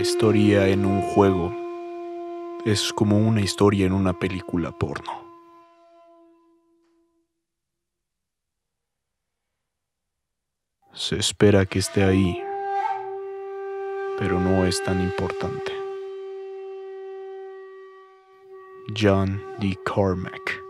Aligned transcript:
Historia 0.00 0.66
en 0.66 0.86
un 0.86 1.02
juego 1.02 1.54
es 2.64 2.90
como 2.90 3.18
una 3.18 3.42
historia 3.42 3.84
en 3.84 3.92
una 3.92 4.18
película 4.18 4.72
porno. 4.72 5.12
Se 10.94 11.16
espera 11.16 11.66
que 11.66 11.80
esté 11.80 12.02
ahí, 12.02 12.42
pero 14.18 14.40
no 14.40 14.64
es 14.64 14.82
tan 14.84 15.02
importante. 15.02 15.70
John 18.98 19.42
D. 19.58 19.78
Carmack. 19.84 20.69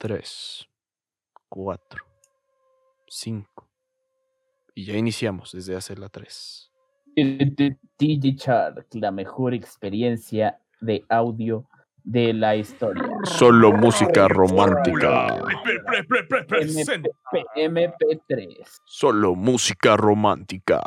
Tres, 0.00 0.66
cuatro, 1.50 2.06
cinco. 3.06 3.68
Y 4.74 4.86
ya 4.86 4.96
iniciamos 4.96 5.52
desde 5.52 5.76
hace 5.76 5.94
la 5.94 6.08
tres. 6.08 6.72
DJ 7.14 8.32
Shark, 8.34 8.86
la 8.92 9.10
mejor 9.10 9.52
experiencia 9.52 10.58
de 10.80 11.04
audio 11.10 11.66
de 12.02 12.32
la 12.32 12.56
historia. 12.56 13.10
Solo 13.24 13.72
música 13.72 14.26
romántica. 14.26 15.38
MP3. 17.54 18.80
Solo 18.86 19.34
música 19.34 19.98
romántica. 19.98 20.80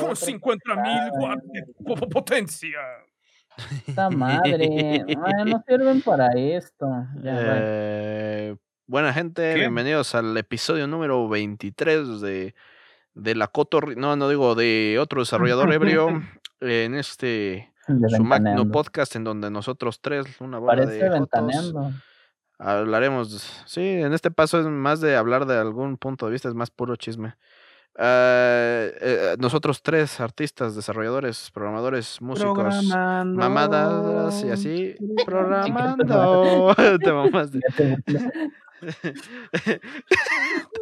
Con 0.00 0.16
50 0.16 0.74
mil 0.82 1.10
watts 1.20 1.46
de 1.52 2.06
potencia. 2.08 2.80
Esta 3.86 4.10
madre. 4.10 5.04
Ay, 5.08 5.44
no 5.46 5.62
sirven 5.66 6.02
para 6.02 6.32
esto. 6.36 6.86
Ya. 7.22 7.36
Eh, 7.38 8.56
buena 8.86 9.12
gente, 9.12 9.54
¿Qué? 9.54 9.60
bienvenidos 9.60 10.14
al 10.14 10.36
episodio 10.36 10.86
número 10.86 11.28
23 11.28 12.20
de, 12.20 12.54
de 13.14 13.34
la 13.34 13.48
Cotor... 13.48 13.96
No, 13.96 14.16
no 14.16 14.28
digo, 14.28 14.54
de 14.54 14.98
otro 15.00 15.20
desarrollador 15.20 15.72
ebrio. 15.72 16.22
en 16.60 16.94
este 16.94 17.72
De 17.86 18.08
su 18.08 18.24
magno 18.24 18.70
podcast 18.70 19.16
en 19.16 19.24
donde 19.24 19.50
nosotros 19.50 20.00
tres, 20.00 20.40
una 20.40 20.58
bola 20.58 20.84
Parece 20.84 21.08
de 21.08 21.18
jotos, 21.18 21.74
hablaremos. 22.58 23.62
Sí, 23.66 23.82
en 23.82 24.12
este 24.12 24.30
paso 24.30 24.60
es 24.60 24.66
más 24.66 25.00
de 25.00 25.16
hablar 25.16 25.46
de 25.46 25.58
algún 25.58 25.96
punto 25.96 26.26
de 26.26 26.32
vista, 26.32 26.48
es 26.48 26.54
más 26.54 26.70
puro 26.70 26.96
chisme. 26.96 27.36
Ah, 27.96 28.88
eh, 29.00 29.36
nosotros 29.38 29.80
tres, 29.80 30.18
artistas, 30.20 30.74
desarrolladores, 30.74 31.50
programadores, 31.52 32.20
músicos, 32.20 32.84
mamadas 32.86 34.42
y 34.42 34.50
así, 34.50 34.96
programando. 35.24 36.74
Te 36.98 37.12
mamaste. 37.12 37.60
Te 38.82 39.80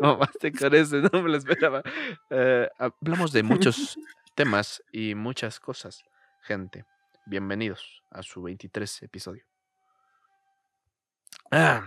mamaste 0.00 0.52
con 0.52 0.74
ese, 0.74 1.02
no 1.02 1.22
me 1.22 1.28
lo 1.28 1.36
esperaba. 1.36 1.82
Eh, 2.30 2.68
hablamos 2.78 3.32
de 3.32 3.42
muchos 3.42 3.98
temas 4.34 4.82
y 4.90 5.14
muchas 5.14 5.60
cosas, 5.60 6.02
gente. 6.40 6.86
Bienvenidos 7.26 8.02
a 8.10 8.22
su 8.22 8.42
23 8.42 9.02
episodio. 9.02 9.44
Ah, 11.50 11.84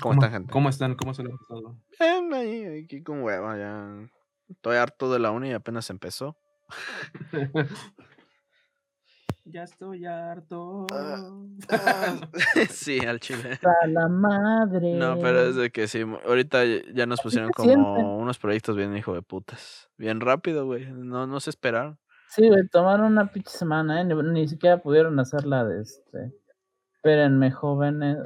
¿Cómo 0.00 0.14
están, 0.14 0.32
gente? 0.32 0.52
¿Cómo 0.52 0.68
están? 0.68 0.96
¿Cómo 0.96 1.14
se 1.14 1.22
lo 1.22 1.30
han 1.30 1.38
pasado? 1.38 1.76
Bien, 2.00 2.34
ahí, 2.34 2.84
aquí 2.84 3.02
con 3.04 3.22
hueva, 3.22 3.56
ya. 3.56 4.10
Estoy 4.48 4.76
harto 4.76 5.12
de 5.12 5.18
la 5.18 5.30
uni 5.30 5.50
y 5.50 5.52
apenas 5.54 5.90
empezó. 5.90 6.36
Ya 9.50 9.62
estoy 9.62 10.04
harto. 10.04 10.86
Ah, 10.92 11.30
sí, 12.70 12.98
al 13.00 13.18
chile. 13.18 13.58
A 13.82 13.86
la 13.86 14.06
madre. 14.08 14.92
No, 14.94 15.18
pero 15.18 15.40
es 15.40 15.56
de 15.56 15.70
que 15.70 15.88
sí, 15.88 16.02
ahorita 16.26 16.64
ya- 16.92 17.06
nos 17.06 17.22
pusieron 17.22 17.50
siente? 17.56 17.74
como 17.74 18.18
unos 18.18 18.38
proyectos 18.38 18.76
bien 18.76 18.94
hijo 18.94 19.14
de 19.14 19.22
putas. 19.22 19.88
Bien 19.96 20.20
rápido, 20.20 20.66
güey. 20.66 20.84
No, 20.92 21.26
no 21.26 21.40
se 21.40 21.48
esperaron. 21.48 21.98
Sí, 22.28 22.46
güey, 22.46 22.68
tomaron 22.68 23.06
una 23.12 23.32
pinche 23.32 23.48
semana, 23.56 24.02
¿eh? 24.02 24.04
Ni, 24.04 24.14
ni 24.14 24.48
siquiera 24.48 24.82
pudieron 24.82 25.18
hacerla 25.18 25.64
de 25.64 25.80
este. 25.80 26.34
Espérenme, 26.96 27.50
jóvenes. 27.50 28.18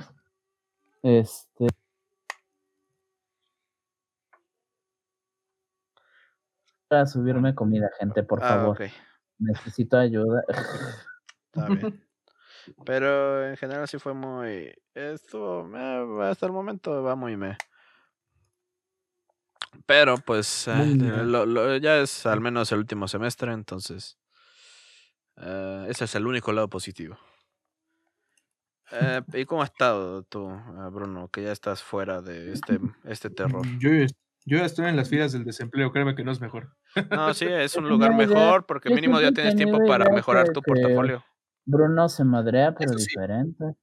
Este. 1.05 1.69
Para 6.93 7.07
subirme 7.07 7.55
comida, 7.55 7.91
gente, 7.99 8.23
por 8.23 8.41
Ah, 8.43 8.49
favor. 8.49 8.79
Necesito 9.39 9.97
ayuda. 9.97 10.45
Está 11.47 11.67
bien. 11.69 12.07
Pero 12.85 13.49
en 13.49 13.57
general 13.57 13.89
sí 13.89 13.99
fue 13.99 14.13
muy. 14.13 14.75
Estuvo. 14.93 15.75
eh, 15.75 16.29
hasta 16.29 16.45
el 16.45 16.53
momento 16.53 17.03
va 17.03 17.17
muy 17.17 17.35
me. 17.39 17.57
Pero 19.87 20.19
pues. 20.19 20.69
eh, 20.69 20.85
lo- 21.25 21.47
lo- 21.47 21.79
ya 21.79 21.97
es 21.99 22.27
al 22.27 22.43
menos 22.43 22.71
el 22.73 22.81
último 22.81 23.09
semestre, 23.09 23.55
entonces. 23.55 24.19
eh, 25.39 25.87
ese 25.89 26.05
es 26.05 26.15
el 26.15 26.27
único 26.27 26.53
lado 26.53 26.69
positivo. 26.69 27.17
Eh, 28.91 29.23
¿Y 29.33 29.47
cómo 29.47 29.63
has 29.63 29.71
estado 29.71 30.25
tú, 30.25 30.47
Bruno? 30.93 31.31
Que 31.31 31.43
ya 31.45 31.53
estás 31.53 31.83
fuera 31.83 32.21
de 32.21 32.53
este, 32.53 32.79
este 33.05 33.31
terror. 33.31 33.65
Yo, 33.79 33.89
yo 34.45 34.59
ya 34.59 34.67
estoy 34.67 34.89
en 34.89 34.97
las 34.97 35.09
filas 35.09 35.33
del 35.33 35.45
desempleo, 35.45 35.91
créeme 35.91 36.15
que 36.15 36.23
no 36.25 36.33
es 36.33 36.41
mejor. 36.43 36.77
No, 37.11 37.33
sí, 37.35 37.47
es 37.47 37.77
un 37.77 37.89
lugar 37.89 38.15
mejor 38.15 38.67
porque 38.67 38.91
mínimo 38.91 39.21
ya 39.21 39.33
tienes 39.33 39.57
tiempo 39.57 39.79
para 39.87 40.09
mejorar 40.11 40.51
tu 40.51 40.63
portafolio. 40.63 41.23
Bruno 41.65 42.09
se 42.09 42.25
madrea, 42.25 42.75
pero 42.75 42.93
sí. 42.99 43.07
diferente. 43.07 43.77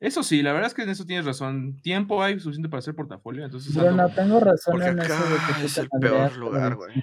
Eso 0.00 0.22
sí, 0.22 0.42
la 0.42 0.52
verdad 0.52 0.68
es 0.68 0.74
que 0.74 0.82
en 0.82 0.88
eso 0.88 1.04
tienes 1.04 1.26
razón. 1.26 1.76
Tiempo 1.82 2.22
hay 2.22 2.40
suficiente 2.40 2.68
para 2.70 2.78
hacer 2.78 2.94
portafolio, 2.94 3.44
entonces 3.44 3.74
Bruno, 3.74 4.04
ando- 4.04 4.14
tengo 4.14 4.40
razón 4.40 4.72
Porque 4.72 4.88
en 4.88 4.98
eso 5.00 5.14
de 5.14 5.36
que 5.58 5.64
es 5.66 5.76
el 5.78 5.88
peor 5.90 6.36
lugar, 6.36 6.76
güey. 6.76 7.02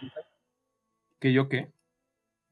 ¿que 1.20 1.32
yo 1.34 1.48
qué? 1.48 1.72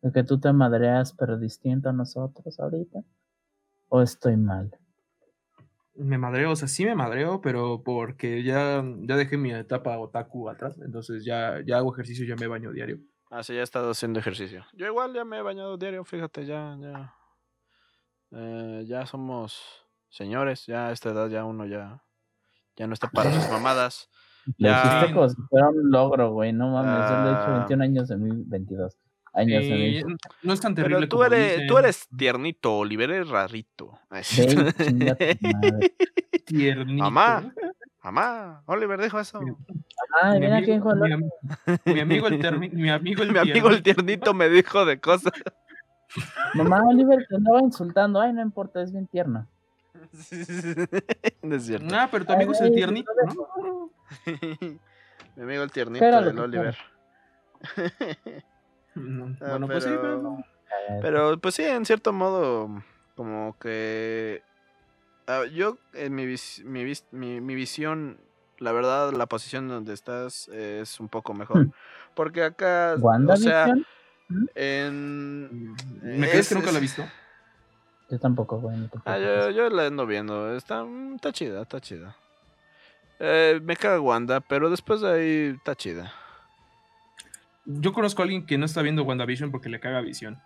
De 0.02 0.12
que 0.12 0.24
tú 0.24 0.40
te 0.40 0.54
madreas, 0.54 1.14
pero 1.14 1.38
distinto 1.38 1.90
a 1.90 1.94
nosotros 1.94 2.60
ahorita. 2.60 3.02
¿O 3.90 4.02
estoy 4.02 4.38
mal? 4.38 4.78
Me 5.98 6.18
madreo, 6.18 6.52
o 6.52 6.56
sea, 6.58 6.68
sí 6.68 6.84
me 6.86 6.94
madreo, 6.96 7.40
pero 7.42 7.82
porque 7.84 8.44
ya, 8.44 8.84
ya 9.04 9.16
dejé 9.16 9.38
mi 9.38 9.54
etapa 9.54 9.98
otaku 9.98 10.50
atrás, 10.50 10.78
entonces 10.84 11.24
ya, 11.24 11.62
ya 11.66 11.78
hago 11.78 11.94
ejercicio, 11.94 12.26
ya 12.26 12.36
me 12.36 12.48
baño 12.48 12.72
diario. 12.72 13.00
Ah, 13.32 13.44
sí, 13.44 13.54
ya 13.54 13.62
he 13.62 13.64
estado 13.64 13.92
haciendo 13.92 14.20
ejercicio. 14.20 14.66
Yo 14.74 14.86
igual 14.88 15.14
ya 15.14 15.24
me 15.26 15.38
he 15.38 15.42
bañado 15.42 15.78
diario, 15.78 16.04
fíjate, 16.04 16.46
ya, 16.46 16.78
ya. 16.82 17.14
eh, 18.32 18.84
ya 18.88 19.06
somos 19.06 19.62
señores, 20.10 20.66
ya 20.66 20.88
a 20.88 20.92
esta 20.92 21.10
edad 21.12 21.30
ya 21.30 21.46
uno 21.46 21.66
ya, 21.66 22.04
ya 22.76 22.88
no 22.88 22.94
está 22.94 23.10
para 23.10 23.32
sus 23.32 23.50
mamadas. 23.50 24.10
Lo 24.60 24.70
Ya. 24.70 24.86
hiciste 25.00 25.14
como 25.14 25.30
si 25.30 25.36
fuera 25.50 25.70
un 25.70 25.90
logro, 25.90 26.32
güey. 26.32 26.54
No 26.54 26.70
mames, 26.70 27.10
yo 27.10 27.18
lo 27.18 27.30
he 27.30 27.34
hecho 27.34 27.52
Ah. 27.52 27.54
21 27.60 27.82
años 27.82 28.12
en 28.12 28.24
mi 28.24 28.44
22 28.46 28.98
años 29.36 29.64
Eh, 29.66 30.04
no 30.44 30.54
es 30.54 30.62
tan 30.62 30.74
terrible 30.76 30.98
Pero 30.98 31.10
tú 31.10 31.16
como 31.18 31.26
eres, 31.28 31.68
tú 31.68 31.78
eres 31.78 32.08
tiernito, 32.16 32.78
Oliver, 32.78 33.10
eres 33.12 33.30
rarito. 33.30 34.00
Sí. 34.24 34.46
Tiernito. 36.46 37.04
Mamá. 37.04 37.52
Mamá, 38.04 38.62
Oliver 38.68 39.02
dijo 39.02 39.20
eso. 39.20 39.42
Mi- 39.42 39.52
Ay, 40.22 40.34
mi 40.40 40.46
mira 40.46 40.58
amigo- 40.58 40.92
quién 40.94 41.80
mi, 41.86 42.00
amigo 42.00 42.28
el 42.28 42.38
mi 42.72 42.90
amigo 42.90 43.24
el 43.24 43.32
Mi 43.34 43.38
amigo 43.40 43.70
el 43.70 43.82
tiernito. 43.82 44.04
tiernito 44.04 44.34
me 44.36 44.48
dijo 44.50 44.86
de 44.86 45.00
cosas. 45.00 45.34
Mamá 46.54 46.84
Oliver 46.88 47.26
te 47.28 47.36
andaba 47.36 47.60
insultando. 47.62 48.22
Ay, 48.22 48.32
no 48.32 48.42
importa, 48.44 48.82
es 48.84 48.92
bien 48.92 49.08
tierno. 49.08 49.48
no 51.42 51.56
es 51.56 51.66
cierto. 51.66 51.96
Ah, 51.96 52.08
pero 52.12 52.26
tu 52.26 52.34
amigo 52.34 52.52
es 52.52 52.62
el 52.62 52.72
tiernito, 52.74 53.12
no. 53.36 53.90
Mi 55.36 55.44
amigo 55.44 55.64
el 55.64 55.72
tiernito 55.72 56.06
del 56.22 56.40
Oliver. 56.40 56.78
No, 58.96 59.36
Ah, 59.42 59.50
Bueno, 59.52 59.68
pues 59.68 59.84
sí, 59.84 59.90
pero-. 61.02 61.34
Eh, 61.34 61.38
pues 61.38 61.56
sí, 61.56 61.64
en 61.64 61.86
cierto 61.86 62.14
modo, 62.14 62.84
como 63.16 63.58
que 63.60 64.42
ah, 65.28 65.44
yo 65.54 65.78
en 65.94 66.16
mi, 66.16 66.26
vis- 66.26 66.64
mi, 66.64 66.84
vis- 66.84 67.06
mi, 67.12 67.42
mi 67.42 67.56
visión, 67.56 68.18
la 68.60 68.72
verdad, 68.72 69.12
la 69.14 69.26
posición 69.26 69.68
donde 69.68 69.94
estás 69.94 70.48
es 70.50 71.00
un 71.00 71.10
poco 71.10 71.34
mejor. 71.34 71.68
Hmm. 71.68 71.72
Porque 72.16 72.44
acá, 72.44 72.96
o 73.34 73.36
sea, 73.38 73.68
en... 74.56 75.74
¿Me 76.02 76.28
crees 76.30 76.46
es- 76.46 76.50
que 76.50 76.56
nunca 76.56 76.72
la 76.72 76.78
he 76.78 76.82
visto? 76.82 77.06
Yo 78.10 78.20
tampoco, 78.20 78.60
güey. 78.60 78.78
Ah, 79.06 79.18
yo, 79.18 79.50
yo 79.50 79.70
la 79.70 79.88
ando 79.88 80.06
viendo, 80.06 80.56
está, 80.56 80.84
mm, 80.84 81.16
está 81.16 81.32
chida, 81.34 81.62
está 81.64 81.82
chida. 81.82 82.16
Eh, 83.20 83.60
me 83.64 83.76
caga 83.76 84.00
Wanda, 84.00 84.42
pero 84.42 84.70
después 84.70 85.02
de 85.02 85.12
ahí 85.12 85.56
está 85.58 85.76
chida. 85.76 86.14
Yo 87.66 87.94
conozco 87.94 88.22
a 88.22 88.26
alguien 88.26 88.46
que 88.46 88.58
no 88.58 88.66
está 88.66 88.82
viendo 88.82 89.04
WandaVision 89.04 89.52
porque 89.52 89.70
le 89.70 89.80
caga 89.80 90.02
visión. 90.02 90.42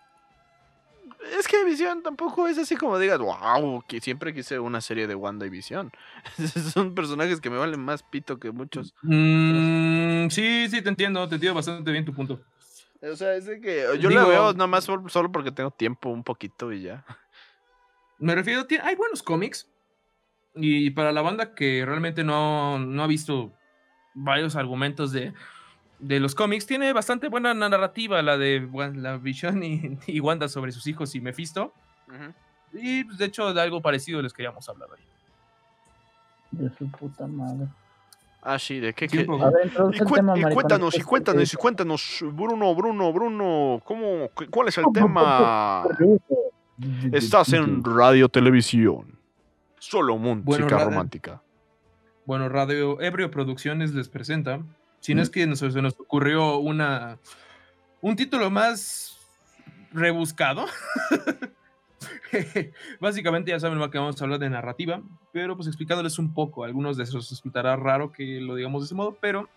Es 1.38 1.46
que 1.46 1.64
Visión 1.64 2.02
tampoco 2.02 2.48
es 2.48 2.58
así 2.58 2.76
como 2.76 2.98
digas, 2.98 3.18
wow, 3.18 3.84
que 3.86 4.00
siempre 4.00 4.32
quise 4.34 4.58
una 4.58 4.80
serie 4.80 5.06
de 5.06 5.14
Wanda 5.14 5.46
y 5.46 5.50
Visión. 5.50 5.92
Son 6.72 6.94
personajes 6.94 7.40
que 7.40 7.50
me 7.50 7.58
valen 7.58 7.80
más 7.80 8.02
pito 8.02 8.38
que 8.38 8.50
muchos. 8.50 8.94
Mm, 9.02 10.28
sí, 10.28 10.68
sí, 10.68 10.82
te 10.82 10.88
entiendo, 10.88 11.28
te 11.28 11.34
entiendo 11.34 11.54
bastante 11.54 11.90
bien 11.92 12.04
tu 12.04 12.14
punto. 12.14 12.40
O 13.02 13.16
sea, 13.16 13.34
es 13.34 13.46
de 13.46 13.60
que 13.60 13.86
yo 13.98 14.10
la 14.10 14.24
veo 14.24 14.52
nada 14.52 14.66
más 14.66 14.84
solo 14.84 15.32
porque 15.32 15.52
tengo 15.52 15.70
tiempo 15.70 16.10
un 16.10 16.24
poquito 16.24 16.72
y 16.72 16.82
ya. 16.82 17.04
Me 18.18 18.34
refiero, 18.34 18.66
hay 18.82 18.94
buenos 18.96 19.22
cómics. 19.22 19.68
Y 20.54 20.90
para 20.90 21.12
la 21.12 21.22
banda 21.22 21.54
que 21.54 21.84
realmente 21.86 22.24
no, 22.24 22.78
no 22.78 23.02
ha 23.02 23.06
visto 23.06 23.54
varios 24.14 24.56
argumentos 24.56 25.12
de, 25.12 25.32
de 26.00 26.20
los 26.20 26.34
cómics, 26.34 26.66
tiene 26.66 26.92
bastante 26.92 27.28
buena 27.28 27.54
narrativa 27.54 28.22
la 28.22 28.36
de 28.36 28.68
la 28.94 29.18
Vision 29.18 29.62
y, 29.62 30.20
Wanda 30.20 30.48
sobre 30.48 30.72
sus 30.72 30.86
hijos 30.86 31.14
y 31.14 31.20
Mephisto. 31.20 31.72
Y 32.72 33.04
pues, 33.04 33.18
de 33.18 33.26
hecho 33.26 33.52
de 33.52 33.60
algo 33.60 33.80
parecido 33.80 34.22
les 34.22 34.32
queríamos 34.32 34.68
hablar 34.68 34.88
hoy. 34.90 35.00
De 36.50 36.70
su 36.76 36.90
puta 36.90 37.26
madre. 37.26 37.68
Ah, 38.42 38.58
sí, 38.58 38.80
¿de 38.80 38.94
qué? 38.94 39.06
qué? 39.06 39.20
y, 39.20 39.26
cuéntanos, 39.26 40.96
y 40.96 41.02
cuéntanos, 41.02 41.52
y 41.52 41.56
cuéntanos, 41.56 42.24
Bruno, 42.32 42.74
Bruno, 42.74 43.12
Bruno, 43.12 43.82
¿cómo, 43.84 44.30
¿cuál 44.50 44.68
es 44.68 44.78
el 44.78 44.86
tema? 44.94 45.84
Estás 47.12 47.52
en 47.52 47.84
radio 47.84 48.30
televisión. 48.30 49.18
Solo 49.78 50.16
música 50.16 50.82
romántica. 50.82 51.42
Bueno, 52.24 52.48
Radio 52.48 53.00
Ebrio 53.00 53.30
Producciones 53.30 53.92
les 53.92 54.08
presenta. 54.08 54.60
Si 55.00 55.14
no 55.14 55.22
es 55.22 55.30
que 55.30 55.56
se 55.56 55.82
nos 55.82 55.98
ocurrió 55.98 56.58
una 56.58 57.18
un 58.00 58.16
título 58.16 58.50
más 58.50 59.18
rebuscado. 59.92 60.66
Básicamente 63.00 63.50
ya 63.50 63.60
saben 63.60 63.78
que 63.90 63.98
vamos 63.98 64.20
a 64.20 64.24
hablar 64.24 64.38
de 64.38 64.50
narrativa, 64.50 65.02
pero 65.32 65.56
pues 65.56 65.68
explicándoles 65.68 66.18
un 66.18 66.32
poco, 66.32 66.64
algunos 66.64 66.96
de 66.96 67.04
esos 67.04 67.28
resultará 67.28 67.76
raro 67.76 68.12
que 68.12 68.40
lo 68.40 68.54
digamos 68.54 68.82
de 68.82 68.86
ese 68.86 68.94
modo, 68.94 69.18
pero 69.20 69.48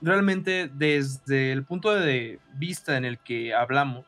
realmente 0.00 0.70
desde 0.72 1.52
el 1.52 1.64
punto 1.64 1.94
de 1.94 2.40
vista 2.54 2.96
en 2.96 3.04
el 3.04 3.18
que 3.18 3.54
hablamos, 3.54 4.06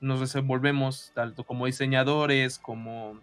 nos 0.00 0.20
desenvolvemos 0.20 1.12
tanto 1.14 1.44
como 1.44 1.66
diseñadores, 1.66 2.58
como 2.58 3.20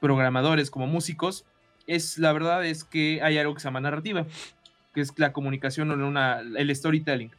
programadores, 0.00 0.70
como 0.70 0.86
músicos, 0.86 1.46
es 1.86 2.18
la 2.18 2.32
verdad 2.32 2.66
es 2.66 2.84
que 2.84 3.20
hay 3.22 3.38
algo 3.38 3.54
que 3.54 3.60
se 3.60 3.68
llama 3.68 3.80
narrativa, 3.80 4.26
que 4.96 5.02
es 5.02 5.12
la 5.16 5.32
comunicación 5.32 5.92
o 5.92 6.56
el 6.56 6.74
storytelling. 6.74 7.30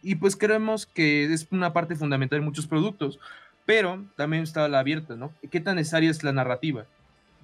Y 0.00 0.14
pues 0.14 0.34
creemos 0.34 0.86
que 0.86 1.24
es 1.24 1.46
una 1.50 1.74
parte 1.74 1.94
fundamental 1.94 2.38
de 2.38 2.44
muchos 2.46 2.66
productos 2.66 3.18
pero 3.70 4.04
también 4.16 4.42
está 4.42 4.66
la 4.68 4.80
abierta, 4.80 5.14
¿no? 5.14 5.32
¿Qué 5.48 5.60
tan 5.60 5.76
necesaria 5.76 6.10
es 6.10 6.24
la 6.24 6.32
narrativa? 6.32 6.86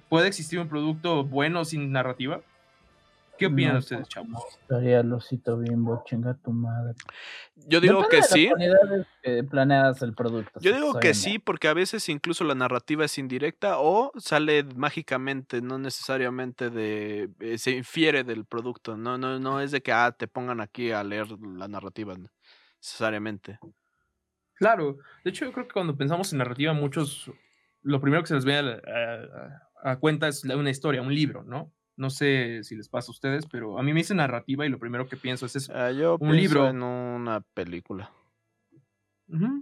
¿Puede 0.09 0.27
existir 0.27 0.59
un 0.59 0.67
producto 0.67 1.23
bueno 1.23 1.63
sin 1.63 1.93
narrativa? 1.93 2.41
¿Qué 3.37 3.45
opinan 3.45 3.77
ustedes, 3.77 4.07
chavos? 4.07 4.43
Estaría 4.61 5.03
losito 5.03 5.57
bimbo, 5.57 6.03
chinga 6.05 6.33
tu 6.35 6.51
madre. 6.51 6.93
Yo 7.55 7.79
digo 7.79 8.07
que 8.09 8.23
sí. 8.23 8.49
planeadas 9.49 10.01
el 10.01 10.13
producto. 10.13 10.59
Yo 10.59 10.73
digo 10.73 10.99
que 10.99 11.13
sí, 11.13 11.39
porque 11.39 11.67
a 11.67 11.73
veces 11.73 12.09
incluso 12.09 12.43
la 12.43 12.55
narrativa 12.55 13.05
es 13.05 13.17
indirecta 13.17 13.79
o 13.79 14.11
sale 14.17 14.63
mágicamente, 14.75 15.61
no 15.61 15.77
necesariamente 15.77 16.69
de. 16.69 17.29
Eh, 17.39 17.57
se 17.57 17.71
infiere 17.71 18.23
del 18.23 18.45
producto. 18.45 18.97
No, 18.97 19.17
no, 19.17 19.39
no 19.39 19.61
es 19.61 19.71
de 19.71 19.81
que 19.81 19.91
ah, 19.91 20.11
te 20.11 20.27
pongan 20.27 20.61
aquí 20.61 20.91
a 20.91 21.03
leer 21.03 21.27
la 21.41 21.67
narrativa 21.67 22.15
necesariamente. 22.79 23.59
Claro, 24.57 24.97
de 25.23 25.29
hecho 25.29 25.45
yo 25.45 25.51
creo 25.51 25.67
que 25.67 25.73
cuando 25.73 25.95
pensamos 25.95 26.31
en 26.31 26.39
narrativa, 26.39 26.73
muchos, 26.73 27.31
lo 27.83 28.01
primero 28.01 28.23
que 28.23 28.27
se 28.27 28.35
les 28.35 28.45
viene 28.45 28.81
a, 29.83 29.97
cuenta 29.97 30.27
es 30.27 30.43
una 30.43 30.69
historia, 30.69 31.01
un 31.01 31.13
libro, 31.13 31.43
¿no? 31.43 31.71
No 31.97 32.09
sé 32.09 32.63
si 32.63 32.75
les 32.75 32.89
pasa 32.89 33.09
a 33.09 33.11
ustedes, 33.11 33.45
pero 33.47 33.77
a 33.77 33.83
mí 33.83 33.91
me 33.91 33.99
dice 33.99 34.15
narrativa 34.15 34.65
y 34.65 34.69
lo 34.69 34.79
primero 34.79 35.07
que 35.07 35.17
pienso 35.17 35.45
es 35.45 35.55
eso. 35.55 35.73
Ah, 35.75 35.91
yo 35.91 36.17
un 36.19 36.35
libro. 36.35 36.67
en 36.67 36.83
una 36.83 37.41
película. 37.41 38.11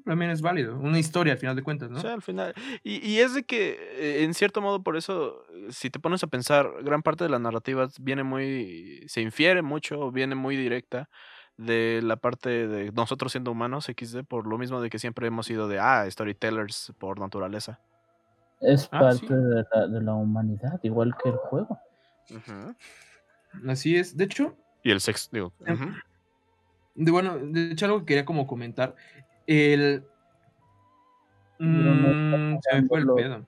también 0.05 0.31
es 0.31 0.41
válido, 0.41 0.77
una 0.77 0.99
historia 0.99 1.33
al 1.33 1.39
final 1.39 1.55
de 1.55 1.63
cuentas, 1.63 1.89
¿no? 1.89 1.99
Sí, 1.99 2.07
al 2.07 2.21
final. 2.21 2.53
Y, 2.83 2.97
y, 3.07 3.19
es 3.19 3.33
de 3.33 3.43
que, 3.43 3.77
eh, 3.93 4.23
en 4.23 4.33
cierto 4.33 4.61
modo, 4.61 4.83
por 4.83 4.97
eso, 4.97 5.43
si 5.69 5.89
te 5.89 5.99
pones 5.99 6.23
a 6.23 6.27
pensar, 6.27 6.69
gran 6.83 7.01
parte 7.01 7.23
de 7.23 7.29
la 7.29 7.39
narrativa 7.39 7.87
viene 7.99 8.23
muy, 8.23 9.03
se 9.07 9.21
infiere 9.21 9.61
mucho, 9.61 10.11
viene 10.11 10.35
muy 10.35 10.55
directa 10.55 11.09
de 11.57 12.01
la 12.03 12.17
parte 12.17 12.67
de 12.67 12.91
nosotros 12.91 13.31
siendo 13.31 13.51
humanos, 13.51 13.85
XD, 13.85 14.25
por 14.27 14.47
lo 14.47 14.57
mismo 14.57 14.81
de 14.81 14.89
que 14.89 14.99
siempre 14.99 15.27
hemos 15.27 15.45
sido 15.45 15.67
de, 15.67 15.79
ah, 15.79 16.05
storytellers 16.09 16.93
por 16.99 17.19
naturaleza. 17.19 17.79
Es 18.61 18.89
ah, 18.91 18.99
parte 18.99 19.35
de, 19.35 20.01
la, 20.01 20.13
humanidad, 20.15 20.79
igual 20.83 21.15
que 21.21 21.29
el 21.29 21.35
juego. 21.35 21.79
Así 23.67 23.95
es, 23.95 24.15
de 24.17 24.25
hecho. 24.25 24.55
Y 24.83 24.91
el 24.91 25.01
sexo, 25.01 25.29
digo. 25.31 25.53
Em, 25.65 25.95
de, 26.95 27.11
bueno, 27.11 27.37
de 27.39 27.71
hecho, 27.71 27.85
algo 27.85 27.99
que 27.99 28.05
quería 28.05 28.25
como 28.25 28.47
comentar. 28.47 28.95
El. 29.47 30.03
Mm, 31.59 32.57
se 32.61 32.81
me 32.81 32.87
fue 32.87 32.99
el 32.99 33.07
pedo. 33.07 33.45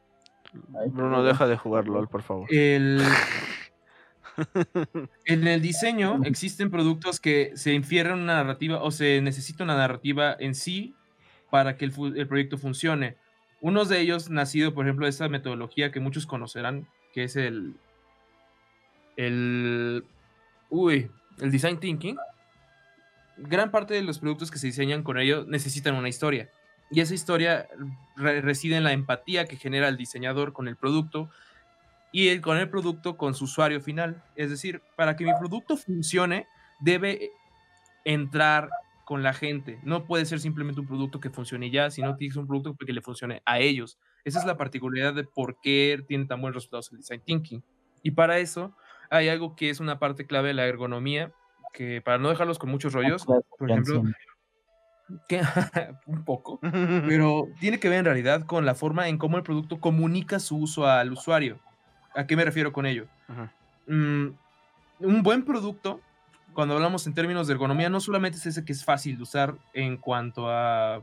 Bruno, 0.89 1.23
deja 1.23 1.47
de 1.47 1.57
jugar 1.57 1.87
LOL, 1.87 2.07
por 2.07 2.23
favor. 2.23 2.47
El. 2.51 3.01
en 5.25 5.47
el 5.47 5.61
diseño 5.61 6.21
existen 6.23 6.69
productos 6.69 7.19
que 7.19 7.51
se 7.55 7.73
infieren 7.73 8.13
una 8.13 8.35
narrativa 8.35 8.81
o 8.81 8.91
se 8.91 9.21
necesita 9.21 9.63
una 9.63 9.75
narrativa 9.75 10.35
en 10.39 10.53
sí 10.53 10.95
para 11.49 11.77
que 11.77 11.85
el, 11.85 12.27
proyecto 12.27 12.57
funcione. 12.57 13.17
Uno 13.61 13.85
de 13.85 13.99
ellos 13.99 14.29
nacido, 14.29 14.73
por 14.73 14.85
ejemplo, 14.85 15.05
de 15.05 15.11
esta 15.11 15.29
metodología 15.29 15.91
que 15.91 15.99
muchos 15.99 16.27
conocerán, 16.27 16.87
que 17.13 17.23
es 17.23 17.35
el, 17.35 17.75
el, 19.17 20.05
uy, 20.69 21.11
el 21.41 21.51
design 21.51 21.79
thinking. 21.79 22.17
Gran 23.37 23.69
parte 23.69 23.93
de 23.93 24.01
los 24.01 24.19
productos 24.19 24.49
que 24.49 24.57
se 24.57 24.67
diseñan 24.67 25.03
con 25.03 25.19
ello 25.19 25.45
necesitan 25.45 25.95
una 25.95 26.09
historia. 26.09 26.49
Y 26.89 27.01
esa 27.01 27.13
historia 27.13 27.67
reside 28.15 28.77
en 28.77 28.85
la 28.85 28.93
empatía 28.93 29.45
que 29.45 29.57
genera 29.57 29.89
el 29.89 29.97
diseñador 29.97 30.53
con 30.53 30.69
el 30.69 30.77
producto, 30.77 31.29
y 32.11 32.29
el, 32.29 32.41
con 32.41 32.57
el 32.57 32.69
producto 32.69 33.17
con 33.17 33.35
su 33.35 33.45
usuario 33.45 33.81
final. 33.81 34.23
Es 34.35 34.49
decir, 34.49 34.81
para 34.95 35.15
que 35.15 35.25
mi 35.25 35.31
producto 35.37 35.77
funcione, 35.77 36.47
debe 36.79 37.31
entrar 38.05 38.69
con 39.05 39.23
la 39.23 39.33
gente. 39.33 39.79
No 39.83 40.05
puede 40.05 40.25
ser 40.25 40.39
simplemente 40.39 40.81
un 40.81 40.87
producto 40.87 41.19
que 41.19 41.29
funcione 41.29 41.69
ya, 41.69 41.91
sino 41.91 42.17
que 42.17 42.29
ser 42.29 42.39
un 42.39 42.47
producto 42.47 42.75
que 42.75 42.93
le 42.93 43.01
funcione 43.01 43.41
a 43.45 43.59
ellos. 43.59 43.97
Esa 44.25 44.39
es 44.39 44.45
la 44.45 44.57
particularidad 44.57 45.13
de 45.13 45.23
por 45.23 45.59
qué 45.61 46.03
tiene 46.07 46.25
tan 46.25 46.41
buenos 46.41 46.55
resultados 46.55 46.91
el 46.91 46.97
design 46.97 47.21
thinking. 47.21 47.63
Y 48.03 48.11
para 48.11 48.39
eso 48.39 48.75
hay 49.09 49.29
algo 49.29 49.55
que 49.55 49.69
es 49.69 49.79
una 49.79 49.99
parte 49.99 50.25
clave 50.25 50.49
de 50.49 50.53
la 50.53 50.65
ergonomía, 50.65 51.31
que 51.73 52.01
para 52.01 52.17
no 52.17 52.29
dejarlos 52.29 52.59
con 52.59 52.69
muchos 52.69 52.93
rollos, 52.93 53.25
por 53.25 53.71
ejemplo, 53.71 54.03
que, 55.27 55.41
un 56.05 56.23
poco, 56.25 56.59
pero 57.07 57.47
tiene 57.59 57.79
que 57.79 57.89
ver 57.89 57.99
en 57.99 58.05
realidad 58.05 58.45
con 58.45 58.65
la 58.65 58.75
forma 58.75 59.07
en 59.07 59.17
cómo 59.17 59.37
el 59.37 59.43
producto 59.43 59.79
comunica 59.79 60.39
su 60.39 60.57
uso 60.57 60.87
al 60.87 61.11
usuario. 61.11 61.59
¿A 62.15 62.25
qué 62.25 62.35
me 62.35 62.45
refiero 62.45 62.73
con 62.73 62.85
ello? 62.85 63.05
Mm, 63.85 64.29
un 64.99 65.23
buen 65.23 65.45
producto, 65.45 66.01
cuando 66.53 66.75
hablamos 66.75 67.05
en 67.05 67.13
términos 67.13 67.47
de 67.47 67.53
ergonomía, 67.53 67.89
no 67.89 67.99
solamente 67.99 68.37
es 68.37 68.45
ese 68.47 68.65
que 68.65 68.73
es 68.73 68.83
fácil 68.83 69.17
de 69.17 69.23
usar 69.23 69.55
en 69.73 69.97
cuanto 69.97 70.49
a... 70.49 71.01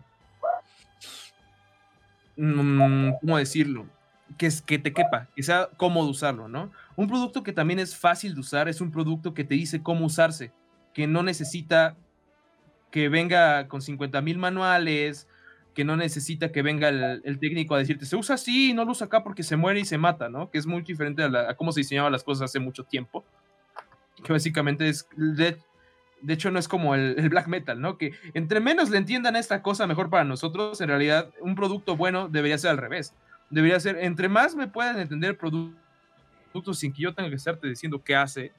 Mm, 2.37 3.13
¿Cómo 3.21 3.39
decirlo? 3.39 3.87
Que, 4.39 4.47
es, 4.47 4.63
que 4.63 4.79
te 4.79 4.93
quepa, 4.93 5.29
que 5.37 5.43
sea 5.43 5.69
cómodo 5.77 6.09
usarlo, 6.09 6.49
¿no? 6.49 6.73
Un 6.97 7.09
producto 7.09 7.43
que 7.43 7.53
también 7.53 7.79
es 7.79 7.97
fácil 7.97 8.35
de 8.35 8.41
usar 8.41 8.69
es 8.69 8.81
un 8.81 8.91
producto 8.91 9.33
que 9.33 9.45
te 9.45 9.55
dice 9.55 9.83
cómo 9.83 10.07
usarse, 10.07 10.53
que 10.93 11.07
no 11.07 11.23
necesita 11.23 11.97
que 12.91 13.09
venga 13.09 13.69
con 13.69 13.83
50 13.83 14.21
mil 14.23 14.39
manuales, 14.39 15.29
que 15.75 15.85
no 15.85 15.97
necesita 15.97 16.53
que 16.53 16.63
venga 16.63 16.89
el, 16.89 17.39
técnico 17.41 17.75
a 17.75 17.79
decirte, 17.79 18.07
se 18.07 18.17
usa 18.17 18.37
así, 18.37 18.73
no 18.73 18.85
lo 18.85 18.93
usa 18.93 19.09
acá 19.09 19.25
porque 19.25 19.43
se 19.43 19.57
muere 19.57 19.81
y 19.81 19.85
se 19.85 19.99
mata, 19.99 20.29
¿no? 20.29 20.51
Que 20.51 20.59
es 20.59 20.67
muy 20.67 20.83
diferente 20.83 21.25
a, 21.25 21.55
cómo 21.57 21.73
se 21.73 21.81
diseñaban 21.81 22.13
las 22.13 22.23
cosas 22.23 22.45
hace 22.45 22.61
mucho 22.61 22.85
tiempo. 22.85 23.25
Que 24.23 24.33
básicamente 24.33 24.89
es, 24.89 25.09
de, 25.17 25.59
hecho 26.29 26.53
no 26.53 26.61
es 26.61 26.69
como 26.69 26.95
el, 26.95 27.29
black 27.29 27.49
metal, 27.49 27.81
¿no? 27.81 27.99
Que 27.99 28.13
entre 28.33 28.61
menos 28.61 28.91
le 28.91 28.99
entiendan 28.99 29.35
esta 29.35 29.61
cosa, 29.61 29.89
mejor 29.89 30.09
para 30.09 30.23
nosotros. 30.23 30.81
En 30.81 30.89
realidad, 30.89 31.31
un 31.41 31.57
producto 31.57 31.97
bueno 31.97 32.29
debería 32.29 32.57
ser 32.57 32.71
al 32.71 32.79
revés. 32.79 33.13
Debería 33.51 33.79
ser, 33.81 33.99
entre 33.99 34.29
más 34.29 34.55
me 34.55 34.69
puedan 34.69 34.99
entender 34.99 35.31
el 35.31 35.37
producto 35.37 36.75
sin 36.75 36.93
que 36.93 37.03
yo 37.03 37.15
tenga 37.15 37.29
que 37.29 37.37
estarte 37.37 37.69
diciendo 37.69 38.03
qué 38.03 38.17
hace, 38.17 38.53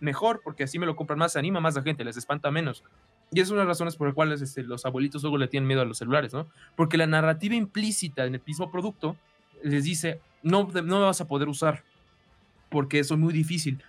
mejor, 0.00 0.40
porque 0.42 0.64
así 0.64 0.78
me 0.78 0.86
lo 0.86 0.96
compran 0.96 1.18
más, 1.18 1.32
se 1.32 1.38
anima 1.38 1.60
más 1.60 1.74
la 1.74 1.82
gente, 1.82 2.04
les 2.04 2.16
espanta 2.16 2.50
menos. 2.50 2.84
Y 3.32 3.40
es 3.40 3.50
una 3.50 3.60
de 3.60 3.66
las 3.66 3.78
razones 3.78 3.96
por 3.96 4.06
las 4.06 4.14
cuales 4.14 4.40
este, 4.42 4.62
los 4.62 4.84
abuelitos 4.86 5.22
luego 5.22 5.38
le 5.38 5.48
tienen 5.48 5.66
miedo 5.66 5.80
a 5.80 5.84
los 5.84 5.98
celulares, 5.98 6.32
¿no? 6.32 6.46
Porque 6.76 6.96
la 6.96 7.06
narrativa 7.06 7.54
implícita 7.54 8.24
en 8.24 8.34
el 8.34 8.42
mismo 8.46 8.70
producto 8.70 9.16
les 9.62 9.84
dice, 9.84 10.20
no, 10.42 10.70
no 10.72 10.98
me 10.98 11.04
vas 11.04 11.20
a 11.20 11.26
poder 11.26 11.48
usar, 11.48 11.82
porque 12.70 12.98
eso 12.98 13.14
es 13.14 13.20
muy 13.20 13.32
difícil. 13.32 13.82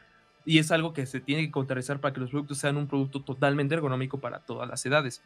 Y 0.46 0.60
es 0.60 0.72
algo 0.72 0.94
que 0.94 1.06
se 1.06 1.20
tiene 1.20 1.44
que 1.44 1.52
contrarrestar 1.52 2.00
para 2.00 2.14
que 2.14 2.22
los 2.22 2.30
productos 2.30 2.60
sean 2.60 2.78
un 2.78 2.88
producto 2.88 3.22
totalmente 3.22 3.76
ergonómico 3.76 4.20
para 4.20 4.40
todas 4.40 4.70
las 4.70 4.86
edades. 4.86 5.22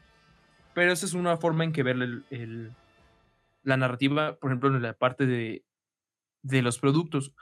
Pero 0.74 0.92
esa 0.92 1.06
es 1.06 1.14
una 1.14 1.38
forma 1.38 1.64
en 1.64 1.74
que 1.74 1.84
ver 1.84 1.98
el, 2.30 2.72
la 3.64 3.78
narrativa, 3.78 4.38
por 4.38 4.52
ejemplo, 4.52 4.76
en 4.76 4.82
la 4.82 4.94
parte 4.94 5.26
de, 5.26 5.64
de 6.42 6.62
los 6.62 6.80
productos. 6.80 7.34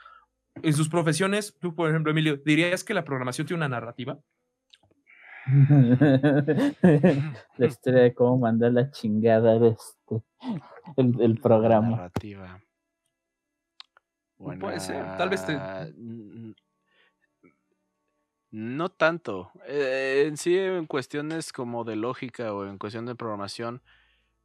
En 0.62 0.72
sus 0.72 0.88
profesiones, 0.88 1.56
tú, 1.60 1.74
por 1.74 1.88
ejemplo, 1.88 2.10
Emilio, 2.10 2.36
¿dirías 2.44 2.84
que 2.84 2.94
la 2.94 3.04
programación 3.04 3.46
tiene 3.46 3.58
una 3.58 3.68
narrativa? 3.68 4.18
la 7.56 7.66
historia 7.66 8.02
de 8.02 8.12
cómo 8.12 8.38
mandar 8.38 8.72
la 8.72 8.90
chingada 8.90 9.58
de 9.58 9.68
este 9.68 10.22
el, 10.96 11.40
programa. 11.40 11.90
narrativa. 11.90 12.60
Bueno, 14.36 14.60
puede 14.60 14.80
ser, 14.80 15.16
tal 15.16 15.30
vez 15.30 15.46
te... 15.46 15.58
No 18.50 18.88
tanto. 18.88 19.52
Eh, 19.66 20.24
en 20.26 20.38
sí, 20.38 20.56
en 20.56 20.86
cuestiones 20.86 21.52
como 21.52 21.84
de 21.84 21.96
lógica 21.96 22.54
o 22.54 22.66
en 22.66 22.78
cuestión 22.78 23.04
de 23.04 23.14
programación, 23.14 23.82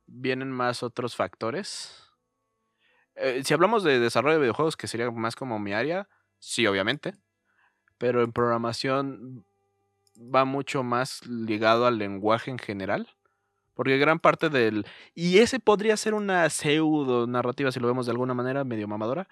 vienen 0.06 0.52
más 0.52 0.84
otros 0.84 1.16
factores. 1.16 2.04
Eh, 3.16 3.42
si 3.44 3.54
hablamos 3.54 3.84
de 3.84 4.00
desarrollo 4.00 4.36
de 4.36 4.42
videojuegos, 4.42 4.78
que 4.78 4.88
sería 4.88 5.10
más 5.12 5.36
como 5.36 5.60
mi 5.60 5.74
área, 5.74 6.08
sí, 6.40 6.66
obviamente. 6.68 7.14
Pero 7.98 8.24
en 8.24 8.32
programación 8.32 9.46
va 10.18 10.46
mucho 10.46 10.84
más 10.84 11.26
ligado 11.26 11.86
al 11.86 11.98
lenguaje 11.98 12.52
en 12.52 12.60
general. 12.60 13.10
Porque 13.74 13.98
gran 13.98 14.20
parte 14.20 14.50
del... 14.50 14.86
Y 15.16 15.40
ese 15.40 15.60
podría 15.60 15.98
ser 15.98 16.14
una 16.14 16.50
pseudo 16.50 17.28
narrativa, 17.28 17.72
si 17.72 17.80
lo 17.80 17.88
vemos 17.88 18.06
de 18.06 18.12
alguna 18.12 18.34
manera, 18.34 18.64
medio 18.64 18.88
mamadora. 18.88 19.28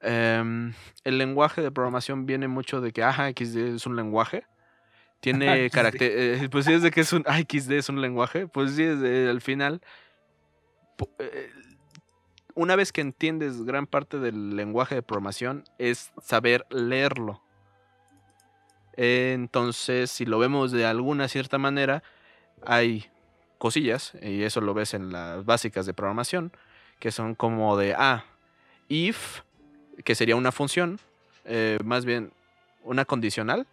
Em, 0.00 0.72
el 1.04 1.18
lenguaje 1.18 1.62
de 1.62 1.70
programación 1.70 2.26
viene 2.26 2.48
mucho 2.48 2.80
de 2.80 2.92
que, 2.92 3.02
ajá, 3.02 3.30
XD 3.30 3.74
es 3.74 3.86
un 3.86 3.96
lenguaje. 3.96 4.46
Tiene 5.22 5.70
carácter... 5.70 6.12
Eh, 6.14 6.48
pues 6.50 6.66
sí, 6.66 6.72
es 6.72 6.82
de 6.82 6.90
que 6.90 7.00
es 7.00 7.12
un... 7.12 7.24
XD 7.24 7.70
es 7.72 7.88
un 7.88 8.02
lenguaje. 8.02 8.48
Pues 8.48 8.72
sí, 8.72 8.82
es 8.82 8.98
al 9.28 9.40
final... 9.40 9.80
Eh, 11.18 11.50
una 12.54 12.76
vez 12.76 12.92
que 12.92 13.00
entiendes 13.00 13.62
gran 13.64 13.86
parte 13.86 14.18
del 14.18 14.56
lenguaje 14.56 14.96
de 14.96 15.02
programación, 15.02 15.64
es 15.78 16.12
saber 16.20 16.66
leerlo. 16.68 17.40
Entonces, 18.96 20.10
si 20.10 20.26
lo 20.26 20.38
vemos 20.38 20.70
de 20.70 20.84
alguna 20.84 21.28
cierta 21.28 21.56
manera, 21.56 22.02
hay 22.66 23.06
cosillas, 23.56 24.12
y 24.20 24.42
eso 24.42 24.60
lo 24.60 24.74
ves 24.74 24.92
en 24.92 25.12
las 25.12 25.46
básicas 25.46 25.86
de 25.86 25.94
programación, 25.94 26.52
que 26.98 27.10
son 27.10 27.34
como 27.34 27.76
de, 27.78 27.94
ah, 27.96 28.24
if, 28.88 29.40
que 30.04 30.14
sería 30.14 30.36
una 30.36 30.52
función, 30.52 31.00
eh, 31.44 31.78
más 31.84 32.04
bien 32.04 32.32
una 32.84 33.04
condicional. 33.04 33.66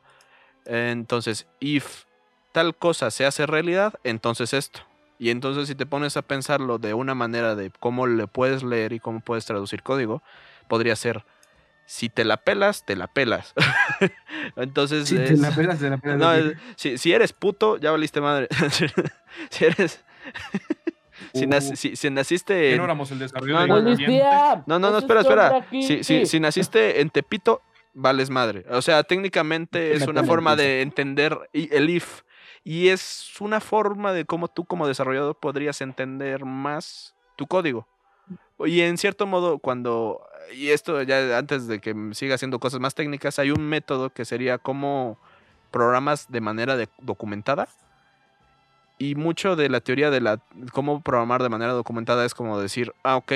Entonces, 0.66 1.48
if 1.60 2.04
tal 2.52 2.76
cosa 2.76 3.12
se 3.12 3.26
hace 3.26 3.46
realidad, 3.46 3.94
entonces 4.04 4.54
esto. 4.54 4.82
Y 5.18 5.32
entonces 5.32 5.68
si 5.68 5.76
te 5.76 5.86
pones 5.86 6.16
a 6.16 6.22
pensarlo 6.22 6.78
de 6.78 6.94
una 6.94 7.14
manera 7.14 7.56
de 7.56 7.72
cómo 7.80 8.08
le 8.08 8.28
puedes 8.28 8.64
leer 8.64 8.94
y 8.94 9.00
cómo 9.00 9.20
puedes 9.20 9.46
traducir 9.46 9.84
código, 9.84 10.24
podría 10.68 10.96
ser 10.96 11.26
si 11.90 12.08
te 12.08 12.24
la 12.24 12.38
pelas, 12.38 12.86
te 12.86 12.96
la 12.96 13.08
pelas. 13.08 13.56
Entonces. 14.56 15.10
Si 15.10 15.16
te 15.16 15.36
la 15.36 15.50
pelas, 15.50 15.80
te 15.80 15.90
la 15.90 15.98
pelas. 15.98 16.54
si, 16.76 17.12
eres 17.12 17.34
puto, 17.34 17.78
ya 17.78 17.90
valiste 17.90 18.22
madre. 18.22 18.48
si 19.50 19.66
eres. 19.66 20.04
Uh. 21.34 21.40
si, 21.76 22.10
naciste. 22.12 22.76
En... 22.76 22.86
No, 22.86 23.04
el 23.04 23.20
desarrollo 23.20 23.54
no, 23.54 23.68
no, 23.68 23.82
no, 23.82 24.80
no, 24.80 24.92
no, 24.92 24.98
espera, 25.00 25.22
espera. 25.22 25.66
Si, 25.72 26.26
si, 26.28 26.40
naciste 26.40 27.02
en 27.02 27.10
Tepito, 27.10 27.64
vales 27.94 28.30
madre. 28.30 28.66
O 28.70 28.82
sea, 28.82 29.04
técnicamente 29.04 29.94
es 29.96 30.08
una 30.08 30.24
forma 30.24 30.56
de 30.56 30.82
entender 30.82 31.50
el 31.54 31.90
if. 31.90 32.22
Y 32.64 32.90
es 32.90 33.32
una 33.40 33.62
forma 33.62 34.14
de 34.14 34.26
cómo 34.26 34.48
tú, 34.48 34.66
como 34.66 34.88
desarrollador, 34.88 35.36
podrías 35.36 35.82
entender 35.82 36.46
más 36.46 37.16
tu 37.36 37.48
código. 37.48 37.88
Y 38.66 38.82
en 38.82 38.98
cierto 38.98 39.26
modo, 39.26 39.60
cuando, 39.60 40.22
y 40.54 40.70
esto 40.70 41.02
ya 41.04 41.38
antes 41.38 41.68
de 41.68 41.80
que 41.80 41.96
siga 42.12 42.36
haciendo 42.36 42.60
cosas 42.60 42.80
más 42.80 42.94
técnicas, 42.94 43.40
hay 43.40 43.52
un 43.52 43.68
método 43.68 44.10
que 44.10 44.26
sería 44.26 44.58
como 44.58 45.18
programas 45.72 46.30
de 46.30 46.42
manera 46.42 46.78
documentada. 47.02 47.70
Y 48.98 49.16
mucho 49.16 49.56
de 49.56 49.70
la 49.70 49.80
teoría 49.80 50.10
de 50.10 50.20
la 50.20 50.42
cómo 50.74 51.02
programar 51.02 51.42
de 51.42 51.48
manera 51.48 51.72
documentada 51.72 52.26
es 52.26 52.34
como 52.34 52.60
decir, 52.60 52.94
ah, 53.04 53.16
ok, 53.16 53.32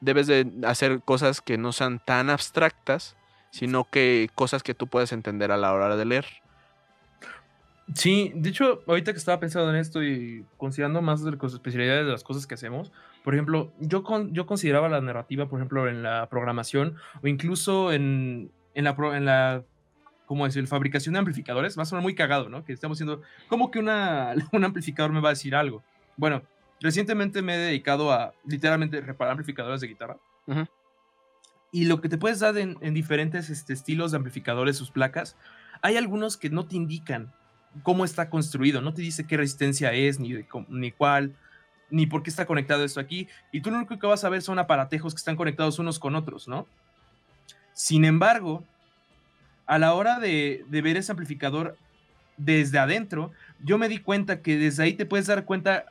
debes 0.00 0.26
de 0.26 0.46
hacer 0.66 1.00
cosas 1.02 1.40
que 1.40 1.56
no 1.56 1.72
sean 1.72 1.98
tan 2.04 2.28
abstractas, 2.28 3.16
sino 3.56 3.84
que 3.84 4.28
cosas 4.34 4.62
que 4.62 4.74
tú 4.74 4.86
puedes 4.86 5.12
entender 5.12 5.50
a 5.50 5.56
la 5.56 5.72
hora 5.72 5.96
de 5.96 6.04
leer. 6.04 6.26
Sí, 7.94 8.32
de 8.34 8.50
hecho, 8.50 8.82
ahorita 8.86 9.12
que 9.12 9.18
estaba 9.18 9.40
pensando 9.40 9.70
en 9.70 9.76
esto 9.76 10.02
y 10.02 10.44
considerando 10.58 11.00
más 11.00 11.24
de 11.24 11.30
las 11.30 11.54
especialidades 11.54 12.04
de 12.04 12.12
las 12.12 12.22
cosas 12.22 12.46
que 12.46 12.54
hacemos, 12.54 12.92
por 13.24 13.32
ejemplo, 13.34 13.72
yo, 13.80 14.04
yo 14.30 14.44
consideraba 14.44 14.90
la 14.90 15.00
narrativa, 15.00 15.48
por 15.48 15.58
ejemplo, 15.58 15.88
en 15.88 16.02
la 16.02 16.28
programación 16.28 16.96
o 17.22 17.28
incluso 17.28 17.92
en, 17.92 18.50
en 18.74 18.84
la, 18.84 18.94
en 19.14 19.24
la 19.24 19.64
¿cómo 20.26 20.44
decir? 20.44 20.66
fabricación 20.66 21.14
de 21.14 21.20
amplificadores. 21.20 21.78
Va 21.78 21.84
a 21.84 21.86
sonar 21.86 22.02
muy 22.02 22.14
cagado, 22.14 22.50
¿no? 22.50 22.64
Que 22.64 22.74
estamos 22.74 22.96
haciendo, 22.96 23.22
¿cómo 23.48 23.70
que 23.70 23.78
una, 23.78 24.34
un 24.52 24.64
amplificador 24.64 25.12
me 25.12 25.20
va 25.20 25.30
a 25.30 25.32
decir 25.32 25.54
algo? 25.54 25.82
Bueno, 26.16 26.42
recientemente 26.80 27.40
me 27.40 27.54
he 27.54 27.58
dedicado 27.58 28.12
a 28.12 28.34
literalmente 28.44 29.00
reparar 29.00 29.32
amplificadores 29.32 29.80
de 29.80 29.86
guitarra. 29.86 30.18
Y 31.76 31.84
lo 31.84 32.00
que 32.00 32.08
te 32.08 32.16
puedes 32.16 32.38
dar 32.38 32.56
en, 32.56 32.78
en 32.80 32.94
diferentes 32.94 33.50
este, 33.50 33.74
estilos 33.74 34.10
de 34.10 34.16
amplificadores, 34.16 34.78
sus 34.78 34.90
placas, 34.90 35.36
hay 35.82 35.98
algunos 35.98 36.38
que 36.38 36.48
no 36.48 36.66
te 36.66 36.74
indican 36.74 37.30
cómo 37.82 38.06
está 38.06 38.30
construido, 38.30 38.80
no 38.80 38.94
te 38.94 39.02
dice 39.02 39.26
qué 39.26 39.36
resistencia 39.36 39.92
es, 39.92 40.18
ni, 40.18 40.42
ni 40.70 40.90
cuál, 40.90 41.36
ni 41.90 42.06
por 42.06 42.22
qué 42.22 42.30
está 42.30 42.46
conectado 42.46 42.82
esto 42.82 42.98
aquí, 42.98 43.28
y 43.52 43.60
tú 43.60 43.70
lo 43.70 43.76
único 43.76 43.98
que 43.98 44.06
vas 44.06 44.24
a 44.24 44.30
ver 44.30 44.40
son 44.40 44.58
aparatejos 44.58 45.12
que 45.12 45.18
están 45.18 45.36
conectados 45.36 45.78
unos 45.78 45.98
con 45.98 46.14
otros, 46.14 46.48
¿no? 46.48 46.66
Sin 47.74 48.06
embargo, 48.06 48.64
a 49.66 49.78
la 49.78 49.92
hora 49.92 50.18
de, 50.18 50.64
ver 50.70 50.96
ese 50.96 51.12
amplificador 51.12 51.76
desde 52.38 52.78
adentro, 52.78 53.32
yo 53.62 53.76
me 53.76 53.90
di 53.90 53.98
cuenta 53.98 54.40
que 54.40 54.56
desde 54.56 54.82
ahí 54.82 54.94
te 54.94 55.04
puedes 55.04 55.26
dar 55.26 55.44
cuenta 55.44 55.84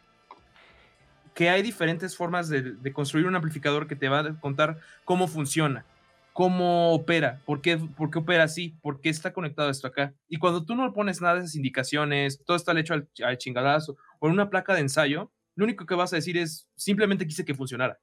que 1.36 1.50
hay 1.50 1.62
diferentes 1.62 2.16
formas 2.16 2.50
de, 2.50 2.92
construir 2.94 3.28
un 3.28 3.36
amplificador 3.36 3.88
que 3.88 3.96
te 3.96 4.10
va 4.10 4.22
a 4.22 4.40
contar 4.40 4.80
cómo 5.04 5.28
funciona 5.28 5.86
cómo 6.34 6.92
opera, 6.92 7.42
por 7.46 7.62
qué, 7.62 7.78
por 7.78 8.12
qué 8.12 8.20
opera 8.20 8.44
así, 8.44 8.76
por 8.82 9.00
qué 9.00 9.08
está 9.08 9.32
conectado 9.32 9.70
esto 9.70 9.88
acá. 9.88 10.14
Y 10.28 10.36
cuando 10.36 10.66
tú 10.66 10.76
no 10.76 10.92
pones 10.92 11.22
nada 11.22 11.36
de 11.36 11.40
esas 11.40 11.56
indicaciones, 11.56 12.44
todo 12.44 12.58
está 12.58 12.78
hecho 12.78 12.94
al, 12.94 13.38
chingadazo, 13.38 13.96
o 14.20 14.28
en 14.28 14.34
una 14.34 14.50
placa 14.50 14.74
de 14.74 14.82
ensayo, 14.82 15.32
lo 15.56 15.64
único 15.64 15.86
que 15.86 15.96
vas 15.96 16.12
a 16.12 16.18
decir 16.18 16.38
es 16.38 16.68
simplemente 16.76 17.26
quise 17.26 17.46
que 17.46 17.56
funcionara. 17.56 18.02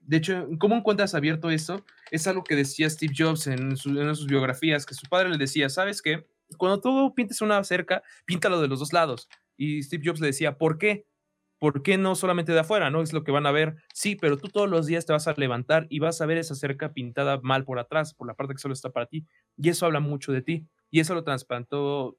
De 0.00 0.16
hecho, 0.16 0.48
¿cómo 0.58 0.74
encuentras 0.74 1.14
abierto 1.14 1.48
eso? 1.48 1.84
Es 2.10 2.26
algo 2.26 2.42
que 2.42 2.56
decía 2.56 2.90
Steve 2.90 3.14
Jobs 3.16 3.46
en, 3.46 3.70
en 3.70 3.76
sus 3.76 4.26
biografías, 4.26 4.84
que 4.84 4.94
su 4.94 5.06
padre 5.06 5.28
le 5.28 5.38
decía, 5.38 5.68
¿sabes 5.68 6.02
qué? 6.02 6.26
Cuando 6.58 6.80
tú 6.80 7.14
pintes 7.14 7.40
una 7.40 7.62
cerca, 7.62 8.02
píntalo 8.24 8.60
de 8.60 8.66
los 8.66 8.80
dos 8.80 8.92
lados. 8.92 9.28
Y 9.56 9.80
Steve 9.84 10.02
Jobs 10.04 10.18
le 10.18 10.26
decía, 10.26 10.58
¿por 10.58 10.76
qué? 10.76 11.06
¿Por 11.58 11.82
qué 11.82 11.98
no 11.98 12.14
solamente 12.14 12.52
de 12.52 12.60
afuera? 12.60 12.90
¿No? 12.90 13.02
Es 13.02 13.12
lo 13.12 13.24
que 13.24 13.32
van 13.32 13.46
a 13.46 13.52
ver. 13.52 13.76
Sí, 13.92 14.16
pero 14.16 14.36
tú 14.36 14.48
todos 14.48 14.68
los 14.68 14.86
días 14.86 15.06
te 15.06 15.12
vas 15.12 15.26
a 15.28 15.34
levantar 15.36 15.86
y 15.90 15.98
vas 15.98 16.20
a 16.20 16.26
ver 16.26 16.38
esa 16.38 16.54
cerca 16.54 16.92
pintada 16.92 17.40
mal 17.42 17.64
por 17.64 17.78
atrás, 17.78 18.14
por 18.14 18.26
la 18.26 18.34
parte 18.34 18.54
que 18.54 18.60
solo 18.60 18.74
está 18.74 18.90
para 18.90 19.06
ti. 19.06 19.26
Y 19.56 19.68
eso 19.68 19.86
habla 19.86 20.00
mucho 20.00 20.32
de 20.32 20.42
ti. 20.42 20.66
Y 20.90 21.00
eso 21.00 21.14
lo 21.14 21.24
trasplantó 21.24 22.18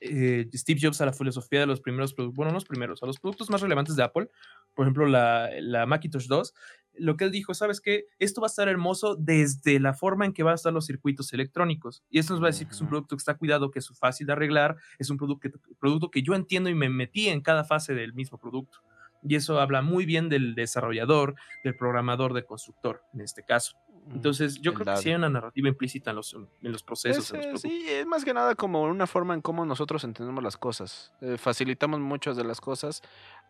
eh, 0.00 0.48
Steve 0.54 0.80
Jobs 0.82 1.00
a 1.00 1.06
la 1.06 1.12
filosofía 1.12 1.60
de 1.60 1.66
los 1.66 1.80
primeros 1.80 2.14
productos, 2.14 2.36
bueno, 2.36 2.50
no 2.50 2.54
los 2.54 2.64
primeros, 2.64 3.02
a 3.02 3.06
los 3.06 3.18
productos 3.18 3.50
más 3.50 3.60
relevantes 3.60 3.96
de 3.96 4.02
Apple, 4.02 4.28
por 4.74 4.86
ejemplo, 4.86 5.06
la, 5.06 5.50
la 5.60 5.84
Macintosh 5.84 6.26
2, 6.26 6.54
lo 6.94 7.16
que 7.16 7.24
él 7.24 7.30
dijo, 7.30 7.54
¿sabes 7.54 7.80
qué? 7.80 8.06
Esto 8.18 8.40
va 8.40 8.46
a 8.46 8.50
estar 8.50 8.68
hermoso 8.68 9.16
desde 9.16 9.80
la 9.80 9.94
forma 9.94 10.26
en 10.26 10.32
que 10.32 10.42
van 10.42 10.52
a 10.52 10.54
estar 10.56 10.72
los 10.72 10.86
circuitos 10.86 11.32
electrónicos. 11.32 12.02
Y 12.10 12.18
esto 12.18 12.32
nos 12.34 12.42
va 12.42 12.46
a 12.46 12.50
decir 12.50 12.66
que 12.66 12.74
es 12.74 12.80
un 12.80 12.88
producto 12.88 13.16
que 13.16 13.20
está 13.20 13.34
cuidado, 13.34 13.70
que 13.70 13.78
es 13.78 13.88
fácil 13.98 14.26
de 14.26 14.32
arreglar, 14.32 14.76
es 14.98 15.10
un 15.10 15.16
producto 15.16 15.40
que, 15.40 15.74
producto 15.78 16.10
que 16.10 16.22
yo 16.22 16.34
entiendo 16.34 16.68
y 16.68 16.74
me 16.74 16.88
metí 16.88 17.28
en 17.28 17.40
cada 17.40 17.64
fase 17.64 17.94
del 17.94 18.12
mismo 18.14 18.38
producto. 18.38 18.78
Y 19.22 19.34
eso 19.34 19.60
habla 19.60 19.82
muy 19.82 20.06
bien 20.06 20.28
del 20.28 20.54
desarrollador, 20.54 21.34
del 21.62 21.76
programador, 21.76 22.32
del 22.32 22.46
constructor, 22.46 23.02
en 23.12 23.20
este 23.20 23.44
caso. 23.44 23.76
Entonces, 24.12 24.60
yo 24.60 24.74
creo 24.74 24.94
que 24.94 25.02
sí 25.02 25.10
hay 25.10 25.14
una 25.14 25.28
narrativa 25.28 25.68
implícita 25.68 26.10
en 26.10 26.16
los, 26.16 26.34
en 26.34 26.72
los 26.72 26.82
procesos. 26.82 27.32
sí, 27.60 27.84
es 27.88 28.06
más 28.06 28.24
que 28.24 28.34
nada 28.34 28.54
como 28.54 28.82
una 28.82 29.06
forma 29.06 29.34
en 29.34 29.40
cómo 29.40 29.64
nosotros 29.64 30.02
entendemos 30.04 30.42
las 30.42 30.56
cosas. 30.56 31.12
Eh, 31.20 31.36
facilitamos 31.38 32.00
muchas 32.00 32.36
de 32.36 32.44
las 32.44 32.60
cosas 32.60 33.02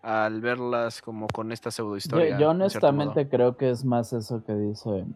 al 0.03 0.41
verlas 0.41 1.01
como 1.03 1.27
con 1.29 1.53
esta 1.53 1.71
pseudo 1.71 1.97
historia. 1.97 2.39
Yo, 2.39 2.51
honestamente 2.51 3.29
creo 3.29 3.57
que 3.57 3.71
es 3.71 3.85
más 3.85 4.13
eso 4.13 4.45
que 4.45 4.55
dice, 4.55 5.07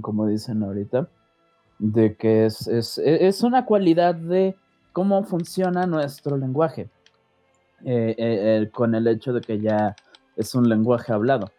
como 0.00 0.26
dicen 0.26 0.62
ahorita, 0.62 1.08
de 1.78 2.16
que 2.16 2.46
es, 2.46 2.68
es, 2.68 2.98
es 2.98 3.42
una 3.42 3.64
cualidad 3.64 4.14
de 4.14 4.54
cómo 4.92 5.24
funciona 5.24 5.86
nuestro 5.86 6.36
lenguaje, 6.36 6.88
eh, 7.84 8.14
eh, 8.16 8.70
con 8.72 8.94
el 8.94 9.08
hecho 9.08 9.32
de 9.32 9.40
que 9.40 9.58
ya 9.58 9.96
es 10.36 10.54
un 10.54 10.68
lenguaje 10.68 11.12
hablado. 11.12 11.50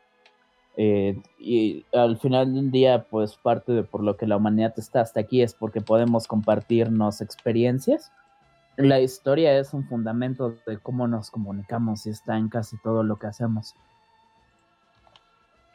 Eh, 0.75 1.21
y 1.37 1.85
al 1.93 2.17
final 2.17 2.53
del 2.53 2.71
día, 2.71 3.05
pues 3.09 3.35
parte 3.35 3.71
de 3.73 3.83
por 3.83 4.03
lo 4.03 4.17
que 4.17 4.27
la 4.27 4.37
humanidad 4.37 4.73
está 4.77 5.01
hasta 5.01 5.19
aquí 5.19 5.41
es 5.41 5.53
porque 5.53 5.81
podemos 5.81 6.27
compartirnos 6.27 7.21
experiencias. 7.21 8.11
La 8.75 8.99
historia 8.99 9.57
es 9.59 9.73
un 9.73 9.87
fundamento 9.87 10.57
de 10.65 10.77
cómo 10.79 11.07
nos 11.07 11.29
comunicamos 11.29 12.07
y 12.07 12.09
está 12.09 12.37
en 12.37 12.49
casi 12.49 12.77
todo 12.77 13.03
lo 13.03 13.17
que 13.17 13.27
hacemos. 13.27 13.75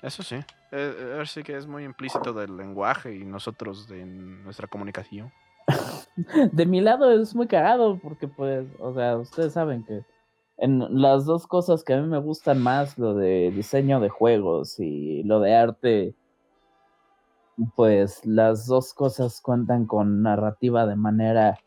Eso 0.02 0.22
sí, 0.22 0.36
eh, 0.72 1.22
sí 1.26 1.42
que 1.42 1.56
es 1.56 1.66
muy 1.66 1.84
implícito 1.84 2.32
del 2.32 2.56
lenguaje 2.56 3.14
y 3.14 3.24
nosotros 3.24 3.88
de 3.88 4.04
nuestra 4.04 4.66
comunicación. 4.68 5.32
de 6.52 6.66
mi 6.66 6.80
lado 6.80 7.10
es 7.12 7.34
muy 7.34 7.46
cagado 7.46 7.98
porque 7.98 8.26
pues, 8.26 8.66
o 8.78 8.94
sea, 8.94 9.16
ustedes 9.16 9.52
saben 9.52 9.84
que 9.84 10.02
en 10.58 11.00
las 11.00 11.24
dos 11.24 11.46
cosas 11.46 11.84
que 11.84 11.94
a 11.94 12.00
mí 12.00 12.08
me 12.08 12.18
gustan 12.18 12.60
más, 12.60 12.98
lo 12.98 13.14
de 13.14 13.52
diseño 13.52 14.00
de 14.00 14.08
juegos 14.08 14.80
y 14.80 15.22
lo 15.22 15.38
de 15.40 15.54
arte, 15.54 16.14
pues 17.76 18.24
las 18.26 18.66
dos 18.66 18.92
cosas 18.92 19.40
cuentan 19.40 19.86
con 19.86 20.22
narrativa 20.22 20.86
de 20.86 20.96
manera 20.96 21.58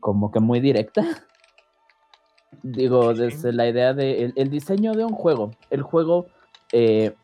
como 0.00 0.32
que 0.32 0.40
muy 0.40 0.58
directa. 0.58 1.04
Digo, 2.62 3.14
desde 3.14 3.52
la 3.52 3.68
idea 3.68 3.94
de 3.94 4.32
el, 4.34 4.50
diseño 4.50 4.92
de 4.94 5.04
un 5.04 5.12
juego. 5.12 5.52
El 5.70 5.82
juego, 5.82 6.26
eh, 6.72 7.14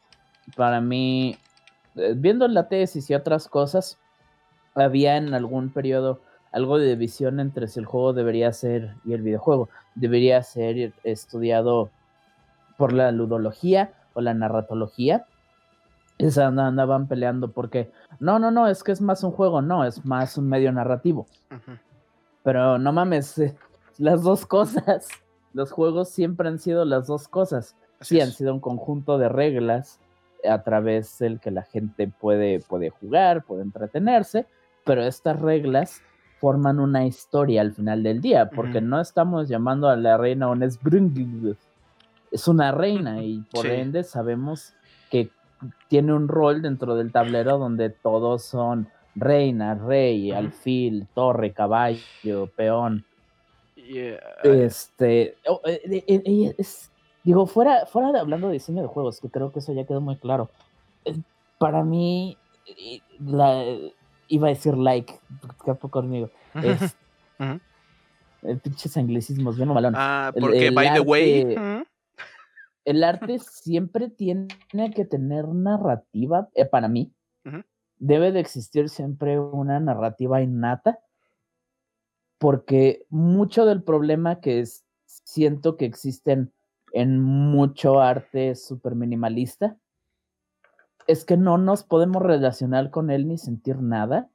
para 0.57 0.81
mí, 0.81 1.37
eh, 1.97 2.15
viendo 2.17 2.47
la 2.47 2.69
tesis 2.69 3.11
y 3.11 3.15
otras 3.15 3.49
cosas, 3.49 3.99
había 4.77 5.17
en 5.17 5.35
algún 5.35 5.71
periodo 5.73 6.21
algo 6.55 6.79
de 6.79 6.87
división 6.87 7.41
entre 7.41 7.67
si 7.67 7.81
el 7.81 7.85
juego 7.85 8.13
debería 8.13 8.53
ser 8.53 8.95
y 9.05 9.13
el 9.13 9.23
videojuego. 9.23 9.69
Debería 9.97 10.41
ser 10.45 10.93
estudiado 11.03 11.91
por 12.79 12.93
la 12.93 13.11
ludología 13.11 13.93
o 14.13 14.21
la 14.21 14.35
narratología. 14.35 15.27
Esa 16.17 16.47
andaban 16.47 17.09
peleando 17.09 17.51
porque 17.51 17.91
no, 18.21 18.39
no, 18.39 18.53
no, 18.53 18.69
es 18.69 18.85
que 18.85 18.93
es 18.93 19.01
más 19.01 19.25
un 19.25 19.33
juego, 19.33 19.63
no, 19.63 19.85
es 19.85 20.05
más 20.05 20.39
un 20.39 20.49
medio 20.49 20.71
narrativo. 20.71 21.27
Pero 22.45 22.79
no 22.79 22.93
mames, 22.93 23.37
eh, 23.39 23.57
las 23.99 24.23
dos 24.23 24.47
cosas. 24.47 25.09
Los 25.55 25.71
juegos 25.71 26.09
siempre 26.09 26.49
han 26.49 26.59
sido 26.59 26.85
las 26.85 27.07
dos 27.07 27.29
cosas. 27.29 27.77
sí, 28.01 28.21
han 28.21 28.33
sido 28.33 28.53
un 28.53 28.59
conjunto 28.59 29.19
de 29.19 29.29
reglas 29.29 30.01
a 30.49 30.65
través 30.65 31.17
del 31.21 31.39
que 31.39 31.53
la 31.53 31.63
gente 31.63 32.09
puede, 32.09 32.59
puede 32.59 32.91
jugar, 32.91 33.45
puede 33.45 33.63
entretenerse, 33.63 34.47
pero 34.85 35.05
estas 35.05 35.41
reglas 35.41 36.03
forman 36.45 36.79
una 36.79 37.07
historia 37.07 37.63
al 37.63 37.73
final 37.73 38.03
del 38.03 38.21
día, 38.21 38.51
porque 38.51 38.83
no 38.83 39.01
estamos 39.01 39.49
llamando 39.49 39.89
a 39.89 39.97
la 39.97 40.19
reina 40.19 40.51
un 40.51 40.63
es 40.63 42.49
una 42.49 42.71
reina 42.71 43.23
y 43.23 43.39
por 43.51 43.65
ende 43.65 44.05
sabemos 44.05 44.75
que 45.11 45.31
tiene 45.89 46.13
un 46.13 46.29
rol 46.29 46.61
dentro 46.61 46.97
del 46.97 47.13
tablero 47.13 47.57
donde 47.57 47.89
todos 47.89 48.43
son 48.43 48.89
reina, 49.15 49.75
rey, 49.75 50.33
alfil, 50.33 51.07
torre, 51.15 51.55
caballo, 51.55 52.51
peón. 52.55 53.07
Este, 54.43 55.37
oh, 55.47 55.63
eh, 55.65 55.81
eh, 56.07 56.23
eh, 56.27 56.65
digo, 57.23 57.47
fuera, 57.47 57.87
fuera 57.87 58.13
de 58.13 58.19
hablando 58.19 58.49
de 58.49 58.53
diseño 58.53 58.83
de 58.83 58.89
juegos, 58.89 59.19
que 59.19 59.31
creo 59.31 59.51
que 59.51 59.61
eso 59.61 59.73
ya 59.73 59.87
quedó 59.87 60.03
muy 60.03 60.17
claro. 60.17 60.51
Para 61.57 61.83
mí, 61.83 62.37
la, 63.19 63.65
iba 64.29 64.49
a 64.49 64.51
decir 64.51 64.77
like, 64.77 65.15
poco 65.65 65.91
conmigo. 65.91 66.31
Es, 66.55 66.97
pinches 68.63 68.97
anglicismos, 68.97 69.57
bien 69.57 69.69
malón. 69.69 69.95
Ah, 69.97 70.33
porque 70.39 70.71
by 70.71 70.93
the 70.93 71.01
way. 71.01 71.57
El 72.85 73.03
arte 73.03 73.39
siempre 73.39 74.11
tiene 74.11 74.49
que 74.95 75.05
tener 75.05 75.49
narrativa, 75.49 76.49
para 76.71 76.89
mí. 76.89 77.13
Debe 77.97 78.33
de 78.33 78.41
existir 78.41 78.89
siempre 78.91 79.39
una 79.39 79.81
narrativa 79.81 80.43
innata 80.43 80.99
porque 82.39 83.07
mucho 83.09 83.65
del 83.65 83.83
problema 83.83 84.41
que 84.41 84.65
siento 85.07 85.77
que 85.79 85.87
existen 85.87 86.53
en 86.93 87.21
mucho 87.21 88.01
arte 88.01 88.55
súper 88.55 88.95
minimalista 88.95 89.79
es 91.07 91.25
que 91.25 91.37
no 91.37 91.59
nos 91.59 91.85
podemos 91.85 92.23
relacionar 92.23 92.91
con 92.91 93.11
él 93.11 93.29
ni 93.29 93.39
sentir 93.39 93.81
nada 93.81 94.31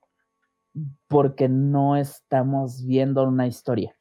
porque 1.08 1.50
no 1.50 1.96
estamos 1.98 2.86
viendo 2.86 3.24
una 3.24 3.48
historia. 3.48 3.96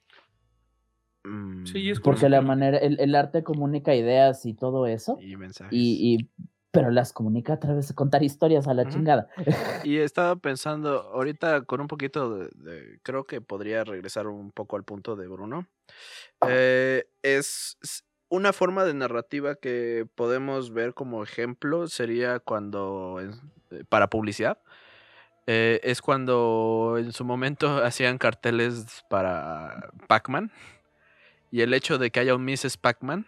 Sí, 1.65 1.91
es 1.91 2.01
porque 2.01 2.29
la 2.29 2.41
manera, 2.41 2.79
el, 2.79 3.15
arte 3.15 3.43
comunica 3.43 3.95
ideas 3.95 4.47
y 4.47 4.55
todo 4.55 4.87
eso. 4.87 5.19
Y 5.21 5.37
mensajes. 5.37 5.73
y, 5.73 6.31
pero 6.71 6.91
las 6.91 7.13
comunica 7.13 7.55
a 7.55 7.61
través 7.61 7.89
de 7.89 7.95
contar 7.95 8.23
historias 8.23 8.69
a 8.69 8.75
la 8.75 8.89
chingada. 8.89 9.29
Y 9.85 9.99
estaba 9.99 10.37
pensando, 10.37 11.01
ahorita 11.01 11.63
con 11.63 11.81
un 11.81 11.87
poquito 11.87 12.39
de, 12.39 13.01
creo 13.03 13.25
que 13.25 13.41
podría 13.41 13.85
regresar 13.85 14.27
un 14.27 14.53
poco 14.53 14.77
al 14.77 14.85
punto 14.85 15.17
de 15.17 15.29
Bruno. 15.29 15.67
Eh, 16.47 17.09
es 17.23 17.79
una 18.29 18.53
forma 18.53 18.85
de 18.85 18.95
narrativa 18.95 19.55
que 19.55 20.07
podemos 20.15 20.73
ver 20.73 20.95
como 20.95 21.23
ejemplo 21.23 21.89
sería 21.89 22.41
cuando, 22.41 23.21
eh, 23.71 23.85
para 23.89 24.11
publicidad, 24.11 24.59
eh, 25.47 25.81
es 25.83 26.03
cuando 26.03 26.97
en 26.99 27.13
su 27.13 27.25
momento 27.25 27.69
hacían 27.85 28.19
carteles 28.19 29.05
para 29.09 29.91
Pac-Man. 30.07 30.53
Y 31.51 31.63
el 31.63 31.73
hecho 31.73 31.97
de 31.97 32.11
que 32.11 32.21
haya 32.21 32.35
un 32.35 32.45
Mrs. 32.45 32.77
Pac-Man 32.77 33.27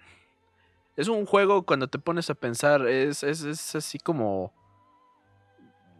es 0.96 1.08
un 1.08 1.24
juego 1.24 1.62
cuando 1.64 1.88
te 1.88 1.98
pones 1.98 2.28
a 2.28 2.34
pensar, 2.34 2.86
es, 2.86 3.22
es, 3.22 3.74
así 3.74 3.98
como... 3.98 4.52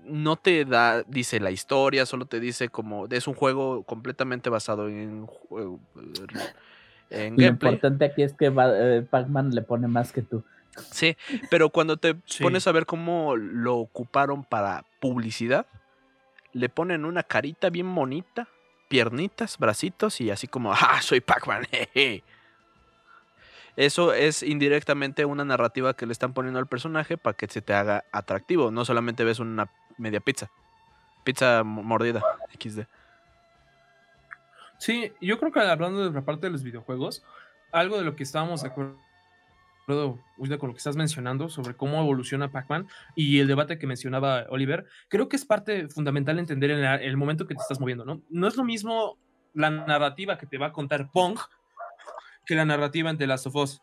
No 0.05 0.37
te 0.37 0.65
da, 0.65 1.03
dice 1.05 1.41
la 1.41 1.51
historia, 1.51 2.05
solo 2.05 2.27
te 2.27 2.41
dice 2.41 2.69
como... 2.69 3.07
Es 3.07 3.27
un 3.27 3.35
juego 3.35 3.85
completamente 3.85 4.51
basado 4.51 4.89
en 4.89 5.27
Lo 7.11 7.45
importante 7.45 8.05
aquí 8.05 8.23
es 8.23 8.33
que 8.35 8.47
eh, 8.47 9.07
Pac-Man 9.09 9.51
le 9.51 9.63
pone 9.63 9.89
más 9.89 10.13
que 10.13 10.23
tú. 10.23 10.45
Sí, 10.91 11.17
pero 11.51 11.71
cuando 11.71 11.97
te 11.97 12.15
pones 12.41 12.67
a 12.67 12.73
ver 12.73 12.87
cómo 12.87 13.37
lo 13.37 13.77
ocuparon 13.77 14.45
para 14.45 14.85
publicidad, 15.01 15.67
le 16.53 16.69
ponen 16.69 17.05
una 17.05 17.23
carita 17.23 17.71
bien 17.71 17.93
bonita, 17.95 18.49
piernitas, 18.89 19.59
bracitos 19.59 20.21
y 20.21 20.31
así 20.31 20.47
como, 20.47 20.73
¡ah, 20.73 21.01
soy 21.03 21.21
Pac-Man! 21.21 21.67
Eso 23.77 24.13
es 24.13 24.43
indirectamente 24.43 25.25
una 25.25 25.45
narrativa 25.45 25.95
que 25.95 26.07
le 26.07 26.13
están 26.13 26.35
poniendo 26.35 26.59
al 26.59 26.67
personaje 26.67 27.17
para 27.17 27.37
que 27.37 27.47
se 27.47 27.63
te 27.63 27.73
haga 27.73 28.05
atractivo. 28.13 28.71
No 28.71 28.85
solamente 28.85 29.25
ves 29.25 29.39
una 29.39 29.71
media 29.97 30.21
pizza. 30.21 30.51
Pizza 31.25 31.63
mordida, 31.65 32.23
XD. 32.59 32.81
Sí, 34.81 35.13
yo 35.21 35.39
creo 35.39 35.53
que 35.53 35.61
hablando 35.61 36.03
de 36.03 36.11
la 36.11 36.25
parte 36.25 36.47
de 36.47 36.53
los 36.53 36.63
videojuegos, 36.63 37.23
algo 37.71 37.99
de 37.99 38.05
lo 38.05 38.17
que 38.17 38.23
estábamos 38.23 38.63
de 38.63 38.69
acuerdo 38.69 38.97
con 39.87 40.69
lo 40.69 40.73
que 40.73 40.79
estás 40.79 40.97
mencionando 40.97 41.51
sobre 41.51 41.75
cómo 41.75 42.01
evoluciona 42.01 42.51
Pac-Man 42.51 42.89
y 43.15 43.41
el 43.41 43.47
debate 43.47 43.79
que 43.79 43.87
mencionaba 43.87 44.47
Oliver, 44.49 44.87
creo 45.09 45.29
que 45.29 45.37
es 45.37 45.45
parte 45.45 45.89
fundamental 45.89 46.39
entender 46.39 46.71
en 46.71 46.83
el 46.83 47.17
momento 47.19 47.47
que 47.47 47.55
te 47.55 47.61
estás 47.61 47.79
moviendo, 47.79 48.07
¿no? 48.07 48.23
No 48.31 48.49
es 48.49 48.57
lo 48.57 48.65
mismo 48.65 49.19
la 49.53 49.69
narrativa 49.69 50.39
que 50.39 50.47
te 50.47 50.57
va 50.57 50.69
a 50.69 50.73
contar 50.73 51.11
Pong 51.11 51.39
que 52.47 52.55
la 52.55 52.65
narrativa 52.65 53.11
ante 53.11 53.27
Last 53.27 53.49
of 53.49 53.57
Us. 53.57 53.83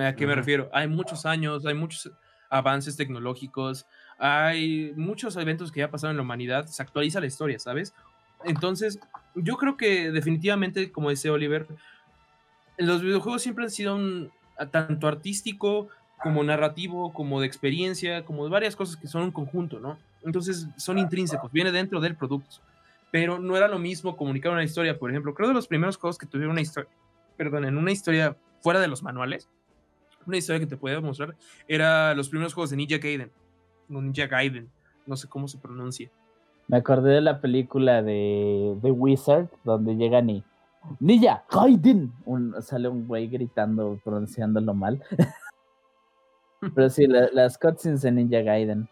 ¿A 0.00 0.14
qué 0.14 0.26
me 0.26 0.34
refiero? 0.34 0.70
Hay 0.72 0.88
muchos 0.88 1.26
años, 1.26 1.66
hay 1.66 1.74
muchos 1.74 2.10
avances 2.48 2.96
tecnológicos, 2.96 3.84
hay 4.18 4.94
muchos 4.96 5.36
eventos 5.36 5.70
que 5.70 5.80
ya 5.80 5.90
pasaron 5.90 6.12
en 6.12 6.16
la 6.16 6.22
humanidad, 6.22 6.64
se 6.64 6.82
actualiza 6.82 7.20
la 7.20 7.26
historia, 7.26 7.58
¿sabes? 7.58 7.92
Entonces, 8.44 8.98
yo 9.34 9.56
creo 9.56 9.76
que 9.76 10.10
definitivamente, 10.10 10.92
como 10.92 11.10
dice 11.10 11.30
Oliver, 11.30 11.66
los 12.76 13.02
videojuegos 13.02 13.42
siempre 13.42 13.64
han 13.64 13.70
sido 13.70 13.94
un, 13.94 14.30
tanto 14.70 15.06
artístico 15.08 15.88
como 16.22 16.42
narrativo, 16.42 17.12
como 17.12 17.40
de 17.40 17.46
experiencia, 17.46 18.24
como 18.24 18.44
de 18.44 18.50
varias 18.50 18.74
cosas 18.74 18.96
que 18.96 19.06
son 19.06 19.22
un 19.22 19.30
conjunto, 19.30 19.78
¿no? 19.78 19.98
Entonces, 20.24 20.66
son 20.76 20.98
intrínsecos, 20.98 21.52
viene 21.52 21.70
dentro 21.70 22.00
del 22.00 22.16
producto. 22.16 22.56
Pero 23.10 23.38
no 23.38 23.56
era 23.56 23.68
lo 23.68 23.78
mismo 23.78 24.16
comunicar 24.16 24.52
una 24.52 24.64
historia, 24.64 24.98
por 24.98 25.10
ejemplo, 25.10 25.34
creo 25.34 25.48
de 25.48 25.54
los 25.54 25.68
primeros 25.68 25.96
juegos 25.96 26.18
que 26.18 26.26
tuvieron 26.26 26.52
una 26.52 26.60
historia, 26.60 26.90
perdón, 27.36 27.64
en 27.64 27.78
una 27.78 27.92
historia 27.92 28.36
fuera 28.60 28.80
de 28.80 28.88
los 28.88 29.02
manuales, 29.02 29.48
una 30.26 30.36
historia 30.36 30.60
que 30.60 30.66
te 30.66 30.76
puedo 30.76 31.00
mostrar, 31.00 31.34
era 31.68 32.14
los 32.14 32.28
primeros 32.28 32.52
juegos 32.52 32.70
de 32.70 32.76
Ninja 32.76 32.98
Gaiden, 32.98 33.30
no 33.88 34.02
Ninja 34.02 34.26
Gaiden, 34.26 34.68
no 35.06 35.16
sé 35.16 35.28
cómo 35.28 35.48
se 35.48 35.56
pronuncia. 35.56 36.10
Me 36.68 36.76
acordé 36.76 37.14
de 37.14 37.20
la 37.22 37.40
película 37.40 38.02
de 38.02 38.76
The 38.82 38.90
Wizard, 38.90 39.48
donde 39.64 39.96
llegan 39.96 40.30
y 40.30 40.44
Ninja 41.00 41.44
Gaiden, 41.50 42.12
sale 42.60 42.88
un 42.88 43.06
güey 43.06 43.26
gritando, 43.28 43.98
pronunciándolo 44.04 44.74
mal. 44.74 45.02
Pero 46.74 46.90
sí, 46.90 47.06
las 47.06 47.58
cutscenes 47.58 48.02
de 48.02 48.12
Ninja 48.12 48.40
Gaiden. 48.40 48.88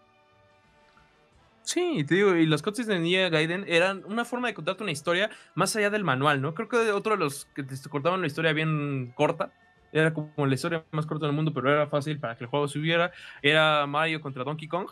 Sí, 1.63 2.05
te 2.05 2.15
digo, 2.15 2.35
y 2.37 2.47
los 2.47 2.63
cutscenes 2.63 2.89
de 2.89 2.99
Ninja 2.99 3.29
Gaiden 3.29 3.65
eran 3.67 4.05
una 4.07 4.25
forma 4.25 4.49
de 4.49 4.55
contarte 4.55 4.83
una 4.83 4.93
historia 4.93 5.31
más 5.55 5.75
allá 5.77 5.91
del 5.91 6.05
manual, 6.05 6.41
¿no? 6.41 6.55
Creo 6.55 6.69
que 6.69 6.93
otro 6.93 7.17
de 7.17 7.25
los 7.25 7.47
que 7.47 7.63
te 7.63 7.77
cortaban 7.91 8.21
la 8.21 8.27
historia 8.27 8.53
bien 8.53 9.13
corta, 9.17 9.53
era 9.93 10.15
como 10.15 10.47
la 10.47 10.55
historia 10.55 10.85
más 10.93 11.07
corta 11.07 11.27
del 11.27 11.35
mundo, 11.35 11.53
pero 11.53 11.71
era 11.71 11.89
fácil 11.89 12.19
para 12.21 12.37
que 12.37 12.45
el 12.45 12.51
juego 12.51 12.69
subiera, 12.69 13.13
era 13.43 13.87
Mario 13.87 14.21
contra 14.21 14.45
Donkey 14.45 14.69
Kong. 14.69 14.89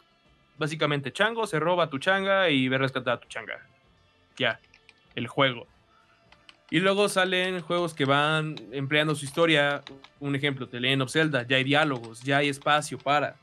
Básicamente, 0.58 1.12
Chango 1.12 1.46
se 1.46 1.58
roba 1.58 1.90
tu 1.90 1.98
changa 1.98 2.48
y 2.48 2.68
ve 2.68 2.78
rescatar 2.78 3.14
a 3.14 3.20
tu 3.20 3.28
changa. 3.28 3.66
Ya, 4.36 4.60
el 5.14 5.26
juego. 5.26 5.66
Y 6.70 6.80
luego 6.80 7.08
salen 7.08 7.60
juegos 7.60 7.94
que 7.94 8.04
van 8.04 8.56
empleando 8.72 9.14
su 9.14 9.24
historia. 9.24 9.82
Un 10.20 10.34
ejemplo, 10.34 10.68
The 10.68 10.80
Legend 10.80 11.02
of 11.02 11.12
Zelda, 11.12 11.46
ya 11.46 11.56
hay 11.56 11.64
diálogos, 11.64 12.22
ya 12.22 12.38
hay 12.38 12.48
espacio 12.48 12.98
para, 12.98 13.36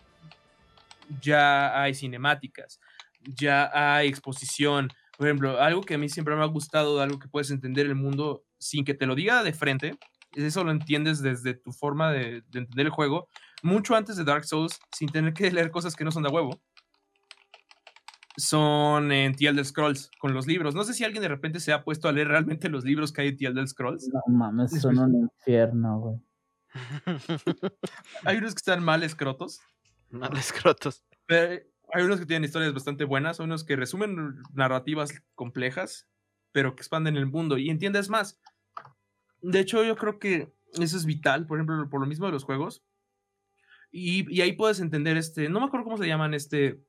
ya 1.22 1.82
hay 1.82 1.94
cinemáticas 1.94 2.80
ya 3.24 3.70
hay 3.74 4.08
exposición. 4.08 4.90
Por 5.18 5.28
ejemplo, 5.28 5.62
algo 5.62 5.82
que 5.82 5.96
a 5.96 5.98
mí 5.98 6.10
siempre 6.10 6.36
me 6.36 6.42
ha 6.42 6.48
gustado, 6.48 7.02
algo 7.02 7.20
que 7.20 7.28
puedes 7.28 7.52
entender 7.52 7.86
el 7.86 7.96
mundo 7.96 8.44
sin 8.58 8.86
que 8.86 8.94
te 8.94 9.06
lo 9.06 9.16
diga 9.16 9.44
de 9.44 9.54
frente, 9.54 9.98
eso 10.34 10.64
lo 10.64 10.72
entiendes 10.72 11.22
desde 11.22 11.54
tu 11.54 11.72
forma 11.72 12.12
de, 12.12 12.44
entender 12.54 12.88
el 12.88 12.92
juego, 12.92 13.28
mucho 13.64 13.96
antes 13.96 14.16
de 14.16 14.24
Dark 14.24 14.46
Souls, 14.46 14.80
sin 14.92 15.10
tener 15.10 15.34
que 15.34 15.52
leer 15.52 15.72
cosas 15.72 15.96
que 15.96 16.04
no 16.04 16.12
son 16.12 16.24
de 16.24 16.30
huevo. 16.30 16.62
Son 18.38 19.12
en 19.12 19.36
The 19.36 19.48
Elder 19.48 19.66
Scrolls, 19.66 20.10
con 20.20 20.34
los 20.34 20.48
libros. 20.48 20.74
No 20.74 20.84
sé 20.84 20.94
si 20.94 21.04
alguien 21.04 21.22
de 21.22 21.28
repente 21.28 21.60
se 21.60 21.74
ha 21.74 21.84
puesto 21.84 22.08
a 22.08 22.12
leer 22.12 22.30
realmente 22.30 22.70
los 22.70 22.86
libros 22.86 23.12
que 23.12 23.22
hay 23.22 23.28
en 23.30 23.38
The 23.38 23.46
Elder 23.48 23.68
Scrolls. 23.68 24.10
No 24.14 24.22
mames, 24.34 24.80
son 24.80 24.98
un 24.98 25.16
infierno, 25.16 26.00
güey. 26.00 26.22
hay 28.24 28.38
unos 28.38 28.54
que 28.54 28.60
están 28.60 28.84
mal 28.84 29.04
escrotos. 29.04 29.60
Mal 30.10 30.36
escrotos. 30.38 31.04
Pero 31.26 31.62
hay 31.94 32.04
unos 32.04 32.20
que 32.20 32.26
tienen 32.26 32.46
historias 32.46 32.74
bastante 32.74 33.04
buenas, 33.04 33.40
hay 33.40 33.46
unos 33.46 33.64
que 33.64 33.76
resumen 33.76 34.42
narrativas 34.54 35.22
complejas, 35.36 36.08
pero 36.52 36.76
que 36.76 36.82
expanden 36.82 37.18
el 37.18 37.26
mundo 37.26 37.58
y 37.58 37.70
entiendes 37.70 38.10
más. 38.10 38.40
De 39.42 39.60
hecho, 39.60 39.84
yo 39.84 39.96
creo 39.96 40.20
que 40.20 40.54
eso 40.74 40.98
es 40.98 41.06
vital, 41.06 41.48
por 41.48 41.58
ejemplo, 41.58 41.90
por 41.90 42.00
lo 42.00 42.08
mismo 42.08 42.26
de 42.28 42.32
los 42.32 42.44
juegos. 42.44 42.84
Y, 43.92 44.40
ahí 44.42 44.54
puedes 44.54 44.80
entender 44.80 45.18
este, 45.18 45.50
no 45.50 45.60
me 45.60 45.66
acuerdo 45.66 45.84
cómo 45.84 45.98
se 45.98 46.08
llaman 46.08 46.34
este, 46.34 46.82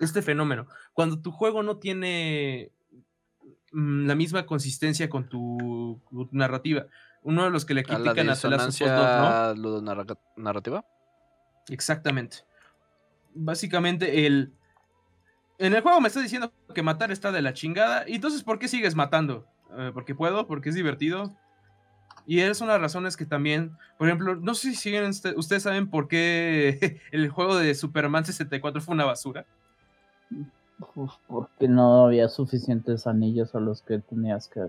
este 0.00 0.22
fenómeno. 0.22 0.66
Cuando 0.92 1.20
tu 1.20 1.30
juego 1.30 1.62
no 1.62 1.78
tiene 1.78 2.70
mm, 3.72 4.06
la 4.06 4.14
misma 4.14 4.46
consistencia 4.46 5.08
con 5.08 5.28
tu, 5.28 6.00
narrativa. 6.32 6.86
Uno 7.22 7.44
de 7.44 7.50
los 7.50 7.64
que 7.64 7.74
le 7.74 7.84
critican 7.84 8.28
a, 8.28 8.34
la 8.34 9.54
¿no? 9.54 10.14
narrativa. 10.36 10.84
Exactamente 11.68 12.44
básicamente 13.34 14.26
el... 14.26 14.52
En 15.58 15.74
el 15.74 15.82
juego 15.82 16.00
me 16.00 16.08
estás 16.08 16.22
diciendo 16.22 16.52
que 16.74 16.82
matar 16.82 17.12
está 17.12 17.30
de 17.30 17.42
la 17.42 17.52
chingada. 17.52 18.08
¿Y 18.08 18.16
entonces 18.16 18.42
por 18.42 18.58
qué 18.58 18.66
sigues 18.66 18.96
matando? 18.96 19.46
Eh, 19.76 19.92
porque 19.94 20.14
puedo, 20.14 20.48
porque 20.48 20.70
es 20.70 20.74
divertido. 20.74 21.36
Y 22.26 22.40
es 22.40 22.60
una 22.60 22.72
de 22.72 22.78
las 22.78 22.92
razones 22.92 23.16
que 23.16 23.24
también, 23.24 23.76
por 23.96 24.08
ejemplo, 24.08 24.34
no 24.34 24.54
sé 24.54 24.74
si 24.74 24.96
ustedes 25.36 25.62
saben 25.62 25.90
por 25.90 26.08
qué 26.08 27.00
el 27.12 27.28
juego 27.28 27.56
de 27.56 27.74
Superman 27.74 28.24
64 28.24 28.80
fue 28.80 28.94
una 28.94 29.04
basura. 29.04 29.46
Porque 31.26 31.68
no 31.68 32.06
había 32.06 32.28
suficientes 32.28 33.06
anillos 33.06 33.54
a 33.54 33.60
los 33.60 33.82
que 33.82 33.98
tenías 33.98 34.48
que 34.48 34.68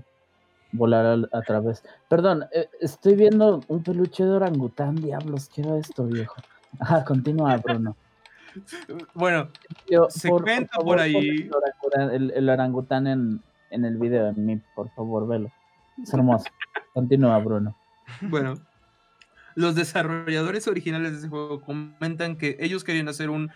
volar 0.71 1.27
a, 1.31 1.41
través. 1.41 1.83
Perdón, 2.09 2.45
eh, 2.53 2.69
estoy 2.79 3.15
viendo 3.15 3.61
un 3.67 3.83
peluche 3.83 4.23
de 4.23 4.31
orangután, 4.31 4.95
diablos, 4.95 5.49
quiero 5.53 5.77
esto, 5.77 6.05
viejo. 6.05 6.35
Ajá, 6.79 7.03
continúa, 7.05 7.57
Bruno. 7.57 7.95
Bueno, 9.13 9.49
se 10.09 10.29
cuenta 10.29 10.77
por, 10.79 10.99
ahí. 10.99 11.49
El, 12.11 12.49
orangután 12.49 13.07
en, 13.07 13.41
en, 13.69 13.85
el 13.85 13.97
video 13.97 14.25
de 14.25 14.33
mí, 14.33 14.61
por 14.75 14.89
favor, 14.91 15.27
velo. 15.27 15.51
Es 16.01 16.13
hermoso. 16.13 16.45
Continúa, 16.93 17.37
Bruno. 17.39 17.75
Bueno, 18.21 18.55
los 19.55 19.75
desarrolladores 19.75 20.67
originales 20.67 21.11
de 21.13 21.17
ese 21.19 21.29
juego 21.29 21.61
comentan 21.61 22.37
que 22.37 22.57
ellos 22.59 22.83
querían 22.83 23.09
hacer 23.09 23.29
un 23.29 23.51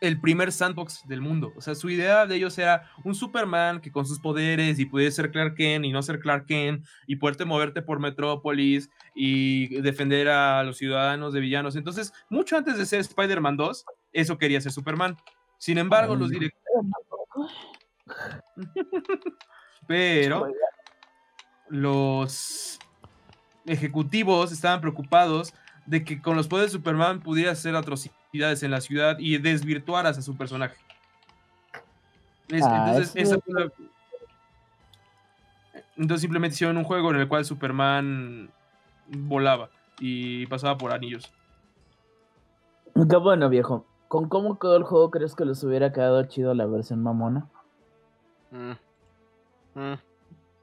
el 0.00 0.20
primer 0.20 0.50
sandbox 0.50 1.06
del 1.06 1.20
mundo. 1.20 1.52
O 1.56 1.60
sea, 1.60 1.74
su 1.74 1.90
idea 1.90 2.26
de 2.26 2.36
ellos 2.36 2.58
era 2.58 2.90
un 3.04 3.14
Superman 3.14 3.80
que 3.80 3.92
con 3.92 4.06
sus 4.06 4.18
poderes 4.18 4.78
y 4.78 4.86
pudiera 4.86 5.12
ser 5.12 5.30
Clark 5.30 5.54
Kent 5.54 5.84
y 5.84 5.92
no 5.92 6.02
ser 6.02 6.20
Clark 6.20 6.46
Kent 6.46 6.86
y 7.06 7.16
poderte 7.16 7.44
moverte 7.44 7.82
por 7.82 8.00
Metrópolis 8.00 8.90
y 9.14 9.80
defender 9.82 10.28
a 10.28 10.62
los 10.64 10.78
ciudadanos 10.78 11.32
de 11.32 11.40
villanos. 11.40 11.76
Entonces, 11.76 12.12
mucho 12.30 12.56
antes 12.56 12.78
de 12.78 12.86
ser 12.86 13.00
Spider-Man 13.00 13.56
2, 13.56 13.84
eso 14.12 14.38
quería 14.38 14.60
ser 14.60 14.72
Superman. 14.72 15.16
Sin 15.58 15.78
embargo, 15.78 16.16
los 16.16 16.30
directores... 16.30 16.64
Pero 19.86 20.48
los 21.68 22.78
ejecutivos 23.66 24.52
estaban 24.52 24.80
preocupados 24.80 25.52
de 25.86 26.04
que 26.04 26.20
con 26.22 26.36
los 26.36 26.48
poderes 26.48 26.72
de 26.72 26.78
Superman 26.78 27.20
pudiera 27.20 27.52
hacer 27.52 27.74
en 28.32 28.70
la 28.70 28.80
ciudad 28.80 29.18
y 29.18 29.38
desvirtuaras 29.38 30.18
a 30.18 30.22
su 30.22 30.36
personaje. 30.36 30.76
Ah, 32.62 32.94
entonces, 32.96 33.38
entonces 35.96 36.20
simplemente 36.20 36.54
hicieron 36.54 36.76
un 36.76 36.84
juego 36.84 37.10
en 37.10 37.16
el 37.20 37.28
cual 37.28 37.44
Superman 37.44 38.50
volaba 39.06 39.70
y 39.98 40.46
pasaba 40.46 40.76
por 40.76 40.92
anillos. 40.92 41.32
Qué 43.08 43.16
bueno, 43.16 43.48
viejo. 43.48 43.86
¿Con 44.08 44.28
cómo 44.28 44.58
quedó 44.58 44.76
el 44.76 44.82
juego 44.82 45.10
crees 45.10 45.34
que 45.34 45.44
les 45.44 45.62
hubiera 45.62 45.92
quedado 45.92 46.24
chido 46.24 46.54
la 46.54 46.66
versión 46.66 47.02
mamona? 47.02 47.46
Mm. 48.50 48.72
Mm. 49.74 49.98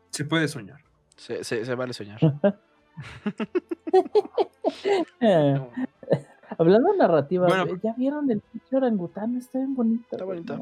Se 0.09 0.25
puede 0.25 0.47
soñar. 0.49 0.81
Se, 1.15 1.43
se, 1.43 1.75
vale 1.75 1.93
soñar. 1.93 2.19
Hablando 6.57 6.91
de 6.91 6.97
narrativa, 6.97 7.47
¿ya 7.83 7.93
vieron 7.93 8.31
el 8.31 8.41
pinche 8.41 8.75
orangután? 8.75 9.37
Está 9.37 9.59
bien 9.59 9.75
bonito. 9.75 10.07
Está 10.11 10.25
bonito. 10.25 10.57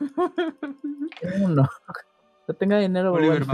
Uno. 1.42 1.68
No 2.46 2.54
tenga 2.54 2.78
dinero, 2.78 3.12
Oliver, 3.12 3.46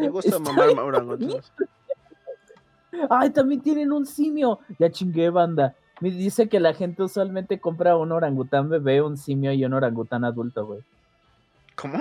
Me 0.00 0.08
gusta 0.08 0.38
mamar 0.38 0.70
orangutanes. 0.70 1.52
Ay, 3.08 3.30
también 3.30 3.60
tienen 3.60 3.92
un 3.92 4.06
simio. 4.06 4.60
Ya 4.78 4.90
chingué, 4.90 5.30
banda. 5.30 5.74
Me 6.00 6.10
dice 6.10 6.48
que 6.48 6.60
la 6.60 6.74
gente 6.74 7.02
usualmente 7.02 7.60
compra 7.60 7.96
un 7.96 8.12
orangután 8.12 8.68
bebé, 8.68 9.02
un 9.02 9.16
simio 9.16 9.52
y 9.52 9.64
un 9.64 9.72
orangután 9.72 10.24
adulto, 10.24 10.66
güey. 10.66 10.82
¿Cómo? 11.76 11.98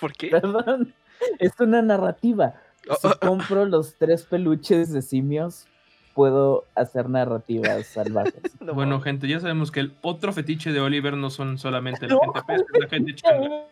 ¿Por 0.00 0.12
qué? 0.12 0.28
Perdón, 0.30 0.94
es 1.38 1.52
una 1.60 1.82
narrativa. 1.82 2.54
Si 3.00 3.06
oh, 3.06 3.10
oh. 3.10 3.18
compro 3.18 3.66
los 3.66 3.96
tres 3.96 4.24
peluches 4.24 4.92
de 4.92 5.02
simios, 5.02 5.66
puedo 6.14 6.64
hacer 6.74 7.08
narrativas 7.08 7.86
salvajes. 7.86 8.34
bueno, 8.74 9.00
gente, 9.00 9.28
ya 9.28 9.38
sabemos 9.38 9.70
que 9.70 9.80
el 9.80 9.94
otro 10.02 10.32
fetiche 10.32 10.72
de 10.72 10.80
Oliver 10.80 11.16
no 11.16 11.30
son 11.30 11.58
solamente 11.58 12.08
la 12.08 12.18
gente 12.18 12.40
pez, 12.46 12.64
la 12.80 12.88
gente 12.88 13.14
changa. 13.14 13.66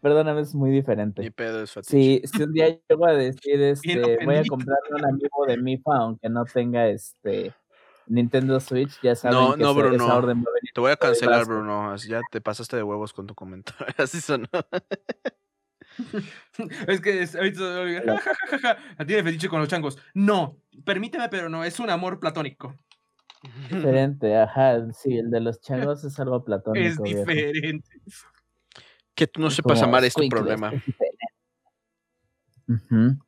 Perdóname, 0.00 0.40
es 0.42 0.54
muy 0.54 0.70
diferente. 0.70 1.22
Mi 1.22 1.30
pedo 1.30 1.62
es 1.62 1.72
fetiche. 1.72 2.28
Si, 2.28 2.42
un 2.42 2.52
día 2.52 2.78
llego 2.88 3.06
a 3.06 3.12
decir, 3.12 3.60
este, 3.60 4.24
voy 4.24 4.36
a 4.36 4.44
comprarle 4.44 4.94
un 4.94 5.04
amigo 5.04 5.46
de 5.46 5.56
MIFA, 5.56 5.96
aunque 5.96 6.28
no 6.28 6.44
tenga 6.44 6.86
este 6.86 7.52
Nintendo 8.06 8.60
Switch, 8.60 9.00
ya 9.02 9.14
saben 9.16 9.38
no, 9.38 9.54
que 9.54 9.62
no, 9.62 9.74
Bruno. 9.74 10.16
orden 10.16 10.44
Te 10.74 10.80
voy 10.80 10.92
a 10.92 10.96
cancelar, 10.96 11.44
Bruno. 11.46 11.96
Ya 11.96 12.20
te 12.30 12.40
pasaste 12.40 12.76
de 12.76 12.82
huevos 12.82 13.12
con 13.12 13.26
tu 13.26 13.34
comentario. 13.34 13.86
Así 13.96 14.20
sonó. 14.20 14.46
Es 16.86 17.00
que 17.00 17.28
ahorita 17.36 18.16
tiene 19.06 19.22
fetiche 19.22 19.48
con 19.48 19.60
los 19.60 19.68
changos. 19.68 19.98
No, 20.14 20.58
permíteme, 20.84 21.28
pero 21.28 21.48
no, 21.48 21.64
es 21.64 21.78
un 21.80 21.90
amor 21.90 22.20
platónico. 22.20 22.76
Diferente, 23.70 24.36
ajá, 24.36 24.92
sí, 24.92 25.18
el 25.18 25.30
de 25.30 25.40
los 25.40 25.60
changos 25.60 26.04
es 26.04 26.18
algo 26.20 26.44
platónico. 26.44 26.86
Es 26.86 27.02
diferente. 27.02 27.90
Que 29.14 29.26
tú 29.26 29.40
no 29.40 29.50
sepas 29.50 29.82
amar 29.82 30.04
es 30.04 30.14
tu 30.14 30.28
problema. 30.28 30.72
bueno, 32.66 33.18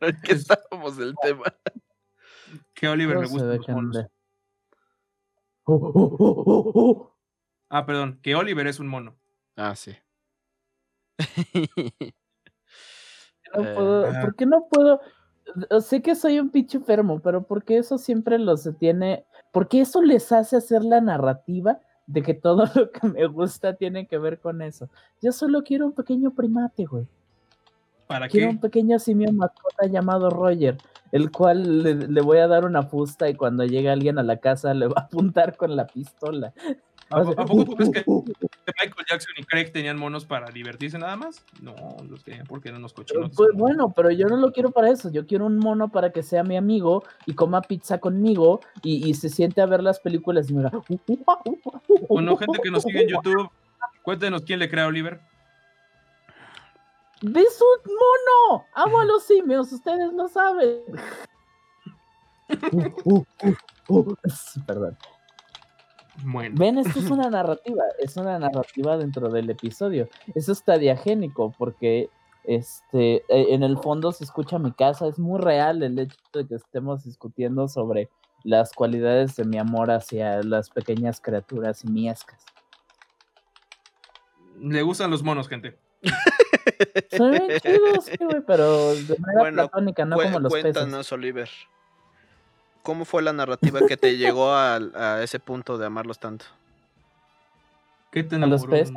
¿en 0.00 0.20
qué 0.22 0.32
estábamos 0.32 0.96
del 0.96 1.14
tema? 1.22 1.44
Que 2.72 2.88
Oliver 2.88 3.18
me 3.18 3.26
gusta 3.26 3.58
oh, 5.64 5.74
oh, 5.74 6.72
oh, 6.74 7.16
ah, 7.68 7.84
perdón, 7.84 8.18
que 8.22 8.34
Oliver 8.34 8.66
es 8.66 8.80
un 8.80 8.88
mono. 8.88 9.18
Ah, 9.54 9.76
sí. 9.76 9.94
no 13.56 13.62
puedo, 13.74 14.06
eh, 14.06 14.20
¿Por 14.20 14.36
qué 14.36 14.46
no 14.46 14.66
puedo? 14.70 15.00
Sé 15.80 16.02
que 16.02 16.14
soy 16.14 16.38
un 16.38 16.50
pinche 16.50 16.78
enfermo, 16.78 17.20
pero 17.20 17.42
¿por 17.42 17.64
qué 17.64 17.78
eso 17.78 17.98
siempre 17.98 18.38
lo 18.38 18.56
se 18.56 18.72
tiene? 18.72 19.24
Porque 19.52 19.80
eso 19.80 20.02
les 20.02 20.30
hace 20.32 20.56
hacer 20.56 20.84
la 20.84 21.00
narrativa 21.00 21.80
de 22.06 22.22
que 22.22 22.34
todo 22.34 22.64
lo 22.74 22.90
que 22.90 23.08
me 23.08 23.26
gusta 23.26 23.74
tiene 23.74 24.06
que 24.06 24.18
ver 24.18 24.40
con 24.40 24.62
eso. 24.62 24.88
Yo 25.22 25.32
solo 25.32 25.62
quiero 25.62 25.86
un 25.86 25.92
pequeño 25.92 26.34
primate, 26.34 26.84
güey. 26.84 27.06
¿Para 28.06 28.28
quiero 28.28 28.50
un 28.50 28.58
pequeño 28.58 28.98
simio 28.98 29.30
mascota 29.32 29.86
llamado 29.86 30.30
Roger, 30.30 30.78
el 31.12 31.30
cual 31.30 31.82
le, 31.82 31.94
le, 31.94 32.20
voy 32.22 32.38
a 32.38 32.48
dar 32.48 32.64
una 32.64 32.82
fusta 32.82 33.28
y 33.28 33.34
cuando 33.34 33.66
llegue 33.66 33.90
alguien 33.90 34.18
a 34.18 34.22
la 34.22 34.38
casa 34.38 34.72
le 34.72 34.86
va 34.86 34.94
a 34.96 35.00
apuntar 35.02 35.58
con 35.58 35.76
la 35.76 35.86
pistola. 35.86 36.54
¿A, 37.10 37.46
poco 37.46 37.64
tú 37.64 37.76
crees 37.76 37.90
que 37.90 38.04
Michael 38.80 39.06
Jackson 39.08 39.32
y 39.38 39.44
Craig 39.44 39.72
tenían 39.72 39.98
monos 39.98 40.26
para 40.26 40.50
divertirse 40.50 40.98
nada 40.98 41.16
más? 41.16 41.42
No, 41.62 41.74
los 42.08 42.22
tenían 42.22 42.46
porque 42.46 42.68
eran 42.68 42.80
unos 42.80 42.92
cochinos. 42.92 43.30
Pues 43.34 43.50
bueno, 43.54 43.92
pero 43.96 44.10
yo 44.10 44.26
no 44.26 44.36
lo 44.36 44.52
quiero 44.52 44.70
para 44.70 44.90
eso. 44.90 45.10
Yo 45.10 45.26
quiero 45.26 45.46
un 45.46 45.58
mono 45.58 45.88
para 45.88 46.12
que 46.12 46.22
sea 46.22 46.42
mi 46.42 46.56
amigo 46.56 47.04
y 47.24 47.34
coma 47.34 47.62
pizza 47.62 47.98
conmigo 47.98 48.60
y, 48.82 49.14
se 49.14 49.30
siente 49.30 49.62
a 49.62 49.66
ver 49.66 49.82
las 49.82 50.00
películas 50.00 50.50
y 50.50 50.54
me 50.54 50.70
diga. 51.06 51.24
Bueno, 52.08 52.36
gente 52.36 52.58
que 52.62 52.70
nos 52.70 52.82
sigue 52.82 53.02
en 53.02 53.08
YouTube, 53.08 53.50
cuéntenos 54.02 54.42
quién 54.42 54.58
le 54.58 54.68
crea 54.68 54.84
a 54.84 54.88
Oliver. 54.88 55.20
¡Ves 57.22 57.60
un 57.60 57.92
mono! 57.92 58.66
Amo 58.74 59.00
a 59.00 59.04
los 59.04 59.24
simios, 59.24 59.72
ustedes 59.72 60.12
lo 60.12 60.28
saben. 60.28 60.82
Perdón. 64.66 64.96
Bueno. 66.24 66.54
Ven, 66.58 66.78
esto 66.78 66.98
es 66.98 67.10
una 67.10 67.30
narrativa, 67.30 67.82
es 67.98 68.16
una 68.16 68.38
narrativa 68.38 68.96
dentro 68.96 69.28
del 69.30 69.50
episodio. 69.50 70.08
Eso 70.34 70.52
está 70.52 70.78
diagénico 70.78 71.54
porque 71.56 72.10
este, 72.44 73.24
e, 73.28 73.54
en 73.54 73.62
el 73.62 73.78
fondo 73.78 74.12
se 74.12 74.24
escucha 74.24 74.58
mi 74.58 74.72
casa, 74.72 75.06
es 75.06 75.18
muy 75.18 75.40
real 75.40 75.82
el 75.82 75.98
hecho 75.98 76.16
de 76.32 76.46
que 76.46 76.54
estemos 76.54 77.04
discutiendo 77.04 77.68
sobre 77.68 78.08
las 78.44 78.72
cualidades 78.72 79.36
de 79.36 79.44
mi 79.44 79.58
amor 79.58 79.90
hacia 79.90 80.42
las 80.42 80.70
pequeñas 80.70 81.20
criaturas 81.20 81.84
miescas. 81.84 82.44
Le 84.60 84.82
gustan 84.82 85.10
los 85.10 85.22
monos, 85.22 85.48
gente. 85.48 85.78
Son 87.16 87.32
bien 87.32 87.60
chidos, 87.60 88.04
sí, 88.04 88.16
güey, 88.24 88.42
pero 88.46 88.94
de 88.94 89.16
manera 89.18 89.50
platónica, 89.52 90.04
no 90.04 90.16
como 90.16 90.40
los 90.40 90.52
cuéntanos, 90.52 91.12
Oliver. 91.12 91.48
¿Cómo 92.82 93.04
fue 93.04 93.22
la 93.22 93.32
narrativa 93.32 93.80
que 93.86 93.96
te 93.96 94.16
llegó 94.16 94.52
a, 94.52 94.76
a, 94.76 95.22
ese 95.22 95.38
punto 95.38 95.78
de 95.78 95.86
amarlos 95.86 96.18
tanto? 96.18 96.46
¿Qué 98.10 98.22
te 98.22 98.36
¿A 98.36 98.46
los 98.46 98.66
peces? 98.66 98.94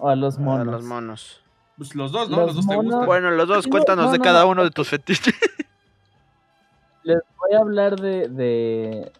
¿O 0.00 0.08
a 0.08 0.16
los 0.16 0.38
monos? 0.38 0.68
A 0.68 0.70
los 0.70 0.84
monos. 0.84 1.42
Pues 1.76 1.94
los 1.94 2.12
dos, 2.12 2.28
¿no? 2.28 2.38
Los, 2.38 2.56
dos 2.56 2.66
te 2.66 2.76
gustan. 2.76 3.06
Bueno, 3.06 3.30
los 3.30 3.48
dos, 3.48 3.66
cuéntanos 3.66 4.12
de 4.12 4.18
cada 4.18 4.44
uno 4.46 4.64
de 4.64 4.70
tus 4.70 4.88
fetiches. 4.88 5.34
Les 7.04 7.20
voy 7.38 7.54
a 7.54 7.60
hablar 7.60 7.96
de, 7.96 8.28
de, 8.28 9.12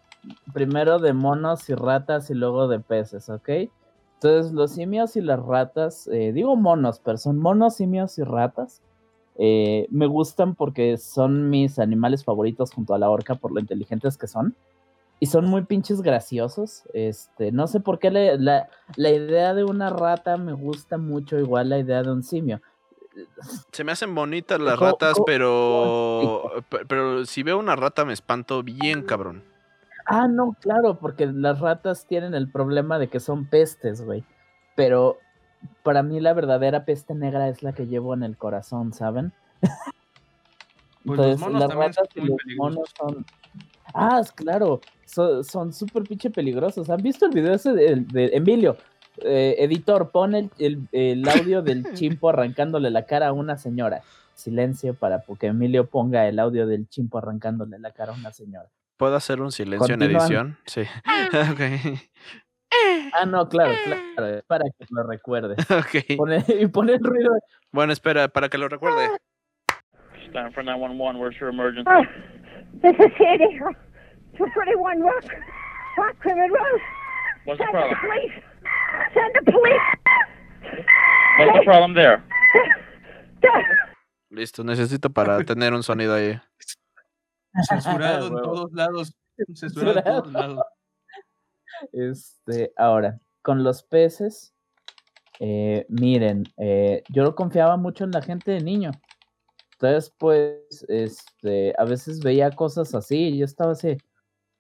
primero 0.53 0.99
de 0.99 1.13
monos 1.13 1.69
y 1.71 1.75
ratas 1.75 2.31
y 2.31 2.35
luego 2.35 2.69
de 2.69 2.81
peces, 2.81 3.29
¿ok? 3.29 3.49
Entonces, 4.15 4.53
los 4.53 4.73
simios 4.73 5.15
y 5.17 5.21
las 5.21 5.41
ratas, 5.41 6.09
eh, 6.09 6.33
digo 6.33 6.57
monos, 6.57 7.01
pero 7.03 7.19
son 7.19 7.39
monos, 7.39 7.77
simios 7.77 8.19
y 8.19 8.25
ratas. 8.25 8.83
Eh, 9.41 9.87
me 9.91 10.07
gustan 10.07 10.57
porque 10.57 10.99
son 10.99 11.49
mis 11.49 11.79
animales 11.79 12.25
favoritos 12.25 12.73
junto 12.73 12.93
a 12.93 12.99
la 12.99 13.09
orca 13.09 13.37
por 13.37 13.53
lo 13.53 13.61
inteligentes 13.61 14.19
que 14.19 14.27
son. 14.27 14.55
Y 15.21 15.27
son 15.27 15.47
muy 15.47 15.63
pinches 15.63 16.03
graciosos. 16.03 16.83
Este, 16.93 17.53
no 17.53 17.67
sé 17.67 17.81
por 17.81 17.99
qué 17.99 18.11
la, 18.11 18.69
la, 18.97 19.11
idea 19.11 19.55
de 19.55 19.65
una 19.65 19.91
rata 19.91 20.37
me 20.37 20.53
gusta 20.53 20.99
mucho, 20.99 21.39
igual 21.39 21.69
la 21.71 21.79
idea 21.79 22.03
de 22.03 22.13
un 22.13 22.23
simio. 22.23 22.61
Se 23.73 23.83
me 23.83 23.93
hacen 23.93 24.15
bonitas 24.15 24.61
las 24.61 24.79
ratas, 24.79 25.17
pero, 25.27 26.53
pero 26.87 27.25
si 27.25 27.43
veo 27.43 27.59
una 27.59 27.75
rata 27.75 28.05
me 28.05 28.13
espanto 28.13 28.63
bien, 28.63 29.03
cabrón. 29.03 29.43
Ah, 30.07 30.29
no, 30.29 30.57
claro, 30.61 30.99
porque 30.99 31.27
las 31.27 31.61
ratas 31.61 32.07
tienen 32.07 32.35
el 32.35 32.51
problema 32.51 32.99
de 32.99 33.09
que 33.09 33.21
son 33.21 33.47
pestes, 33.47 34.03
güey. 34.03 34.25
Pero 34.77 35.19
para 35.83 36.03
mí 36.03 36.21
la 36.21 36.33
verdadera 36.33 36.85
peste 36.85 37.15
negra 37.15 37.49
es 37.49 37.63
la 37.63 37.73
que 37.73 37.87
llevo 37.87 38.15
en 38.15 38.23
el 38.23 38.37
corazón, 38.37 38.93
¿saben? 38.93 39.33
Pues 41.05 41.21
Entonces, 41.21 41.61
las 41.61 41.75
ratas 41.75 42.09
y 42.17 42.21
los 42.21 42.37
monos 42.59 42.91
son. 42.99 43.25
Ah, 43.95 44.21
claro, 44.35 44.81
son 45.07 45.73
súper 45.73 46.03
pinche 46.03 46.29
peligrosos. 46.29 46.91
¿Han 46.91 47.03
visto 47.03 47.25
el 47.25 47.33
video 47.33 47.55
ese 47.55 47.73
de, 47.73 48.31
Emilio? 48.35 48.77
Eh, 49.25 49.57
editor, 49.59 50.11
pon 50.11 50.35
el, 50.35 51.29
audio 51.29 51.63
del 51.63 51.85
chimpo 51.95 52.29
arrancándole 52.29 52.91
la 52.91 53.07
cara 53.07 53.29
a 53.29 53.33
una 53.33 53.57
señora. 53.57 54.03
Silencio 54.35 54.93
para 54.95 55.25
que 55.41 55.47
Emilio 55.47 55.87
ponga 55.87 56.29
el 56.29 56.39
audio 56.39 56.67
del 56.67 56.89
chimpo 56.89 57.19
arrancándole 57.19 57.79
la 57.79 57.93
cara 57.93 58.13
a 58.13 58.15
una 58.15 58.33
señora. 58.33 58.69
¿Puedo 58.99 59.17
hacer 59.17 59.41
un 59.41 59.51
silencio 59.51 59.95
en 59.95 60.03
edición? 60.03 60.59
Sí. 60.67 60.83
okay. 61.53 61.99
Ah, 63.15 63.25
no, 63.27 63.49
claro, 63.49 63.73
claro. 64.17 64.43
Para 64.47 64.65
que 64.65 64.87
lo 64.91 65.03
recuerdes. 65.05 65.59
Ok. 65.71 66.05
y 66.49 66.67
pone 66.67 66.95
el 66.95 67.01
ruido. 67.03 67.33
Bueno, 67.73 67.93
espera, 67.93 68.29
para 68.29 68.49
que 68.49 68.59
lo 68.59 68.69
recuerde. 68.69 69.09
Stand 70.29 70.53
for 70.55 70.63
911, 70.63 71.19
where's 71.19 71.39
your 71.41 71.49
emergency? 71.49 71.89
Oh, 71.91 72.05
this 72.83 72.95
is 72.99 73.11
Sandy. 73.17 73.59
231 74.37 75.01
Rock, 75.01 75.25
Rock 75.97 76.17
Crimin 76.21 76.51
Road. 76.51 76.81
What's 77.47 77.59
Send 77.59 77.69
the 77.69 77.73
problem? 77.73 77.91
The 77.91 78.09
police. 78.09 78.35
Send 79.15 79.35
the 79.35 79.53
police. 79.53 79.89
What's 81.39 81.59
the 81.59 81.65
problem 81.65 81.95
there? 81.95 82.23
Listo, 84.31 84.63
necesito 84.65 85.11
para 85.11 85.43
tener 85.45 85.73
un 85.73 85.83
sonido 85.83 86.15
ahí. 86.15 86.39
Censurado 87.69 88.27
en 88.29 88.35
todos 88.35 88.73
lados. 88.73 89.15
Censurado 89.55 89.99
en 89.99 90.05
todos 90.05 90.33
lados. 90.33 90.61
Este, 91.93 92.73
ahora, 92.77 93.21
con 93.43 93.65
los 93.65 93.83
peces, 93.83 94.55
eh, 95.41 95.87
miren, 95.89 96.45
eh, 96.57 97.03
yo 97.09 97.35
confiaba 97.35 97.77
mucho 97.77 98.05
en 98.05 98.11
la 98.11 98.23
gente 98.23 98.53
de 98.53 98.61
niño. 98.61 98.91
Entonces, 99.73 100.13
pues, 100.19 100.85
este, 100.89 101.73
a 101.79 101.85
veces 101.85 102.21
veía 102.21 102.51
cosas 102.51 102.95
así 102.95 103.29
y 103.29 103.39
yo 103.39 103.45
estaba 103.45 103.73
así, 103.73 103.97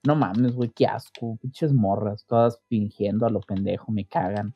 no 0.06 0.14
mames, 0.14 0.54
güey, 0.54 0.70
qué 0.70 0.86
asco, 0.86 1.36
pinches 1.42 1.72
morras, 1.72 2.24
todas 2.26 2.60
fingiendo 2.68 3.26
a 3.26 3.30
lo 3.30 3.40
pendejo, 3.40 3.90
me 3.90 4.06
cagan. 4.06 4.52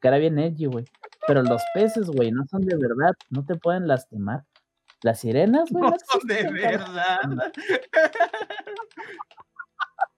Que 0.00 0.08
era 0.08 0.18
bien 0.18 0.38
edgy, 0.38 0.66
güey. 0.66 0.84
Pero 1.26 1.42
los 1.42 1.62
peces, 1.74 2.08
güey, 2.08 2.30
no 2.30 2.44
son 2.50 2.62
de 2.62 2.76
verdad, 2.76 3.12
no 3.30 3.44
te 3.44 3.56
pueden 3.56 3.88
lastimar. 3.88 4.44
Las 5.02 5.20
sirenas, 5.20 5.70
güey. 5.70 5.90
No 5.90 5.96
son 6.10 6.26
de 6.26 6.50
verdad. 6.50 7.20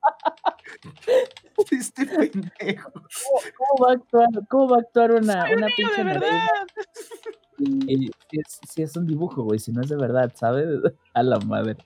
este 1.70 2.06
pendejo. 2.06 2.92
¿Cómo, 2.92 3.84
va 3.84 3.90
a 3.90 3.94
actuar, 3.94 4.28
cómo 4.48 4.68
va 4.68 4.76
a 4.76 4.80
actuar 4.80 5.12
una, 5.12 5.44
una 5.54 5.66
pinche 5.76 5.96
de 5.96 6.04
verdad? 6.04 6.48
Y, 7.58 8.10
si, 8.70 8.82
es, 8.82 8.96
un 8.96 9.06
dibujo, 9.06 9.42
güey, 9.42 9.58
si 9.58 9.72
no 9.72 9.80
es 9.82 9.88
de 9.88 9.96
verdad, 9.96 10.32
¿sabes? 10.34 10.68
A 11.14 11.22
la 11.22 11.38
madre. 11.40 11.76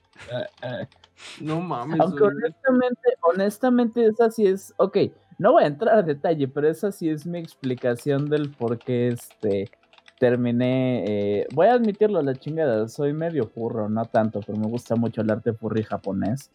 No 1.41 1.61
mames. 1.61 1.99
Aunque 1.99 2.23
honestamente, 2.23 3.09
honestamente, 3.21 4.05
esa 4.05 4.29
sí 4.29 4.45
es. 4.45 4.73
Ok, 4.77 4.97
no 5.39 5.53
voy 5.53 5.63
a 5.63 5.67
entrar 5.67 5.97
a 5.97 6.03
detalle, 6.03 6.47
pero 6.47 6.69
esa 6.69 6.91
sí 6.91 7.09
es 7.09 7.25
mi 7.25 7.39
explicación 7.39 8.29
del 8.29 8.51
por 8.51 8.77
qué 8.77 9.09
este 9.09 9.71
terminé, 10.19 11.03
eh, 11.05 11.47
voy 11.53 11.67
a 11.67 11.73
admitirlo, 11.73 12.21
la 12.21 12.35
chingada, 12.35 12.87
soy 12.87 13.11
medio 13.11 13.47
furro, 13.47 13.89
no 13.89 14.05
tanto, 14.05 14.39
pero 14.39 14.57
me 14.57 14.67
gusta 14.67 14.95
mucho 14.95 15.21
el 15.21 15.29
arte 15.29 15.51
furry 15.51 15.83
japonés. 15.83 16.49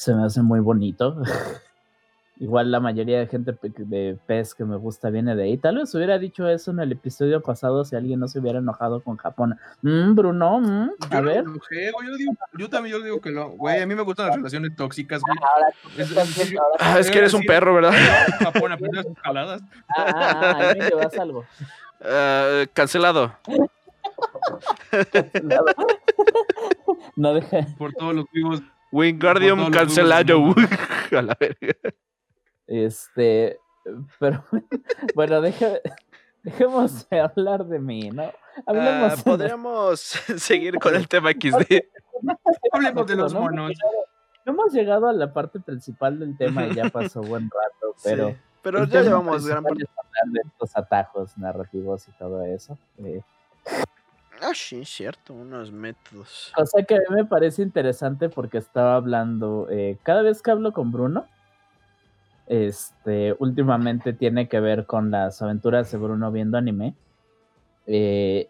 Se 0.00 0.14
me 0.14 0.24
hace 0.24 0.40
muy 0.40 0.60
bonito. 0.60 1.20
Igual 2.38 2.70
la 2.70 2.80
mayoría 2.80 3.18
de 3.18 3.26
gente 3.26 3.54
de 3.76 4.16
pez 4.26 4.54
que 4.54 4.64
me 4.64 4.76
gusta 4.76 5.10
viene 5.10 5.36
de 5.36 5.42
ahí. 5.42 5.58
Tal 5.58 5.76
vez 5.76 5.94
hubiera 5.94 6.18
dicho 6.18 6.48
eso 6.48 6.70
en 6.70 6.80
el 6.80 6.92
episodio 6.92 7.42
pasado 7.42 7.84
si 7.84 7.96
alguien 7.96 8.18
no 8.18 8.26
se 8.26 8.38
hubiera 8.38 8.60
enojado 8.60 9.02
con 9.02 9.18
Japón. 9.18 9.58
Mm, 9.82 10.14
Bruno, 10.14 10.58
mm, 10.58 10.90
a 11.10 11.20
ver. 11.20 11.44
yo, 12.56 12.70
también 12.70 12.96
yo 12.96 13.04
digo 13.04 13.20
que 13.20 13.30
no. 13.30 13.50
Güey, 13.50 13.82
a 13.82 13.86
mí 13.86 13.94
me 13.94 14.00
gustan 14.00 14.28
las 14.28 14.36
relaciones 14.36 14.74
tóxicas, 14.74 15.20
güey. 15.20 15.36
ah, 16.78 16.98
es 16.98 17.10
que 17.10 17.18
eres 17.18 17.34
un 17.34 17.42
perro, 17.42 17.74
¿verdad? 17.74 17.92
Japón, 18.38 18.72
aprendes 18.72 19.04
sus 19.04 19.18
jaladas. 19.18 19.60
Ah, 19.98 20.14
ah, 20.16 20.56
ahí 20.60 20.78
me 20.78 20.88
llevas 20.88 21.18
algo. 21.18 21.44
Uh, 22.00 22.64
cancelado. 22.72 23.34
no 27.16 27.34
deja. 27.34 27.66
Por 27.76 27.92
todos 27.92 28.14
los 28.14 28.24
vivos. 28.32 28.62
Wingardium 28.92 29.70
cancelado. 29.70 30.54
A 31.12 31.22
la 31.22 31.36
verga. 31.38 31.74
Este, 32.66 33.58
pero 34.18 34.44
bueno, 35.14 35.40
deja, 35.40 35.78
dejemos 36.42 37.08
de 37.08 37.20
hablar 37.20 37.64
de 37.66 37.78
mí, 37.78 38.10
¿no? 38.10 38.32
Hablemos. 38.66 39.20
Uh, 39.20 39.24
Podríamos 39.24 40.00
seguir 40.36 40.78
con 40.78 40.94
el 40.94 41.08
tema 41.08 41.30
XD. 41.32 41.82
Hablemos 42.72 43.06
de 43.06 43.16
los 43.16 43.34
monos. 43.34 43.72
No 44.44 44.52
hemos 44.52 44.72
llegado 44.72 45.08
a 45.08 45.12
la 45.12 45.32
parte 45.32 45.60
principal 45.60 46.18
del 46.18 46.36
tema 46.36 46.66
y 46.66 46.74
ya 46.74 46.88
pasó 46.88 47.20
buen 47.20 47.50
rato, 47.50 47.94
pero. 48.02 48.36
Pero 48.62 48.84
ya 48.84 49.00
llevamos 49.00 49.46
gran 49.46 49.62
parte. 49.62 49.84
de 50.26 50.40
estos 50.44 50.76
atajos 50.76 51.36
narrativos 51.38 52.06
y 52.08 52.12
todo 52.12 52.44
eso. 52.44 52.78
Eh. 52.98 53.22
Ah, 54.40 54.52
sí, 54.54 54.84
cierto, 54.84 55.34
unos 55.34 55.70
métodos. 55.70 56.52
O 56.56 56.64
sea 56.64 56.82
que 56.84 56.94
a 56.94 56.98
mí 56.98 57.16
me 57.16 57.24
parece 57.26 57.62
interesante 57.62 58.30
porque 58.30 58.58
estaba 58.58 58.94
hablando, 58.94 59.66
eh, 59.70 59.98
cada 60.02 60.22
vez 60.22 60.40
que 60.42 60.50
hablo 60.50 60.72
con 60.72 60.90
Bruno, 60.90 61.26
este, 62.46 63.36
últimamente 63.38 64.12
tiene 64.12 64.48
que 64.48 64.58
ver 64.58 64.86
con 64.86 65.10
las 65.10 65.42
aventuras 65.42 65.92
de 65.92 65.98
Bruno 65.98 66.32
viendo 66.32 66.56
anime. 66.56 66.94
Eh, 67.86 68.48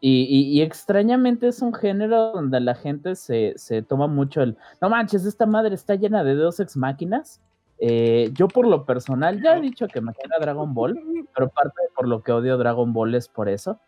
y, 0.00 0.58
y, 0.58 0.62
extrañamente 0.62 1.48
es 1.48 1.60
un 1.60 1.74
género 1.74 2.32
donde 2.32 2.60
la 2.60 2.74
gente 2.74 3.16
se, 3.16 3.52
se, 3.56 3.82
toma 3.82 4.06
mucho 4.06 4.40
el, 4.40 4.56
no 4.80 4.88
manches, 4.88 5.26
esta 5.26 5.44
madre 5.44 5.74
está 5.74 5.94
llena 5.94 6.24
de 6.24 6.34
dos 6.34 6.58
ex 6.60 6.76
máquinas. 6.76 7.40
Eh, 7.80 8.30
yo 8.34 8.46
por 8.48 8.66
lo 8.66 8.84
personal 8.84 9.42
ya 9.42 9.56
he 9.56 9.60
dicho 9.60 9.88
que 9.88 10.00
me 10.00 10.12
queda 10.12 10.38
Dragon 10.38 10.72
Ball, 10.74 10.98
pero 11.34 11.48
parte 11.48 11.76
por 11.96 12.08
lo 12.08 12.22
que 12.22 12.32
odio 12.32 12.58
Dragon 12.58 12.92
Ball 12.92 13.14
es 13.14 13.28
por 13.28 13.48
eso. 13.48 13.80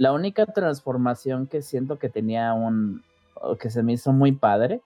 La 0.00 0.14
única 0.14 0.46
transformación 0.46 1.46
que 1.46 1.60
siento 1.60 1.98
que 1.98 2.08
tenía 2.08 2.54
un, 2.54 3.04
que 3.60 3.68
se 3.68 3.82
me 3.82 3.92
hizo 3.92 4.14
muy 4.14 4.32
padre, 4.32 4.80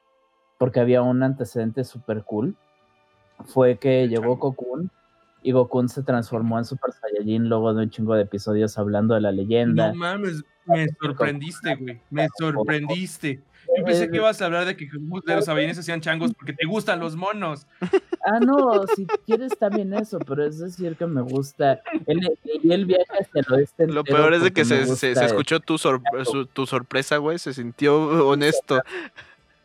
porque 0.58 0.80
había 0.80 1.02
un 1.02 1.22
antecedente 1.22 1.84
super 1.84 2.24
cool, 2.24 2.56
fue 3.44 3.78
que 3.78 4.08
llegó 4.08 4.40
Cocoon 4.40 4.90
y 5.44 5.52
Goku 5.52 5.86
se 5.86 6.02
transformó 6.02 6.58
en 6.58 6.64
Super 6.64 6.90
Saiyajin 6.92 7.48
luego 7.48 7.72
de 7.74 7.84
un 7.84 7.90
chingo 7.90 8.16
de 8.16 8.22
episodios 8.22 8.76
hablando 8.76 9.14
de 9.14 9.20
la 9.20 9.30
leyenda. 9.30 9.90
No 9.92 9.94
mames, 9.94 10.42
me 10.66 10.88
sorprendiste, 11.00 11.76
güey, 11.76 12.02
me 12.10 12.26
sorprendiste. 12.36 13.40
Yo 13.84 13.90
pensé 13.90 14.10
que 14.10 14.16
ibas 14.16 14.40
a 14.40 14.46
hablar 14.46 14.64
de 14.64 14.76
que 14.76 14.88
los 15.26 15.44
Saiyajines 15.44 15.78
hacían 15.78 16.00
changos 16.00 16.32
porque 16.34 16.52
te 16.52 16.66
gustan 16.66 17.00
los 17.00 17.16
monos. 17.16 17.66
Ah, 18.26 18.40
no, 18.40 18.86
si 18.96 19.06
quieres 19.26 19.52
también 19.58 19.92
eso, 19.92 20.18
pero 20.18 20.46
es 20.46 20.58
decir 20.58 20.96
que 20.96 21.06
me 21.06 21.20
gusta. 21.20 21.82
y 22.62 22.72
el 22.72 22.86
viaje 22.86 23.04
hacia 23.20 23.42
el 23.42 23.52
oeste. 23.52 23.86
Lo 23.86 24.02
peor 24.02 24.32
es 24.32 24.42
de 24.42 24.52
que 24.52 24.64
se, 24.64 24.86
se, 24.96 25.12
escuchó 25.12 25.60
tu, 25.60 25.76
tu 26.52 26.66
sorpresa, 26.66 27.18
güey. 27.18 27.38
Se 27.38 27.52
sintió 27.52 28.26
honesto. 28.26 28.80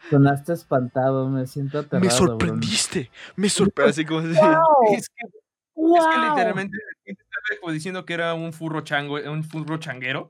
Sonaste 0.09 0.53
espantado, 0.53 1.29
me 1.29 1.45
siento 1.45 1.79
aterrado. 1.79 2.05
Me 2.05 2.11
sorprendiste, 2.11 3.11
me 3.35 3.49
sorprendiste. 3.49 4.05
como 4.05 4.21
es, 4.21 4.37
que, 4.37 4.95
es 4.95 5.09
que 5.15 6.29
literalmente 6.29 6.77
estaba 7.05 7.71
diciendo 7.71 8.05
que 8.05 8.13
era 8.13 8.33
un 8.33 8.51
furro 8.51 8.81
chango, 8.81 9.15
un 9.15 9.43
furro 9.43 9.77
changuero. 9.77 10.29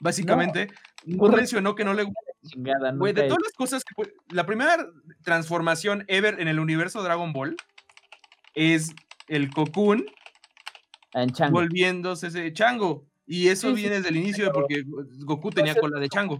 Básicamente, 0.00 0.68
no, 1.04 1.28
mencionó 1.28 1.74
que 1.74 1.84
no 1.84 1.94
le 1.94 2.02
gusta. 2.02 2.20
Güey, 2.54 3.12
de 3.12 3.22
todas 3.24 3.42
las 3.42 3.52
cosas 3.52 3.84
que. 3.84 4.12
La 4.30 4.46
primera 4.46 4.76
transformación 5.22 6.04
ever 6.08 6.40
en 6.40 6.48
el 6.48 6.60
universo 6.60 7.02
Dragon 7.02 7.32
Ball 7.32 7.56
es 8.54 8.94
el 9.28 9.50
Cocoon 9.50 10.06
volviéndose 11.50 12.28
ese 12.28 12.52
chango. 12.52 13.06
Y 13.26 13.48
eso 13.48 13.72
viene 13.72 13.96
desde 13.96 14.10
el 14.10 14.16
inicio 14.18 14.52
porque 14.52 14.84
Goku 14.86 15.50
tenía 15.50 15.74
cola 15.74 15.98
de 15.98 16.08
chango. 16.08 16.38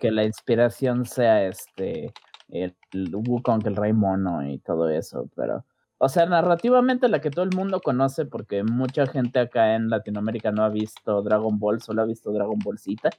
que 0.00 0.10
la 0.10 0.24
inspiración 0.24 1.06
sea 1.06 1.46
este 1.46 2.12
el, 2.48 2.74
Wukong, 2.92 3.64
el 3.66 3.76
Rey 3.76 3.92
Mono 3.92 4.44
y 4.44 4.58
todo 4.58 4.88
eso, 4.88 5.30
pero 5.36 5.64
o 5.98 6.08
sea, 6.08 6.26
narrativamente 6.26 7.08
la 7.08 7.20
que 7.20 7.30
todo 7.30 7.44
el 7.44 7.54
mundo 7.54 7.80
conoce 7.80 8.24
porque 8.24 8.64
mucha 8.64 9.06
gente 9.06 9.38
acá 9.38 9.74
en 9.74 9.90
Latinoamérica 9.90 10.50
no 10.50 10.64
ha 10.64 10.70
visto 10.70 11.22
Dragon 11.22 11.58
Ball, 11.58 11.82
solo 11.82 12.02
ha 12.02 12.06
visto 12.06 12.32
Dragon 12.32 12.58
Ball 12.58 12.78
Z. 12.78 13.10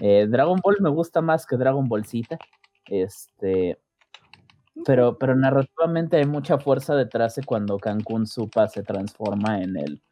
Eh, 0.00 0.26
Dragon 0.28 0.60
Ball 0.62 0.76
me 0.80 0.90
gusta 0.90 1.20
más 1.20 1.46
que 1.46 1.56
Dragon 1.56 1.88
Ball 1.88 2.04
Z. 2.04 2.38
Este, 2.86 3.78
pero, 4.84 5.18
pero 5.18 5.34
narrativamente 5.34 6.16
hay 6.16 6.26
mucha 6.26 6.58
fuerza 6.58 6.94
detrás 6.94 7.34
de 7.36 7.44
cuando 7.44 7.78
Cancún 7.78 8.26
Supa 8.26 8.68
se 8.68 8.82
transforma 8.82 9.60
en 9.62 9.76
el 9.76 10.02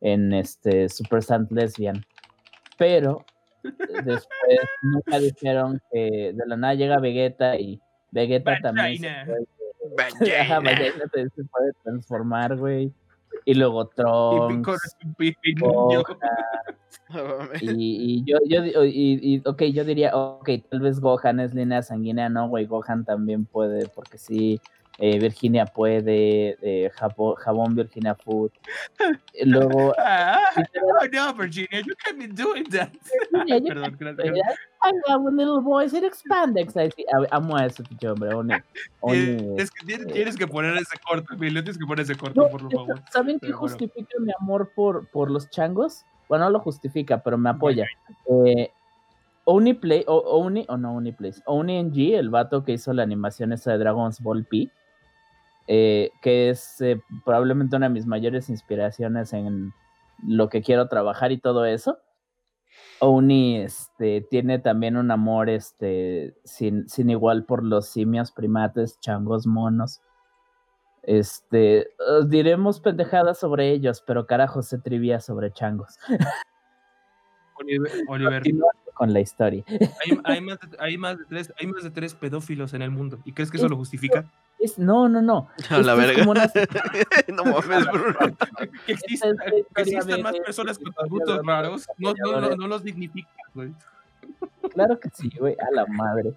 en 0.00 0.32
este 0.32 0.88
Super 0.88 1.22
Sant 1.22 1.50
Lesbian. 1.50 2.04
Pero 2.78 3.24
eh, 3.64 4.02
después 4.04 4.60
nunca 4.82 5.18
dijeron 5.18 5.80
que 5.90 6.32
de 6.34 6.46
la 6.46 6.56
nada 6.56 6.74
llega 6.74 6.98
Vegeta 6.98 7.56
y 7.56 7.80
Vegeta 8.10 8.58
también 8.60 8.98
se 8.98 9.08
puede, 9.94 11.30
se 11.34 11.44
puede 11.44 11.72
transformar, 11.82 12.56
güey. 12.56 12.92
Y 13.44 13.54
luego 13.54 13.86
Trunks, 13.86 14.96
y, 17.60 17.60
y, 17.60 18.24
yo, 18.24 18.38
yo 18.48 18.84
y, 18.84 19.18
y, 19.22 19.42
ok, 19.46 19.62
yo 19.64 19.84
diría, 19.84 20.16
ok, 20.16 20.50
tal 20.68 20.80
vez 20.80 20.98
Gohan 20.98 21.38
es 21.38 21.54
línea 21.54 21.82
sanguínea, 21.82 22.28
no, 22.28 22.48
güey, 22.48 22.66
Gohan 22.66 23.04
también 23.04 23.44
puede, 23.44 23.88
porque 23.88 24.18
sí, 24.18 24.60
eh, 24.98 25.18
Virginia 25.18 25.66
puede, 25.66 26.56
eh, 26.62 26.90
jabón, 26.94 27.74
Virginia 27.74 28.14
Food. 28.14 28.50
Luego. 29.44 29.94
Ah, 29.98 30.40
oh 30.56 31.06
no, 31.12 31.34
Virginia, 31.34 31.80
you 31.80 31.94
can't 32.02 32.18
be 32.18 32.26
doing 32.26 32.64
that. 32.70 32.90
Perdón, 33.32 33.96
gracias. 33.98 34.58
I 34.82 34.92
have 35.08 35.26
a 35.26 35.30
little 35.30 35.60
voice 35.60 35.92
in 35.94 36.04
expandex. 36.04 36.74
Amo 37.30 37.56
a 37.56 37.66
ese 37.66 37.82
pinche 37.82 38.08
hombre. 38.08 38.30
es 39.58 39.70
que 39.70 39.86
tienes, 39.86 40.06
tienes, 40.06 40.36
que 40.36 40.46
poner 40.46 40.76
ese 40.76 40.96
corto, 41.06 41.34
Emilio. 41.34 41.62
Tienes 41.62 41.78
que 41.78 41.86
poner 41.86 42.02
ese 42.04 42.14
corto, 42.14 42.48
por 42.48 42.70
favor. 42.70 43.02
¿Saben 43.12 43.38
qué 43.40 43.52
justifica 43.52 44.18
mi 44.20 44.32
amor 44.40 44.72
por, 44.74 45.08
por 45.10 45.30
los 45.30 45.50
changos? 45.50 46.04
Bueno, 46.28 46.44
no 46.46 46.50
lo 46.50 46.60
justifica, 46.60 47.22
pero 47.22 47.38
me 47.38 47.50
apoya. 47.50 47.86
Eh, 48.28 48.70
Oni 49.44 49.74
Play, 49.74 50.04
o, 50.08 50.16
Oni, 50.16 50.64
o 50.68 50.76
no 50.76 50.96
Oni 50.96 51.12
Plays, 51.12 51.42
Oni 51.46 51.82
NG, 51.82 52.14
el 52.14 52.30
vato 52.30 52.64
que 52.64 52.72
hizo 52.72 52.92
la 52.92 53.04
animación 53.04 53.52
esa 53.52 53.72
de 53.72 53.78
Dragon's 53.78 54.20
Ball 54.20 54.44
P, 54.44 54.70
eh, 55.66 56.10
que 56.22 56.50
es 56.50 56.80
eh, 56.80 57.00
probablemente 57.24 57.76
una 57.76 57.88
de 57.88 57.94
mis 57.94 58.06
mayores 58.06 58.48
inspiraciones 58.48 59.32
en 59.32 59.72
lo 60.26 60.48
que 60.48 60.62
quiero 60.62 60.88
trabajar 60.88 61.32
y 61.32 61.38
todo 61.38 61.64
eso. 61.64 61.98
Oni 63.00 63.58
este, 63.58 64.22
tiene 64.30 64.58
también 64.58 64.96
un 64.96 65.10
amor 65.10 65.50
este, 65.50 66.34
sin, 66.44 66.88
sin 66.88 67.10
igual 67.10 67.44
por 67.44 67.62
los 67.62 67.88
simios, 67.88 68.32
primates, 68.32 69.00
changos, 69.00 69.46
monos. 69.46 70.00
Este, 71.02 71.88
diremos 72.26 72.80
pendejadas 72.80 73.38
sobre 73.38 73.70
ellos, 73.70 74.02
pero 74.06 74.26
carajo 74.26 74.62
se 74.62 74.78
trivia 74.78 75.20
sobre 75.20 75.52
changos. 75.52 75.98
Oliver, 78.08 78.42
con 78.94 79.12
la 79.12 79.20
historia. 79.20 79.64
Hay, 80.24 80.40
más 80.40 80.58
de, 80.58 80.76
hay, 80.78 80.98
más 80.98 81.18
de 81.18 81.24
tres, 81.26 81.52
hay 81.58 81.66
más 81.66 81.84
de 81.84 81.90
tres 81.90 82.14
pedófilos 82.14 82.72
en 82.72 82.82
el 82.82 82.90
mundo. 82.90 83.18
¿Y 83.24 83.32
crees 83.32 83.50
que 83.50 83.58
eso 83.58 83.68
lo 83.68 83.76
justifica? 83.76 84.30
No, 84.78 85.08
no, 85.08 85.22
no. 85.22 85.48
A 85.70 85.78
la 85.78 85.94
verga. 85.94 86.24
no 87.28 87.44
mames, 87.44 87.86
Que, 88.86 88.92
existan, 88.92 90.22
más 90.22 90.38
personas 90.38 90.78
con 90.78 90.88
atributos 90.88 91.44
raros 91.44 91.86
no, 91.98 92.14
no, 92.14 92.40
no, 92.40 92.56
no, 92.56 92.68
los 92.68 92.82
dignifica, 92.82 93.28
güey. 93.54 93.72
Claro 94.72 94.98
que 94.98 95.08
sí, 95.10 95.30
güey, 95.38 95.54
a 95.54 95.74
la 95.74 95.86
madre. 95.86 96.32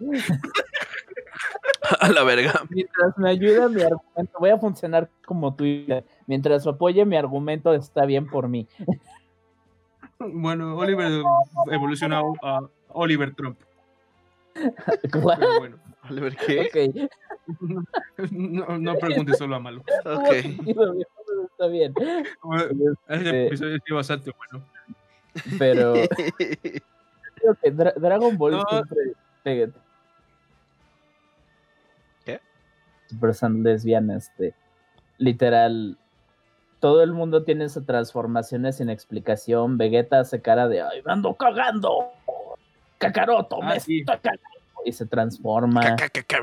A 1.99 2.09
la 2.09 2.23
verga. 2.23 2.53
Mientras 2.69 3.17
me 3.17 3.29
ayude 3.31 3.67
mi 3.69 3.81
argumento, 3.81 4.39
voy 4.39 4.49
a 4.51 4.57
funcionar 4.57 5.09
como 5.25 5.55
tú. 5.55 5.63
Mientras 6.27 6.67
apoye 6.67 7.03
mi 7.05 7.17
argumento, 7.17 7.73
está 7.73 8.05
bien 8.05 8.27
por 8.27 8.47
mí. 8.47 8.67
Bueno, 10.19 10.77
Oliver 10.77 11.23
evolucionó 11.71 12.33
a 12.43 12.61
Oliver 12.89 13.33
Trump. 13.33 13.57
bueno. 15.21 15.77
¿Oliver 16.11 16.35
qué? 16.35 17.09
No, 18.31 18.77
no 18.77 18.95
preguntes 18.95 19.37
solo 19.37 19.55
a 19.55 19.59
Malo. 19.59 19.83
Ok. 20.05 20.33
Está 21.51 21.67
bien. 21.67 21.93
Ese 23.07 23.47
episodio 23.47 23.75
es 23.75 23.91
bastante 23.91 24.31
bueno. 24.31 24.65
Pero 25.57 25.93
creo 26.37 27.55
que 27.61 27.71
Dragon 27.71 28.37
Ball 28.37 28.53
no. 28.53 28.65
siempre 28.69 29.73
¿Qué? 32.25 32.39
Super 33.07 33.33
Saiyan 33.33 33.63
lesbiana, 33.63 34.17
este 34.17 34.53
literal 35.17 35.97
todo 36.79 37.03
el 37.03 37.11
mundo 37.11 37.43
tiene 37.43 37.67
sus 37.69 37.85
transformaciones 37.85 38.77
sin 38.77 38.89
explicación. 38.89 39.77
Vegeta 39.77 40.19
hace 40.19 40.41
cara 40.41 40.67
de 40.67 40.81
¡ay, 40.81 41.01
me 41.05 41.11
ando 41.11 41.33
cagando! 41.35 42.11
¡Kakaroto! 42.97 43.59
Ah, 43.61 43.69
me 43.69 43.75
está 43.75 44.17
cagando! 44.17 44.48
Y 44.85 44.93
se 44.93 45.05
transforma. 45.05 45.95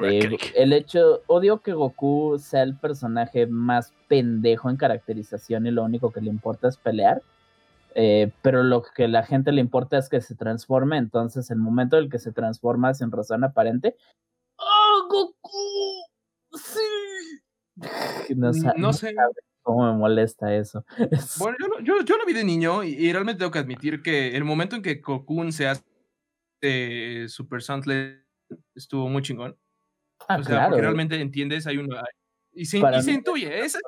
Eh, 0.02 0.36
el 0.54 0.72
hecho, 0.72 1.22
odio 1.26 1.60
que 1.60 1.72
Goku 1.72 2.38
sea 2.38 2.62
el 2.62 2.76
personaje 2.76 3.46
más 3.46 3.92
pendejo 4.08 4.70
en 4.70 4.76
caracterización 4.76 5.66
y 5.66 5.70
lo 5.70 5.84
único 5.84 6.12
que 6.12 6.20
le 6.20 6.30
importa 6.30 6.68
es 6.68 6.76
pelear. 6.76 7.22
Eh, 7.94 8.30
pero 8.42 8.62
lo 8.62 8.82
que 8.82 9.08
la 9.08 9.22
gente 9.22 9.52
le 9.52 9.62
importa 9.62 9.96
es 9.96 10.08
que 10.08 10.20
se 10.20 10.34
transforme. 10.34 10.98
Entonces, 10.98 11.50
el 11.50 11.58
momento 11.58 11.96
en 11.96 12.04
el 12.04 12.10
que 12.10 12.18
se 12.18 12.30
transforma 12.30 12.92
sin 12.92 13.10
razón 13.10 13.42
aparente. 13.42 13.96
¡Oh, 14.56 15.08
Goku! 15.08 16.58
¡Sí! 16.58 16.80
No, 18.36 18.50
no 18.76 18.92
sé. 18.92 19.14
cómo 19.62 19.92
me 19.92 19.98
molesta 19.98 20.54
eso. 20.54 20.84
Bueno, 21.38 21.56
yo, 21.60 21.80
yo, 21.80 22.04
yo, 22.04 22.16
lo 22.16 22.26
vi 22.26 22.32
de 22.32 22.44
niño 22.44 22.82
y, 22.84 23.12
realmente 23.12 23.40
tengo 23.40 23.50
que 23.50 23.58
admitir 23.58 24.02
que 24.02 24.36
el 24.36 24.44
momento 24.44 24.76
en 24.76 24.82
que 24.82 25.00
Cocoon 25.00 25.52
se 25.52 25.68
hace 25.68 25.84
eh, 26.62 27.26
Super 27.28 27.62
Saiyan 27.62 28.25
estuvo 28.74 29.08
muy 29.08 29.22
chingón. 29.22 29.56
Ah, 30.28 30.38
o 30.38 30.44
sea, 30.44 30.68
porque 30.68 30.82
realmente 30.82 31.20
entiendes, 31.20 31.66
hay 31.66 31.78
una... 31.78 32.02
Y 32.52 32.64
se, 32.64 32.78
y 32.78 33.02
se 33.02 33.12
intuye, 33.12 33.60
es, 33.60 33.78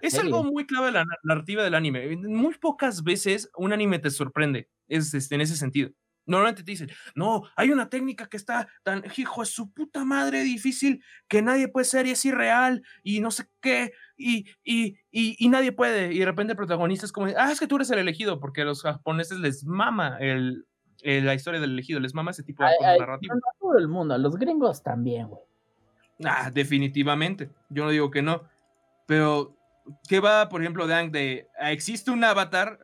es 0.00 0.18
algo 0.18 0.42
muy 0.42 0.66
clave 0.66 0.86
de 0.86 0.92
la 0.92 1.04
narrativa 1.24 1.62
del 1.62 1.74
anime. 1.74 2.16
Muy 2.16 2.54
pocas 2.54 3.04
veces 3.04 3.50
un 3.54 3.74
anime 3.74 3.98
te 3.98 4.08
sorprende 4.08 4.70
es, 4.88 5.12
este, 5.12 5.34
en 5.34 5.42
ese 5.42 5.56
sentido. 5.56 5.90
Normalmente 6.24 6.62
te 6.62 6.70
dicen, 6.70 6.90
no, 7.14 7.42
hay 7.56 7.70
una 7.70 7.88
técnica 7.88 8.26
que 8.26 8.36
está 8.36 8.68
tan, 8.82 9.02
hijo 9.16 9.42
de 9.42 9.46
su 9.46 9.72
puta 9.72 10.04
madre, 10.04 10.42
difícil, 10.42 11.02
que 11.26 11.42
nadie 11.42 11.68
puede 11.68 11.84
ser 11.84 12.06
y 12.06 12.10
es 12.10 12.24
irreal, 12.24 12.82
y 13.02 13.20
no 13.20 13.30
sé 13.30 13.46
qué, 13.60 13.92
y, 14.16 14.46
y, 14.62 14.98
y, 15.10 15.36
y 15.38 15.48
nadie 15.48 15.72
puede. 15.72 16.12
Y 16.12 16.18
de 16.18 16.26
repente 16.26 16.52
el 16.52 16.58
protagonista 16.58 17.06
es 17.06 17.12
como, 17.12 17.28
ah, 17.36 17.50
es 17.50 17.60
que 17.60 17.66
tú 17.66 17.76
eres 17.76 17.90
el 17.90 17.98
elegido, 17.98 18.40
porque 18.40 18.62
a 18.62 18.66
los 18.66 18.82
japoneses 18.82 19.38
les 19.38 19.64
mama 19.64 20.18
el, 20.18 20.66
eh, 21.02 21.20
la 21.20 21.34
historia 21.34 21.60
del 21.60 21.72
elegido. 21.72 22.00
Les 22.00 22.14
mama 22.14 22.30
ese 22.30 22.42
tipo 22.42 22.64
de 22.64 22.98
narrativa. 22.98 23.34
No, 23.34 23.40
todo 23.58 23.78
el 23.78 23.88
mundo, 23.88 24.14
a 24.14 24.18
los 24.18 24.36
gringos 24.36 24.82
también, 24.82 25.28
güey. 25.28 25.42
Ah, 26.24 26.50
definitivamente. 26.52 27.50
Yo 27.68 27.84
no 27.84 27.90
digo 27.90 28.10
que 28.10 28.22
no. 28.22 28.42
Pero, 29.06 29.56
¿qué 30.08 30.20
va, 30.20 30.48
por 30.48 30.60
ejemplo, 30.60 30.86
de 30.86 31.08
de 31.10 31.48
ah, 31.58 31.72
existe 31.72 32.10
un 32.10 32.24
avatar, 32.24 32.78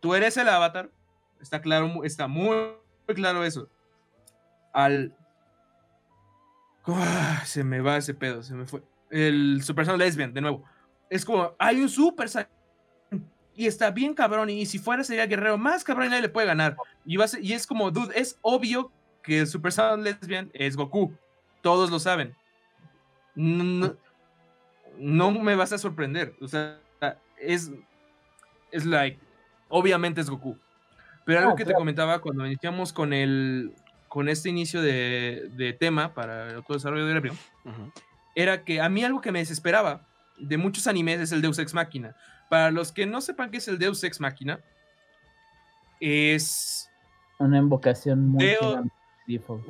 tú 0.00 0.14
eres 0.14 0.36
el 0.36 0.48
avatar? 0.48 0.90
Está 1.40 1.60
claro, 1.60 2.04
está 2.04 2.28
muy, 2.28 2.56
claro 3.14 3.44
eso. 3.44 3.68
Al. 4.72 5.14
se 7.44 7.64
me 7.64 7.80
va 7.80 7.96
ese 7.96 8.14
pedo, 8.14 8.42
se 8.42 8.54
me 8.54 8.66
fue. 8.66 8.82
El 9.10 9.62
Super 9.62 9.86
Saiyan 9.86 9.98
Lesbian, 9.98 10.34
de 10.34 10.40
nuevo. 10.40 10.64
Es 11.08 11.24
como, 11.24 11.54
hay 11.58 11.80
un 11.80 11.88
Super 11.88 12.28
Saiyan 12.28 12.50
y 13.56 13.66
está 13.66 13.90
bien 13.90 14.14
cabrón. 14.14 14.50
Y 14.50 14.66
si 14.66 14.78
fuera 14.78 15.04
sería 15.04 15.26
guerrero 15.26 15.58
más 15.58 15.84
cabrón 15.84 16.06
y 16.06 16.10
nadie 16.10 16.22
le 16.22 16.28
puede 16.28 16.46
ganar. 16.46 16.76
Y, 17.04 17.16
va 17.16 17.26
y 17.40 17.52
es 17.52 17.66
como, 17.66 17.90
dude, 17.90 18.18
es 18.18 18.38
obvio 18.42 18.90
que 19.22 19.40
el 19.40 19.46
Super 19.46 19.72
Saiyan 19.72 20.02
Lesbian 20.02 20.50
es 20.52 20.76
Goku. 20.76 21.12
Todos 21.62 21.90
lo 21.90 21.98
saben. 21.98 22.34
no 23.34 23.96
me 25.30 25.54
vas 25.54 25.72
a 25.72 25.78
sorprender. 25.78 26.34
O 26.40 26.48
sea, 26.48 26.78
es, 27.38 27.70
es 28.70 28.84
like, 28.84 29.18
obviamente 29.68 30.20
es 30.20 30.30
Goku. 30.30 30.58
Pero 31.24 31.40
algo 31.40 31.56
que 31.56 31.64
te 31.64 31.74
comentaba 31.74 32.20
cuando 32.20 32.46
iniciamos 32.46 32.92
con 32.92 33.12
el, 33.12 33.72
con 34.08 34.28
este 34.28 34.50
inicio 34.50 34.82
de, 34.82 35.76
tema 35.80 36.12
para 36.14 36.50
el 36.50 36.64
desarrollo 36.68 37.06
de 37.06 37.30
uh 37.30 37.34
era 38.36 38.64
que 38.64 38.80
a 38.80 38.88
mí 38.88 39.04
algo 39.04 39.20
que 39.20 39.30
me 39.30 39.38
desesperaba 39.38 40.00
de 40.36 40.56
muchos 40.56 40.88
animes 40.88 41.20
es 41.20 41.30
el 41.30 41.40
Deus 41.40 41.58
Ex 41.60 41.72
Máquina. 41.72 42.16
Para 42.54 42.70
los 42.70 42.92
que 42.92 43.04
no 43.04 43.20
sepan 43.20 43.50
qué 43.50 43.56
es 43.56 43.66
el 43.66 43.80
Deus 43.80 44.04
Ex 44.04 44.20
Máquina, 44.20 44.60
es 45.98 46.88
una 47.40 47.58
invocación 47.58 48.28
muy 48.28 48.56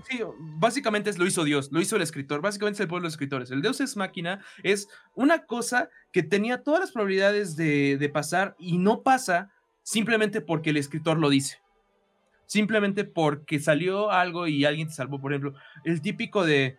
Sí, 0.07 0.21
básicamente 0.39 1.09
es, 1.09 1.17
lo 1.17 1.25
hizo 1.25 1.45
Dios, 1.45 1.73
lo 1.73 1.81
hizo 1.81 1.97
el 1.97 2.03
escritor, 2.03 2.43
básicamente 2.43 2.77
es 2.77 2.81
el 2.81 2.89
pueblo 2.89 3.05
de 3.05 3.07
los 3.07 3.15
escritores. 3.15 3.51
El 3.51 3.63
Deus 3.63 3.81
Ex 3.81 3.97
Máquina 3.97 4.45
es 4.63 4.91
una 5.15 5.47
cosa 5.47 5.89
que 6.13 6.23
tenía 6.23 6.63
todas 6.63 6.81
las 6.81 6.93
probabilidades 6.93 7.57
de, 7.57 7.97
de 7.97 8.09
pasar 8.11 8.55
y 8.59 8.77
no 8.77 9.01
pasa 9.01 9.51
simplemente 9.83 10.43
porque 10.43 10.69
el 10.69 10.77
escritor 10.77 11.17
lo 11.17 11.31
dice. 11.31 11.63
Simplemente 12.45 13.05
porque 13.05 13.61
salió 13.61 14.11
algo 14.11 14.47
y 14.47 14.67
alguien 14.67 14.89
te 14.89 14.95
salvó, 14.95 15.23
por 15.23 15.33
ejemplo, 15.33 15.55
el 15.85 16.03
típico 16.03 16.45
de, 16.45 16.77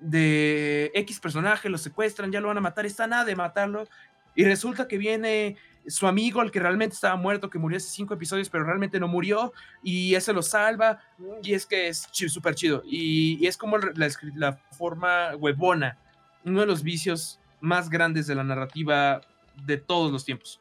de 0.00 0.90
X 0.94 1.20
personaje, 1.20 1.68
lo 1.68 1.78
secuestran, 1.78 2.32
ya 2.32 2.40
lo 2.40 2.48
van 2.48 2.58
a 2.58 2.60
matar, 2.60 2.86
está 2.86 3.06
nada 3.06 3.24
de 3.24 3.36
matarlo, 3.36 3.86
y 4.34 4.44
resulta 4.44 4.88
que 4.88 4.98
viene 4.98 5.56
su 5.86 6.06
amigo, 6.06 6.42
el 6.42 6.50
que 6.50 6.60
realmente 6.60 6.94
estaba 6.94 7.16
muerto, 7.16 7.48
que 7.50 7.58
murió 7.58 7.78
hace 7.78 7.88
cinco 7.88 8.14
episodios, 8.14 8.50
pero 8.50 8.64
realmente 8.64 9.00
no 9.00 9.08
murió, 9.08 9.52
y 9.82 10.14
ese 10.14 10.32
lo 10.32 10.42
salva, 10.42 11.00
y 11.42 11.54
es 11.54 11.66
que 11.66 11.88
es 11.88 12.08
súper 12.12 12.54
chido. 12.54 12.82
Y, 12.84 13.46
es 13.46 13.56
como 13.56 13.78
la, 13.78 14.08
la, 14.34 14.52
forma 14.76 15.34
huevona, 15.36 15.98
uno 16.44 16.60
de 16.60 16.66
los 16.66 16.82
vicios 16.82 17.40
más 17.60 17.88
grandes 17.88 18.26
de 18.26 18.34
la 18.34 18.44
narrativa 18.44 19.22
de 19.64 19.76
todos 19.78 20.12
los 20.12 20.24
tiempos. 20.24 20.60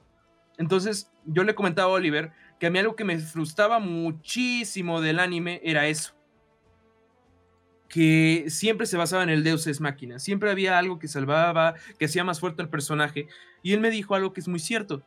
Entonces, 0.58 1.12
yo 1.26 1.44
le 1.44 1.56
comentaba 1.56 1.92
a 1.92 1.96
Oliver 1.96 2.32
que 2.60 2.68
a 2.68 2.70
mí 2.70 2.80
algo 2.80 2.96
que 2.96 3.04
me 3.04 3.20
frustraba 3.20 3.80
muchísimo 3.80 5.02
del 5.02 5.20
anime 5.20 5.62
era 5.64 5.88
eso. 5.88 6.17
Que 7.90 8.46
siempre 8.50 8.86
se 8.86 8.98
basaba 8.98 9.24
en 9.24 9.30
el 9.30 9.44
Deus 9.44 9.66
es 9.68 9.80
máquina, 9.80 10.20
siempre 10.20 10.52
había 10.52 10.78
algo 10.78 11.00
que 11.00 11.08
salvaba, 11.08 11.76
que 11.98 12.06
hacía 12.06 12.24
más 12.24 12.40
fuerte 12.40 12.62
al 12.62 12.70
personaje. 12.70 13.28
Y 13.64 13.74
él 13.74 13.80
me 13.80 13.90
dijo 13.90 14.16
algo 14.16 14.34
que 14.34 14.42
es 14.42 14.48
muy 14.48 14.60
cierto 14.60 15.04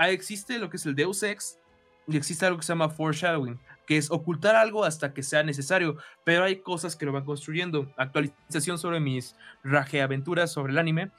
Ah, 0.00 0.08
existe 0.08 0.58
lo 0.58 0.70
que 0.70 0.78
es 0.78 0.86
el 0.86 0.94
Deus 0.94 1.22
Ex 1.22 1.58
y 2.08 2.16
existe 2.16 2.46
algo 2.46 2.56
que 2.56 2.64
se 2.64 2.72
llama 2.72 2.88
foreshadowing, 2.88 3.60
que 3.86 3.98
es 3.98 4.10
ocultar 4.10 4.56
algo 4.56 4.82
hasta 4.82 5.12
que 5.12 5.22
sea 5.22 5.42
necesario, 5.42 5.98
pero 6.24 6.44
hay 6.44 6.56
cosas 6.56 6.96
que 6.96 7.04
lo 7.04 7.12
van 7.12 7.26
construyendo. 7.26 7.92
Actualización 7.98 8.78
sobre 8.78 8.98
mis 8.98 9.36
rajeaventuras 9.62 10.50
sobre 10.50 10.72
el 10.72 10.78
anime. 10.78 11.10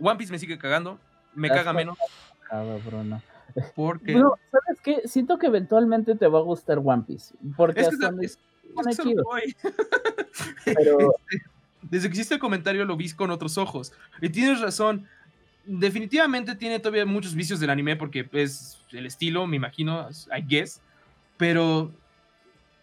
One 0.00 0.16
Piece 0.16 0.32
me 0.32 0.38
sigue 0.38 0.56
cagando, 0.56 0.98
me 1.34 1.50
caga 1.50 1.74
menos. 1.74 1.98
Bruno. 2.86 3.20
Porque. 3.76 4.14
¿sabes 4.14 4.80
qué? 4.82 5.02
Siento 5.06 5.38
que 5.38 5.48
eventualmente 5.48 6.14
te 6.14 6.26
va 6.26 6.38
a 6.38 6.42
gustar 6.42 6.78
One 6.82 7.02
Piece. 7.06 7.34
Porque 7.58 7.82
es 7.82 8.38
Pero... 10.64 11.14
Desde 11.82 12.08
que 12.08 12.12
existe 12.12 12.34
el 12.34 12.40
comentario 12.40 12.86
lo 12.86 12.96
vi 12.96 13.10
con 13.10 13.30
otros 13.30 13.58
ojos. 13.58 13.92
Y 14.22 14.30
tienes 14.30 14.60
razón 14.62 15.06
definitivamente 15.66 16.54
tiene 16.56 16.78
todavía 16.78 17.06
muchos 17.06 17.34
vicios 17.34 17.60
del 17.60 17.70
anime 17.70 17.96
porque 17.96 18.28
es 18.32 18.78
el 18.92 19.06
estilo, 19.06 19.46
me 19.46 19.56
imagino, 19.56 20.08
I 20.36 20.42
guess. 20.46 20.80
Pero 21.36 21.92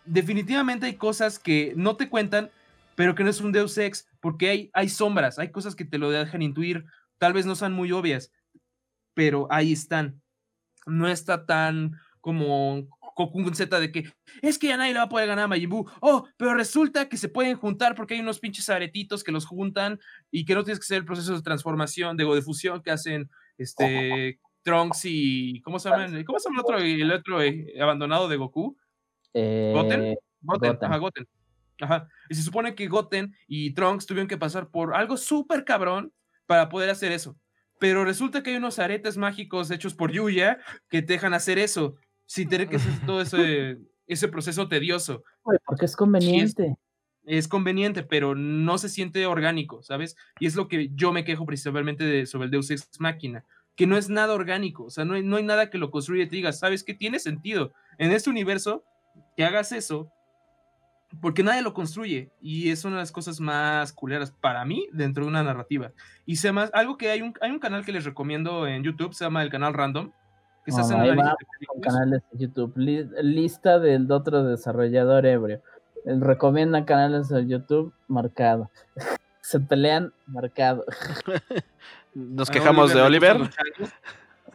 definitivamente 0.05 0.88
hay 0.88 0.95
cosas 0.95 1.39
que 1.39 1.73
no 1.75 1.95
te 1.95 2.09
cuentan, 2.09 2.49
pero 2.95 3.15
que 3.15 3.23
no 3.23 3.29
es 3.29 3.41
un 3.41 3.51
Deus 3.51 3.77
Ex, 3.77 4.07
porque 4.19 4.49
hay, 4.49 4.69
hay 4.73 4.89
sombras, 4.89 5.39
hay 5.39 5.49
cosas 5.49 5.75
que 5.75 5.86
te 5.86 5.97
lo 5.97 6.09
dejan 6.09 6.41
intuir, 6.41 6.86
tal 7.17 7.34
vez 7.34 7.45
no 7.45 7.55
sean 7.55 7.73
muy 7.73 7.91
obvias, 7.91 8.32
pero 9.13 9.47
ahí 9.49 9.71
están. 9.71 10.21
No 10.86 11.07
está 11.07 11.45
tan 11.45 11.99
como 12.19 12.88
con 13.30 13.53
Z 13.53 13.80
de 13.80 13.91
que 13.91 14.11
es 14.41 14.57
que 14.57 14.67
ya 14.67 14.78
nadie 14.78 14.93
le 14.93 14.99
va 14.99 15.05
a 15.05 15.09
poder 15.09 15.28
ganar 15.28 15.45
a 15.45 15.47
Majin 15.47 15.69
Oh, 15.99 16.28
pero 16.38 16.53
resulta 16.53 17.09
que 17.09 17.17
se 17.17 17.30
pueden 17.30 17.57
juntar 17.57 17.93
porque 17.95 18.13
hay 18.13 18.22
unos 18.22 18.39
pinches 18.39 18.69
aretitos 18.69 19.24
que 19.24 19.32
los 19.32 19.45
juntan 19.45 19.99
y 20.32 20.45
que 20.45 20.55
no 20.55 20.63
tienes 20.63 20.80
que 20.80 20.86
hacer 20.86 20.97
el 20.97 21.05
proceso 21.05 21.36
de 21.36 21.41
transformación, 21.41 22.17
de, 22.17 22.26
de 22.26 22.41
fusión 22.41 22.82
que 22.82 22.91
hacen 22.91 23.30
este 23.57 24.39
Trunks 24.63 25.05
y. 25.05 25.61
¿Cómo 25.61 25.80
se 25.80 25.89
llama? 25.89 26.07
¿Cómo 26.26 26.39
se 26.39 26.49
llama 26.49 26.59
el 26.59 26.61
otro, 26.61 26.78
el 26.80 27.11
otro 27.11 27.41
eh, 27.41 27.74
abandonado 27.82 28.28
de 28.28 28.38
Goku? 28.38 28.78
Eh, 29.34 29.72
Goten. 29.74 30.15
Goten. 30.41 30.78
Ajá, 30.82 30.97
Goten. 30.97 31.28
Ajá. 31.82 32.07
Y 32.30 32.36
se 32.36 32.43
supone 32.43 32.76
que 32.76 32.88
Goten 32.88 33.36
y 33.47 33.74
Trunks 33.74 34.05
tuvieron 34.05 34.28
que 34.28 34.38
pasar 34.38 34.69
por 34.69 34.95
algo 34.95 35.17
súper 35.17 35.65
cabrón 35.65 36.13
para 36.45 36.69
poder 36.69 36.89
hacer 36.89 37.11
eso. 37.11 37.36
Pero 37.80 38.05
resulta 38.05 38.43
que 38.43 38.51
hay 38.51 38.57
unos 38.57 38.78
aretes 38.78 39.17
mágicos 39.17 39.72
hechos 39.72 39.95
por 39.95 40.11
Yuya 40.11 40.59
que 40.89 41.01
te 41.01 41.13
dejan 41.13 41.34
hacer 41.34 41.57
eso 41.57 41.95
sin 42.32 42.47
tener 42.47 42.69
que 42.69 42.77
hacer 42.77 42.93
todo 43.05 43.19
ese, 43.21 43.77
ese 44.07 44.29
proceso 44.29 44.69
tedioso. 44.69 45.21
Porque 45.65 45.84
es 45.84 45.97
conveniente. 45.97 46.77
Es, 47.25 47.49
conveniente, 47.49 48.03
pero 48.03 48.36
no 48.36 48.77
se 48.77 48.88
siente 48.88 49.25
orgánico, 49.25 49.84
¿sabes? 49.84 50.15
Y 50.39 50.45
es 50.45 50.55
lo 50.55 50.69
que 50.69 50.89
yo 50.95 51.11
me 51.11 51.25
quejo 51.25 51.45
principalmente 51.45 52.05
de, 52.05 52.25
sobre 52.25 52.45
el 52.45 52.51
Deus 52.51 52.71
Ex 52.71 53.01
Máquina, 53.01 53.43
que 53.75 53.86
no 53.86 53.97
es 53.97 54.09
nada 54.09 54.34
orgánico, 54.34 54.86
o 54.86 54.89
sea, 54.89 55.03
no 55.03 55.15
hay, 55.15 55.23
no 55.23 55.36
hay 55.36 55.43
nada 55.43 55.69
que 55.69 55.77
lo 55.77 55.91
construya 55.91 56.23
y 56.23 56.27
te 56.27 56.38
diga, 56.38 56.53
¿sabes 56.53 56.86
qué? 56.86 56.93
Tiene 56.93 57.19
sentido 57.19 57.73
en 57.97 58.13
este 58.13 58.29
universo 58.29 58.86
que 59.36 59.43
hagas 59.43 59.73
eso, 59.73 60.09
porque 61.21 61.43
nadie 61.43 61.61
lo 61.61 61.73
construye 61.73 62.32
y 62.39 62.69
es 62.69 62.86
una 62.86 62.95
de 62.95 63.01
las 63.01 63.11
cosas 63.11 63.41
más 63.41 63.91
culeras 63.91 64.32
para 64.32 64.63
mí 64.63 64.88
dentro 64.93 65.25
de 65.25 65.32
una 65.32 65.43
narrativa. 65.43 65.91
Y 66.25 66.38
se 66.38 66.53
más, 66.53 66.71
algo 66.73 66.97
que 66.97 67.11
hay 67.11 67.23
un, 67.23 67.34
hay 67.41 67.51
un 67.51 67.59
canal 67.59 67.84
que 67.84 67.91
les 67.91 68.05
recomiendo 68.05 68.67
en 68.67 68.84
YouTube, 68.84 69.13
se 69.13 69.25
llama 69.25 69.43
el 69.43 69.49
canal 69.49 69.73
Random, 69.73 70.13
que 70.66 70.72
se 70.72 70.82
canales 71.82 72.22
de 72.32 72.38
YouTube. 72.38 72.74
lista 72.76 73.80
del 73.80 74.12
otro 74.12 74.43
desarrollador 74.43 75.26
ebrio. 75.26 75.62
Recomienda 76.05 76.86
canales 76.86 77.30
de 77.30 77.47
YouTube 77.47 77.93
marcado. 78.07 78.70
se 79.41 79.59
pelean 79.59 80.14
marcado. 80.28 80.86
Nos 82.14 82.49
quejamos 82.49 82.93
de 82.93 83.01
Oliver. 83.01 83.38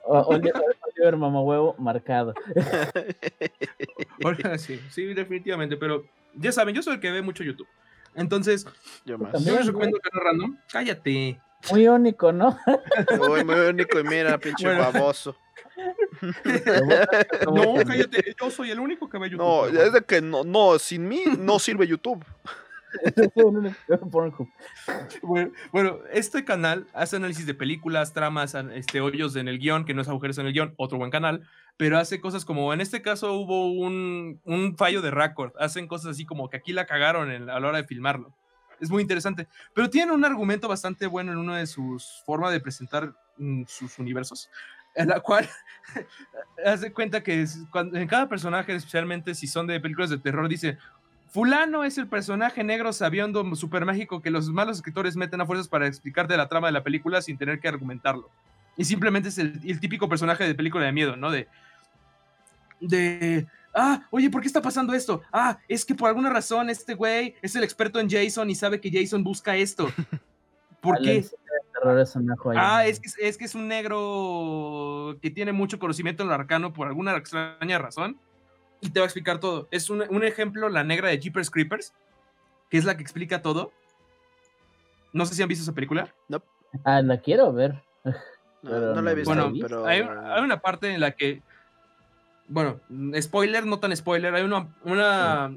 Oliver, 0.04 1.16
mamá 1.16 1.42
huevo 1.42 1.74
marcado. 1.78 2.34
sí, 4.58 4.80
sí, 4.90 5.14
definitivamente, 5.14 5.76
pero 5.76 6.04
ya 6.34 6.52
saben, 6.52 6.74
yo 6.74 6.82
soy 6.82 6.94
el 6.94 7.00
que 7.00 7.10
ve 7.10 7.22
mucho 7.22 7.42
YouTube. 7.42 7.66
Entonces, 8.14 8.66
yo, 9.04 9.18
más. 9.18 9.44
yo 9.44 9.56
les 9.56 9.66
recomiendo 9.66 9.98
canal 9.98 10.24
random. 10.24 10.58
Cállate. 10.70 11.40
Muy 11.70 11.88
único, 11.88 12.32
¿no? 12.32 12.58
Muy, 13.18 13.44
muy 13.44 13.56
único 13.56 13.98
y 13.98 14.04
mira, 14.04 14.38
pinche 14.38 14.68
baboso. 14.68 15.36
No, 17.52 17.74
cállate, 17.86 18.34
yo 18.40 18.50
soy 18.50 18.70
el 18.70 18.80
único 18.80 19.08
que 19.08 19.18
ve 19.18 19.30
YouTube. 19.30 19.44
No, 19.44 19.66
es 19.66 19.92
de 19.92 20.02
que 20.02 20.20
no, 20.20 20.44
no, 20.44 20.78
sin 20.78 21.08
mí 21.08 21.22
no 21.38 21.58
sirve 21.58 21.86
YouTube. 21.86 22.24
bueno, 25.72 25.98
este 26.12 26.44
canal 26.44 26.86
hace 26.92 27.16
análisis 27.16 27.46
de 27.46 27.54
películas, 27.54 28.12
tramas, 28.12 28.54
este, 28.74 29.00
hoyos 29.00 29.36
en 29.36 29.48
el 29.48 29.58
guion, 29.58 29.84
que 29.84 29.94
no 29.94 30.02
es 30.02 30.08
agujeros 30.08 30.38
en 30.38 30.46
el 30.46 30.52
guion, 30.52 30.74
otro 30.76 30.98
buen 30.98 31.10
canal, 31.10 31.42
pero 31.76 31.98
hace 31.98 32.20
cosas 32.20 32.44
como, 32.44 32.72
en 32.72 32.80
este 32.80 33.02
caso 33.02 33.34
hubo 33.34 33.72
un, 33.72 34.40
un 34.44 34.76
fallo 34.76 35.02
de 35.02 35.10
récord, 35.10 35.52
hacen 35.58 35.88
cosas 35.88 36.12
así 36.12 36.24
como 36.24 36.48
que 36.48 36.56
aquí 36.56 36.72
la 36.72 36.86
cagaron 36.86 37.30
a 37.30 37.60
la 37.60 37.68
hora 37.68 37.78
de 37.78 37.84
filmarlo. 37.84 38.34
Es 38.80 38.90
muy 38.90 39.02
interesante, 39.02 39.48
pero 39.72 39.88
tienen 39.88 40.14
un 40.14 40.24
argumento 40.24 40.68
bastante 40.68 41.06
bueno 41.06 41.32
en 41.32 41.38
una 41.38 41.58
de 41.58 41.66
sus 41.66 42.22
formas 42.26 42.52
de 42.52 42.60
presentar 42.60 43.14
mm, 43.38 43.64
sus 43.66 43.98
universos, 43.98 44.50
en 44.96 45.08
la 45.08 45.20
cual 45.20 45.48
hace 46.66 46.92
cuenta 46.92 47.22
que 47.22 47.46
cuando, 47.70 47.96
en 47.98 48.08
cada 48.08 48.28
personaje, 48.28 48.74
especialmente 48.74 49.34
si 49.34 49.46
son 49.46 49.66
de 49.66 49.78
películas 49.78 50.10
de 50.10 50.18
terror, 50.18 50.48
dice, 50.48 50.78
fulano 51.28 51.84
es 51.84 51.98
el 51.98 52.08
personaje 52.08 52.64
negro 52.64 52.92
sabiendo 52.92 53.54
super 53.54 53.84
mágico 53.84 54.22
que 54.22 54.30
los 54.30 54.48
malos 54.48 54.78
escritores 54.78 55.16
meten 55.16 55.40
a 55.40 55.46
fuerzas 55.46 55.68
para 55.68 55.86
explicarte 55.86 56.36
la 56.36 56.48
trama 56.48 56.68
de 56.68 56.72
la 56.72 56.82
película 56.82 57.22
sin 57.22 57.38
tener 57.38 57.60
que 57.60 57.68
argumentarlo. 57.68 58.30
Y 58.76 58.84
simplemente 58.84 59.28
es 59.28 59.38
el, 59.38 59.60
el 59.64 59.80
típico 59.80 60.08
personaje 60.08 60.44
de 60.44 60.54
película 60.54 60.84
de 60.84 60.92
miedo, 60.92 61.16
¿no? 61.16 61.30
De, 61.30 61.48
de, 62.80 63.46
ah, 63.74 64.06
oye, 64.10 64.30
¿por 64.30 64.40
qué 64.40 64.46
está 64.46 64.62
pasando 64.62 64.92
esto? 64.92 65.22
Ah, 65.32 65.58
es 65.68 65.84
que 65.84 65.94
por 65.94 66.08
alguna 66.08 66.30
razón 66.30 66.68
este 66.70 66.94
güey 66.94 67.34
es 67.42 67.54
el 67.56 67.64
experto 67.64 68.00
en 68.00 68.10
Jason 68.10 68.50
y 68.50 68.54
sabe 68.54 68.80
que 68.80 68.90
Jason 68.90 69.22
busca 69.22 69.56
esto. 69.56 69.88
¿Por 70.80 71.00
qué? 71.00 71.24
Ah, 72.56 72.86
es 72.86 73.00
que, 73.00 73.10
es 73.20 73.38
que 73.38 73.44
es 73.44 73.54
un 73.54 73.68
negro 73.68 75.16
que 75.20 75.30
tiene 75.30 75.52
mucho 75.52 75.78
conocimiento 75.78 76.22
en 76.22 76.28
lo 76.28 76.34
arcano 76.34 76.72
por 76.72 76.88
alguna 76.88 77.16
extraña 77.16 77.78
razón. 77.78 78.18
Y 78.80 78.90
te 78.90 79.00
va 79.00 79.04
a 79.04 79.06
explicar 79.06 79.40
todo. 79.40 79.68
Es 79.70 79.90
un, 79.90 80.02
ejemplo, 80.22 80.68
la 80.68 80.84
negra 80.84 81.08
de 81.08 81.18
Jeepers 81.18 81.50
Creepers, 81.50 81.94
que 82.68 82.78
es 82.78 82.84
la 82.84 82.96
que 82.96 83.02
explica 83.02 83.42
todo. 83.42 83.72
No 85.12 85.24
sé 85.24 85.34
si 85.34 85.42
han 85.42 85.48
visto 85.48 85.62
esa 85.62 85.72
película. 85.72 86.14
No. 86.28 86.42
Ah, 86.84 87.00
la 87.02 87.18
quiero 87.20 87.52
ver. 87.52 87.82
No, 88.62 89.00
la 89.00 89.12
he 89.12 89.14
visto. 89.14 89.32
Bueno, 89.32 89.52
pero... 89.60 89.86
hay, 89.86 90.00
una 90.42 90.58
parte 90.58 90.92
en 90.92 90.98
la 90.98 91.12
que. 91.12 91.40
Bueno, 92.48 92.80
spoiler, 93.20 93.64
no 93.64 93.78
tan 93.78 93.94
spoiler. 93.96 94.34
Hay 94.34 94.42
una, 94.42 94.74
una, 94.82 95.56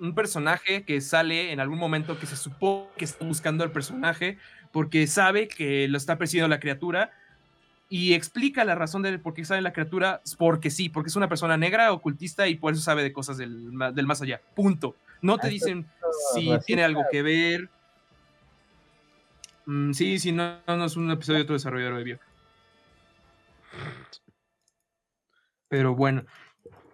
un 0.00 0.14
personaje 0.14 0.84
que 0.84 1.02
sale 1.02 1.52
en 1.52 1.60
algún 1.60 1.78
momento 1.78 2.18
que 2.18 2.24
se 2.24 2.36
supone 2.36 2.86
que 2.96 3.04
está 3.04 3.26
buscando 3.26 3.62
al 3.62 3.72
personaje 3.72 4.38
porque 4.76 5.06
sabe 5.06 5.48
que 5.48 5.88
lo 5.88 5.96
está 5.96 6.18
persiguiendo 6.18 6.54
la 6.54 6.60
criatura 6.60 7.10
y 7.88 8.12
explica 8.12 8.62
la 8.62 8.74
razón 8.74 9.00
de 9.00 9.18
por 9.18 9.32
qué 9.32 9.42
sabe 9.42 9.62
la 9.62 9.72
criatura, 9.72 10.20
porque 10.36 10.68
sí, 10.68 10.90
porque 10.90 11.08
es 11.08 11.16
una 11.16 11.30
persona 11.30 11.56
negra, 11.56 11.92
ocultista 11.92 12.46
y 12.46 12.56
por 12.56 12.74
eso 12.74 12.82
sabe 12.82 13.02
de 13.02 13.10
cosas 13.10 13.38
del, 13.38 13.70
del 13.94 14.06
más 14.06 14.20
allá. 14.20 14.42
Punto. 14.54 14.94
No 15.22 15.38
te 15.38 15.48
dicen 15.48 15.86
si 16.34 16.50
tiene 16.66 16.84
algo 16.84 17.04
que 17.10 17.22
ver. 17.22 17.70
Mm, 19.64 19.92
sí, 19.94 20.18
sí, 20.18 20.32
no, 20.32 20.58
no, 20.66 20.84
es 20.84 20.96
un 20.98 21.10
episodio 21.10 21.38
de 21.38 21.44
otro 21.44 21.54
desarrollador 21.54 21.96
de 21.96 22.04
bio. 22.04 22.18
Pero 25.68 25.94
bueno, 25.94 26.26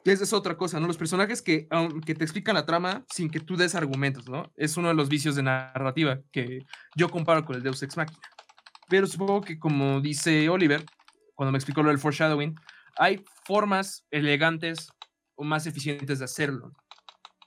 esa 0.04 0.24
es 0.24 0.32
otra 0.32 0.56
cosa, 0.56 0.80
¿no? 0.80 0.86
Los 0.86 0.96
personajes 0.96 1.42
que, 1.42 1.68
que 2.04 2.14
te 2.14 2.24
explican 2.24 2.54
la 2.54 2.66
trama 2.66 3.04
sin 3.08 3.30
que 3.30 3.40
tú 3.40 3.56
des 3.56 3.74
argumentos, 3.74 4.28
¿no? 4.28 4.52
Es 4.56 4.76
uno 4.76 4.88
de 4.88 4.94
los 4.94 5.08
vicios 5.08 5.36
de 5.36 5.42
narrativa 5.42 6.20
que 6.32 6.60
yo 6.96 7.08
comparo 7.08 7.44
con 7.44 7.56
el 7.56 7.62
Deus 7.62 7.82
Ex 7.82 7.96
Machina. 7.96 8.20
Pero 8.88 9.06
supongo 9.06 9.42
que 9.42 9.58
como 9.58 10.00
dice 10.00 10.48
Oliver, 10.48 10.84
cuando 11.34 11.52
me 11.52 11.58
explicó 11.58 11.82
lo 11.82 11.90
del 11.90 11.98
foreshadowing, 11.98 12.56
hay 12.96 13.24
formas 13.44 14.04
elegantes 14.10 14.90
o 15.36 15.44
más 15.44 15.66
eficientes 15.66 16.18
de 16.18 16.24
hacerlo. 16.24 16.72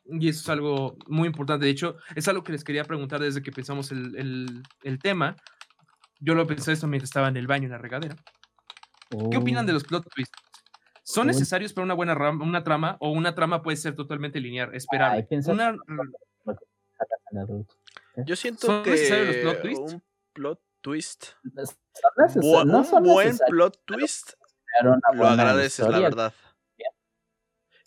Y 0.06 0.30
eso 0.30 0.41
es 0.41 0.49
algo 0.49 0.97
muy 1.08 1.28
importante. 1.28 1.66
De 1.66 1.72
hecho, 1.72 1.97
es 2.16 2.28
algo 2.28 2.43
que 2.43 2.51
les 2.51 2.64
quería 2.64 2.84
preguntar 2.84 3.20
desde 3.20 3.41
que 3.41 3.51
pensamos 3.51 3.91
el, 3.91 4.16
el, 4.16 4.64
el 4.84 4.99
tema. 4.99 5.36
Yo 6.20 6.36
lo 6.36 6.47
pensé 6.47 6.72
esto 6.72 6.88
mientras 6.88 7.10
estaba 7.10 7.28
en 7.28 7.38
el 7.38 7.47
baño, 7.47 7.66
en 7.66 7.72
la 7.72 7.78
regadera. 7.80 8.16
¿Qué 9.32 9.38
opinan 9.38 9.66
de 9.66 9.72
oh. 9.72 9.76
los 9.76 9.84
plot 9.84 10.08
twists? 10.14 10.45
¿Son 11.06 11.28
necesarios 11.28 11.72
para 11.72 11.86
una 11.86 11.93
buena 11.93 12.16
una 12.32 12.64
trama 12.64 12.97
o 12.99 13.12
una 13.12 13.36
trama 13.36 13.62
puede 13.62 13.78
ser 13.78 13.95
totalmente 13.95 14.39
lineal, 14.39 14.74
esperable? 14.74 15.28
Una... 15.47 15.78
Yo 18.26 18.36
siento 18.36 18.82
que 18.82 19.43
plot 19.43 19.66
un 19.78 20.03
plot 20.34 20.60
twist, 20.82 21.26
un 22.38 23.03
buen 23.03 23.38
plot 23.38 23.80
twist, 23.86 24.34
lo 25.14 25.28
agradeces, 25.28 25.88
la 25.88 25.99
verdad. 25.99 26.34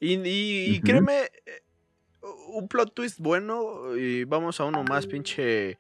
Y, 0.01 0.15
y, 0.15 0.81
créeme, 0.81 1.25
eh, 1.45 1.63
un 2.51 2.69
plot 2.69 2.95
twist 2.95 3.19
bueno, 3.19 3.97
y 3.97 4.23
vamos 4.23 4.61
a 4.61 4.65
uno 4.65 4.85
más 4.85 5.09
pinche 5.09 5.77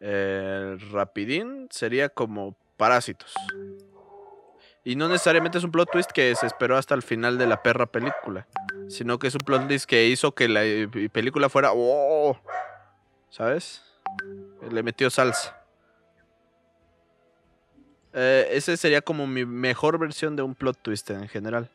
eh, 0.00 0.76
rapidín, 0.92 1.66
sería 1.72 2.08
como 2.08 2.56
Parásitos. 2.76 3.34
Y 4.88 4.96
no 4.96 5.06
necesariamente 5.06 5.58
es 5.58 5.64
un 5.64 5.70
plot 5.70 5.90
twist 5.90 6.12
que 6.12 6.34
se 6.34 6.46
esperó 6.46 6.78
hasta 6.78 6.94
el 6.94 7.02
final 7.02 7.36
de 7.36 7.46
la 7.46 7.62
perra 7.62 7.84
película, 7.84 8.48
sino 8.88 9.18
que 9.18 9.26
es 9.26 9.34
un 9.34 9.42
plot 9.44 9.68
twist 9.68 9.84
que 9.84 10.06
hizo 10.06 10.34
que 10.34 10.48
la 10.48 10.64
eh, 10.64 10.88
película 11.12 11.50
fuera, 11.50 11.72
oh, 11.74 12.40
¿sabes? 13.28 13.82
Le 14.70 14.82
metió 14.82 15.10
salsa. 15.10 15.62
Eh, 18.14 18.48
ese 18.52 18.78
sería 18.78 19.02
como 19.02 19.26
mi 19.26 19.44
mejor 19.44 19.98
versión 19.98 20.36
de 20.36 20.42
un 20.42 20.54
plot 20.54 20.78
twist 20.80 21.10
en 21.10 21.28
general. 21.28 21.70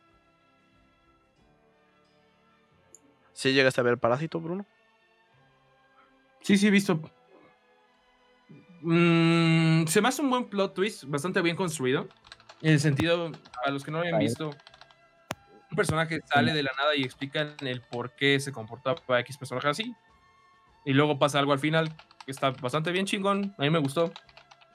¿Sí 3.34 3.54
llegaste 3.54 3.80
a 3.80 3.84
ver 3.84 4.00
Parásito, 4.00 4.40
Bruno? 4.40 4.66
Sí, 6.42 6.58
sí, 6.58 6.66
he 6.66 6.72
visto. 6.72 7.00
Mm, 8.82 9.86
se 9.86 10.02
me 10.02 10.08
hace 10.08 10.24
un 10.24 10.32
buen 10.32 10.46
plot 10.46 10.74
twist, 10.74 11.04
bastante 11.04 11.44
bien 11.44 11.56
construido. 11.56 12.10
En 12.64 12.72
el 12.72 12.80
sentido, 12.80 13.30
a 13.66 13.72
los 13.72 13.84
que 13.84 13.92
no 13.92 13.98
lo 13.98 14.06
habían 14.06 14.20
visto, 14.20 14.50
un 15.70 15.76
personaje 15.76 16.22
sale 16.24 16.54
de 16.54 16.64
la 16.64 16.72
nada 16.78 16.96
y 16.96 17.04
explican 17.04 17.56
el 17.60 17.82
por 17.82 18.16
qué 18.16 18.40
se 18.40 18.54
comportaba 18.54 19.20
X 19.20 19.38
personaje 19.38 19.68
así. 19.68 19.94
Y 20.86 20.94
luego 20.94 21.20
pasa 21.20 21.40
algo 21.40 21.52
al 21.52 21.60
final 21.60 21.94
que 22.26 22.32
está 22.32 22.52
bastante 22.52 22.94
bien 22.94 23.06
chingón. 23.06 23.54
A 23.58 23.64
mí 23.64 23.70
me 23.70 23.80
gustó. 23.80 24.14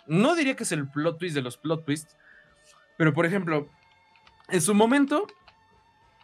No 0.06 0.34
diría 0.34 0.54
que 0.54 0.64
es 0.64 0.72
el 0.72 0.86
plot 0.86 1.18
twist 1.18 1.34
de 1.34 1.40
los 1.40 1.56
plot 1.56 1.86
twists, 1.86 2.14
pero 2.98 3.14
por 3.14 3.24
ejemplo, 3.24 3.70
en 4.48 4.60
su 4.60 4.74
momento, 4.74 5.26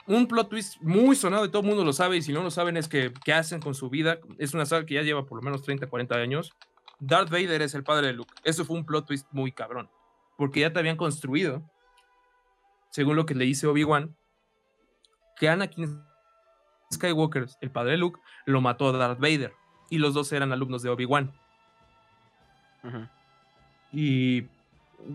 un 0.07 0.27
plot 0.27 0.51
twist 0.51 0.83
muy 0.83 1.17
sonado 1.17 1.47
y 1.47 1.49
todo 1.49 1.63
el 1.63 1.69
mundo 1.69 1.83
lo 1.83 1.95
sabe, 1.95 2.19
y 2.19 2.23
si 2.23 2.35
no 2.35 2.43
lo 2.43 2.51
saben 2.51 2.77
es 2.77 2.89
que 2.89 3.11
qué 3.25 3.33
hacen 3.33 3.63
con 3.63 3.75
su 3.75 3.89
vida. 3.89 4.19
Es 4.37 4.53
una 4.53 4.67
saga 4.67 4.85
que 4.85 4.95
ya 4.95 5.03
lleva 5.03 5.25
por 5.25 5.39
lo 5.39 5.43
menos 5.43 5.63
30, 5.63 5.87
40 5.87 6.15
años. 6.15 6.53
Darth 6.99 7.31
Vader 7.31 7.63
es 7.63 7.75
el 7.75 7.85
padre 7.85 8.09
de 8.09 8.13
Luke. 8.13 8.35
Eso 8.45 8.67
fue 8.67 8.77
un 8.77 8.85
plot 8.85 9.07
twist 9.07 9.27
muy 9.33 9.51
cabrón 9.51 9.89
porque 10.37 10.61
ya 10.61 10.73
te 10.73 10.79
habían 10.79 10.97
construido, 10.97 11.63
según 12.91 13.17
lo 13.17 13.27
que 13.27 13.35
le 13.35 13.45
dice 13.45 13.67
Obi-Wan, 13.67 14.17
que 15.37 15.49
Anakin 15.49 16.03
Skywalker, 16.93 17.47
el 17.61 17.71
padre 17.71 17.93
de 17.93 17.99
Luke, 17.99 18.21
lo 18.47 18.61
mató 18.61 18.89
a 18.89 18.93
Darth 18.93 19.21
Vader. 19.21 19.53
Y 19.91 19.99
los 19.99 20.15
dos 20.15 20.33
eran 20.33 20.53
alumnos 20.53 20.83
de 20.83 20.91
Obi-Wan. 20.91 21.33
Y 23.93 24.47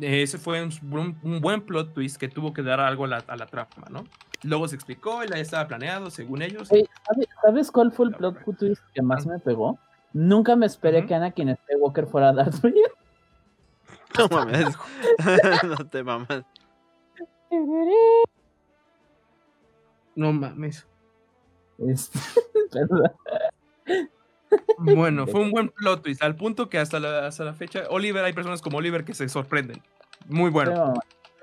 ese 0.02 0.38
fue 0.38 0.64
un, 0.64 1.42
buen 1.42 1.62
plot 1.62 1.94
twist 1.94 2.18
que 2.18 2.28
tuvo 2.28 2.54
que 2.54 2.64
dar 2.64 2.80
algo 2.80 3.06
a 3.06 3.08
la, 3.08 3.18
a 3.18 3.46
trama, 3.46 3.88
¿no? 3.90 4.04
Luego 4.44 4.68
se 4.68 4.76
explicó, 4.76 5.22
él 5.22 5.32
ya 5.32 5.38
estaba 5.38 5.68
planeado, 5.68 6.10
según 6.10 6.42
ellos. 6.42 6.70
¿Sabes 7.42 7.72
cuál 7.72 7.92
fue 7.92 8.08
el 8.08 8.16
plot 8.16 8.38
twist 8.58 8.82
que 8.94 9.02
más 9.02 9.26
me 9.26 9.40
pegó? 9.40 9.78
Nunca 10.14 10.56
me 10.56 10.66
esperé 10.66 11.06
que 11.06 11.14
Anakin 11.14 11.56
Skywalker 11.56 12.08
fuera 12.08 12.34
Darth 12.34 12.62
Vader. 12.62 12.92
No 14.18 14.28
mames. 14.30 14.76
no 15.64 15.88
te 15.88 16.04
mames. 16.04 16.44
No 20.16 20.34
mames. 20.34 20.88
bueno, 24.80 25.28
fue 25.28 25.40
un 25.40 25.52
buen 25.52 25.70
plot 25.70 26.04
twist, 26.04 26.22
al 26.22 26.36
punto 26.36 26.68
que 26.70 26.78
hasta 26.78 27.00
la, 27.00 27.28
hasta 27.28 27.46
la 27.46 27.54
fecha, 27.54 27.84
Oliver, 27.90 28.22
hay 28.24 28.34
personas 28.34 28.62
como 28.62 28.80
Oliver 28.80 29.06
que 29.06 29.14
se 29.14 29.30
sorprenden. 29.30 29.82
Muy 30.28 30.50
bueno. 30.50 30.94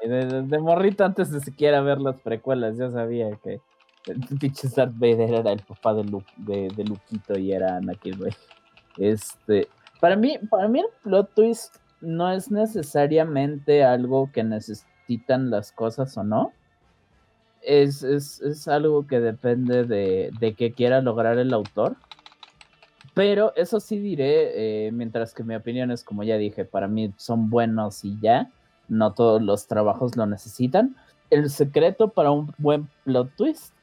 de, 0.02 0.58
morrito 0.58 1.04
antes 1.04 1.30
de 1.30 1.40
siquiera 1.40 1.80
ver 1.80 2.00
las 2.00 2.20
precuelas, 2.20 2.76
yo 2.76 2.90
sabía 2.90 3.30
que 3.42 3.60
el 4.06 4.20
pinche 4.38 4.68
Darth 4.68 4.92
Vader 4.94 5.34
era 5.34 5.52
el 5.52 5.62
papá 5.62 5.94
de, 5.94 6.04
de, 6.36 6.68
de 6.68 6.84
Luquito 6.84 7.38
y 7.38 7.52
era 7.52 7.76
Anakin, 7.76 8.18
güey. 8.18 8.32
Este, 8.98 9.68
para 10.00 10.16
mí, 10.16 10.38
para 10.50 10.68
mí 10.68 10.80
el 10.80 10.86
plot 11.02 11.34
twist 11.34 11.76
no 12.06 12.30
es 12.30 12.52
necesariamente 12.52 13.82
algo 13.82 14.30
que 14.32 14.44
necesitan 14.44 15.50
las 15.50 15.72
cosas 15.72 16.16
o 16.16 16.22
no. 16.22 16.52
Es, 17.62 18.04
es, 18.04 18.68
algo 18.68 19.08
que 19.08 19.18
depende 19.18 19.82
de, 19.82 20.30
de 20.38 20.54
qué 20.54 20.72
quiera 20.72 21.00
lograr 21.00 21.36
el 21.38 21.52
autor. 21.52 21.96
Pero 23.12 23.52
eso 23.56 23.80
sí 23.80 23.98
diré, 23.98 24.86
eh, 24.86 24.92
mientras 24.92 25.34
que 25.34 25.42
mi 25.42 25.56
opinión 25.56 25.90
es 25.90 26.04
como 26.04 26.22
ya 26.22 26.36
dije, 26.36 26.64
para 26.64 26.86
mí 26.86 27.12
son 27.16 27.50
buenos 27.50 28.04
y 28.04 28.16
ya, 28.20 28.50
no 28.88 29.12
todos 29.12 29.42
los 29.42 29.66
trabajos 29.66 30.16
lo 30.16 30.26
necesitan. 30.26 30.94
El 31.30 31.50
secreto 31.50 32.10
para 32.10 32.30
un 32.30 32.54
buen 32.58 32.88
plot 33.02 33.34
twist 33.34 33.74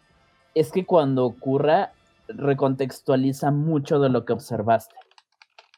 es 0.55 0.71
que 0.71 0.85
cuando 0.85 1.25
ocurra 1.25 1.91
recontextualiza 2.29 3.51
mucho 3.51 3.99
de 3.99 4.07
lo 4.07 4.23
que 4.23 4.31
observaste. 4.31 4.95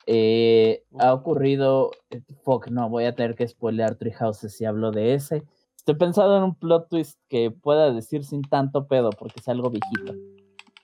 Eh, 0.07 0.83
ha 0.99 1.13
ocurrido, 1.13 1.91
eh, 2.11 2.21
fuck, 2.43 2.67
no, 2.67 2.89
voy 2.89 3.05
a 3.05 3.15
tener 3.15 3.35
que 3.35 3.47
spoilear 3.47 3.95
Treehouse 3.95 4.51
si 4.51 4.65
hablo 4.65 4.91
de 4.91 5.15
ese. 5.15 5.43
Estoy 5.75 5.95
pensando 5.95 6.37
en 6.37 6.43
un 6.43 6.55
plot 6.55 6.89
twist 6.89 7.19
que 7.29 7.51
pueda 7.51 7.91
decir 7.91 8.23
sin 8.23 8.41
tanto 8.43 8.87
pedo, 8.87 9.09
porque 9.11 9.39
es 9.39 9.47
algo 9.47 9.69
viejito. 9.69 10.13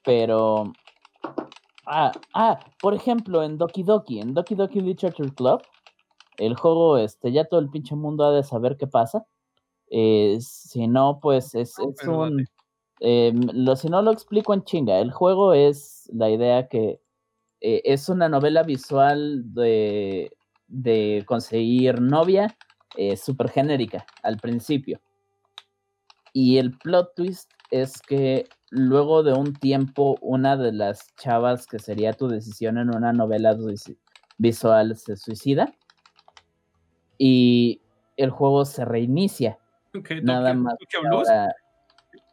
Pero. 0.03 0.73
Ah, 1.85 2.11
ah, 2.33 2.59
por 2.79 2.93
ejemplo, 2.93 3.43
en 3.43 3.57
Doki 3.57 3.83
Doki, 3.83 4.19
en 4.19 4.33
Doki 4.33 4.55
Doki 4.55 4.81
Literature 4.81 5.31
Club, 5.33 5.61
el 6.37 6.55
juego, 6.55 6.97
este, 6.97 7.31
ya 7.31 7.45
todo 7.45 7.59
el 7.59 7.69
pinche 7.69 7.95
mundo 7.95 8.25
ha 8.25 8.31
de 8.31 8.43
saber 8.43 8.77
qué 8.77 8.87
pasa. 8.87 9.25
Eh, 9.89 10.37
si 10.39 10.87
no, 10.87 11.19
pues 11.21 11.53
es, 11.53 11.75
es 11.79 12.07
un. 12.07 12.45
Em, 12.99 13.41
lo, 13.53 13.75
si 13.75 13.89
no 13.89 14.01
lo 14.01 14.11
explico 14.11 14.53
en 14.53 14.63
chinga, 14.63 14.99
el 14.99 15.11
juego 15.11 15.53
es 15.53 16.09
la 16.13 16.29
idea 16.29 16.67
que 16.67 16.99
eh, 17.61 17.81
es 17.85 18.09
una 18.09 18.27
novela 18.27 18.63
visual 18.63 19.43
de, 19.53 20.33
conseguir 21.27 22.01
novia 22.01 22.57
eh, 22.97 23.15
súper 23.15 23.49
genérica 23.49 24.05
al 24.23 24.37
principio. 24.37 24.99
Y 26.33 26.57
el 26.57 26.77
plot 26.77 27.13
twist 27.15 27.51
es 27.69 28.01
que 28.01 28.47
luego 28.69 29.21
de 29.21 29.33
un 29.33 29.53
tiempo, 29.53 30.17
una 30.21 30.57
de 30.57 30.71
las 30.71 31.13
chavas 31.15 31.67
que 31.67 31.77
sería 31.77 32.13
tu 32.13 32.27
decisión 32.27 32.77
en 32.79 32.89
una 32.95 33.13
novela 33.13 33.55
visual 34.37 34.97
se 34.97 35.15
suicida. 35.17 35.71
Y 37.17 37.81
el 38.17 38.31
juego 38.31 38.65
se 38.65 38.85
reinicia. 38.85 39.59
Nada 40.23 40.53
más. 40.55 40.75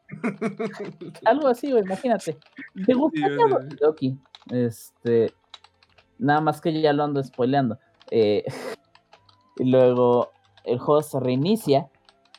Algo 1.26 1.48
así, 1.48 1.68
imagínate. 1.68 2.38
¿Te 2.86 2.94
gusta 2.94 3.28
este, 4.50 5.32
nada 6.18 6.40
más 6.40 6.60
que 6.60 6.80
ya 6.80 6.92
lo 6.92 7.04
ando 7.04 7.22
spoileando. 7.22 7.78
Eh, 8.10 8.44
y 9.58 9.64
luego 9.64 10.30
el 10.64 10.78
juego 10.78 11.02
se 11.02 11.20
reinicia 11.20 11.88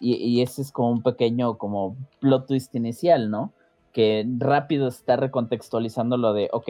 y, 0.01 0.41
ese 0.41 0.61
es 0.61 0.71
como 0.71 0.91
un 0.91 1.03
pequeño 1.03 1.57
como 1.57 1.97
plot 2.21 2.47
twist 2.47 2.73
inicial, 2.73 3.29
¿no? 3.29 3.51
Que 3.91 4.25
rápido 4.37 4.87
está 4.87 5.17
recontextualizando 5.17 6.15
lo 6.15 6.31
de, 6.31 6.47
ok, 6.53 6.69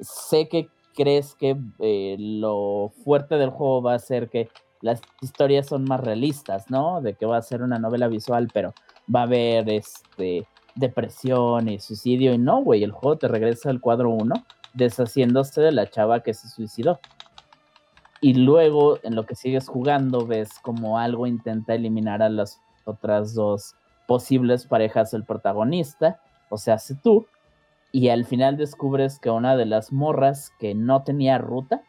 sé 0.00 0.48
que 0.48 0.68
crees 0.94 1.34
que 1.34 1.56
eh, 1.80 2.16
lo 2.18 2.90
fuerte 3.04 3.36
del 3.36 3.50
juego 3.50 3.82
va 3.82 3.94
a 3.94 3.98
ser 3.98 4.30
que 4.30 4.48
las 4.80 5.02
historias 5.20 5.66
son 5.66 5.84
más 5.84 6.00
realistas, 6.00 6.70
¿no? 6.70 7.02
De 7.02 7.14
que 7.14 7.26
va 7.26 7.36
a 7.36 7.42
ser 7.42 7.62
una 7.62 7.78
novela 7.78 8.08
visual, 8.08 8.48
pero 8.52 8.72
va 9.14 9.20
a 9.20 9.24
haber 9.24 9.68
este 9.68 10.46
depresión 10.74 11.68
y 11.68 11.78
suicidio. 11.78 12.32
Y 12.32 12.38
no, 12.38 12.62
güey, 12.62 12.82
el 12.82 12.92
juego 12.92 13.16
te 13.16 13.28
regresa 13.28 13.70
al 13.70 13.80
cuadro 13.80 14.10
1, 14.10 14.34
deshaciéndose 14.74 15.60
de 15.60 15.72
la 15.72 15.88
chava 15.88 16.22
que 16.22 16.34
se 16.34 16.48
suicidó. 16.48 17.00
Y 18.20 18.34
luego, 18.34 18.98
en 19.02 19.16
lo 19.16 19.26
que 19.26 19.34
sigues 19.34 19.68
jugando, 19.68 20.26
ves 20.26 20.50
como 20.62 20.98
algo 20.98 21.26
intenta 21.26 21.74
eliminar 21.74 22.22
a 22.22 22.28
las 22.28 22.60
otras 22.84 23.34
dos 23.34 23.74
posibles 24.06 24.66
parejas 24.66 25.10
del 25.10 25.24
protagonista, 25.24 26.20
o 26.48 26.56
sea, 26.56 26.74
hace 26.74 26.94
tú, 26.94 27.26
y 27.92 28.08
al 28.08 28.24
final 28.24 28.56
descubres 28.56 29.18
que 29.18 29.30
una 29.30 29.56
de 29.56 29.66
las 29.66 29.92
morras 29.92 30.52
que 30.58 30.74
no 30.74 31.02
tenía 31.02 31.38
ruta, 31.38 31.82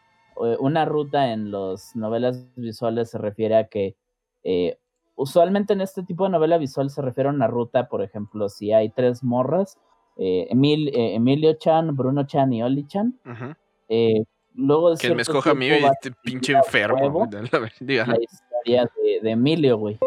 una 0.59 0.86
ruta 0.86 1.31
en 1.31 1.51
las 1.51 1.95
novelas 1.95 2.45
visuales 2.55 3.11
se 3.11 3.17
refiere 3.17 3.55
a 3.55 3.67
que 3.67 3.95
eh, 4.43 4.77
usualmente 5.15 5.73
en 5.73 5.81
este 5.81 6.03
tipo 6.03 6.25
de 6.25 6.31
novela 6.31 6.57
visual 6.57 6.89
se 6.89 7.01
refiere 7.01 7.29
a 7.29 7.34
una 7.34 7.47
ruta, 7.47 7.88
por 7.88 8.01
ejemplo, 8.01 8.49
si 8.49 8.73
hay 8.73 8.89
tres 8.89 9.23
morras, 9.23 9.77
eh, 10.18 10.47
eh, 10.49 11.16
Emilio 11.16 11.53
Chan, 11.53 11.95
Bruno 11.95 12.26
Chan 12.26 12.53
y 12.53 12.64
Oli 12.64 12.86
Chan, 12.88 13.18
luego 14.55 14.91
de 14.91 14.97
que 14.97 15.16
me 15.16 15.22
escoja 15.22 15.51
a 15.51 15.53
mí 15.53 15.68
este 15.70 16.11
pinche 16.24 16.53
enfermo. 16.53 17.28
la 17.30 18.18
historia 18.20 18.89
de 19.22 19.32
Emilio, 19.32 19.78
güey. 19.78 19.97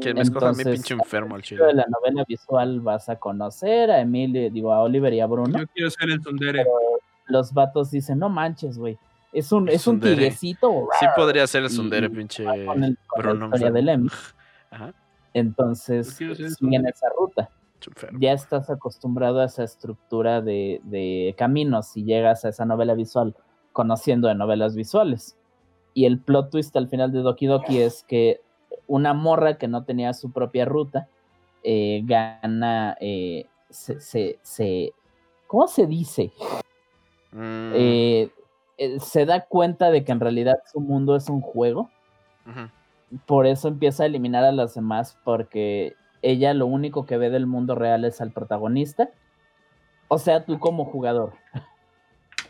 Que 0.00 0.14
me 0.14 0.22
escoja 0.22 0.48
a 0.48 0.52
mi 0.52 0.64
pinche 0.64 0.94
enfermo 0.94 1.36
al 1.36 1.42
chile. 1.42 1.64
de 1.64 1.74
la 1.74 1.86
novela 1.88 2.24
visual 2.26 2.80
vas 2.80 3.08
a 3.08 3.16
conocer 3.16 3.90
a 3.90 4.00
Emilio, 4.00 4.50
digo, 4.50 4.72
a 4.72 4.80
Oliver 4.82 5.12
y 5.14 5.20
a 5.20 5.26
Bruno. 5.26 5.60
Yo 5.60 5.66
quiero 5.68 5.90
ser 5.90 6.10
el 6.10 6.22
sondere. 6.22 6.64
Los 7.26 7.52
vatos 7.52 7.90
dicen, 7.92 8.18
no 8.18 8.28
manches, 8.28 8.76
güey. 8.76 8.98
Es 9.32 9.50
un, 9.52 9.68
es 9.68 9.86
un 9.86 10.00
tigrecito. 10.00 10.88
Sí 11.00 11.06
podría 11.16 11.46
ser 11.46 11.62
el 11.62 11.70
sondere, 11.70 12.10
pinche 12.10 12.44
Bruno. 13.16 13.48
La 13.48 13.56
historia 13.56 13.92
Em. 13.92 14.08
Ajá. 14.70 14.92
Entonces, 15.34 16.08
siguen 16.58 16.86
esa 16.86 17.08
ruta. 17.16 17.48
Ya 18.18 18.32
estás 18.32 18.70
acostumbrado 18.70 19.40
a 19.40 19.46
esa 19.46 19.64
estructura 19.64 20.40
de, 20.40 20.80
de 20.84 21.34
caminos 21.36 21.96
y 21.96 22.04
llegas 22.04 22.44
a 22.44 22.50
esa 22.50 22.64
novela 22.64 22.94
visual 22.94 23.34
conociendo 23.72 24.28
de 24.28 24.34
novelas 24.34 24.76
visuales. 24.76 25.36
Y 25.94 26.06
el 26.06 26.18
plot 26.18 26.50
twist 26.50 26.76
al 26.76 26.88
final 26.88 27.12
de 27.12 27.20
Doki 27.20 27.46
Doki 27.46 27.80
es 27.80 28.04
que 28.04 28.40
una 28.86 29.14
morra 29.14 29.58
que 29.58 29.68
no 29.68 29.84
tenía 29.84 30.14
su 30.14 30.32
propia 30.32 30.64
ruta 30.64 31.08
eh, 31.62 32.02
gana, 32.04 32.96
eh, 33.00 33.46
se, 33.70 34.38
se, 34.42 34.92
¿cómo 35.46 35.68
se 35.68 35.86
dice? 35.86 36.32
Mm. 37.32 37.72
Eh, 37.74 38.30
se 39.00 39.26
da 39.26 39.46
cuenta 39.46 39.90
de 39.90 40.04
que 40.04 40.12
en 40.12 40.20
realidad 40.20 40.56
su 40.72 40.80
mundo 40.80 41.16
es 41.16 41.28
un 41.28 41.40
juego. 41.40 41.90
Por 43.26 43.46
eso 43.46 43.68
empieza 43.68 44.02
a 44.02 44.06
eliminar 44.06 44.44
a 44.44 44.52
las 44.52 44.74
demás 44.74 45.16
porque 45.24 45.94
ella 46.22 46.54
lo 46.54 46.66
único 46.66 47.04
que 47.04 47.18
ve 47.18 47.30
del 47.30 47.46
mundo 47.46 47.74
real 47.74 48.04
es 48.04 48.20
al 48.20 48.30
protagonista. 48.30 49.10
O 50.08 50.18
sea, 50.18 50.44
tú 50.44 50.58
como 50.58 50.84
jugador. 50.84 51.34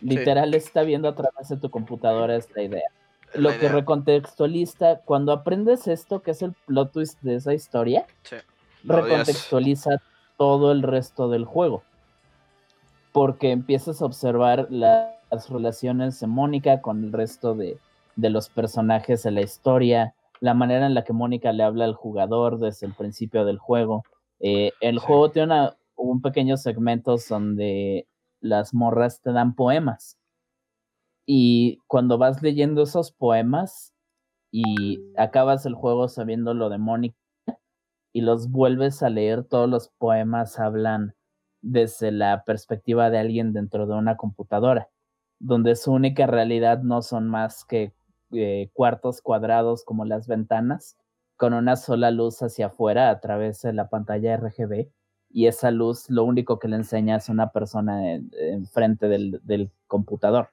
Literal 0.01 0.55
está 0.55 0.83
viendo 0.83 1.09
a 1.09 1.14
través 1.14 1.49
de 1.49 1.57
tu 1.57 1.70
computadora 1.70 2.37
esta 2.37 2.62
idea 2.62 2.89
lo 3.35 3.59
que 3.59 3.68
recontextualiza, 3.68 5.01
cuando 5.05 5.33
aprendes 5.33 5.87
esto, 5.87 6.23
que 6.23 6.33
es 6.33 6.43
el 6.43 6.53
plot 6.66 6.93
twist 6.93 7.20
de 7.23 7.37
esa 7.37 7.55
historia, 7.55 8.07
recontextualiza 8.85 10.03
todo 10.37 10.73
el 10.73 10.83
resto 10.83 11.29
del 11.29 11.45
juego. 11.45 11.83
Porque 13.12 13.51
empiezas 13.51 14.03
a 14.03 14.07
observar 14.07 14.66
las 14.70 15.49
relaciones 15.49 16.20
de 16.20 16.27
Mónica 16.27 16.81
con 16.81 17.05
el 17.05 17.12
resto 17.12 17.55
de, 17.55 17.79
los 18.16 18.49
personajes 18.49 19.23
de 19.23 19.31
la 19.31 19.43
historia, 19.43 20.14
la 20.43 20.55
manera 20.55 20.86
en 20.86 20.95
la 20.95 21.05
que 21.05 21.12
Mónica 21.12 21.53
le 21.53 21.62
habla 21.62 21.84
al 21.84 21.95
jugador 21.95 22.59
desde 22.59 22.88
el 22.88 22.95
principio 22.95 23.45
del 23.45 23.59
juego. 23.59 24.03
Eh, 24.40 24.72
el 24.80 24.99
juego 24.99 25.30
tiene 25.30 25.70
un 25.95 26.20
pequeño 26.20 26.57
segmento 26.57 27.16
donde 27.30 28.09
las 28.40 28.74
morras 28.74 29.20
te 29.20 29.30
dan 29.30 29.55
poemas 29.55 30.18
y 31.26 31.78
cuando 31.86 32.18
vas 32.18 32.43
leyendo 32.43 32.82
esos 32.82 33.12
poemas 33.12 33.95
y 34.51 34.99
acabas 35.16 35.64
el 35.64 35.74
juego 35.74 36.09
sabiendo 36.09 36.55
lo 36.55 36.70
de 36.70 36.78
Mónica 36.78 37.16
y 38.12 38.22
los 38.22 38.51
vuelves 38.51 39.05
a 39.05 39.11
leer, 39.11 39.45
todos 39.45 39.70
los 39.70 39.90
poemas 39.97 40.59
hablan 40.59 41.14
desde 41.61 42.11
la 42.11 42.43
perspectiva 42.43 43.11
de 43.11 43.18
alguien 43.18 43.53
dentro 43.53 43.86
de 43.86 43.95
una 43.95 44.16
computadora, 44.16 44.88
donde 45.38 45.76
su 45.76 45.93
única 45.93 46.26
realidad 46.26 46.82
no 46.82 47.01
son 47.01 47.28
más 47.28 47.64
que 47.64 47.95
eh, 48.33 48.70
cuartos 48.72 49.22
cuadrados 49.22 49.85
como 49.85 50.05
las 50.05 50.26
ventanas, 50.26 50.97
con 51.37 51.55
una 51.55 51.76
sola 51.76 52.11
luz 52.11 52.43
hacia 52.43 52.66
afuera 52.66 53.11
a 53.11 53.20
través 53.20 53.62
de 53.62 53.72
la 53.72 53.89
pantalla 53.89 54.37
RGB, 54.37 54.89
y 55.30 55.47
esa 55.47 55.70
luz 55.70 56.11
lo 56.11 56.24
único 56.24 56.59
que 56.59 56.68
le 56.68 56.76
enseña 56.76 57.16
es 57.16 57.28
una 57.28 57.51
persona 57.51 58.14
enfrente 58.14 59.09
del, 59.09 59.41
del 59.43 59.70
computador. 59.87 60.51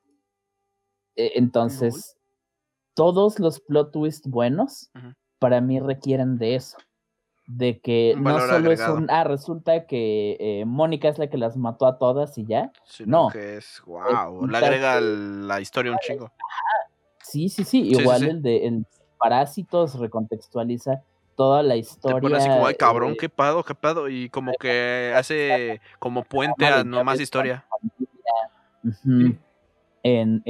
E, 1.16 1.34
entonces, 1.36 2.18
todos 2.94 3.40
los 3.40 3.60
plot 3.60 3.92
twists 3.92 4.30
buenos 4.30 4.90
para 5.40 5.62
mí 5.62 5.80
requieren 5.80 6.38
de 6.38 6.56
eso. 6.56 6.78
De 7.46 7.80
que 7.80 8.14
no 8.16 8.40
solo 8.40 8.72
es 8.72 8.80
un. 8.82 9.10
Ah, 9.10 9.24
resulta 9.24 9.88
que 9.88 10.38
eh, 10.40 10.66
Mónica 10.66 11.10
es 11.10 11.18
la 11.18 11.28
que 11.28 11.38
las 11.38 11.58
mató 11.58 11.88
a 11.88 11.98
todas 11.98 12.38
y 12.38 12.46
ya. 12.46 12.72
no. 13.06 13.30
que 13.30 13.58
es. 13.58 13.82
¡Wow! 13.88 14.46
Le 14.46 14.58
agrega 14.58 15.02
la 15.02 15.60
historia 15.60 15.92
un 15.92 15.98
chingo. 15.98 16.32
Sí, 17.30 17.50
sí, 17.50 17.64
sí. 17.64 17.82
Igual 17.92 18.24
el 18.24 18.42
de 18.42 18.84
Parásitos 19.18 20.00
recontextualiza 20.00 21.04
toda 21.36 21.62
la 21.62 21.76
historia. 21.76 22.18
Te 22.18 22.22
pone 22.22 22.38
así 22.38 22.50
como, 22.50 22.66
ay, 22.66 22.76
cabrón, 22.76 23.16
qué 23.20 23.30
pado, 23.30 23.64
qué 23.64 23.76
pado. 23.76 24.10
Y 24.10 24.30
como 24.30 24.54
que 24.60 25.14
hace 25.16 25.82
como 26.00 26.24
puente 26.24 26.66
a 26.66 26.84
no 26.84 27.04
más 27.04 27.20
historia 27.20 27.66
en, 30.04 30.44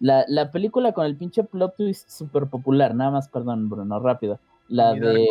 la, 0.00 0.24
la, 0.28 0.50
película 0.50 0.92
con 0.92 1.06
el 1.06 1.16
pinche 1.16 1.44
plot 1.44 1.76
twist 1.76 2.08
super 2.08 2.46
popular, 2.46 2.94
nada 2.94 3.10
más, 3.10 3.28
perdón, 3.28 3.68
Bruno, 3.68 4.00
rápido. 4.00 4.38
La 4.68 4.92
de 4.92 5.28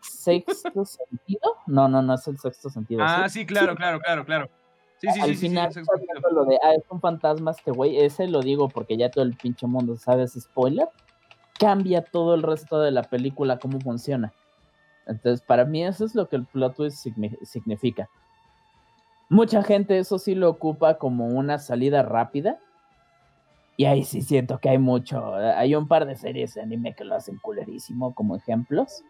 sexto 0.00 0.84
sentido. 0.84 1.56
No, 1.66 1.88
no, 1.88 2.02
no 2.02 2.14
es 2.14 2.26
el 2.28 2.38
sexto 2.38 2.70
sentido. 2.70 3.02
Ah, 3.04 3.28
sí, 3.28 3.46
claro, 3.46 3.74
claro, 3.74 4.00
claro, 4.00 4.24
claro. 4.24 4.50
Sí, 5.12 5.20
sí, 5.20 5.20
Al 5.20 5.36
final, 5.36 5.72
lo 6.32 6.44
de, 6.44 6.58
ah, 6.62 6.74
es 6.74 6.84
un 6.88 7.00
fantasma 7.00 7.50
este 7.50 7.70
güey, 7.70 7.98
ese 7.98 8.26
lo 8.26 8.40
digo 8.40 8.68
porque 8.68 8.96
ya 8.96 9.10
todo 9.10 9.24
el 9.24 9.36
pinche 9.36 9.66
mundo 9.66 9.96
sabe 9.96 10.22
ese 10.22 10.40
spoiler. 10.40 10.88
Cambia 11.58 12.02
todo 12.02 12.34
el 12.34 12.42
resto 12.42 12.80
de 12.80 12.90
la 12.90 13.02
película, 13.02 13.58
cómo 13.58 13.78
funciona. 13.80 14.32
Entonces, 15.06 15.42
para 15.42 15.64
mí 15.64 15.84
eso 15.84 16.04
es 16.04 16.14
lo 16.14 16.28
que 16.28 16.36
el 16.36 16.46
plot 16.46 16.76
twist 16.76 17.06
significa. 17.42 18.08
Mucha 19.28 19.62
gente 19.62 19.98
eso 19.98 20.18
sí 20.18 20.34
lo 20.34 20.48
ocupa 20.48 20.98
como 20.98 21.26
una 21.26 21.58
salida 21.58 22.02
rápida. 22.02 22.58
Y 23.76 23.86
ahí 23.86 24.04
sí 24.04 24.22
siento 24.22 24.58
que 24.58 24.68
hay 24.68 24.78
mucho. 24.78 25.34
Hay 25.34 25.74
un 25.74 25.88
par 25.88 26.06
de 26.06 26.16
series 26.16 26.54
de 26.54 26.62
anime 26.62 26.94
que 26.94 27.04
lo 27.04 27.16
hacen 27.16 27.38
culerísimo 27.38 28.14
como 28.14 28.36
ejemplos. 28.36 29.02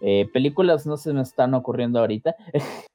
Eh, 0.00 0.28
películas 0.32 0.86
no 0.86 0.96
se 0.96 1.12
me 1.12 1.22
están 1.22 1.54
ocurriendo 1.54 1.98
ahorita. 1.98 2.36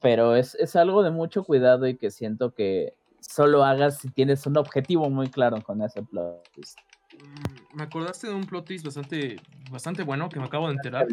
pero 0.00 0.36
es, 0.36 0.54
es, 0.56 0.76
algo 0.76 1.02
de 1.02 1.10
mucho 1.10 1.44
cuidado 1.44 1.86
y 1.86 1.96
que 1.96 2.10
siento 2.10 2.54
que 2.54 2.94
solo 3.20 3.64
hagas 3.64 3.98
si 3.98 4.08
tienes 4.10 4.46
un 4.46 4.56
objetivo 4.56 5.10
muy 5.10 5.28
claro 5.28 5.60
con 5.62 5.82
ese 5.82 6.02
plot 6.02 6.48
twist. 6.52 6.78
Mm, 7.14 7.76
me 7.76 7.82
acordaste 7.84 8.28
de 8.28 8.34
un 8.34 8.46
plot 8.46 8.66
twist 8.66 8.84
bastante, 8.84 9.36
bastante 9.70 10.02
bueno 10.02 10.28
que 10.28 10.38
me 10.38 10.46
acabo 10.46 10.68
de 10.68 10.74
enterar. 10.74 11.06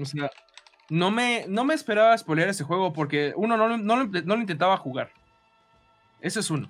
O 0.00 0.04
sea, 0.04 0.30
no 0.90 1.10
me, 1.10 1.46
no 1.48 1.64
me 1.64 1.74
esperaba 1.74 2.16
spoilear 2.18 2.48
ese 2.48 2.64
juego 2.64 2.92
porque, 2.92 3.32
uno, 3.36 3.56
no, 3.56 3.78
no, 3.78 4.04
lo 4.04 4.40
intentaba 4.40 4.76
jugar. 4.76 5.10
Eso 6.20 6.40
es 6.40 6.50
uno. 6.50 6.68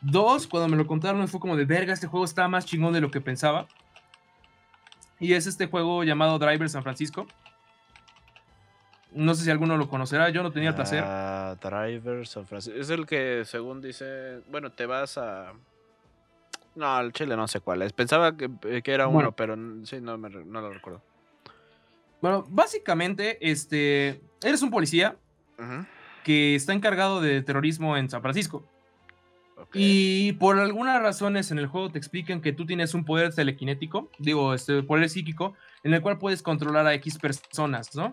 Dos, 0.00 0.46
cuando 0.46 0.68
me 0.68 0.76
lo 0.76 0.86
contaron 0.86 1.26
fue 1.28 1.40
como 1.40 1.56
de 1.56 1.64
verga, 1.64 1.92
este 1.92 2.06
juego 2.06 2.24
está 2.24 2.48
más 2.48 2.64
chingón 2.64 2.92
de 2.94 3.00
lo 3.00 3.10
que 3.10 3.20
pensaba. 3.20 3.66
Y 5.20 5.34
es 5.34 5.46
este 5.46 5.66
juego 5.66 6.04
llamado 6.04 6.38
Driver 6.38 6.68
San 6.70 6.82
Francisco. 6.82 7.26
No 9.12 9.34
sé 9.34 9.44
si 9.44 9.50
alguno 9.50 9.76
lo 9.76 9.88
conocerá, 9.88 10.28
yo 10.30 10.42
no 10.42 10.52
tenía 10.52 10.70
el 10.70 10.74
placer. 10.74 11.02
Ah, 11.04 11.56
Driver 11.60 12.26
San 12.26 12.46
Francisco. 12.46 12.78
Es 12.78 12.90
el 12.90 13.06
que, 13.06 13.44
según 13.44 13.80
dice, 13.80 14.40
bueno, 14.50 14.70
te 14.70 14.86
vas 14.86 15.16
a... 15.18 15.52
No, 16.74 17.00
el 17.00 17.12
chile 17.12 17.36
no 17.36 17.48
sé 17.48 17.60
cuál 17.60 17.82
es. 17.82 17.92
Pensaba 17.92 18.36
que, 18.36 18.50
era 18.84 19.08
uno, 19.08 19.32
pero 19.32 19.56
sí, 19.84 20.00
no, 20.00 20.16
no 20.16 20.60
lo 20.60 20.72
recuerdo. 20.72 21.02
Bueno, 22.20 22.44
básicamente, 22.48 23.38
este, 23.40 24.20
eres 24.42 24.62
un 24.62 24.70
policía 24.70 25.16
que 26.24 26.54
está 26.54 26.72
encargado 26.72 27.20
de 27.20 27.42
terrorismo 27.42 27.96
en 27.96 28.10
San 28.10 28.22
Francisco. 28.22 28.64
Y 29.72 30.32
por 30.34 30.58
algunas 30.58 31.02
razones 31.02 31.50
en 31.50 31.58
el 31.58 31.66
juego 31.66 31.90
te 31.90 31.98
explican 31.98 32.40
que 32.40 32.52
tú 32.52 32.64
tienes 32.64 32.94
un 32.94 33.04
poder 33.04 33.34
telequinético, 33.34 34.08
digo, 34.18 34.54
este 34.54 34.82
poder 34.82 35.08
psíquico, 35.08 35.54
en 35.82 35.94
el 35.94 36.00
cual 36.00 36.18
puedes 36.18 36.42
controlar 36.42 36.86
a 36.86 36.94
X 36.94 37.18
personas, 37.18 37.94
¿no? 37.94 38.12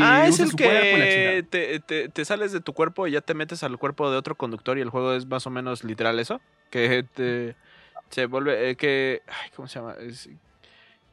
Ah, 0.00 0.26
es 0.26 0.40
el 0.40 0.54
que 0.54 1.44
te, 1.48 2.08
te, 2.08 2.24
sales 2.24 2.52
de 2.52 2.60
tu 2.60 2.72
cuerpo 2.72 3.06
y 3.06 3.12
ya 3.12 3.20
te 3.20 3.34
metes 3.34 3.62
al 3.62 3.78
cuerpo 3.78 4.10
de 4.10 4.16
otro 4.16 4.34
conductor 4.34 4.78
y 4.78 4.80
el 4.80 4.90
juego 4.90 5.14
es 5.14 5.26
más 5.26 5.46
o 5.46 5.50
menos 5.50 5.84
literal 5.84 6.18
eso. 6.18 6.40
Que 6.70 7.04
te, 7.14 7.54
se 8.10 8.26
vuelve, 8.26 8.70
eh, 8.70 8.76
que, 8.76 9.22
ay, 9.26 9.50
¿cómo 9.54 9.68
se 9.68 9.78
llama? 9.78 9.96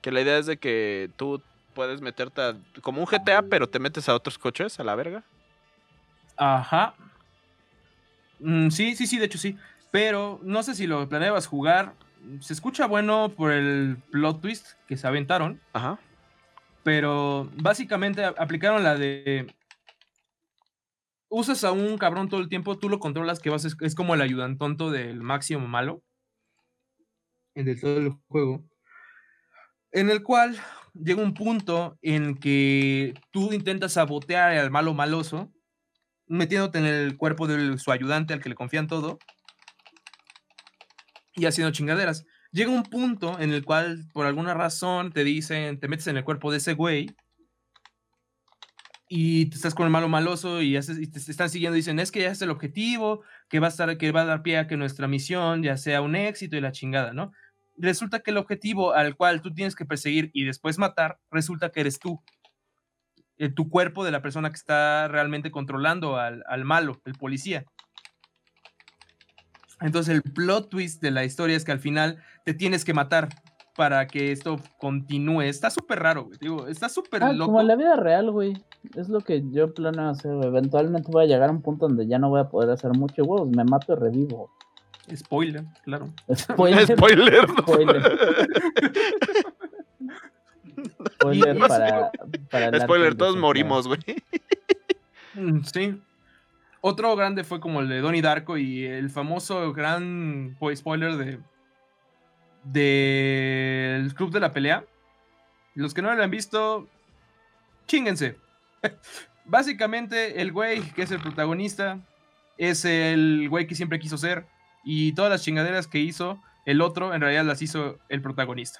que 0.02 0.12
la 0.12 0.22
idea 0.22 0.38
es 0.38 0.46
de 0.46 0.58
que 0.58 1.10
tú 1.18 1.42
puedes 1.74 2.02
meterte 2.02 2.42
a, 2.42 2.56
como 2.82 3.02
un 3.02 3.08
GTA, 3.08 3.44
pero 3.44 3.68
te 3.68 3.80
metes 3.80 4.08
a 4.10 4.16
otros 4.16 4.38
coches 4.38 4.80
a 4.80 4.84
la 4.84 4.96
verga. 4.96 5.24
Ajá. 6.38 6.94
Mm, 8.40 8.70
sí, 8.70 8.96
sí, 8.96 9.08
sí, 9.08 9.18
de 9.18 9.26
hecho 9.26 9.38
sí. 9.38 9.58
Pero 9.92 10.40
no 10.44 10.64
sé 10.64 10.76
si 10.76 10.88
lo 10.88 11.08
planeabas 11.10 11.48
jugar. 11.48 11.94
Se 12.42 12.54
escucha 12.54 12.86
bueno 12.86 13.30
por 13.36 13.52
el 13.52 13.98
plot 14.12 14.42
twist 14.42 14.68
que 14.88 14.98
se 14.98 15.08
aventaron. 15.08 15.60
Ajá. 15.74 16.00
Pero 16.84 17.50
básicamente 17.56 18.24
aplicaron 18.24 18.84
la 18.84 18.96
de. 18.96 19.54
Usas 21.30 21.64
a 21.64 21.72
un 21.72 21.98
cabrón 21.98 22.30
todo 22.30 22.40
el 22.40 22.50
tiempo, 22.50 22.78
tú 22.80 22.90
lo 22.90 23.00
controlas, 23.00 23.40
que 23.40 23.50
vas, 23.50 23.66
es, 23.66 23.96
como 23.96 24.16
el 24.16 24.22
ayudantonto 24.22 24.90
del 24.90 25.22
máximo 25.22 25.68
malo. 25.68 26.02
En 27.54 27.68
el 27.68 27.80
todo 27.80 27.98
el 27.98 28.12
juego. 28.28 28.66
En 29.92 30.10
el 30.10 30.24
cual 30.24 30.58
llega 30.94 31.22
un 31.22 31.34
punto 31.34 31.98
en 32.02 32.36
que 32.36 33.14
tú 33.32 33.54
intentas 33.54 33.94
sabotear 33.94 34.58
al 34.58 34.72
malo 34.72 34.94
maloso, 34.94 35.52
metiéndote 36.28 36.80
en 36.80 36.86
el 36.86 37.18
cuerpo 37.18 37.48
de 37.48 37.78
su 37.78 37.92
ayudante 37.92 38.34
al 38.34 38.42
que 38.42 38.50
le 38.50 38.56
confían 38.56 38.88
todo 38.88 39.20
y 41.40 41.46
haciendo 41.46 41.72
chingaderas 41.72 42.26
llega 42.52 42.72
un 42.72 42.84
punto 42.84 43.40
en 43.40 43.52
el 43.52 43.64
cual 43.64 44.06
por 44.14 44.26
alguna 44.26 44.54
razón 44.54 45.12
te 45.12 45.24
dicen, 45.24 45.80
te 45.80 45.88
metes 45.88 46.08
en 46.08 46.18
el 46.18 46.24
cuerpo 46.24 46.52
de 46.52 46.58
ese 46.58 46.74
güey 46.74 47.08
y 49.12 49.48
te 49.48 49.56
estás 49.56 49.74
con 49.74 49.86
el 49.86 49.92
malo 49.92 50.08
maloso 50.08 50.62
y, 50.62 50.80
te, 50.80 51.20
están 51.20 51.50
siguiendo 51.50 51.76
dicen, 51.76 52.00
es 52.00 52.12
que 52.12 52.22
ya 52.22 52.30
es 52.30 52.42
el 52.42 52.52
objetivo, 52.52 53.24
que 53.50 53.60
va 53.60 53.68
a 53.68 53.70
estar, 53.72 53.98
que 53.98 54.12
va 54.12 54.22
a 54.22 54.26
dar 54.26 54.44
pie 54.44 54.58
a 54.58 54.68
que 54.68 54.78
nuestra 54.78 55.08
misión 55.08 55.64
ya 55.64 55.78
sea 55.78 56.02
un 56.02 56.16
éxito 56.16 56.56
y 56.56 56.62
la 56.62 56.72
chingada, 56.72 57.12
¿no? 57.12 57.32
Resulta 57.76 58.20
que 58.20 58.32
el 58.32 58.38
objetivo 58.38 58.94
al 58.94 59.16
cual 59.16 59.42
tú 59.42 59.54
tienes 59.54 59.76
que 59.76 59.86
perseguir 59.86 60.30
y 60.34 60.44
después 60.44 60.78
matar, 60.78 61.20
resulta 61.32 61.72
que 61.72 61.80
eres 61.80 61.98
tú. 61.98 62.22
Eh, 63.38 63.50
tu 63.50 63.70
cuerpo 63.70 64.04
de 64.04 64.12
la 64.12 64.22
persona 64.22 64.50
que 64.50 64.58
está 64.58 65.08
realmente 65.08 65.50
controlando 65.50 66.18
al, 66.18 66.44
al 66.48 66.66
malo, 66.66 67.02
el 67.06 67.14
policía. 67.14 67.66
Entonces 69.82 70.14
el 70.14 70.22
plot 70.22 70.70
twist 70.70 71.02
de 71.02 71.12
la 71.12 71.24
historia 71.24 71.56
es 71.56 71.64
que 71.64 71.72
al 71.72 71.80
final 71.80 72.22
te 72.50 72.56
tienes 72.56 72.84
que 72.84 72.96
matar 72.96 73.30
para 73.76 74.08
que 74.08 74.32
esto 74.32 74.60
continúe. 74.80 75.44
Está 75.44 75.70
súper 75.70 76.00
raro, 76.00 76.24
güey. 76.24 76.40
Digo, 76.42 76.66
está 76.66 76.90
súper 76.90 77.24
ah, 77.24 77.32
loco. 77.32 77.52
Como 77.52 77.62
en 77.62 77.68
la 77.68 77.76
vida 77.76 77.96
real, 77.96 78.32
güey. 78.32 78.54
Es 78.96 79.08
lo 79.08 79.20
que 79.20 79.44
yo 79.52 79.72
planeo 79.72 80.10
hacer, 80.10 80.32
Eventualmente 80.44 81.12
voy 81.12 81.26
a 81.26 81.28
llegar 81.28 81.50
a 81.50 81.52
un 81.52 81.62
punto 81.62 81.88
donde 81.88 82.08
ya 82.08 82.18
no 82.18 82.30
voy 82.30 82.40
a 82.40 82.46
poder 82.46 82.72
hacer 82.72 82.90
mucho, 82.94 83.24
huevos. 83.24 83.50
Me 83.50 83.64
mato 83.66 83.94
y 83.94 83.98
revivo. 83.98 84.50
Spoiler, 85.16 85.64
claro. 85.84 86.08
Spoiler. 86.34 86.88
Spoiler. 86.88 87.48
Spoiler. 87.60 88.20
Spoiler 91.14 91.58
para, 91.68 92.12
para 92.50 92.80
Spoiler, 92.80 93.14
todos 93.14 93.38
morimos, 93.38 93.88
güey. 93.88 94.00
Mm, 95.36 95.62
sí. 95.66 96.02
Otro 96.82 97.16
grande 97.16 97.44
fue 97.44 97.60
como 97.60 97.82
el 97.82 97.90
de 97.90 98.02
Donnie 98.02 98.24
Darko 98.24 98.58
y 98.58 98.86
el 98.86 99.12
famoso 99.12 99.72
gran 99.72 100.56
pues, 100.58 100.80
spoiler 100.80 101.16
de 101.16 101.40
del 102.64 104.14
Club 104.16 104.32
de 104.32 104.40
la 104.40 104.52
Pelea. 104.52 104.86
Los 105.76 105.94
que 105.94 106.02
no 106.02 106.14
lo 106.14 106.24
han 106.24 106.32
visto, 106.32 106.88
chinguense. 107.88 108.38
Básicamente, 109.46 110.42
el 110.42 110.52
güey 110.52 110.82
que 110.92 111.04
es 111.04 111.12
el 111.12 111.20
protagonista 111.20 112.00
es 112.58 112.86
el 112.86 113.48
güey 113.50 113.68
que 113.68 113.76
siempre 113.76 114.00
quiso 114.00 114.18
ser. 114.18 114.46
Y 114.84 115.14
todas 115.14 115.32
las 115.32 115.44
chingaderas 115.44 115.88
que 115.88 116.00
hizo 116.00 116.42
el 116.66 116.82
otro, 116.82 117.14
en 117.14 117.22
realidad 117.22 117.46
las 117.46 117.62
hizo 117.62 118.00
el 118.10 118.22
protagonista. 118.22 118.80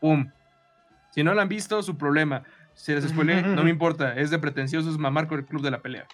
¡Pum! 0.00 0.30
Si 1.12 1.22
no 1.22 1.34
lo 1.34 1.40
han 1.40 1.48
visto, 1.48 1.82
su 1.82 1.96
problema. 1.96 2.44
Si 2.74 2.92
les 2.92 3.08
spoilé, 3.08 3.42
no 3.42 3.62
me 3.62 3.70
importa. 3.70 4.14
Es 4.16 4.30
de 4.30 4.38
pretenciosos 4.38 4.98
mamar 4.98 5.28
con 5.28 5.38
el 5.38 5.46
Club 5.46 5.62
de 5.62 5.70
la 5.70 5.80
Pelea. 5.80 6.06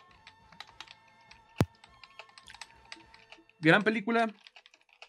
gran 3.67 3.83
película, 3.83 4.31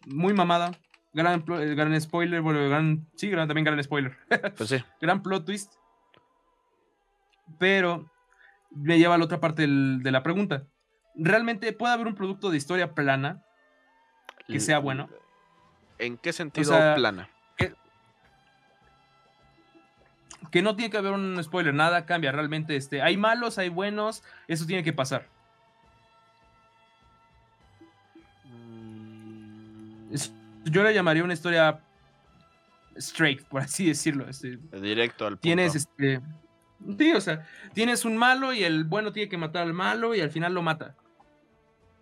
muy 0.06 0.34
mamada, 0.34 0.72
gran, 1.14 1.44
eh, 1.48 1.76
gran 1.76 2.00
spoiler, 2.00 2.42
bueno, 2.42 2.68
gran, 2.70 3.08
sí, 3.16 3.32
también 3.32 3.64
gran 3.64 3.84
spoiler. 3.84 4.18
Pues 4.58 4.70
sí. 4.70 4.84
gran 5.02 5.22
plot 5.24 5.46
twist. 5.46 5.74
Pero 7.60 8.12
me 8.72 8.98
lleva 8.98 9.16
a 9.16 9.18
la 9.18 9.26
otra 9.26 9.40
parte 9.40 9.68
de 9.68 10.12
la 10.12 10.24
pregunta. 10.24 10.64
¿Realmente 11.16 11.72
puede 11.74 11.94
haber 11.94 12.08
un 12.08 12.16
producto 12.16 12.52
de 12.52 12.58
historia 12.58 12.94
plana 12.94 13.44
que 14.48 14.60
sea 14.60 14.80
bueno? 14.80 15.10
¿En 15.98 16.18
qué 16.18 16.32
sentido 16.34 16.78
plana? 16.96 17.30
Que, 17.56 17.74
que, 20.52 20.62
no 20.62 20.76
tiene 20.76 20.92
que 20.92 20.98
haber 20.98 21.14
un 21.14 21.42
spoiler, 21.44 21.74
nada 21.74 22.06
cambia. 22.06 22.32
Realmente 22.32 22.76
este, 22.76 23.02
hay 23.02 23.18
malos, 23.18 23.58
hay 23.58 23.70
buenos, 23.70 24.24
eso 24.48 24.66
tiene 24.68 24.84
que 24.84 24.94
pasar. 24.94 25.28
Yo 30.72 30.84
le 30.84 30.94
llamaría 30.94 31.24
una 31.24 31.34
historia 31.34 31.82
straight, 32.96 33.44
por 33.44 33.62
así 33.62 33.88
decirlo. 33.88 34.28
Este, 34.30 34.58
Directo 34.80 35.26
al 35.26 35.34
punto. 35.34 35.42
Tienes 35.42 35.76
este. 35.76 36.22
Sí, 36.98 37.14
o 37.14 37.22
sea, 37.22 37.48
tienes 37.74 38.06
un 38.06 38.18
malo 38.18 38.54
y 38.54 38.64
el 38.64 38.84
bueno 38.84 39.12
tiene 39.12 39.30
que 39.30 39.38
matar 39.38 39.64
al 39.64 39.74
malo 39.74 40.14
y 40.14 40.22
al 40.22 40.30
final 40.30 40.54
lo 40.54 40.62
mata. 40.62 40.96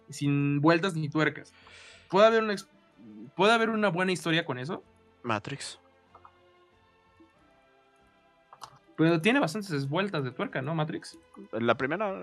Sin 0.10 0.62
vueltas 0.62 0.96
ni 0.96 1.10
tuercas. 1.10 1.54
¿Puede 2.10 2.28
haber 2.28 2.44
una, 2.44 2.56
¿puede 3.36 3.54
haber 3.54 3.70
una 3.70 3.90
buena 3.90 4.12
historia 4.12 4.46
con 4.46 4.60
eso? 4.60 4.84
Matrix. 5.24 5.80
Pero 8.98 9.20
tiene 9.20 9.40
bastantes 9.40 9.90
vueltas 9.90 10.24
de 10.24 10.32
tuerca, 10.32 10.62
¿no, 10.62 10.74
Matrix? 10.74 11.18
La 11.52 11.76
primera, 11.76 12.14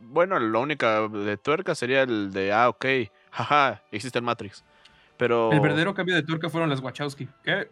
bueno, 0.00 0.38
la 0.38 0.58
única 0.58 1.06
de 1.08 1.36
tuerca 1.36 1.74
sería 1.74 2.02
el 2.02 2.32
de, 2.32 2.52
ah, 2.52 2.70
ok, 2.70 2.86
jaja, 3.30 3.82
existe 3.90 4.18
el 4.18 4.24
Matrix. 4.24 4.64
Pero... 5.22 5.52
El 5.52 5.60
verdadero 5.60 5.94
cambio 5.94 6.16
de 6.16 6.24
tuerca 6.24 6.50
fueron 6.50 6.68
las 6.68 6.80
Wachowski. 6.80 7.28
¿Qué? 7.44 7.68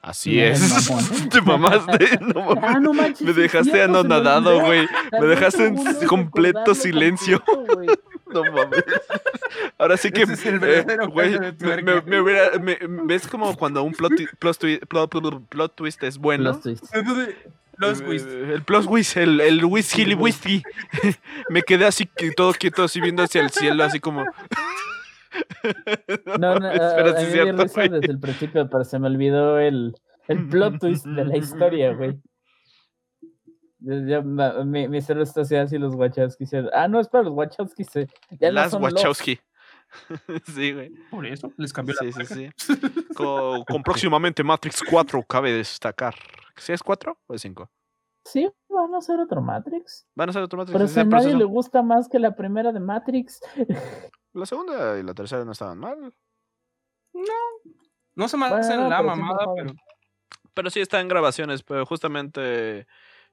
Así 0.00 0.38
es. 0.38 0.88
Te 1.32 1.40
mamaste. 1.40 2.20
No, 2.20 2.54
ah, 2.62 2.78
no 2.78 2.92
manches, 2.92 3.22
me 3.22 3.32
dejaste 3.32 3.82
anonadado, 3.82 4.60
güey. 4.60 4.86
Me 5.10 5.26
dejaste 5.26 5.66
en 5.66 6.06
completo 6.06 6.74
silencio. 6.74 7.42
No 8.30 8.42
mames. 8.44 8.84
Ahora 9.78 9.96
sí 9.96 10.10
que. 10.10 10.24
es 10.24 10.44
el 10.44 10.58
verdadero 10.58 11.04
eh, 11.22 11.82
me, 11.82 12.02
me, 12.02 12.20
hubiera, 12.20 12.50
¿Ves 13.06 13.26
como 13.26 13.56
cuando 13.56 13.82
un 13.82 13.94
plot, 13.94 14.12
plot, 14.38 14.86
plot, 14.86 15.48
plot 15.48 15.74
twist 15.74 16.02
es 16.02 16.18
bueno? 16.18 16.50
Plot 16.50 16.62
twist. 16.62 16.84
Los 17.78 18.02
eh, 18.02 18.52
El 18.52 18.62
plus 18.64 18.84
whist, 18.84 19.16
el, 19.16 19.40
el 19.40 19.64
whisky 19.64 20.12
whisky. 20.14 20.62
me 21.48 21.62
quedé 21.62 21.86
así 21.86 22.06
todo 22.36 22.52
quieto, 22.52 22.84
así 22.84 23.00
viendo 23.00 23.22
hacia 23.22 23.40
el 23.40 23.48
cielo, 23.48 23.82
así 23.82 23.98
como. 23.98 24.26
No, 26.38 26.54
no, 26.54 26.70
pero 26.70 27.16
a, 27.16 27.20
mí 27.20 27.52
me 27.52 27.62
risa 27.62 27.82
desde 27.82 28.10
el 28.10 28.20
principio, 28.20 28.68
pero 28.68 28.84
se 28.84 28.98
me 28.98 29.08
olvidó 29.08 29.58
el, 29.58 29.94
el 30.28 30.48
plot 30.48 30.78
twist 30.78 31.06
de 31.06 31.24
la 31.24 31.36
historia, 31.36 31.92
güey. 31.92 32.18
mi, 33.80 34.88
mi 34.88 35.00
cerebro 35.00 35.24
está 35.24 35.42
así, 35.42 35.78
los 35.78 35.94
Wachowski. 35.94 36.44
Ah, 36.72 36.88
no, 36.88 37.00
es 37.00 37.08
para 37.08 37.24
los 37.24 37.34
Wachowski. 37.34 37.84
Ya 38.40 38.52
Las 38.52 38.74
Wachowski. 38.74 39.38
sí, 40.54 40.72
güey. 40.72 40.90
Por 41.10 41.26
eso 41.26 41.52
les 41.56 41.72
cambió 41.72 41.94
la 42.00 42.12
Sí, 42.12 42.24
sí, 42.24 42.34
sí. 42.34 42.50
Con, 43.14 43.64
con, 43.64 43.82
próximamente 43.82 44.44
Matrix 44.44 44.82
4, 44.88 45.22
cabe 45.24 45.52
destacar. 45.52 46.14
¿Sí 46.56 46.72
es 46.72 46.82
4 46.82 47.18
o 47.26 47.34
es 47.34 47.42
5? 47.42 47.68
Sí, 48.28 48.46
van 48.68 48.94
a 48.94 48.98
hacer 48.98 49.18
otro 49.20 49.40
Matrix. 49.40 50.06
Van 50.14 50.28
a 50.28 50.30
hacer 50.30 50.42
otro 50.42 50.58
Matrix. 50.58 50.76
Pero 50.76 50.88
si 50.88 51.00
a 51.00 51.04
nadie 51.04 51.34
le 51.34 51.44
gusta 51.44 51.82
más 51.82 52.10
que 52.10 52.18
la 52.18 52.36
primera 52.36 52.72
de 52.72 52.80
Matrix. 52.80 53.40
La 54.34 54.44
segunda 54.44 54.98
y 54.98 55.02
la 55.02 55.14
tercera 55.14 55.44
no 55.44 55.52
estaban 55.52 55.78
mal. 55.78 56.14
No. 57.14 57.22
No 58.14 58.28
se 58.28 58.36
me 58.36 58.46
hace 58.46 58.76
la 58.76 59.02
mamada, 59.02 59.46
pero. 59.56 59.72
Pero 60.52 60.70
sí 60.70 60.80
está 60.80 61.00
en 61.00 61.08
grabaciones, 61.08 61.62
pero 61.62 61.86
justamente. 61.86 62.86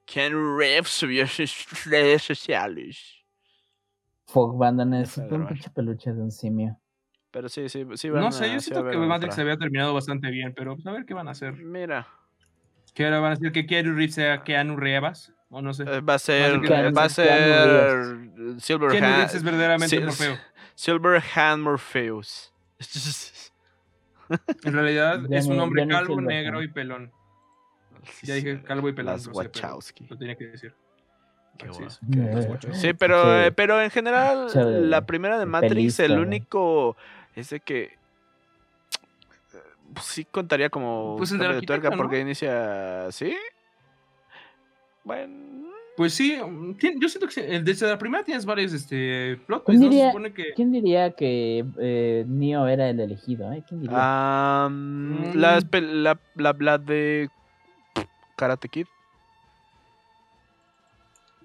Ken 0.06 0.32
Reeves 0.58 0.88
subió 0.88 1.26
sus 1.26 1.84
redes 1.84 2.22
sociales. 2.22 3.24
Fog 4.24 4.56
Banda 4.56 4.84
necesita 4.84 5.34
un 5.34 5.46
pinche 5.46 5.70
peluche 5.70 6.12
de 6.12 6.22
un 6.22 6.30
simio. 6.30 6.80
Pero 7.30 7.48
sí, 7.48 7.68
sí, 7.68 7.84
sí 7.94 8.08
van 8.08 8.22
No 8.22 8.32
sé, 8.32 8.50
yo 8.52 8.60
siento 8.60 8.88
que 8.88 8.96
Matrix 8.96 9.34
se 9.34 9.42
había 9.42 9.58
terminado 9.58 9.92
bastante 9.92 10.30
bien, 10.30 10.54
pero 10.56 10.76
a 10.84 10.92
ver 10.92 11.04
qué 11.04 11.14
van 11.14 11.28
a 11.28 11.32
hacer. 11.32 11.52
Mira. 11.52 12.08
¿Qué 12.96 13.04
ahora 13.04 13.20
van 13.20 13.32
a 13.32 13.34
hacer? 13.34 13.52
¿Que 13.52 13.66
Keanu 13.66 13.94
Reeves 13.94 14.14
sea 14.14 14.42
Keanu 14.42 14.74
Reeves? 14.74 15.30
O 15.50 15.60
no 15.60 15.74
sé. 15.74 15.82
Eh, 15.82 16.00
va 16.00 16.14
a 16.14 16.18
ser. 16.18 16.58
Va 16.96 17.04
a 17.04 17.08
ser. 17.10 18.30
Silver 18.58 18.90
Keanu 18.90 19.06
Reeves 19.06 19.34
es 19.34 19.42
verdaderamente 19.42 20.00
Morfeo. 20.00 20.38
Silver 20.74 21.22
Hand 21.34 21.62
Morpheus. 21.62 22.54
en 24.64 24.72
realidad 24.72 25.20
es 25.30 25.46
un 25.46 25.60
hombre 25.60 25.86
calvo, 25.86 26.18
negro 26.22 26.62
y 26.62 26.68
pelón. 26.68 27.12
ya 28.22 28.34
dije 28.34 28.62
calvo 28.62 28.88
y 28.88 28.94
pelado. 28.94 29.18
Las 29.18 29.28
Wachowski. 29.28 30.06
Lo 30.08 30.16
tenía 30.16 30.34
que 30.34 30.46
decir. 30.46 30.74
Sí, 32.72 32.94
pero, 32.94 33.42
eh, 33.42 33.52
pero 33.52 33.80
en 33.80 33.90
general, 33.90 34.48
la 34.90 35.04
primera 35.04 35.38
de 35.38 35.44
Matrix, 35.44 36.00
el 36.00 36.18
único 36.18 36.96
es 37.34 37.50
de 37.50 37.60
que 37.60 37.98
pues 39.94 40.06
sí 40.06 40.24
contaría 40.24 40.68
como 40.68 41.16
pues 41.16 41.32
el 41.32 41.38
de, 41.38 41.62
tuerca 41.62 41.90
porque 41.90 42.20
inicia 42.20 43.10
¿sí? 43.10 43.34
Bueno, 45.04 45.66
pues 45.96 46.12
sí, 46.12 46.36
mm, 46.36 46.76
yo 47.00 47.08
siento 47.08 47.26
que 47.26 47.60
desde 47.60 47.88
la 47.88 47.96
primera 47.96 48.22
tienes 48.22 48.44
varios 48.44 48.72
este, 48.72 49.38
plot 49.46 49.64
¿Quién, 49.64 49.80
diría, 49.80 50.12
que... 50.34 50.52
¿Quién 50.54 50.72
diría 50.72 51.10
que 51.12 51.64
eh, 51.78 52.24
Neo 52.28 52.66
era 52.66 52.90
el 52.90 53.00
elegido? 53.00 53.50
Eh? 53.52 53.64
¿Quién 53.66 53.80
diría? 53.80 54.68
Mm. 54.68 55.34
la, 55.36 55.60
la, 55.70 56.18
la, 56.34 56.78
de 56.78 57.30
Karate 58.36 58.68
Kid. 58.68 58.86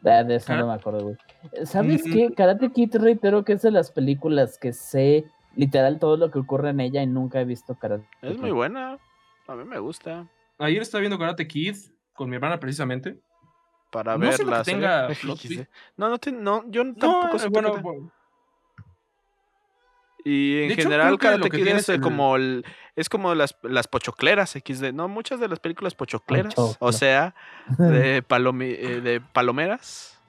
Ah, 0.03 0.23
de 0.23 0.35
eso 0.35 0.55
no 0.55 0.67
me 0.67 0.73
acuerdo, 0.73 1.03
güey. 1.03 1.17
¿Sabes 1.63 2.03
qué? 2.03 2.33
Karate 2.35 2.71
Kid, 2.71 2.95
reitero 2.95 3.45
que 3.45 3.53
es 3.53 3.61
de 3.61 3.71
las 3.71 3.91
películas 3.91 4.57
que 4.57 4.73
sé 4.73 5.25
literal 5.55 5.99
todo 5.99 6.17
lo 6.17 6.31
que 6.31 6.39
ocurre 6.39 6.69
en 6.69 6.79
ella 6.79 7.01
y 7.03 7.07
nunca 7.07 7.41
he 7.41 7.45
visto 7.45 7.75
Karate 7.75 8.07
Kid. 8.21 8.29
Es 8.29 8.37
muy 8.37 8.51
buena. 8.51 8.97
A 9.47 9.55
mí 9.55 9.63
me 9.63 9.79
gusta. 9.79 10.27
Ayer 10.57 10.81
estaba 10.81 11.01
viendo 11.01 11.17
Karate 11.17 11.47
Kid 11.47 11.75
con 12.13 12.29
mi 12.29 12.35
hermana 12.35 12.59
precisamente 12.59 13.17
para 13.91 14.17
no 14.17 14.29
ver 14.29 14.45
la 14.45 14.63
tenga 14.63 15.09
No, 15.97 16.09
no, 16.09 16.17
no, 16.31 16.63
yo 16.69 16.93
tampoco 16.95 17.37
sé 17.37 17.49
bueno, 17.49 18.11
Y 20.23 20.63
en 20.63 20.75
general 20.75 21.17
Karate 21.19 21.49
Kid 21.49 21.67
es 21.67 21.91
como 22.01 22.35
el, 22.35 22.65
es 22.95 23.09
como 23.09 23.35
las, 23.35 23.57
las 23.63 23.87
pochocleras 23.87 24.51
XD, 24.51 24.93
¿no? 24.93 25.07
Muchas 25.07 25.39
de 25.39 25.47
las 25.47 25.59
películas 25.59 25.95
pochocleras, 25.95 26.55
o 26.57 26.91
sea, 26.91 27.35
de, 27.77 28.17
eh, 28.29 29.01
de 29.01 29.21
palomeras. 29.33 30.20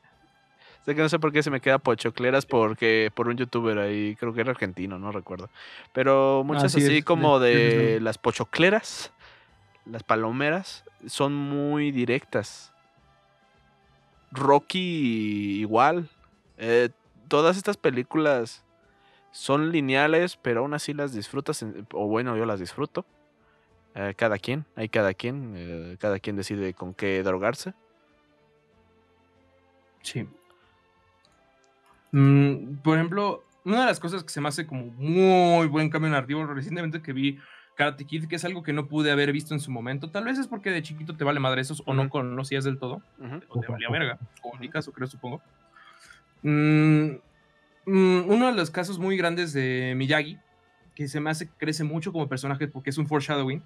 Sé 0.85 0.95
que 0.95 1.03
no 1.03 1.09
sé 1.09 1.19
por 1.19 1.33
qué 1.33 1.43
se 1.43 1.51
me 1.51 1.61
queda 1.61 1.79
pochocleras 1.79 2.45
porque 2.45 3.11
por 3.15 3.29
un 3.29 3.37
youtuber 3.37 3.79
ahí, 3.79 4.17
creo 4.17 4.35
que 4.35 4.41
era 4.41 4.51
argentino, 4.51 4.99
no 4.99 5.13
recuerdo. 5.13 5.49
Pero 5.93 6.43
muchas 6.45 6.75
así, 6.75 7.03
como 7.03 7.39
de 7.39 8.01
las 8.01 8.19
pochocleras, 8.19 9.13
las 9.87 10.03
palomeras, 10.03 10.85
son 11.07 11.35
muy 11.35 11.93
directas 11.93 12.73
Rocky 14.33 15.61
igual. 15.61 16.09
Eh, 16.59 16.89
todas 17.29 17.57
estas 17.57 17.77
películas 17.77 18.65
son 19.31 19.71
lineales, 19.71 20.37
pero 20.37 20.61
aún 20.61 20.75
así 20.75 20.95
las 20.95 21.13
disfrutas, 21.13 21.65
o 21.93 22.07
bueno, 22.07 22.37
yo 22.37 22.47
las 22.47 22.59
disfruto. 22.59 23.05
Eh, 23.95 24.15
cada 24.17 24.39
quien, 24.39 24.65
hay 24.75 24.89
cada 24.89 25.13
quien, 25.13 25.53
eh, 25.55 25.97
cada 26.01 26.19
quien 26.19 26.37
decide 26.37 26.73
con 26.73 26.95
qué 26.95 27.23
drogarse. 27.23 27.75
Sí. 30.01 30.27
Mm, 32.13 32.77
por 32.83 32.97
ejemplo, 32.97 33.45
una 33.65 33.81
de 33.81 33.87
las 33.87 34.01
cosas 34.01 34.23
que 34.23 34.31
se 34.31 34.41
me 34.41 34.49
hace 34.49 34.67
como 34.67 34.87
muy 34.87 35.67
buen 35.67 35.91
cambio 35.91 36.11
narrativo 36.11 36.45
recientemente 36.47 37.03
que 37.03 37.13
vi 37.13 37.39
Karate 37.75 38.05
Kid, 38.05 38.27
que 38.27 38.37
es 38.37 38.45
algo 38.45 38.63
que 38.63 38.73
no 38.73 38.87
pude 38.87 39.11
haber 39.11 39.33
visto 39.33 39.55
en 39.55 39.61
su 39.61 39.71
momento. 39.71 40.11
Tal 40.11 40.25
vez 40.25 40.39
es 40.39 40.47
porque 40.47 40.71
de 40.71 40.83
chiquito 40.83 41.17
te 41.17 41.25
vale 41.25 41.41
madre 41.41 41.63
esos 41.63 41.83
o 41.87 41.95
no 41.95 42.09
conocías 42.11 42.65
del 42.65 42.79
todo, 42.79 43.03
o 43.49 43.61
te 43.61 43.67
valía 43.67 43.91
verga, 43.91 44.19
como 44.41 44.55
en 44.55 44.61
mi 44.61 44.69
caso, 44.69 44.93
creo, 44.93 45.09
supongo. 45.09 45.41
Mm, 46.43 47.13
mm, 47.87 48.25
uno 48.29 48.47
de 48.47 48.53
los 48.53 48.71
casos 48.71 48.99
muy 48.99 49.17
grandes 49.17 49.53
de 49.53 49.95
Miyagi, 49.97 50.39
que 50.95 51.09
se 51.09 51.21
me 51.21 51.31
hace 51.31 51.49
crece 51.49 51.85
mucho 51.85 52.13
como 52.13 52.29
personaje 52.29 52.69
porque 52.69 52.91
es 52.91 52.99
un 52.99 53.07
foreshadowing. 53.07 53.63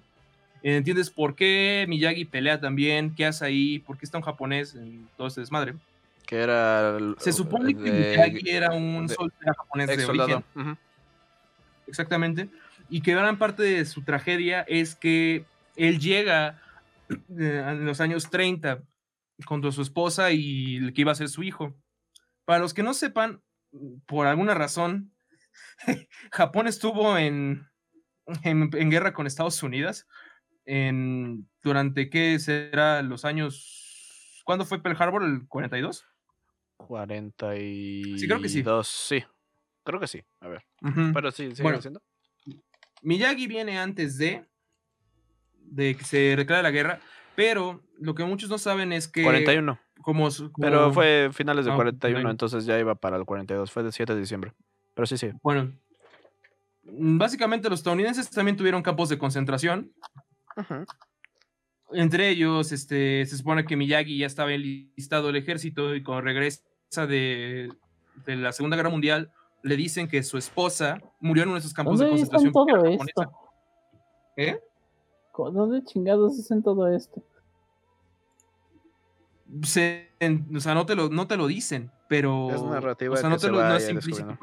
¿Entiendes 0.63 1.09
por 1.09 1.35
qué 1.35 1.85
Miyagi 1.87 2.25
pelea 2.25 2.59
también? 2.59 3.13
¿Qué 3.13 3.25
hace 3.25 3.45
ahí? 3.45 3.79
¿Por 3.79 3.97
qué 3.97 4.05
está 4.05 4.17
un 4.17 4.23
japonés 4.23 4.73
en 4.75 5.07
todo 5.17 5.27
este 5.27 5.41
desmadre? 5.41 5.75
Que 6.27 6.35
era. 6.35 6.97
se 7.17 7.33
supone 7.33 7.73
que 7.73 7.91
Miyagi 7.91 8.49
era 8.49 8.71
un 8.71 9.09
soldado 9.09 9.53
japonés 9.57 9.97
de 9.97 10.05
origen. 10.05 10.43
Exactamente 11.87 12.49
y 12.89 13.01
que 13.01 13.15
gran 13.15 13.37
parte 13.37 13.63
de 13.63 13.85
su 13.85 14.03
tragedia 14.03 14.61
es 14.61 14.95
que 14.95 15.45
él 15.75 15.99
llega 15.99 16.61
eh, 17.09 17.63
en 17.67 17.85
los 17.85 18.01
años 18.01 18.29
30 18.29 18.83
junto 19.45 19.67
a 19.67 19.71
su 19.71 19.81
esposa 19.81 20.31
y 20.31 20.77
el 20.77 20.93
que 20.93 21.01
iba 21.01 21.11
a 21.11 21.15
ser 21.15 21.29
su 21.29 21.43
hijo. 21.43 21.75
Para 22.45 22.59
los 22.59 22.73
que 22.73 22.83
no 22.83 22.93
sepan, 22.93 23.41
por 24.05 24.27
alguna 24.27 24.53
razón, 24.53 25.11
Japón 26.31 26.67
estuvo 26.67 27.17
en, 27.17 27.67
en, 28.43 28.89
guerra 28.89 29.13
con 29.13 29.27
Estados 29.27 29.61
Unidos 29.63 30.07
en, 30.65 31.47
durante, 31.61 32.09
¿qué 32.09 32.39
será? 32.39 33.01
Los 33.01 33.25
años... 33.25 34.43
¿Cuándo 34.45 34.65
fue 34.65 34.81
Pearl 34.81 34.95
Harbor? 34.97 35.23
¿El 35.23 35.45
42? 35.47 36.05
42. 36.77 38.17
Sí, 38.19 38.27
creo 38.27 38.41
que 38.41 38.49
sí. 38.49 38.63
Sí, 38.83 39.23
creo 39.83 39.99
que 39.99 40.07
sí. 40.07 40.23
A 40.39 40.47
ver. 40.47 40.65
Pero 41.13 41.31
sí, 41.31 41.51
sigue 41.51 41.63
bueno, 41.63 41.79
Miyagi 43.01 43.47
viene 43.47 43.79
antes 43.79 44.17
de, 44.17 44.45
de 45.59 45.95
que 45.95 46.03
se 46.03 46.35
declare 46.35 46.63
la 46.63 46.71
guerra, 46.71 46.99
pero 47.35 47.81
lo 47.99 48.15
que 48.15 48.23
muchos 48.23 48.49
no 48.49 48.57
saben 48.57 48.91
es 48.91 49.07
que... 49.07 49.23
41. 49.23 49.79
Como, 50.01 50.29
Pero 50.59 50.93
fue 50.93 51.29
finales 51.33 51.65
de 51.65 51.73
41, 51.73 52.29
entonces 52.29 52.65
ya 52.65 52.79
iba 52.79 52.95
para 52.95 53.17
el 53.17 53.25
42, 53.25 53.71
fue 53.71 53.83
del 53.83 53.91
7 53.91 54.13
de 54.13 54.19
diciembre. 54.19 54.53
Pero 54.93 55.05
sí, 55.05 55.17
sí. 55.17 55.31
Bueno, 55.43 55.73
básicamente 56.83 57.69
los 57.69 57.79
estadounidenses 57.79 58.29
también 58.29 58.55
tuvieron 58.57 58.81
campos 58.83 59.09
de 59.09 59.17
concentración. 59.17 59.91
Entre 61.91 62.29
ellos, 62.29 62.71
este, 62.71 63.25
se 63.25 63.37
supone 63.37 63.65
que 63.65 63.77
Miyagi 63.77 64.17
ya 64.17 64.27
estaba 64.27 64.51
enlistado 64.51 65.29
el 65.29 65.37
ejército 65.37 65.95
y 65.95 66.03
cuando 66.03 66.21
regresa 66.21 66.61
de, 67.07 67.69
de 68.25 68.35
la 68.35 68.51
Segunda 68.51 68.75
Guerra 68.75 68.89
Mundial, 68.89 69.31
le 69.63 69.75
dicen 69.75 70.07
que 70.07 70.23
su 70.23 70.37
esposa 70.37 71.01
murió 71.19 71.43
en 71.43 71.49
uno 71.49 71.55
de 71.55 71.59
esos 71.59 71.73
campos 71.73 71.99
de 71.99 72.09
concentración. 72.09 72.51
todo 72.51 72.85
esto? 72.85 73.31
¿Eh? 74.37 74.59
¿Dónde 75.37 75.83
chingados 75.83 76.39
hacen 76.39 76.63
todo 76.63 76.87
esto? 76.87 77.21
Se, 79.63 80.09
o 80.53 80.59
sea, 80.59 80.73
no 80.73 80.85
te, 80.85 80.95
lo, 80.95 81.09
no 81.09 81.27
te 81.27 81.37
lo 81.37 81.47
dicen, 81.47 81.91
pero. 82.07 82.51
Es 82.51 82.61
narrativa. 82.63 83.13
O 83.13 83.17
sea, 83.17 83.29
no, 83.29 83.37
te 83.37 83.49
lo, 83.49 83.63
no 83.63 83.75
es 83.75 83.89
implícito. 83.89 84.37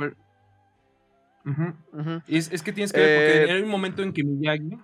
Es, 2.26 2.50
es, 2.50 2.62
que 2.62 2.72
tienes 2.72 2.92
que 2.92 3.00
ver, 3.00 3.18
porque 3.18 3.52
eh, 3.52 3.56
hay 3.56 3.62
un 3.62 3.68
momento 3.68 4.02
en 4.02 4.12
que 4.12 4.24
Miyagi. 4.24 4.78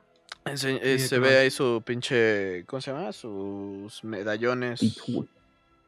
Se, 0.55 0.95
eh, 0.95 0.99
se 0.99 1.18
ve 1.18 1.39
ahí 1.39 1.51
su 1.51 1.83
pinche. 1.85 2.64
¿Cómo 2.66 2.81
se 2.81 2.93
llama? 2.93 3.12
Sus 3.12 4.03
medallones. 4.03 4.81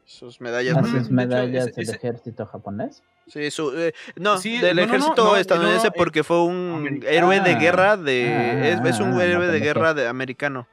Sus 0.04 0.40
medallas. 0.40 0.76
¿Sus 0.88 1.10
medallas 1.10 1.74
del 1.74 1.88
ejército 1.88 2.46
japonés? 2.46 3.02
Sí, 3.26 3.50
su, 3.50 3.76
eh, 3.78 3.94
no, 4.16 4.38
del 4.38 4.78
ejército 4.78 5.36
estadounidense 5.36 5.88
eh, 5.88 5.92
porque 5.96 6.24
fue 6.24 6.42
un 6.42 7.02
héroe 7.06 7.40
de 7.40 7.54
guerra 7.54 7.96
de 7.96 8.72
es, 8.72 9.00
un 9.00 9.14
ah, 9.14 9.24
héroe 9.24 9.46
de 9.46 9.60
guerra 9.60 9.94
de 9.94 10.08
americano. 10.08 10.66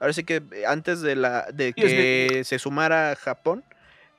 Ahora 0.00 0.12
sí 0.12 0.24
que 0.24 0.42
antes 0.66 1.00
de 1.00 1.16
la 1.16 1.46
de 1.52 1.72
que 1.72 2.42
se 2.44 2.58
sumara 2.58 3.12
a 3.12 3.16
Japón, 3.16 3.64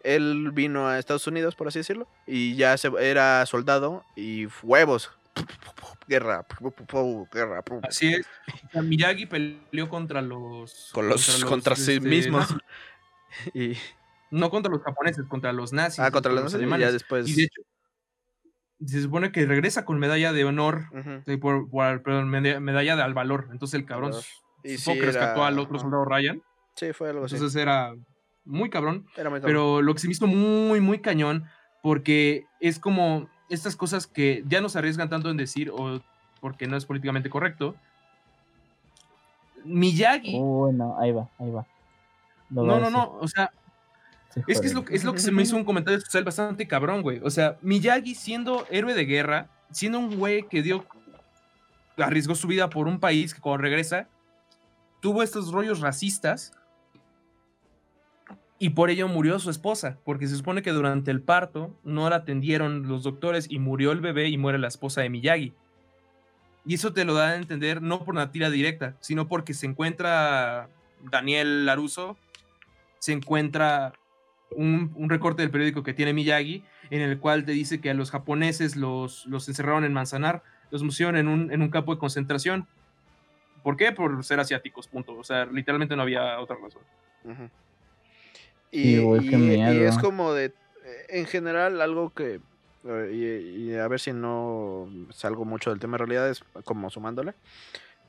él 0.04 0.52
vino 0.54 0.88
a 0.88 1.00
Estados 1.00 1.28
Unidos, 1.28 1.56
por 1.56 1.68
así 1.68 1.80
decirlo, 1.80 2.08
y 2.26 2.56
ya 2.56 2.78
se, 2.78 2.90
era 3.00 3.46
soldado 3.46 4.04
y 4.16 4.48
huevos. 4.64 5.12
Guerra, 6.08 6.46
guerra. 7.32 7.64
Así 7.84 8.14
es. 8.14 8.26
Miyagi 8.74 9.28
peleó 9.28 9.90
contra 9.90 10.22
los 10.22 10.90
Con 10.92 11.08
los 11.08 11.44
contra, 11.46 11.76
sí 11.76 11.94
este, 11.94 12.08
mismo. 12.08 12.40
y 13.54 13.74
no 14.32 14.50
contra 14.50 14.72
los 14.72 14.82
japoneses, 14.82 15.26
contra 15.28 15.54
los 15.54 15.72
nazis. 15.72 16.00
Ah, 16.00 16.10
contra 16.12 16.32
los, 16.32 16.44
nazis 16.44 16.56
alemanes. 16.56 16.86
Y 16.86 16.88
ya 16.88 16.92
después. 16.92 17.28
Y 17.30 17.36
de 17.36 17.44
hecho, 17.44 17.62
se 18.86 19.02
supone 19.02 19.32
que 19.32 19.46
regresa 19.46 19.86
con 19.86 20.00
medalla 20.00 20.34
de 20.34 20.46
honor, 20.46 20.86
por, 21.42 21.70
perdón, 22.02 22.30
medalla 22.30 22.96
de 22.96 23.02
al 23.04 23.14
valor. 23.14 23.50
Entonces 23.52 23.80
el 23.80 23.86
cabrón 23.86 24.14
y 24.64 24.78
sí, 24.78 24.94
que 24.94 25.06
rescató 25.06 25.44
al 25.44 25.60
otro 25.60 25.80
soldado 25.80 26.06
Ryan. 26.06 26.42
Sí, 26.76 26.94
fue 26.94 27.10
algo 27.10 27.26
así. 27.26 27.36
Entonces 27.36 27.62
era 27.62 27.94
muy 28.46 28.70
cabrón. 28.70 29.06
Era 29.16 29.30
muy 29.30 29.40
cabrón. 29.40 29.54
Pero 29.54 29.82
lo 29.82 29.94
que 29.94 30.00
se 30.00 30.08
me 30.08 30.14
hizo 30.14 30.28
muy, 30.28 30.80
muy 30.80 31.00
cañón, 31.00 31.46
porque 31.84 32.46
es 32.60 32.80
como 32.80 33.30
estas 33.50 33.76
cosas 33.76 34.08
que 34.08 34.44
ya 34.48 34.62
no 34.62 34.70
se 34.70 34.80
arriesgan 34.80 35.10
tanto 35.10 35.30
en 35.30 35.38
decir 35.38 35.72
o 35.72 36.02
porque 36.40 36.68
no 36.68 36.78
es 36.78 36.86
políticamente 36.86 37.30
correcto. 37.30 37.76
Miyagi. 39.66 40.38
Bueno, 40.40 40.96
ahí 41.00 41.12
va, 41.12 41.30
ahí 41.38 41.52
va. 41.52 41.66
no, 42.50 42.64
no, 42.64 42.90
no. 42.90 43.18
O 43.20 43.28
sea, 43.28 43.52
es 44.48 44.62
que 44.62 44.68
es 44.68 44.74
lo, 44.74 44.86
es 44.90 45.04
lo 45.04 45.14
que 45.14 45.20
se 45.20 45.32
me 45.32 45.42
hizo 45.42 45.56
un 45.56 45.66
comentario 45.66 46.00
social 46.00 46.24
bastante 46.24 46.68
cabrón, 46.68 47.02
güey. 47.02 47.20
O 47.24 47.30
sea, 47.30 47.58
Miyagi 47.62 48.16
siendo 48.16 48.66
héroe 48.70 48.94
de 48.94 49.06
guerra, 49.06 49.50
siendo 49.72 50.00
un 50.00 50.18
güey 50.18 50.48
que 50.48 50.62
dio, 50.62 50.86
arriesgó 51.98 52.36
su 52.36 52.48
vida 52.48 52.70
por 52.70 52.88
un 52.88 53.00
país 53.00 53.34
que 53.34 53.42
cuando 53.42 53.64
regresa, 53.64 54.08
tuvo 55.02 55.24
estos 55.24 55.52
rollos 55.52 55.80
racistas 55.80 56.54
y 58.60 58.72
por 58.72 58.90
ello 58.90 59.08
murió 59.08 59.40
su 59.40 59.50
esposa, 59.50 59.98
porque 60.04 60.28
se 60.28 60.36
supone 60.36 60.62
que 60.62 60.72
durante 60.72 61.12
el 61.12 61.22
parto 61.22 61.74
no 61.84 62.10
la 62.10 62.18
atendieron 62.18 62.88
los 62.88 63.04
doctores 63.04 63.48
y 63.50 63.58
murió 63.58 63.94
el 63.94 64.02
bebé 64.02 64.28
y 64.28 64.38
muere 64.38 64.60
la 64.60 64.68
esposa 64.68 65.02
de 65.02 65.10
Miyagi. 65.10 65.54
Y 66.66 66.74
eso 66.74 66.94
te 66.94 67.06
lo 67.06 67.14
da 67.14 67.30
a 67.30 67.36
entender 67.38 67.82
no 67.82 68.04
por 68.04 68.14
una 68.14 68.32
tira 68.32 68.50
directa, 68.50 68.98
sino 69.00 69.30
porque 69.30 69.54
se 69.54 69.66
encuentra 69.66 70.70
Daniel 71.10 71.66
Laruso 71.66 72.18
se 73.00 73.14
encuentra 73.14 73.94
un, 74.52 75.10
recorte 75.10 75.42
del 75.42 75.52
periódico 75.52 75.84
que 75.84 75.94
tiene 75.94 76.14
Miyagi, 76.14 76.64
en 76.90 77.02
el 77.02 77.20
cual 77.20 77.46
te 77.46 77.54
dice 77.54 77.80
que 77.80 77.90
a 77.90 77.94
los 77.94 78.12
japoneses 78.12 78.76
los, 78.76 79.26
los 79.26 79.48
encerraron 79.48 79.86
en 79.86 79.94
Manzanar, 79.94 80.44
los 80.70 80.84
pusieron 80.84 81.16
en 81.16 81.28
un, 81.28 81.52
en 81.52 81.62
un 81.62 81.70
campo 81.70 81.94
de 81.94 82.00
concentración. 82.00 82.68
¿Por 83.64 83.78
qué? 83.78 83.92
Por 83.92 84.24
ser 84.24 84.40
asiáticos, 84.40 84.88
punto. 84.88 85.18
O 85.18 85.24
sea, 85.24 85.46
literalmente 85.46 85.96
no 85.96 86.02
había 86.02 86.40
otra 86.40 86.58
razón. 86.62 86.82
Y, 88.72 88.98
y, 88.98 89.80
es 89.82 89.98
como 89.98 90.34
de, 90.34 90.54
en 91.10 91.26
general, 91.26 91.82
algo 91.82 92.12
que, 92.12 92.40
eh, 92.86 93.54
y, 93.58 93.76
a 93.76 93.88
ver 93.88 94.00
si 94.00 94.14
no 94.14 94.90
salgo 95.12 95.46
mucho 95.46 95.70
del 95.70 95.80
tema, 95.80 95.96
en 95.96 96.00
realidad 96.00 96.30
es 96.30 96.44
como 96.64 96.90
sumándole. 96.90 97.34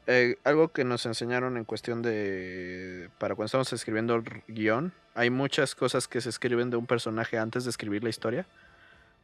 Eh, 0.06 0.36
algo 0.44 0.68
que 0.68 0.84
nos 0.84 1.06
enseñaron 1.06 1.56
en 1.56 1.64
cuestión 1.64 2.02
de, 2.02 3.10
para 3.18 3.34
cuando 3.34 3.46
estamos 3.46 3.72
escribiendo 3.72 4.16
el 4.16 4.24
guion, 4.48 4.92
hay 5.14 5.30
muchas 5.30 5.74
cosas 5.74 6.08
que 6.08 6.20
se 6.20 6.28
escriben 6.30 6.70
de 6.70 6.76
un 6.76 6.86
personaje 6.86 7.38
antes 7.38 7.64
de 7.64 7.70
escribir 7.70 8.02
la 8.02 8.10
historia. 8.10 8.46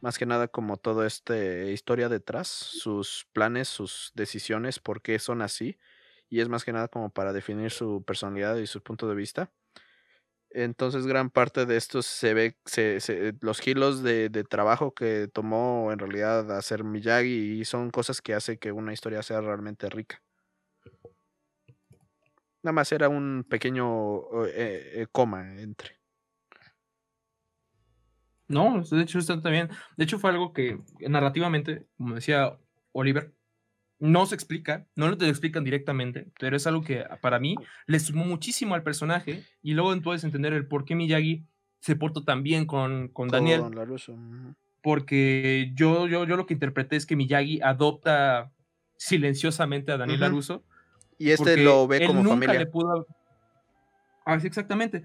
Más 0.01 0.19
que 0.19 0.27
nada 0.27 0.47
como 0.47 0.77
todo 0.77 1.05
este 1.05 1.71
historia 1.71 2.07
detrás, 2.07 2.47
sus 2.47 3.27
planes, 3.33 3.67
sus 3.67 4.11
decisiones, 4.15 4.79
por 4.79 5.01
qué 5.01 5.17
son 5.17 5.41
así. 5.41 5.77
Y 6.29 6.41
es 6.41 6.49
más 6.49 6.63
que 6.63 6.73
nada 6.73 6.87
como 6.87 7.09
para 7.09 7.33
definir 7.33 7.71
su 7.71 8.03
personalidad 8.03 8.57
y 8.57 8.67
su 8.67 8.81
punto 8.83 9.09
de 9.09 9.15
vista. 9.15 9.49
Entonces 10.51 11.05
gran 11.05 11.29
parte 11.29 11.65
de 11.65 11.77
esto 11.77 12.01
se 12.01 12.33
ve, 12.33 12.57
se, 12.65 12.99
los 13.41 13.59
kilos 13.59 14.01
de, 14.01 14.29
de, 14.29 14.43
trabajo 14.43 14.93
que 14.93 15.27
tomó 15.31 15.91
en 15.91 15.99
realidad 15.99 16.51
hacer 16.57 16.83
Miyagi 16.83 17.59
y 17.59 17.65
son 17.65 17.91
cosas 17.91 18.21
que 18.21 18.33
hace 18.33 18.57
que 18.57 18.71
una 18.71 18.93
historia 18.93 19.21
sea 19.23 19.41
realmente 19.41 19.89
rica. 19.89 20.21
Nada 22.63 22.73
más 22.73 22.91
era 22.91 23.07
un 23.07 23.45
pequeño 23.47 24.45
eh, 24.47 25.01
eh, 25.01 25.07
coma 25.11 25.61
entre. 25.61 25.99
No, 28.47 28.81
de 28.81 29.01
hecho 29.01 29.19
está 29.19 29.39
también. 29.41 29.69
De 29.95 30.03
hecho 30.05 30.19
fue 30.19 30.31
algo 30.31 30.53
que 30.53 30.79
narrativamente, 30.99 31.87
como 31.97 32.15
decía 32.15 32.57
Oliver, 32.93 33.33
no 33.99 34.25
se 34.25 34.35
explica, 34.35 34.85
no 34.95 35.07
lo 35.07 35.17
te 35.17 35.25
lo 35.25 35.31
explican 35.31 35.63
directamente, 35.63 36.27
pero 36.39 36.55
es 36.55 36.67
algo 36.67 36.83
que 36.83 37.03
para 37.21 37.39
mí 37.39 37.55
le 37.85 37.99
sumó 37.99 38.25
muchísimo 38.25 38.75
al 38.75 38.83
personaje 38.83 39.43
y 39.63 39.73
luego 39.73 39.99
puedes 40.01 40.23
entender 40.23 40.53
el 40.53 40.67
por 40.67 40.85
qué 40.85 40.95
Miyagi 40.95 41.45
se 41.79 41.95
portó 41.95 42.23
tan 42.23 42.43
bien 42.43 42.65
con, 42.65 43.07
con 43.09 43.27
Daniel. 43.29 43.63
Porque 44.81 45.71
yo, 45.73 46.07
yo, 46.07 46.25
yo 46.25 46.37
lo 46.37 46.45
que 46.45 46.53
interpreté 46.53 46.95
es 46.95 47.05
que 47.05 47.15
Miyagi 47.15 47.59
adopta 47.61 48.51
silenciosamente 48.97 49.91
a 49.91 49.97
Daniel 49.97 50.19
Laruso. 50.19 50.63
Y 51.17 51.31
este 51.31 51.57
lo 51.57 51.87
ve 51.87 52.05
como 52.05 52.21
nunca 52.21 52.35
familia. 52.35 52.59
Le 52.59 52.67
pudo... 52.67 53.07
Ah, 54.25 54.39
sí, 54.39 54.47
exactamente. 54.47 55.03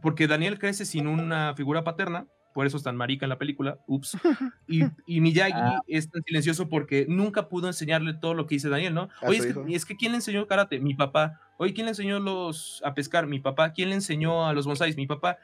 Porque 0.00 0.26
Daniel 0.26 0.58
crece 0.58 0.84
sin 0.84 1.06
una 1.06 1.54
figura 1.54 1.84
paterna 1.84 2.26
por 2.52 2.66
eso 2.66 2.76
es 2.76 2.82
tan 2.82 2.96
marica 2.96 3.24
en 3.24 3.30
la 3.30 3.38
película, 3.38 3.78
ups. 3.86 4.16
Y, 4.68 4.84
y 5.06 5.20
Miyagi 5.20 5.52
ah. 5.54 5.80
es 5.88 6.10
tan 6.10 6.22
silencioso 6.22 6.68
porque 6.68 7.06
nunca 7.08 7.48
pudo 7.48 7.66
enseñarle 7.66 8.14
todo 8.14 8.34
lo 8.34 8.46
que 8.46 8.54
dice 8.54 8.68
Daniel, 8.68 8.94
¿no? 8.94 9.08
Oye, 9.22 9.38
es 9.38 9.46
que, 9.46 9.74
es 9.74 9.84
que, 9.84 9.96
¿quién 9.96 10.12
le 10.12 10.16
enseñó 10.16 10.46
karate? 10.46 10.78
Mi 10.78 10.94
papá. 10.94 11.40
Oye, 11.56 11.74
¿quién 11.74 11.86
le 11.86 11.90
enseñó 11.90 12.20
los, 12.20 12.80
a 12.84 12.94
pescar? 12.94 13.26
Mi 13.26 13.40
papá. 13.40 13.72
¿Quién 13.72 13.88
le 13.88 13.96
enseñó 13.96 14.46
a 14.46 14.52
los 14.52 14.66
bonsáis? 14.66 14.96
Mi 14.96 15.06
papá. 15.06 15.38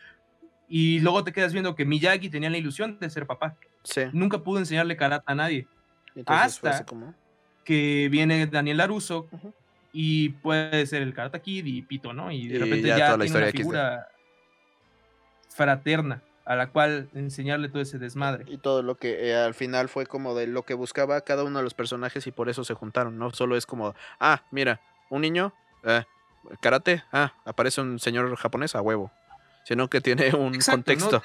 Y 0.69 1.01
luego 1.01 1.25
te 1.25 1.33
quedas 1.33 1.53
viendo 1.53 1.75
que 1.75 1.85
Miyagi 1.85 2.29
tenía 2.29 2.51
la 2.51 2.59
ilusión 2.59 2.99
de 3.01 3.11
ser 3.11 3.27
papá. 3.27 3.57
Sí. 3.83 4.03
Nunca 4.13 4.39
pudo 4.39 4.59
enseñarle 4.59 4.97
karate 4.97 5.25
a 5.27 5.35
nadie. 5.35 5.67
Hasta 6.25 6.85
que 7.65 8.09
viene 8.11 8.47
Daniel 8.47 8.79
Laruso 8.79 9.29
y 9.93 10.31
puede 10.31 10.87
ser 10.87 11.03
el 11.03 11.13
Karate 11.13 11.41
Kid 11.41 11.67
y 11.67 11.83
Pito, 11.83 12.13
¿no? 12.13 12.31
Y 12.31 12.49
de 12.49 12.59
repente 12.61 12.89
ya, 12.89 13.19
tiene 13.19 13.37
una 13.37 13.47
figura 13.51 14.09
fraterna 15.49 16.23
a 16.47 16.55
la 16.55 16.69
cual 16.69 17.11
enseñarle 17.13 17.69
todo 17.69 17.83
ese 17.83 17.99
desmadre. 17.99 18.45
Y 18.47 18.57
todo 18.57 18.83
lo 18.83 18.95
que 18.95 19.29
eh, 19.29 19.37
al 19.37 19.53
final 19.53 19.89
fue 19.89 20.07
como 20.07 20.35
de 20.35 20.47
lo 20.47 20.63
que 20.63 20.75
buscaba 20.75 21.21
cada 21.23 21.43
uno 21.43 21.59
de 21.59 21.65
los 21.65 21.75
personajes 21.75 22.27
y 22.27 22.31
por 22.31 22.49
eso 22.49 22.65
se 22.65 22.75
juntaron, 22.75 23.19
no 23.19 23.31
solo 23.33 23.57
es 23.57 23.67
como, 23.67 23.95
ah, 24.21 24.43
mira, 24.53 24.81
un 25.11 25.23
niño, 25.23 25.53
eh, 25.83 26.05
karate, 26.61 27.03
ah, 27.13 27.35
aparece 27.45 27.81
un 27.81 27.99
señor 27.99 28.35
japonés 28.37 28.77
a 28.77 28.81
huevo, 28.81 29.11
sino 29.65 29.91
que 29.91 30.01
tiene 30.01 30.35
un 30.37 30.57
contexto. 30.59 31.21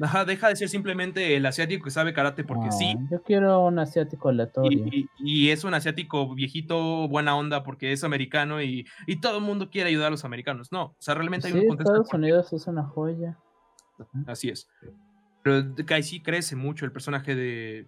Ajá, 0.00 0.24
deja 0.24 0.48
de 0.48 0.56
ser 0.56 0.68
simplemente 0.68 1.36
el 1.36 1.46
asiático 1.46 1.84
que 1.84 1.90
sabe 1.90 2.12
karate 2.12 2.44
porque 2.44 2.70
sí. 2.70 2.94
Yo 3.10 3.22
quiero 3.22 3.64
un 3.64 3.78
asiático 3.78 4.28
aleatorio. 4.28 4.86
Y, 5.18 5.50
es 5.50 5.64
un 5.64 5.74
asiático 5.74 6.34
viejito, 6.34 7.08
buena 7.08 7.36
onda 7.36 7.62
porque 7.62 7.92
es 7.92 8.04
americano 8.04 8.62
y, 8.62 8.86
todo 9.22 9.38
el 9.38 9.44
mundo 9.44 9.70
quiere 9.70 9.88
ayudar 9.88 10.08
a 10.08 10.10
los 10.10 10.24
americanos. 10.24 10.70
No, 10.70 10.84
o 10.84 10.96
sea, 10.98 11.14
realmente 11.14 11.48
hay 11.48 11.54
un 11.54 11.68
contexto. 11.68 11.92
Estados 11.92 12.12
Unidos 12.12 12.52
es 12.52 12.66
una 12.66 12.84
joya. 12.84 13.38
Así 14.26 14.50
es. 14.50 14.68
Pero 15.42 15.74
ahí 15.90 16.02
sí 16.02 16.22
crece 16.22 16.56
mucho 16.56 16.84
el 16.84 16.92
personaje 16.92 17.34
de, 17.34 17.86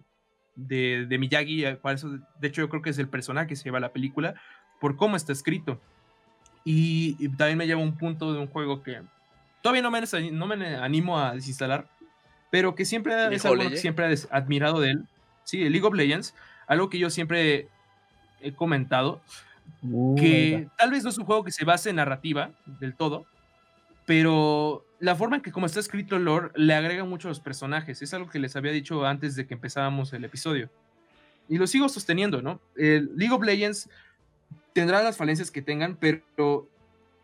de, 0.55 1.05
de 1.07 1.17
Miyagi. 1.19 1.63
Para 1.81 1.95
eso, 1.95 2.09
de 2.39 2.47
hecho, 2.47 2.61
yo 2.61 2.69
creo 2.69 2.81
que 2.81 2.89
es 2.89 2.97
el 2.97 3.09
personaje 3.09 3.47
que 3.47 3.55
se 3.55 3.65
lleva 3.65 3.79
la 3.79 3.93
película 3.93 4.35
por 4.79 4.95
cómo 4.95 5.15
está 5.15 5.31
escrito. 5.31 5.79
Y, 6.63 7.29
también 7.29 7.57
me 7.57 7.67
lleva 7.67 7.81
a 7.81 7.83
un 7.83 7.97
punto 7.97 8.33
de 8.33 8.39
un 8.39 8.47
juego 8.47 8.81
que 8.81 9.01
todavía 9.61 9.81
no 9.81 9.91
me, 9.91 10.01
no 10.31 10.47
me 10.47 10.75
animo 10.75 11.19
a 11.19 11.33
desinstalar 11.33 11.87
pero 12.49 12.75
que 12.75 12.85
siempre 12.85 13.13
es 13.33 13.45
algo 13.45 13.69
que 13.69 13.77
siempre 13.77 14.11
he 14.11 14.17
admirado 14.31 14.79
de 14.79 14.91
él. 14.91 15.05
Sí, 15.43 15.63
el 15.63 15.71
League 15.71 15.87
of 15.87 15.93
Legends, 15.93 16.35
algo 16.67 16.89
que 16.89 16.99
yo 16.99 17.09
siempre 17.09 17.67
he 18.41 18.51
comentado, 18.53 19.21
que 20.17 20.67
tal 20.77 20.91
vez 20.91 21.03
no 21.03 21.09
es 21.09 21.17
un 21.17 21.25
juego 21.25 21.43
que 21.43 21.51
se 21.51 21.65
base 21.65 21.89
en 21.89 21.97
narrativa 21.97 22.51
del 22.65 22.95
todo, 22.95 23.25
pero 24.05 24.85
la 24.99 25.15
forma 25.15 25.37
en 25.37 25.41
que 25.41 25.51
como 25.51 25.65
está 25.65 25.79
escrito 25.79 26.15
el 26.15 26.25
lore 26.25 26.49
le 26.55 26.73
agrega 26.73 27.03
mucho 27.05 27.27
a 27.27 27.31
los 27.31 27.39
personajes. 27.39 28.01
Es 28.01 28.13
algo 28.13 28.29
que 28.29 28.39
les 28.39 28.55
había 28.55 28.71
dicho 28.71 29.05
antes 29.05 29.35
de 29.35 29.47
que 29.47 29.53
empezábamos 29.53 30.11
el 30.13 30.25
episodio. 30.25 30.69
Y 31.47 31.57
lo 31.57 31.67
sigo 31.67 31.89
sosteniendo, 31.89 32.41
¿no? 32.41 32.59
El 32.75 33.11
League 33.15 33.33
of 33.33 33.43
Legends 33.43 33.89
tendrá 34.73 35.01
las 35.01 35.17
falencias 35.17 35.51
que 35.51 35.61
tengan, 35.61 35.95
pero 35.95 36.67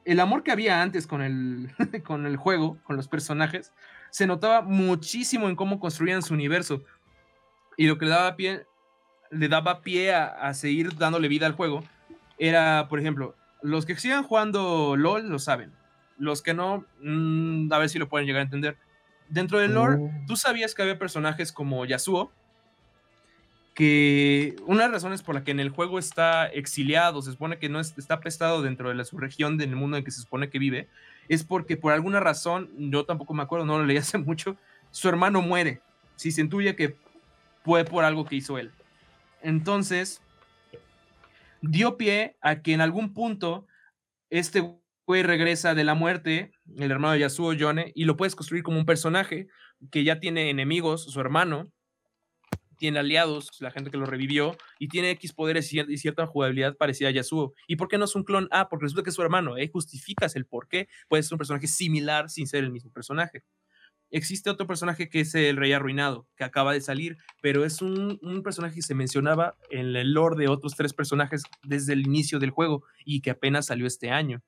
el 0.06 0.20
amor 0.20 0.44
que 0.44 0.52
había 0.52 0.82
antes 0.82 1.08
con 1.08 1.22
el, 1.22 1.74
con 2.06 2.26
el 2.26 2.38
juego, 2.38 2.78
con 2.84 2.96
los 2.96 3.08
personajes, 3.08 3.74
se 4.12 4.28
notaba 4.28 4.62
muchísimo 4.62 5.50
en 5.50 5.56
cómo 5.56 5.80
construían 5.80 6.22
su 6.22 6.34
universo. 6.34 6.84
Y 7.76 7.88
lo 7.88 7.98
que 7.98 8.06
le 8.06 8.12
daba 8.12 8.36
pie, 8.36 8.66
le 9.32 9.50
daba 9.50 9.82
pie 9.82 10.14
a, 10.14 10.54
seguir 10.54 10.96
dándole 10.96 11.28
vida 11.28 11.48
al 11.48 11.54
juego 11.54 11.84
era, 12.38 12.88
por 12.88 13.00
ejemplo, 13.00 13.36
los 13.62 13.86
que 13.86 13.98
sigan 13.98 14.24
jugando 14.24 14.96
LOL 14.96 15.28
lo 15.28 15.40
saben. 15.40 15.74
Los 16.18 16.42
que 16.42 16.54
no, 16.54 16.86
mm, 17.02 17.74
a 17.74 17.78
ver 17.78 17.90
si 17.90 18.00
lo 18.00 18.08
pueden 18.08 18.28
llegar 18.28 18.42
a 18.42 18.44
entender. 18.44 18.78
Dentro 19.28 19.60
del 19.60 19.74
lore, 19.74 19.98
oh. 20.00 20.12
tú 20.28 20.38
sabías 20.38 20.76
que 20.76 20.84
había 20.84 21.00
personajes 21.00 21.52
como 21.52 21.84
Yasuo, 21.86 22.32
que 23.76 24.56
una 24.66 24.84
de 24.84 24.88
las 24.88 25.04
razones 25.04 25.22
por 25.22 25.36
la 25.36 25.44
que 25.44 25.52
en 25.52 25.60
el 25.60 25.70
juego 25.70 26.00
está 26.00 26.48
exiliado, 26.48 27.22
se 27.22 27.32
supone 27.32 27.60
que 27.60 27.68
no 27.68 27.82
está 27.82 28.22
pestado 28.22 28.62
dentro 28.62 28.88
de 28.88 28.96
la 28.96 29.04
subregión 29.04 29.58
del 29.58 29.76
mundo 29.76 29.98
en 29.98 30.06
que 30.06 30.12
se 30.12 30.22
supone 30.22 30.50
que 30.50 30.60
vive, 30.60 30.88
es 31.28 31.44
porque 31.44 31.76
por 31.76 31.92
alguna 31.92 32.22
razón, 32.22 32.70
yo 32.78 33.06
tampoco 33.06 33.34
me 33.34 33.44
acuerdo, 33.44 33.66
no 33.66 33.78
lo 33.78 33.86
leí 33.86 33.98
hace 33.98 34.18
mucho, 34.18 34.56
su 34.92 35.10
hermano 35.10 35.42
muere. 35.42 35.82
Si 36.16 36.32
se 36.32 36.40
intuye 36.40 36.78
que 36.78 36.96
fue 37.66 37.84
por 37.84 38.06
algo 38.06 38.26
que 38.26 38.38
hizo 38.38 38.58
él. 38.58 38.72
Entonces, 39.42 40.22
dio 41.62 41.98
pie 41.98 42.38
a 42.40 42.62
que 42.62 42.72
en 42.72 42.80
algún 42.80 43.14
punto 43.14 43.68
este 44.30 44.64
güey 45.06 45.22
regresa 45.24 45.76
de 45.76 45.84
la 45.84 45.96
muerte, 45.96 46.54
el 46.78 46.92
hermano 46.92 47.14
de 47.14 47.20
Yasuo 47.20 47.52
Yone, 47.52 47.92
y 47.94 48.06
lo 48.06 48.16
puedes 48.16 48.36
construir 48.36 48.64
como 48.64 48.80
un 48.80 48.86
personaje 48.86 49.48
que 49.92 50.06
ya 50.06 50.22
tiene 50.22 50.50
enemigos, 50.50 51.04
su 51.04 51.20
hermano, 51.20 51.72
tiene 52.76 53.00
aliados, 53.00 53.50
la 53.60 53.72
gente 53.72 53.92
que 53.92 53.98
lo 53.98 54.06
revivió, 54.06 54.56
y 54.80 54.88
tiene 54.88 55.12
X 55.12 55.34
poderes 55.34 55.72
y 55.74 55.98
cierta 55.98 56.28
jugabilidad 56.28 56.76
parecida 56.78 57.10
a 57.10 57.12
Yasuo. 57.12 57.54
¿Y 57.68 57.76
por 57.76 57.88
qué 57.88 57.98
no 57.98 58.06
es 58.06 58.16
un 58.16 58.24
clon? 58.24 58.48
Ah, 58.52 58.70
porque 58.70 58.84
resulta 58.84 59.04
que 59.04 59.10
es 59.10 59.16
su 59.16 59.22
hermano. 59.22 59.58
¿eh? 59.58 59.70
Justificas 59.72 60.36
el 60.36 60.46
por 60.46 60.68
qué 60.68 60.88
puede 61.08 61.24
ser 61.24 61.34
un 61.34 61.40
personaje 61.40 61.68
similar 61.68 62.30
sin 62.30 62.48
ser 62.48 62.64
el 62.64 62.72
mismo 62.72 62.92
personaje. 62.92 63.44
Existe 64.12 64.50
otro 64.50 64.68
personaje 64.68 65.10
que 65.10 65.22
es 65.22 65.34
el 65.36 65.58
Rey 65.58 65.74
Arruinado, 65.74 66.28
que 66.38 66.44
acaba 66.44 66.74
de 66.74 66.82
salir, 66.82 67.18
pero 67.42 67.66
es 67.66 67.82
un, 67.82 68.20
un, 68.22 68.44
personaje 68.44 68.76
que 68.76 68.82
se 68.82 68.94
mencionaba 68.94 69.58
en 69.72 69.96
el 69.96 70.14
lore 70.14 70.38
de 70.38 70.48
otros 70.48 70.76
tres 70.76 70.94
personajes 70.94 71.44
desde 71.64 71.94
el 71.94 72.02
inicio 72.02 72.40
del 72.40 72.52
juego 72.52 72.84
y 73.04 73.22
que 73.22 73.32
apenas 73.32 73.66
salió 73.66 73.88
este 73.88 74.12
año. 74.12 74.42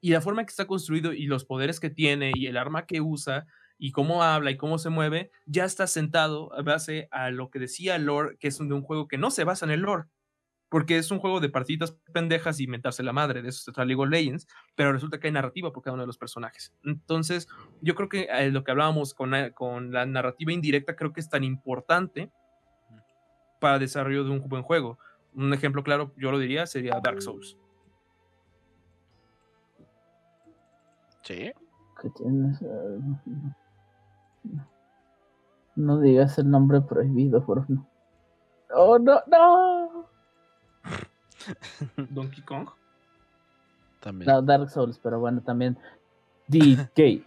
Y 0.00 0.10
la 0.10 0.20
forma 0.20 0.44
que 0.44 0.50
está 0.50 0.66
construido 0.66 1.12
y 1.12 1.26
los 1.26 1.44
poderes 1.44 1.80
que 1.80 1.90
tiene 1.90 2.32
y 2.34 2.46
el 2.46 2.56
arma 2.56 2.86
que 2.86 3.00
usa 3.00 3.46
y 3.78 3.92
cómo 3.92 4.22
habla 4.22 4.50
y 4.50 4.56
cómo 4.56 4.78
se 4.78 4.90
mueve, 4.90 5.30
ya 5.46 5.64
está 5.64 5.86
sentado 5.86 6.52
a 6.54 6.62
base 6.62 7.08
a 7.10 7.30
lo 7.30 7.50
que 7.50 7.58
decía 7.58 7.98
lore, 7.98 8.36
que 8.38 8.48
es 8.48 8.58
de 8.58 8.72
un 8.72 8.82
juego 8.82 9.08
que 9.08 9.18
no 9.18 9.30
se 9.30 9.44
basa 9.44 9.66
en 9.66 9.72
el 9.72 9.80
lore, 9.80 10.04
porque 10.68 10.98
es 10.98 11.10
un 11.10 11.18
juego 11.18 11.40
de 11.40 11.48
partidas 11.48 11.96
pendejas 12.12 12.58
y 12.58 12.64
inventarse 12.64 13.02
la 13.02 13.12
madre, 13.12 13.42
de 13.42 13.50
eso 13.50 13.60
se 13.60 13.72
trata 13.72 13.84
League 13.84 14.02
of 14.02 14.08
Legends, 14.08 14.46
pero 14.74 14.92
resulta 14.92 15.18
que 15.18 15.28
hay 15.28 15.32
narrativa 15.32 15.72
por 15.72 15.82
cada 15.82 15.94
uno 15.94 16.02
de 16.02 16.08
los 16.08 16.18
personajes. 16.18 16.74
Entonces, 16.84 17.48
yo 17.82 17.94
creo 17.94 18.08
que 18.08 18.28
eh, 18.30 18.50
lo 18.50 18.64
que 18.64 18.70
hablábamos 18.70 19.14
con, 19.14 19.34
eh, 19.34 19.52
con 19.52 19.92
la 19.92 20.06
narrativa 20.06 20.52
indirecta 20.52 20.96
creo 20.96 21.12
que 21.12 21.20
es 21.20 21.28
tan 21.28 21.44
importante 21.44 22.30
para 23.60 23.74
el 23.74 23.80
desarrollo 23.80 24.24
de 24.24 24.30
un 24.30 24.48
buen 24.48 24.62
juego. 24.62 24.98
Un 25.34 25.52
ejemplo 25.52 25.82
claro, 25.82 26.12
yo 26.16 26.30
lo 26.30 26.38
diría, 26.38 26.66
sería 26.66 26.98
Dark 27.02 27.22
Souls. 27.22 27.56
Sí. 31.22 31.52
Que 32.00 32.10
tienes. 32.10 32.62
No 35.74 36.00
digas 36.00 36.38
el 36.38 36.50
nombre 36.50 36.80
prohibido, 36.80 37.44
por 37.44 37.66
favor. 37.66 37.84
¡Oh, 38.74 38.98
no! 38.98 39.22
¡No! 39.26 40.08
Donkey 42.10 42.42
Kong. 42.42 42.68
También. 44.00 44.30
No, 44.30 44.42
Dark 44.42 44.70
Souls, 44.70 44.98
pero 44.98 45.20
bueno, 45.20 45.42
también. 45.42 45.78
DK. 46.48 47.24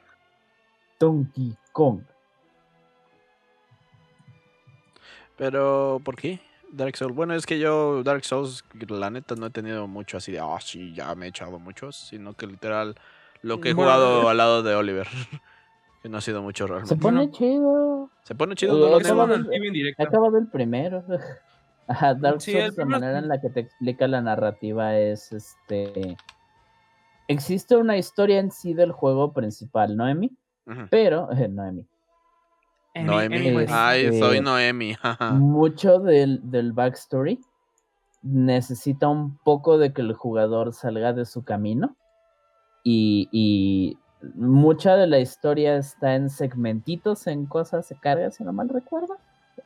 Donkey 0.99 1.55
Kong. 1.71 2.01
Pero, 5.37 6.01
¿por 6.03 6.15
qué? 6.15 6.41
Dark 6.71 6.97
Souls. 6.97 7.15
Bueno, 7.15 7.33
es 7.33 7.45
que 7.45 7.59
yo, 7.59 8.03
Dark 8.03 8.25
Souls, 8.25 8.63
la 8.87 9.09
neta, 9.09 9.35
no 9.35 9.47
he 9.47 9.49
tenido 9.49 9.87
mucho 9.87 10.17
así 10.17 10.31
de, 10.31 10.39
ah, 10.39 10.59
sí, 10.59 10.93
ya 10.93 11.15
me 11.15 11.25
he 11.25 11.29
echado 11.29 11.59
muchos, 11.59 11.95
sino 11.95 12.33
que 12.33 12.47
literal, 12.47 12.95
lo 13.41 13.61
que 13.61 13.69
he 13.69 13.73
jugado 13.73 14.27
al 14.27 14.37
lado 14.37 14.63
de 14.63 14.75
Oliver. 14.75 15.07
que 16.01 16.09
no 16.09 16.17
ha 16.17 16.21
sido 16.21 16.41
mucho 16.41 16.65
Se 16.65 16.71
realmente. 16.73 16.95
pone 16.97 17.17
Bueno. 17.17 17.31
chido. 17.33 18.09
Se 18.23 18.35
pone 18.35 18.55
chido, 18.55 18.77
no 18.89 18.95
acaba 18.97 20.29
del 20.29 20.47
primero. 20.47 21.03
Ajá, 21.87 22.13
Dark 22.13 22.41
Sí, 22.41 22.51
Souls, 22.53 22.77
la 22.77 22.85
manera 22.85 23.17
en 23.19 23.27
la 23.27 23.41
que 23.41 23.49
te 23.49 23.61
explica 23.61 24.07
la 24.07 24.21
narrativa 24.21 24.95
es 24.97 25.31
este. 25.31 26.15
Existe 27.27 27.75
una 27.75 27.97
historia 27.97 28.39
en 28.39 28.51
sí 28.51 28.73
del 28.73 28.91
juego 28.91 29.33
principal, 29.33 29.95
Noemi, 29.97 30.31
pero. 30.89 31.31
eh, 31.31 31.47
Noemi. 31.47 31.85
Noemi. 32.95 33.65
Ay, 33.69 34.05
Este- 34.05 34.19
soy 34.19 34.41
Noemi. 34.41 34.95
Mucho 35.33 35.99
del, 35.99 36.39
del 36.49 36.73
backstory 36.73 37.39
necesita 38.21 39.07
un 39.07 39.37
poco 39.37 39.77
de 39.77 39.93
que 39.93 40.01
el 40.01 40.13
jugador 40.13 40.73
salga 40.73 41.13
de 41.13 41.25
su 41.25 41.43
camino. 41.43 41.95
Y, 42.83 43.29
y 43.31 43.97
mucha 44.35 44.95
de 44.95 45.07
la 45.07 45.19
historia 45.19 45.77
está 45.77 46.15
en 46.15 46.29
segmentitos, 46.29 47.27
en 47.27 47.45
cosas 47.45 47.85
se 47.85 47.95
carga, 47.95 48.31
si 48.31 48.43
no 48.43 48.53
mal 48.53 48.69
recuerdo. 48.69 49.17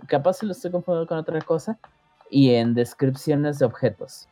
Capaz 0.07 0.33
si 0.33 0.45
lo 0.45 0.51
estoy 0.51 0.71
confundiendo 0.71 1.07
con 1.07 1.17
otra 1.17 1.41
cosa. 1.41 1.77
Y 2.29 2.53
en 2.55 2.73
descripciones 2.73 3.59
de 3.59 3.65
objetos. 3.65 4.27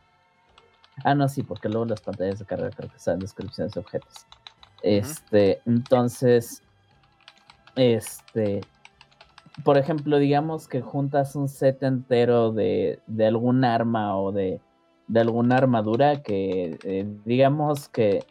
Ah, 1.04 1.16
no, 1.16 1.28
sí, 1.30 1.44
porque 1.44 1.70
luego 1.70 1.86
las 1.86 2.02
pantallas 2.02 2.40
de 2.40 2.46
carga 2.46 2.70
creo 2.72 2.90
que 2.90 2.98
están 2.98 3.16
en 3.16 3.20
descripciones 3.22 3.74
de 3.74 3.80
objetos. 3.80 4.26
Este, 4.82 5.62
entonces, 5.66 6.64
este, 7.76 8.62
por 9.64 9.78
ejemplo, 9.78 10.18
digamos 10.18 10.68
que 10.68 10.82
juntas 10.82 11.36
un 11.36 11.48
set 11.48 11.84
entero 11.84 12.52
de, 12.52 13.00
de 13.08 13.28
algún 13.28 13.64
arma 13.64 14.18
o 14.18 14.32
de, 14.32 14.60
de 15.08 15.20
alguna 15.20 15.58
armadura 15.58 16.24
que, 16.24 16.80
eh, 16.84 17.06
digamos 17.26 17.90
que 17.90 18.26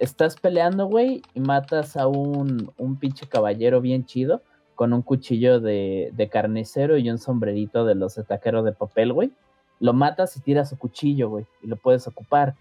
estás 0.00 0.36
peleando, 0.36 0.86
güey, 0.86 1.22
y 1.34 1.40
matas 1.40 1.96
a 1.96 2.08
un, 2.08 2.72
un 2.78 2.98
pinche 2.98 3.28
caballero 3.28 3.80
bien 3.80 4.04
chido 4.06 4.42
con 4.74 4.94
un 4.94 5.02
cuchillo 5.02 5.60
de, 5.60 6.10
de 6.14 6.28
carnicero 6.30 6.96
y 6.96 7.10
un 7.10 7.18
sombrerito 7.18 7.84
de 7.84 7.94
los 7.94 8.14
de 8.14 8.24
taquero 8.24 8.62
de 8.62 8.72
papel, 8.72 9.12
güey. 9.12 9.30
Lo 9.78 9.92
matas 9.92 10.36
y 10.36 10.40
tiras 10.40 10.70
su 10.70 10.78
cuchillo, 10.78 11.28
güey, 11.28 11.46
y 11.62 11.66
lo 11.66 11.76
puedes 11.76 12.08
ocupar. 12.08 12.54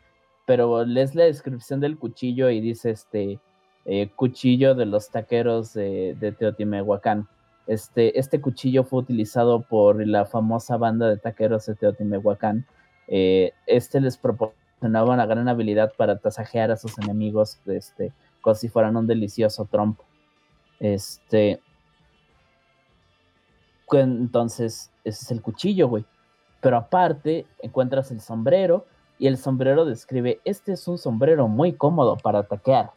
Pero 0.45 0.83
lees 0.83 1.15
la 1.15 1.23
descripción 1.23 1.79
del 1.79 1.97
cuchillo 1.97 2.49
y 2.49 2.59
dice 2.59 2.91
este 2.91 3.39
eh, 3.85 4.09
cuchillo 4.15 4.75
de 4.75 4.85
los 4.85 5.09
taqueros 5.09 5.73
de, 5.73 6.35
Teotimehuacán. 6.37 7.27
Este, 7.67 8.19
este 8.19 8.41
cuchillo 8.41 8.83
fue 8.83 8.99
utilizado 8.99 9.61
por 9.61 10.05
la 10.05 10.25
famosa 10.25 10.75
banda 10.75 11.07
de 11.07 11.17
taqueros 11.17 11.67
de 11.67 11.75
Teotimehuacán. 11.75 12.65
Eh, 13.07 13.53
este 13.65 14.01
les 14.01 14.17
proporcionaba 14.79 15.13
una 15.13 15.25
gran 15.25 15.47
habilidad 15.49 15.93
para 15.97 16.19
tasajear 16.19 16.71
a 16.71 16.77
sus 16.77 16.97
enemigos, 16.99 17.59
este, 17.65 18.13
como 18.41 18.55
si 18.55 18.69
fueran 18.69 18.95
un 18.95 19.07
delicioso 19.07 19.65
trompo. 19.65 20.05
Este. 20.79 21.61
Entonces, 23.91 24.91
ese 25.03 25.25
es 25.25 25.31
el 25.31 25.41
cuchillo, 25.41 25.87
güey. 25.87 26.05
Pero 26.61 26.77
aparte, 26.77 27.45
encuentras 27.61 28.11
el 28.11 28.21
sombrero 28.21 28.85
y 29.17 29.27
el 29.27 29.37
sombrero 29.37 29.83
describe: 29.83 30.39
Este 30.45 30.73
es 30.73 30.87
un 30.87 30.97
sombrero 30.97 31.47
muy 31.47 31.73
cómodo 31.73 32.15
para 32.17 32.43
taquear. 32.43 32.91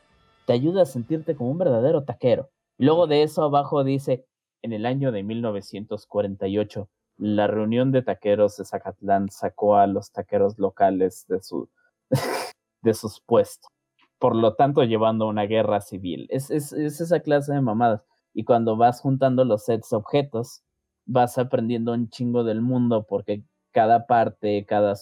Te 0.46 0.52
ayuda 0.52 0.82
a 0.82 0.86
sentirte 0.86 1.34
como 1.34 1.50
un 1.50 1.58
verdadero 1.58 2.04
taquero. 2.04 2.50
Luego 2.78 3.06
de 3.06 3.22
eso 3.22 3.42
abajo 3.42 3.82
dice: 3.84 4.24
En 4.62 4.72
el 4.72 4.86
año 4.86 5.10
de 5.10 5.22
1948, 5.22 6.88
la 7.22 7.46
reunión 7.46 7.92
de 7.92 8.02
taqueros 8.02 8.56
de 8.56 8.64
Zacatlán 8.64 9.30
sacó 9.30 9.76
a 9.76 9.86
los 9.86 10.10
taqueros 10.10 10.58
locales 10.58 11.24
de, 11.28 11.40
su, 11.40 11.68
de 12.82 12.94
sus 12.94 13.20
puestos. 13.20 13.70
Por 14.18 14.34
lo 14.34 14.54
tanto, 14.54 14.82
llevando 14.82 15.26
a 15.26 15.28
una 15.28 15.44
guerra 15.44 15.80
civil. 15.80 16.26
Es, 16.30 16.50
es, 16.50 16.72
es 16.72 17.00
esa 17.00 17.20
clase 17.20 17.52
de 17.52 17.60
mamadas. 17.60 18.02
Y 18.34 18.44
cuando 18.44 18.76
vas 18.76 19.00
juntando 19.00 19.44
los 19.44 19.64
sets 19.64 19.92
objetos, 19.92 20.62
vas 21.06 21.38
aprendiendo 21.38 21.92
un 21.92 22.08
chingo 22.08 22.42
del 22.42 22.60
mundo 22.60 23.06
porque 23.08 23.44
cada 23.70 24.06
parte, 24.06 24.64
cada, 24.66 24.94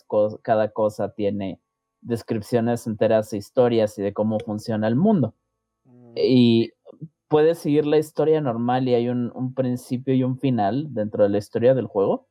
cada 0.43 0.71
cosa 0.71 1.15
tiene 1.15 1.61
descripciones 2.03 2.87
enteras 2.87 3.31
de 3.31 3.39
historias 3.39 3.99
y 3.99 4.03
de 4.03 4.13
cómo 4.13 4.39
funciona 4.41 4.89
el 4.89 4.97
mundo. 4.97 5.35
Y 6.15 6.73
puedes 7.31 7.61
seguir 7.61 7.87
la 7.87 7.97
historia 7.97 8.41
normal 8.41 8.89
y 8.89 8.95
hay 8.95 9.09
un, 9.09 9.31
un 9.37 9.55
principio 9.55 10.13
y 10.15 10.25
un 10.25 10.37
final 10.37 10.93
dentro 10.93 11.23
de 11.23 11.31
la 11.31 11.39
historia 11.39 11.75
del 11.75 11.87
juego, 11.87 12.27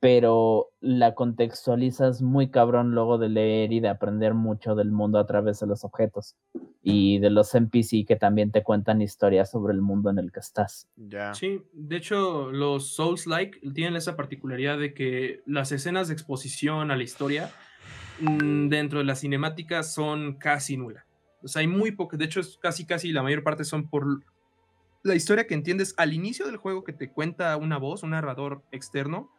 pero 0.00 0.68
la 0.80 1.14
contextualizas 1.14 2.20
muy 2.20 2.50
cabrón 2.50 2.90
luego 2.90 3.16
de 3.16 3.30
leer 3.30 3.72
y 3.72 3.80
de 3.80 3.88
aprender 3.88 4.34
mucho 4.34 4.74
del 4.74 4.90
mundo 4.90 5.18
a 5.18 5.26
través 5.26 5.60
de 5.60 5.66
los 5.66 5.82
objetos 5.82 6.36
y 6.82 7.20
de 7.20 7.30
los 7.30 7.54
NPC 7.54 8.04
que 8.06 8.16
también 8.16 8.50
te 8.50 8.62
cuentan 8.62 9.00
historias 9.00 9.50
sobre 9.50 9.72
el 9.72 9.80
mundo 9.80 10.10
en 10.10 10.18
el 10.18 10.30
que 10.30 10.40
estás. 10.40 10.88
Ya. 10.96 11.32
Sí, 11.32 11.62
de 11.72 11.96
hecho, 11.96 12.52
los 12.52 12.94
Souls-like 12.94 13.60
tienen 13.72 13.96
esa 13.96 14.14
particularidad 14.14 14.78
de 14.78 14.92
que 14.92 15.40
las 15.46 15.72
escenas 15.72 16.08
de 16.08 16.14
exposición 16.14 16.90
a 16.90 16.96
la 16.96 17.02
historia 17.02 17.50
mm, 18.20 18.68
dentro 18.68 18.98
de 18.98 19.06
las 19.06 19.20
cinemáticas 19.20 19.94
son 19.94 20.34
casi 20.34 20.76
nulas. 20.76 21.11
O 21.42 21.48
sea, 21.48 21.60
hay 21.60 21.66
muy 21.66 21.92
pocas, 21.92 22.18
de 22.18 22.24
hecho, 22.24 22.40
es 22.40 22.58
casi, 22.60 22.84
casi 22.84 23.12
la 23.12 23.22
mayor 23.22 23.42
parte 23.42 23.64
son 23.64 23.88
por 23.88 24.22
la 25.02 25.14
historia 25.14 25.46
que 25.46 25.54
entiendes 25.54 25.94
al 25.96 26.12
inicio 26.12 26.46
del 26.46 26.56
juego 26.56 26.84
que 26.84 26.92
te 26.92 27.10
cuenta 27.10 27.56
una 27.56 27.78
voz, 27.78 28.02
un 28.02 28.10
narrador 28.10 28.62
externo, 28.70 29.30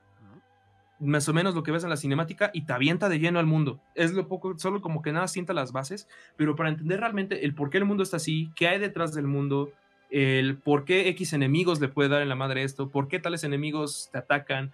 más 1.00 1.28
o 1.28 1.34
menos 1.34 1.56
lo 1.56 1.64
que 1.64 1.72
ves 1.72 1.84
en 1.84 1.90
la 1.90 1.98
cinemática 1.98 2.50
y 2.54 2.66
te 2.66 2.74
avienta 2.74 3.10
de 3.10 3.20
lleno 3.20 3.40
al 3.40 3.46
mundo. 3.46 3.80
Es 3.96 4.14
lo 4.14 4.28
poco, 4.28 4.58
solo 4.58 4.82
como 4.82 5.02
que 5.02 5.12
nada 5.12 5.28
sienta 5.28 5.54
las 5.54 5.72
bases, 5.72 6.08
pero 6.38 6.56
para 6.56 6.70
entender 6.70 7.00
realmente 7.00 7.46
el 7.46 7.56
por 7.56 7.70
qué 7.70 7.78
el 7.78 7.86
mundo 7.86 8.04
está 8.04 8.18
así, 8.18 8.52
qué 8.56 8.68
hay 8.68 8.80
detrás 8.80 9.14
del 9.14 9.28
mundo, 9.28 9.72
el 10.10 10.58
por 10.58 10.86
qué 10.86 11.10
X 11.10 11.34
enemigos 11.34 11.82
le 11.82 11.90
puede 11.90 12.10
dar 12.10 12.22
en 12.22 12.30
la 12.30 12.36
madre 12.36 12.64
esto, 12.64 12.90
por 12.90 13.08
qué 13.08 13.20
tales 13.20 13.44
enemigos 13.44 14.10
te 14.12 14.20
atacan, 14.20 14.72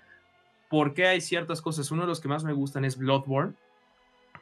por 0.69 0.93
qué 0.93 1.07
hay 1.07 1.21
ciertas 1.21 1.61
cosas. 1.61 1.89
Uno 1.91 2.03
de 2.03 2.07
los 2.07 2.19
que 2.19 2.27
más 2.27 2.43
me 2.43 2.53
gustan 2.53 2.85
es 2.85 2.97
Bloodborne, 2.97 3.53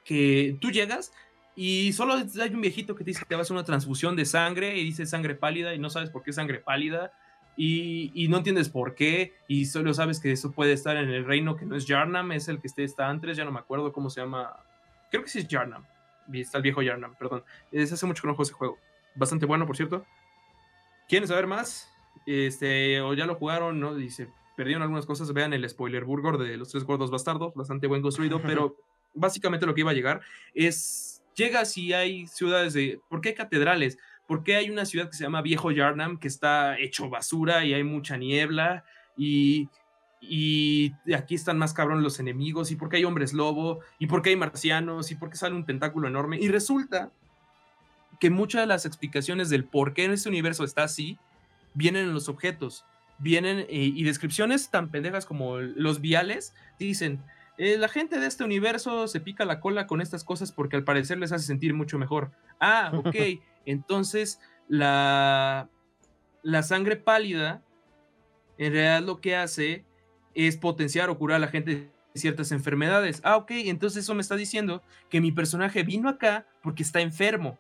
que 0.04 0.58
tú 0.60 0.72
llegas 0.72 1.14
y 1.58 1.92
solo 1.92 2.14
hay 2.14 2.54
un 2.54 2.62
viejito 2.62 2.96
que 2.96 3.04
te 3.04 3.10
dice 3.10 3.22
que 3.22 3.26
te 3.26 3.36
va 3.36 3.40
a 3.40 3.42
hacer 3.42 3.56
una 3.56 3.66
transfusión 3.66 4.16
de 4.16 4.26
sangre 4.26 4.78
y 4.78 4.84
dice 4.86 5.06
sangre 5.06 5.36
pálida 5.36 5.74
y 5.74 5.80
no 5.80 5.90
sabes 5.90 6.10
por 6.10 6.24
qué 6.24 6.32
sangre 6.32 6.60
pálida 6.60 7.12
y, 7.58 8.12
y 8.14 8.28
no 8.28 8.38
entiendes 8.38 8.70
por 8.70 8.96
qué 8.96 9.34
y 9.48 9.66
solo 9.66 9.94
sabes 9.94 10.20
que 10.20 10.32
eso 10.32 10.52
puede 10.52 10.74
estar 10.74 10.96
en 10.96 11.10
el 11.10 11.26
reino 11.26 11.58
que 11.58 11.66
no 11.66 11.76
es 11.76 11.86
Yarnam, 11.86 12.32
es 12.32 12.48
el 12.48 12.62
que 12.62 12.68
está 12.84 13.10
antes, 13.10 13.36
ya 13.36 13.44
no 13.44 13.52
me 13.52 13.60
acuerdo 13.60 13.92
cómo 13.92 14.10
se 14.10 14.22
llama, 14.22 14.56
creo 15.10 15.24
que 15.24 15.30
sí 15.30 15.40
es 15.40 15.48
Yarnam, 15.48 15.84
está 16.32 16.60
el 16.60 16.62
viejo 16.62 16.82
Yarnam, 16.82 17.16
perdón, 17.16 17.44
es 17.72 17.92
hace 17.92 18.06
mucho 18.06 18.22
que 18.22 18.28
no 18.28 18.36
juego 18.36 18.44
ese 18.44 18.54
juego, 18.54 18.78
bastante 19.16 19.46
bueno 19.46 19.66
por 19.66 19.76
cierto. 19.76 20.06
¿Quieren 21.08 21.28
saber 21.28 21.48
más? 21.48 21.90
Este, 22.26 23.00
o 23.02 23.14
ya 23.14 23.26
lo 23.26 23.36
jugaron, 23.36 23.80
¿no? 23.80 23.98
Se 24.10 24.28
perdieron 24.56 24.84
algunas 24.84 25.06
cosas, 25.06 25.32
vean 25.34 25.54
el 25.54 25.68
spoiler 25.70 26.04
burger 26.04 26.38
de 26.38 26.58
los 26.58 26.70
tres 26.70 26.84
gordos 26.84 27.10
bastardos, 27.10 27.54
bastante 27.56 27.88
buen 27.88 28.02
construido, 28.02 28.42
pero 28.42 28.76
básicamente 29.14 29.66
lo 29.66 29.74
que 29.74 29.82
iba 29.82 29.92
a 29.92 29.94
llegar 29.94 30.22
es, 30.54 31.17
llegas 31.38 31.78
y 31.78 31.94
hay 31.94 32.28
ciudades 32.28 32.74
de, 32.74 33.00
¿por 33.08 33.22
qué 33.22 33.30
hay 33.30 33.36
catedrales? 33.36 33.98
¿Por 34.28 34.44
qué 34.44 34.58
hay 34.58 34.70
una 34.70 34.86
ciudad 34.86 35.10
que 35.10 35.16
se 35.16 35.24
llama 35.24 35.42
Viejo 35.42 35.72
Yarnam 35.72 36.20
que 36.20 36.28
está 36.28 36.78
hecho 36.78 37.10
basura 37.10 37.64
y 37.64 37.74
hay 37.74 37.84
mucha 37.84 38.18
niebla 38.18 38.84
y, 39.16 39.70
y 40.20 40.94
aquí 41.14 41.36
están 41.36 41.58
más 41.58 41.74
cabrones 41.74 42.04
los 42.04 42.20
enemigos 42.20 42.72
y 42.72 42.76
por 42.76 42.90
qué 42.90 42.98
hay 42.98 43.06
hombres 43.06 43.32
lobo 43.32 43.80
y 44.00 44.08
por 44.08 44.22
qué 44.22 44.32
hay 44.32 44.36
marcianos 44.36 45.12
y 45.12 45.16
por 45.16 45.30
qué 45.30 45.38
sale 45.38 45.56
un 45.56 45.66
tentáculo 45.66 46.08
enorme? 46.08 46.38
Y 46.42 46.50
resulta 46.50 47.12
que 48.20 48.30
muchas 48.30 48.62
de 48.62 48.68
las 48.68 48.86
explicaciones 48.86 49.50
del 49.50 49.64
por 49.64 49.94
qué 49.94 50.06
en 50.06 50.12
este 50.12 50.28
universo 50.28 50.64
está 50.64 50.84
así 50.84 51.18
vienen 51.74 52.06
en 52.06 52.14
los 52.14 52.28
objetos, 52.28 52.84
vienen 53.20 53.60
eh, 53.60 53.68
y 53.70 54.04
descripciones 54.04 54.70
tan 54.70 54.90
pendejas 54.90 55.26
como 55.26 55.60
los 55.60 56.02
viales 56.02 56.54
dicen, 56.80 57.24
eh, 57.58 57.78
la 57.78 57.88
gente 57.88 58.20
de 58.20 58.28
este 58.28 58.44
universo 58.44 59.08
se 59.08 59.20
pica 59.20 59.46
la 59.46 59.60
cola 59.60 59.88
con 59.88 60.02
estas 60.02 60.24
cosas 60.24 60.52
porque 60.52 60.76
al 60.76 60.84
parecer 60.84 61.18
les 61.18 61.32
hace 61.32 61.46
sentir 61.46 61.74
mucho 61.74 61.98
mejor. 61.98 62.32
Ah, 62.60 62.92
ok, 62.94 63.16
entonces 63.66 64.40
la, 64.68 65.70
la 66.44 66.64
sangre 66.64 66.98
pálida 66.98 67.64
en 68.58 68.74
realidad 68.74 69.02
lo 69.04 69.22
que 69.22 69.36
hace 69.36 69.86
es 70.34 70.58
potenciar 70.58 71.10
o 71.10 71.18
curar 71.18 71.38
a 71.38 71.40
la 71.40 71.48
gente 71.48 71.76
de 71.76 71.92
ciertas 72.20 72.52
enfermedades. 72.52 73.22
Ah, 73.24 73.38
ok, 73.38 73.52
entonces 73.52 74.04
eso 74.04 74.14
me 74.14 74.22
está 74.22 74.36
diciendo 74.36 74.84
que 75.10 75.22
mi 75.22 75.32
personaje 75.32 75.84
vino 75.84 76.10
acá 76.10 76.46
porque 76.62 76.84
está 76.84 77.02
enfermo. 77.02 77.58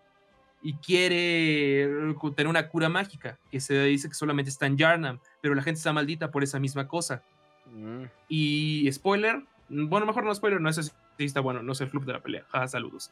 y 0.60 0.74
quiere 0.78 1.84
eh, 1.84 2.15
tener 2.36 2.48
una 2.48 2.68
cura 2.68 2.90
mágica, 2.90 3.38
que 3.52 3.60
se 3.60 3.80
dice 3.84 4.10
que 4.10 4.15
solamente 4.15 4.49
está 4.49 4.65
en 4.65 4.76
Yarnam, 4.76 5.19
pero 5.40 5.53
la 5.53 5.61
gente 5.61 5.78
está 5.78 5.94
maldita 5.94 6.32
por 6.32 6.44
esa 6.44 6.60
misma 6.60 6.88
cosa. 6.88 7.24
Mm. 7.72 8.06
Y 8.28 8.90
spoiler, 8.91 9.44
bueno, 9.69 10.06
mejor 10.06 10.23
no 10.23 10.34
spoiler, 10.34 10.61
no 10.61 10.69
es 10.69 10.77
así, 10.77 10.91
está 11.18 11.39
bueno, 11.39 11.64
no 11.64 11.73
es 11.73 11.81
el 11.81 11.89
club 11.89 12.06
de 12.06 12.14
la 12.14 12.22
pelea. 12.22 12.45
saludos. 12.68 13.11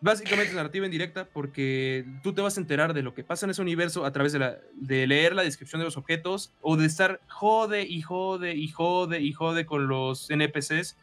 Básicamente 0.00 0.50
es 0.50 0.54
narrativa 0.54 0.86
indirecta 0.86 1.24
porque 1.24 2.06
tú 2.22 2.32
te 2.32 2.40
vas 2.40 2.56
a 2.56 2.60
enterar 2.60 2.94
de 2.94 3.02
lo 3.02 3.14
que 3.14 3.24
pasa 3.24 3.46
en 3.46 3.50
ese 3.50 3.62
universo 3.62 4.04
a 4.04 4.12
través 4.12 4.32
de, 4.32 4.38
la, 4.38 4.58
de 4.74 5.08
leer 5.08 5.34
la 5.34 5.42
descripción 5.42 5.80
de 5.80 5.86
los 5.86 5.96
objetos 5.96 6.52
o 6.60 6.76
de 6.76 6.86
estar 6.86 7.20
jode 7.26 7.82
y 7.82 8.00
jode 8.00 8.54
y 8.54 8.68
jode 8.68 9.20
y 9.20 9.32
jode 9.32 9.66
con 9.66 9.88
los 9.88 10.30
NPCs 10.30 10.96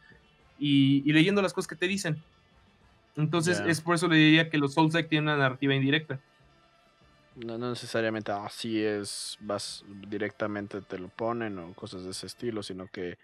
y, 0.58 1.02
y 1.04 1.12
leyendo 1.12 1.42
las 1.42 1.52
cosas 1.52 1.68
que 1.68 1.76
te 1.76 1.86
dicen. 1.86 2.22
Entonces 3.16 3.62
es 3.66 3.80
por 3.82 3.94
eso 3.94 4.08
le 4.08 4.16
diría 4.16 4.48
que 4.48 4.58
los 4.58 4.74
Souls-like 4.74 5.08
tienen 5.08 5.28
una 5.28 5.36
narrativa 5.36 5.74
indirecta. 5.74 6.18
No, 7.36 7.58
no 7.58 7.70
necesariamente 7.70 8.32
así 8.32 8.82
es, 8.82 9.36
vas 9.40 9.84
directamente 10.08 10.80
te 10.80 10.98
lo 10.98 11.08
ponen 11.08 11.58
o 11.58 11.74
cosas 11.74 12.04
de 12.04 12.10
ese 12.10 12.26
estilo, 12.26 12.62
sino 12.62 12.86
que 12.86 13.18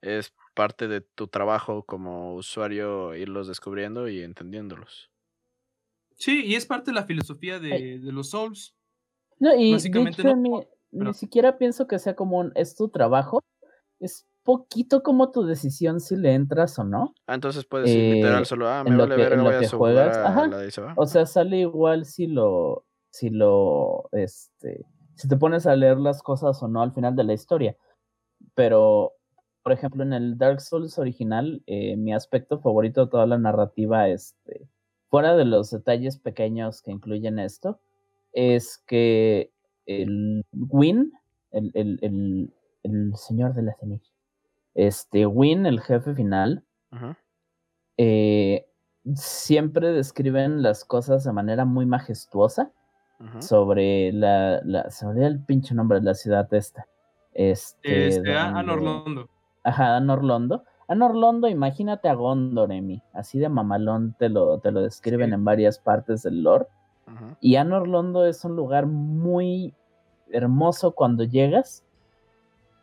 es 0.00 0.34
parte 0.54 0.88
de 0.88 1.00
tu 1.00 1.28
trabajo 1.28 1.84
como 1.84 2.34
usuario 2.34 3.14
irlos 3.14 3.48
descubriendo 3.48 4.08
y 4.08 4.22
entendiéndolos. 4.22 5.10
Sí, 6.16 6.44
y 6.44 6.56
es 6.56 6.66
parte 6.66 6.90
de 6.90 6.96
la 6.96 7.04
filosofía 7.04 7.60
de, 7.60 8.00
los 8.02 8.30
Souls. 8.30 8.74
No, 9.38 9.54
y 9.54 9.72
Básicamente 9.72 10.24
ni, 10.90 11.14
siquiera 11.14 11.58
pienso 11.58 11.86
que 11.86 11.98
sea 11.98 12.16
como 12.16 12.38
un, 12.38 12.52
es 12.56 12.74
tu 12.74 12.88
trabajo, 12.88 13.44
es 14.00 14.26
poquito 14.42 15.02
como 15.02 15.30
tu 15.30 15.44
decisión 15.44 16.00
si 16.00 16.16
le 16.16 16.34
entras 16.34 16.78
o 16.78 16.84
no. 16.84 17.14
Ah, 17.26 17.34
entonces 17.34 17.64
puedes 17.64 17.90
eh, 17.90 18.14
literal 18.14 18.46
solo, 18.46 18.68
ah, 18.68 18.82
me 18.82 18.96
vale 18.96 19.16
ver, 19.16 19.38
voy 19.38 19.54
a 19.54 19.68
juegas. 19.68 20.16
La 20.16 20.94
O 20.96 21.06
sea, 21.06 21.26
sale 21.26 21.58
igual 21.58 22.04
si 22.04 22.26
lo, 22.26 22.84
si 23.10 23.30
lo, 23.30 24.08
este, 24.12 24.86
si 25.14 25.28
te 25.28 25.36
pones 25.36 25.66
a 25.66 25.76
leer 25.76 25.98
las 25.98 26.22
cosas 26.22 26.60
o 26.62 26.68
no 26.68 26.82
al 26.82 26.92
final 26.92 27.14
de 27.14 27.24
la 27.24 27.34
historia. 27.34 27.76
Pero 28.54 29.17
por 29.68 29.74
ejemplo, 29.74 30.02
en 30.02 30.14
el 30.14 30.38
Dark 30.38 30.62
Souls 30.62 30.98
original, 30.98 31.62
eh, 31.66 31.94
mi 31.98 32.14
aspecto 32.14 32.58
favorito 32.58 33.04
de 33.04 33.10
toda 33.10 33.26
la 33.26 33.36
narrativa, 33.36 34.08
este, 34.08 34.66
fuera 35.10 35.36
de 35.36 35.44
los 35.44 35.70
detalles 35.70 36.16
pequeños 36.16 36.80
que 36.80 36.90
incluyen 36.90 37.38
esto, 37.38 37.78
es 38.32 38.82
que 38.86 39.52
el 39.84 40.42
Win, 40.54 41.12
el, 41.50 42.50
señor 43.14 43.52
de 43.52 43.62
la 43.62 43.74
ceniza, 43.74 44.10
este 44.74 45.26
Win, 45.26 45.66
el 45.66 45.82
jefe 45.82 46.14
final, 46.14 46.64
eh, 47.98 48.66
siempre 49.16 49.92
describen 49.92 50.62
las 50.62 50.86
cosas 50.86 51.24
de 51.24 51.32
manera 51.34 51.66
muy 51.66 51.84
majestuosa 51.84 52.72
sobre 53.40 54.14
la, 54.14 54.62
la, 54.64 54.88
se 54.88 55.04
me 55.04 55.26
el 55.26 55.44
pinche 55.44 55.74
nombre 55.74 55.98
de 55.98 56.06
la 56.06 56.14
ciudad 56.14 56.48
esta. 56.54 56.88
Este, 57.34 58.08
este. 58.08 58.32
Ajá, 59.68 59.96
a 59.96 60.00
Norlondo. 60.00 60.64
A 60.88 60.94
Norlondo, 60.94 61.46
imagínate 61.48 62.08
a 62.08 62.14
Gondoremi, 62.14 63.02
así 63.12 63.38
de 63.38 63.50
mamalón 63.50 64.14
te 64.18 64.30
lo, 64.30 64.58
te 64.60 64.72
lo 64.72 64.80
describen 64.80 65.34
en 65.34 65.44
varias 65.44 65.78
partes 65.78 66.22
del 66.22 66.42
lore. 66.42 66.66
Y 67.40 67.56
a 67.56 67.64
Norlondo 67.64 68.26
es 68.26 68.44
un 68.44 68.56
lugar 68.56 68.86
muy 68.86 69.74
hermoso 70.30 70.92
cuando 70.92 71.24
llegas, 71.24 71.84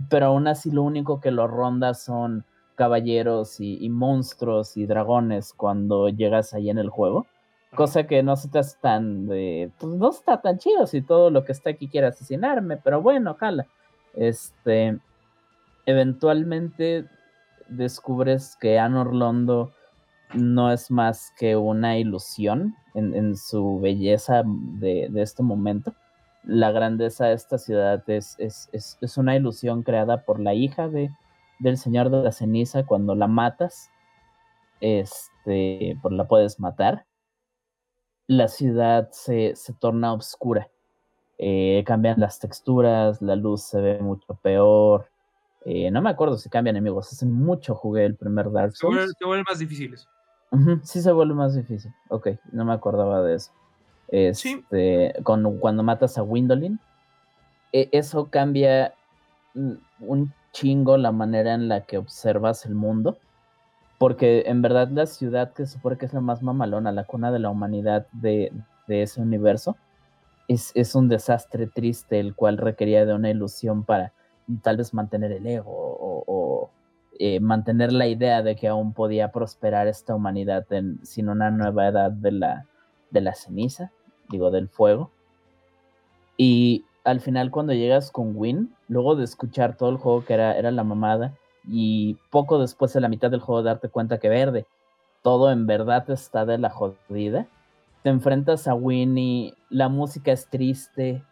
pero 0.10 0.28
aún 0.28 0.48
así 0.48 0.70
lo 0.72 0.84
único 0.84 1.20
que 1.20 1.32
lo 1.32 1.48
ronda 1.48 1.94
son 1.94 2.46
caballeros 2.76 3.60
y, 3.60 3.90
monstruos 3.90 4.78
y 4.78 4.86
dragones 4.86 5.54
cuando 5.54 6.10
llegas 6.10 6.54
ahí 6.54 6.70
en 6.70 6.78
el 6.78 6.90
juego. 6.90 7.26
Cosa 7.76 8.06
que 8.06 8.24
no 8.24 8.36
se 8.36 8.50
te 8.50 8.60
hace 8.60 8.78
tan 8.80 9.28
de. 9.28 9.72
Pues 9.80 9.94
no 9.94 10.10
está 10.10 10.42
tan 10.42 10.60
chido 10.60 10.86
si 10.86 11.02
todo 11.02 11.30
lo 11.30 11.44
que 11.44 11.52
está 11.52 11.72
aquí 11.72 11.88
quiere 11.88 12.08
asesinarme, 12.08 12.78
pero 12.78 13.02
bueno, 13.02 13.32
ojalá. 13.32 13.66
Este 14.14 15.00
eventualmente 15.86 17.06
descubres 17.68 18.58
que 18.60 18.80
Anor 18.80 19.14
Londo 19.14 19.72
no 20.34 20.72
es 20.72 20.92
más 20.92 21.34
que 21.38 21.56
una 21.56 21.98
ilusión 21.98 22.76
en, 22.94 23.36
su 23.36 23.80
belleza 23.80 24.44
de, 24.46 25.10
este 25.16 25.44
momento. 25.44 25.94
La 26.44 26.72
grandeza 26.72 27.28
de 27.28 27.34
esta 27.34 27.58
ciudad 27.58 28.04
es, 28.10 28.38
es, 28.40 29.18
una 29.18 29.36
ilusión 29.36 29.84
creada 29.84 30.24
por 30.24 30.40
la 30.40 30.54
hija 30.54 30.88
de, 30.88 31.10
del 31.60 31.78
Señor 31.78 32.10
de 32.10 32.24
la 32.24 32.32
Ceniza 32.32 32.86
cuando 32.86 33.16
la 33.16 33.28
matas. 33.28 33.90
Este, 34.82 35.98
por 36.02 36.12
la 36.12 36.28
puedes 36.28 36.60
matar. 36.60 37.06
La 38.28 38.48
ciudad 38.48 39.10
se, 39.12 39.54
torna 39.80 40.14
oscura. 40.14 40.70
Eh, 41.38 41.84
cambian 41.86 42.20
las 42.20 42.40
texturas, 42.40 43.22
la 43.22 43.36
luz 43.36 43.64
se 43.64 43.82
ve 43.82 44.00
mucho 44.00 44.36
peor. 44.42 45.10
Eh, 45.66 45.90
no 45.90 46.00
me 46.00 46.12
acuerdo 46.12 46.38
si 46.38 46.48
cambian 46.48 46.76
enemigos. 46.76 47.12
Hace 47.12 47.26
mucho 47.26 47.74
jugué 47.74 48.06
el 48.06 48.16
primer 48.16 48.52
Dark 48.52 48.76
Souls. 48.76 49.14
Se 49.18 49.26
vuelven 49.26 49.46
más 49.50 49.60
difíciles. 49.60 50.08
sí, 50.84 51.02
se 51.02 51.12
vuelve 51.12 51.34
más 51.34 51.56
difícil. 51.56 51.92
Ok, 52.10 52.30
no 52.52 52.66
me 52.66 52.74
acordaba 52.74 53.24
de 53.24 53.36
eso. 53.36 53.52
Este, 54.08 55.14
cuando 55.24 55.84
matas 55.84 56.20
a 56.20 56.24
Windolin, 56.24 56.80
e, 57.74 57.90
eso 57.92 58.30
cambia 58.30 58.94
un 60.00 60.34
chingo 60.52 60.98
la 60.98 61.12
manera 61.12 61.56
en 61.56 61.68
la 61.68 61.82
que 61.82 61.98
observas 61.98 62.68
el 62.68 62.76
mundo. 62.76 63.18
Porque 63.98 64.44
en 64.46 64.62
verdad 64.62 64.90
la 64.90 65.08
ciudad 65.08 65.54
que 65.54 65.66
supone 65.66 65.98
que 65.98 66.06
es 66.06 66.14
la 66.14 66.22
más 66.22 66.44
mamalona, 66.44 66.92
la 66.92 67.06
cuna 67.06 67.32
de 67.32 67.40
la 67.40 67.50
humanidad 67.50 68.06
de, 68.12 68.52
ese 68.88 69.20
universo, 69.20 69.78
es, 70.48 70.72
es 70.76 70.94
un 70.94 71.10
desastre 71.10 71.66
triste, 71.66 72.20
el 72.20 72.36
cual 72.36 72.58
requería 72.58 73.04
de 73.06 73.16
una 73.16 73.32
ilusión 73.32 73.84
para 73.84 74.14
tal 74.62 74.78
vez 74.78 74.94
mantener 74.94 75.32
el 75.32 75.46
ego 75.46 75.72
o, 75.72 76.70
eh, 77.18 77.40
mantener 77.40 77.94
la 77.94 78.08
idea 78.08 78.42
de 78.42 78.56
que 78.56 78.68
aún 78.68 78.94
podía 78.94 79.32
prosperar 79.32 79.88
esta 79.88 80.14
humanidad 80.14 80.66
sin 81.04 81.30
una 81.30 81.50
nueva 81.50 81.88
edad 81.88 82.12
de 82.12 82.32
la, 82.32 82.66
de 83.12 83.22
la 83.22 83.34
ceniza, 83.36 83.92
digo, 84.30 84.52
del 84.52 84.68
fuego. 84.68 85.12
Y 86.36 86.84
al 87.06 87.22
final 87.22 87.52
cuando 87.52 87.74
llegas 87.74 88.12
con 88.12 88.34
Win, 88.36 88.76
luego 88.90 89.16
de 89.16 89.24
escuchar 89.24 89.78
todo 89.78 89.90
el 89.90 89.98
juego 89.98 90.26
que 90.26 90.34
era, 90.34 90.58
era 90.58 90.72
la 90.72 90.84
mamada, 90.84 91.34
y 91.68 92.18
poco 92.30 92.60
después 92.60 92.94
de 92.94 93.02
la 93.02 93.08
mitad 93.08 93.32
del 93.32 93.40
juego 93.40 93.64
darte 93.64 93.90
cuenta 93.90 94.20
que 94.20 94.30
verde, 94.30 94.66
todo 95.22 95.52
en 95.52 95.66
verdad 95.68 96.10
está 96.10 96.46
de 96.46 96.58
la 96.58 96.70
jodida, 96.70 97.48
te 98.04 98.10
enfrentas 98.10 98.68
a 98.68 98.76
Win 98.76 99.18
y 99.18 99.54
la 99.70 99.90
música 99.90 100.32
es 100.32 100.48
triste, 100.48 101.24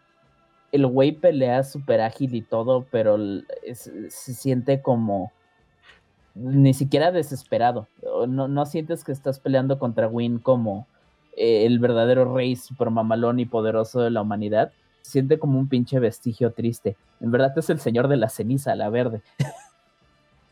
el 0.73 0.87
güey 0.87 1.11
pelea 1.11 1.63
súper 1.63 2.01
ágil 2.01 2.33
y 2.33 2.41
todo, 2.41 2.87
pero 2.89 3.15
se 3.71 4.33
siente 4.33 4.81
como 4.81 5.31
ni 6.33 6.73
siquiera 6.73 7.11
desesperado. 7.11 7.87
No, 8.27 8.47
no 8.47 8.65
sientes 8.65 9.03
que 9.03 9.11
estás 9.11 9.39
peleando 9.39 9.77
contra 9.77 10.07
Win 10.07 10.39
como 10.39 10.87
eh, 11.37 11.67
el 11.67 11.77
verdadero 11.77 12.33
rey 12.33 12.55
super 12.55 12.89
mamalón 12.89 13.39
y 13.39 13.45
poderoso 13.45 14.01
de 14.01 14.09
la 14.09 14.23
humanidad. 14.23 14.71
Se 15.03 15.11
siente 15.11 15.37
como 15.37 15.59
un 15.59 15.69
pinche 15.69 15.99
vestigio 15.99 16.51
triste. 16.53 16.97
En 17.21 17.29
verdad 17.29 17.55
es 17.55 17.69
el 17.69 17.79
señor 17.79 18.07
de 18.07 18.17
la 18.17 18.29
ceniza, 18.29 18.75
la 18.75 18.89
verde. 18.89 19.21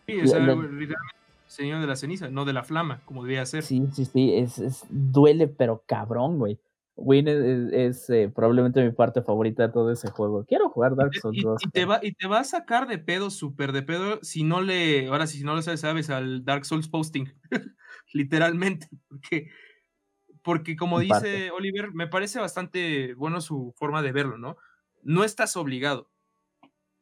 Sí, 0.08 0.20
es 0.20 0.34
el 0.34 0.96
señor 1.46 1.80
de 1.80 1.88
la 1.88 1.96
ceniza, 1.96 2.28
no 2.28 2.44
de 2.44 2.54
la 2.54 2.64
flama, 2.64 3.02
como 3.06 3.24
debía 3.24 3.46
ser. 3.46 3.64
Sí, 3.64 3.88
sí, 3.94 4.04
sí, 4.04 4.34
es 4.34 4.84
duele, 4.90 5.48
pero 5.48 5.84
cabrón, 5.86 6.40
güey. 6.40 6.58
Win 6.96 7.28
es, 7.28 8.10
eh, 8.10 8.32
probablemente 8.34 8.84
mi 8.84 8.92
parte 8.92 9.22
favorita 9.22 9.68
de 9.68 9.74
todo 9.74 9.92
ese 9.92 10.10
juego. 10.12 10.46
Quiero 10.46 10.70
jugar 10.70 10.96
Dark 10.96 11.16
Souls 11.16 11.38
y, 11.38 11.42
2. 11.42 11.66
Y 11.66 11.70
te, 11.70 11.86
va, 11.86 12.00
y 12.02 12.14
te 12.14 12.28
va 12.28 12.40
a 12.40 12.44
sacar 12.44 12.88
de 12.88 12.98
pedo, 12.98 13.30
súper 13.30 13.72
de 13.72 13.82
pedo, 13.82 14.20
si 14.22 14.44
no 14.44 14.62
le, 14.62 15.08
ahora 15.08 15.28
sí, 15.28 15.38
si 15.38 15.44
no 15.44 15.56
le 15.56 15.62
sabes, 15.62 15.82
sabes 15.82 16.10
al 16.10 16.44
Dark 16.44 16.66
Souls 16.66 16.90
posting, 16.90 17.26
literalmente, 18.14 18.90
porque, 19.08 19.50
porque 20.42 20.76
como 20.76 21.00
dice 21.00 21.52
Oliver, 21.52 21.94
me 21.94 22.08
parece 22.08 22.40
bastante 22.40 23.14
bueno 23.16 23.42
su 23.42 23.74
forma 23.78 24.02
de 24.02 24.12
verlo, 24.12 24.38
¿no? 24.38 24.58
No 25.04 25.24
estás 25.24 25.56
obligado. 25.56 26.10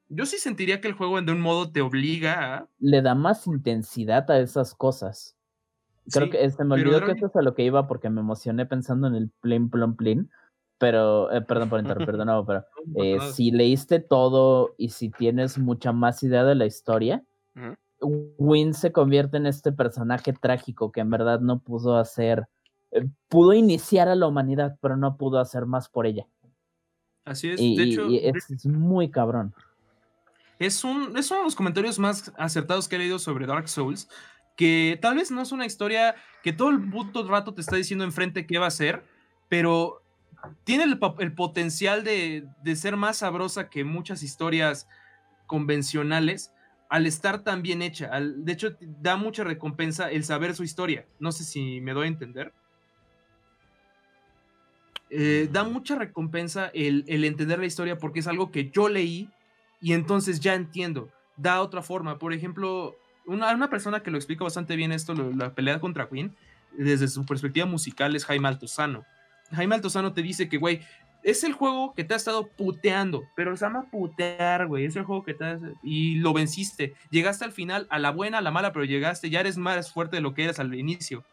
Yo 0.08 0.26
sí 0.26 0.38
sentiría 0.38 0.82
que 0.82 0.88
el 0.88 0.96
juego 0.96 1.22
de 1.22 1.32
un 1.32 1.42
modo 1.42 1.72
te 1.72 1.82
obliga 1.82 2.56
a... 2.56 2.70
Le 2.80 3.02
da 3.02 3.14
más 3.14 3.46
intensidad 3.46 4.30
a 4.32 4.40
esas 4.40 4.74
cosas. 4.74 5.39
Creo 6.12 6.30
que 6.30 6.50
se 6.50 6.64
me 6.64 6.76
olvidó 6.76 7.06
que 7.06 7.12
eso 7.12 7.28
es 7.28 7.36
a 7.36 7.42
lo 7.42 7.56
que 7.56 7.64
iba 7.64 7.88
porque 7.88 8.10
me 8.10 8.22
emocioné 8.22 8.66
pensando 8.66 9.08
en 9.08 9.16
el 9.16 9.30
plin 9.42 9.70
plom 9.70 9.96
plin. 9.96 10.30
Pero, 10.78 11.30
eh, 11.32 11.42
perdón 11.42 11.70
por 11.70 11.80
interrumpir 11.82 12.18
de 12.18 12.26
nuevo, 12.26 12.46
pero 12.46 12.66
eh, 12.96 13.18
si 13.34 13.52
leíste 13.52 14.00
todo 14.00 14.76
y 14.78 14.90
si 14.90 15.10
tienes 15.10 15.58
mucha 15.58 15.92
más 15.92 16.24
idea 16.24 16.46
de 16.46 16.56
la 16.56 16.66
historia, 16.66 17.24
Win 18.02 18.74
se 18.74 18.92
convierte 18.92 19.38
en 19.38 19.46
este 19.46 19.72
personaje 19.72 20.34
trágico 20.34 20.92
que 20.92 21.02
en 21.02 21.10
verdad 21.10 21.42
no 21.42 21.60
pudo 21.60 21.98
hacer, 21.98 22.48
eh, 22.92 23.08
pudo 23.28 23.54
iniciar 23.54 24.08
a 24.08 24.16
la 24.16 24.28
humanidad, 24.28 24.78
pero 24.82 24.96
no 24.96 25.18
pudo 25.18 25.40
hacer 25.40 25.66
más 25.66 25.90
por 25.90 26.08
ella. 26.08 26.26
Así 27.26 27.50
es, 27.50 27.60
de 27.60 27.84
hecho, 27.84 28.08
es, 28.10 28.66
muy 28.66 29.12
cabrón. 29.12 29.54
Es, 30.58 30.84
un, 30.84 31.16
es 31.18 31.30
uno 31.30 31.42
de 31.42 31.46
los 31.46 31.56
comentarios 31.56 32.00
más 32.00 32.34
acertados 32.38 32.88
que 32.88 32.96
he 32.96 33.00
leído 33.00 33.20
sobre 33.20 33.46
Dark 33.46 33.70
Souls, 33.70 34.10
que 34.60 35.00
tal 35.02 35.16
vez 35.16 35.32
no 35.32 35.42
es 35.42 35.54
una 35.54 35.66
historia 35.66 36.16
que 36.44 36.52
todo 36.52 36.70
el 36.70 36.90
puto 36.90 37.26
rato 37.26 37.54
te 37.54 37.62
está 37.62 37.78
diciendo 37.78 38.04
enfrente 38.04 38.46
qué 38.46 38.58
va 38.58 38.68
a 38.68 38.72
ser, 38.72 39.06
pero 39.48 40.04
tiene 40.66 40.84
el, 40.84 41.34
potencial 41.34 42.04
de, 42.04 42.46
ser 42.76 42.98
más 42.98 43.20
sabrosa 43.20 43.70
que 43.70 43.86
muchas 43.86 44.22
historias 44.22 44.90
convencionales 45.48 46.52
al 46.90 47.06
estar 47.06 47.42
tan 47.42 47.62
bien 47.62 47.82
hecha. 47.82 48.12
de 48.20 48.52
hecho, 48.52 48.76
da 48.82 49.16
mucha 49.16 49.46
recompensa 49.46 50.12
el 50.12 50.26
saber 50.26 50.54
su 50.54 50.66
historia. 50.66 51.06
No 51.22 51.32
sé 51.32 51.46
si 51.46 51.80
me 51.80 51.94
doy 51.94 52.08
a 52.08 52.10
entender. 52.10 52.52
Eh, 55.10 55.48
da 55.54 55.64
mucha 55.64 55.96
recompensa 55.96 56.70
el, 56.74 57.06
entender 57.08 57.60
la 57.60 57.66
historia 57.66 57.98
porque 57.98 58.20
es 58.20 58.28
algo 58.28 58.52
que 58.52 58.70
yo 58.72 58.90
leí 58.90 59.30
y 59.80 59.94
entonces 59.94 60.42
ya 60.42 60.54
entiendo. 60.54 61.10
Da 61.38 61.62
otra 61.62 61.82
forma. 61.82 62.20
Por 62.20 62.34
ejemplo, 62.34 62.98
una, 63.30 63.54
una 63.54 63.70
persona 63.70 64.02
que 64.02 64.12
lo 64.12 64.18
explica 64.18 64.44
bastante 64.44 64.76
bien 64.76 64.92
esto, 64.92 65.14
la 65.14 65.54
pelea 65.54 65.80
contra 65.80 66.10
Queen, 66.10 66.36
desde 66.78 67.08
su 67.08 67.26
perspectiva 67.26 67.66
musical, 67.66 68.16
es 68.16 68.26
Jaime 68.26 68.48
Altozano. 68.48 69.06
Jaime 69.52 69.76
Altozano 69.76 70.14
te 70.14 70.22
dice 70.22 70.50
que, 70.50 70.58
güey, 70.58 70.82
es 71.24 71.44
el 71.44 71.54
juego 71.54 71.94
que 71.94 72.04
te 72.04 72.14
ha 72.14 72.18
estado 72.18 72.48
puteando, 72.48 73.24
pero 73.36 73.56
se 73.58 73.66
llama 73.66 73.90
putear, 73.92 74.68
güey. 74.68 74.86
Es 74.86 74.96
el 74.96 75.04
juego 75.04 75.24
que 75.24 75.34
te 75.34 75.46
has... 75.46 75.62
Y 75.84 76.16
lo 76.16 76.34
venciste. 76.34 76.94
Llegaste 77.10 77.46
al 77.46 77.52
final, 77.52 77.88
a 77.90 78.00
la 78.00 78.12
buena, 78.12 78.38
a 78.38 78.42
la 78.42 78.52
mala, 78.52 78.72
pero 78.72 78.86
llegaste, 78.86 79.30
ya 79.30 79.42
eres 79.42 79.58
más 79.58 79.92
fuerte 79.92 80.18
de 80.18 80.22
lo 80.22 80.34
que 80.34 80.46
eras 80.46 80.60
al 80.60 80.74
inicio. 80.74 81.26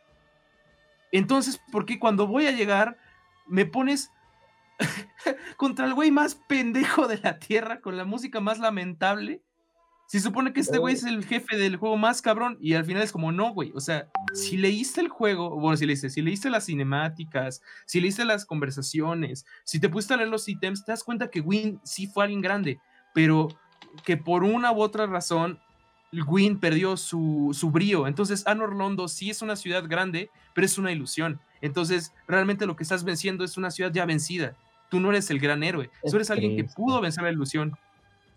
Entonces, 1.13 1.61
¿por 1.71 1.87
qué 1.87 1.99
cuando 1.99 2.27
voy 2.27 2.47
a 2.47 2.53
llegar 2.53 2.99
me 3.47 3.65
pones 3.65 4.11
contra 5.57 5.87
el 5.87 5.95
güey 5.95 6.11
más 6.11 6.35
pendejo 6.35 7.07
de 7.07 7.19
la 7.19 7.39
tierra, 7.39 7.81
con 7.81 7.97
la 7.97 8.05
música 8.05 8.41
más 8.41 8.59
lamentable? 8.59 9.41
Si 10.07 10.21
supone 10.21 10.53
que 10.53 10.61
este 10.61 10.79
güey 10.79 10.95
es 10.95 11.03
el 11.03 11.25
jefe 11.25 11.57
del 11.57 11.77
juego 11.77 11.97
más 11.97 12.23
cabrón 12.23 12.57
y 12.61 12.75
al 12.75 12.85
final 12.85 13.03
es 13.03 13.11
como 13.11 13.33
no, 13.33 13.53
güey. 13.53 13.73
O 13.75 13.81
sea, 13.81 14.09
si 14.35 14.57
leíste 14.57 15.01
el 15.01 15.09
juego, 15.09 15.51
bueno, 15.59 15.77
si 15.77 15.85
leíste, 15.85 16.11
si 16.11 16.23
leíste 16.23 16.49
las 16.49 16.67
cinemáticas, 16.67 17.61
si 17.87 18.01
leíste 18.01 18.25
las 18.25 18.45
conversaciones, 18.45 19.47
si 19.65 19.81
te 19.81 19.89
pusiste 19.89 20.15
a 20.15 20.19
leer 20.19 20.29
los 20.29 20.49
ítems, 20.49 20.85
te 20.85 20.93
das 20.93 21.03
cuenta 21.03 21.29
que 21.29 21.41
Win 21.41 21.81
sí 21.83 22.07
fue 22.07 22.25
alguien 22.25 22.41
grande, 22.41 22.79
pero 23.15 23.49
que 24.05 24.17
por 24.17 24.45
una 24.45 24.71
u 24.71 24.81
otra 24.81 25.07
razón 25.07 25.59
Win 26.13 26.59
perdió 26.61 26.97
su, 26.97 27.51
su 27.53 27.71
brío. 27.71 28.07
Entonces, 28.07 28.47
Anor 28.47 28.75
Londo 28.75 29.09
sí 29.09 29.31
es 29.31 29.43
una 29.43 29.57
ciudad 29.57 29.85
grande, 29.89 30.31
pero 30.55 30.65
es 30.65 30.79
una 30.79 30.93
ilusión. 30.93 31.41
Entonces, 31.61 32.13
realmente 32.29 32.67
lo 32.67 32.77
que 32.77 32.85
estás 32.85 33.05
venciendo 33.05 33.45
es 33.45 33.57
una 33.57 33.71
ciudad 33.71 33.93
ya 33.93 34.07
vencida. 34.07 34.57
Tú 34.89 35.01
no 35.01 35.11
eres 35.11 35.31
el 35.31 35.41
gran 35.41 35.65
héroe, 35.65 35.91
tú 36.09 36.15
eres 36.15 36.31
alguien 36.31 36.57
que 36.57 36.63
pudo 36.63 37.01
vencer 37.01 37.25
la 37.25 37.33
ilusión 37.33 37.77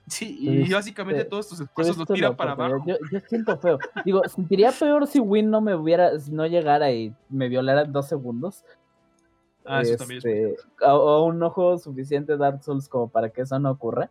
Sí, 0.09 0.37
y 0.39 0.73
básicamente 0.73 1.23
todos 1.23 1.49
tus 1.49 1.61
esfuerzos 1.61 1.97
los 1.97 2.07
tira 2.07 2.35
para 2.35 2.53
abajo. 2.53 2.83
Yo, 2.85 2.95
siento 3.27 3.57
feo. 3.57 3.77
Digo, 4.03 4.21
sentiría 4.27 4.71
peor 4.71 5.05
si 5.05 5.19
Win 5.19 5.49
no 5.49 5.61
me 5.61 5.75
hubiera, 5.75 6.11
no 6.31 6.47
llegara 6.47 6.91
y 6.91 7.13
me 7.29 7.47
violara 7.47 7.83
en 7.83 7.91
dos 7.91 8.07
segundos. 8.07 8.63
Ah, 9.65 9.81
eso 9.81 9.97
también 9.97 10.17
es 10.17 10.25
este, 10.25 10.55
o, 10.83 11.25
un 11.25 11.43
ojo 11.43 11.77
suficiente 11.77 12.37
Dark 12.37 12.63
Souls 12.63 12.89
como 12.89 13.07
para 13.07 13.29
que 13.29 13.41
eso 13.41 13.59
no 13.59 13.69
ocurra. 13.69 14.09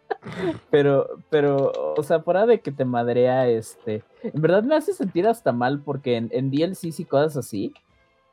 pero, 0.70 1.08
pero, 1.28 1.72
o 1.96 2.02
sea, 2.04 2.20
fuera 2.20 2.46
de 2.46 2.60
que 2.60 2.70
te 2.70 2.84
madrea, 2.84 3.48
este, 3.48 4.04
en 4.22 4.40
verdad 4.40 4.62
me 4.62 4.76
hace 4.76 4.92
sentir 4.92 5.26
hasta 5.26 5.50
mal 5.50 5.80
porque 5.80 6.16
en, 6.16 6.28
en 6.30 6.52
DLCs 6.52 7.00
y 7.00 7.04
cosas 7.04 7.36
así, 7.36 7.74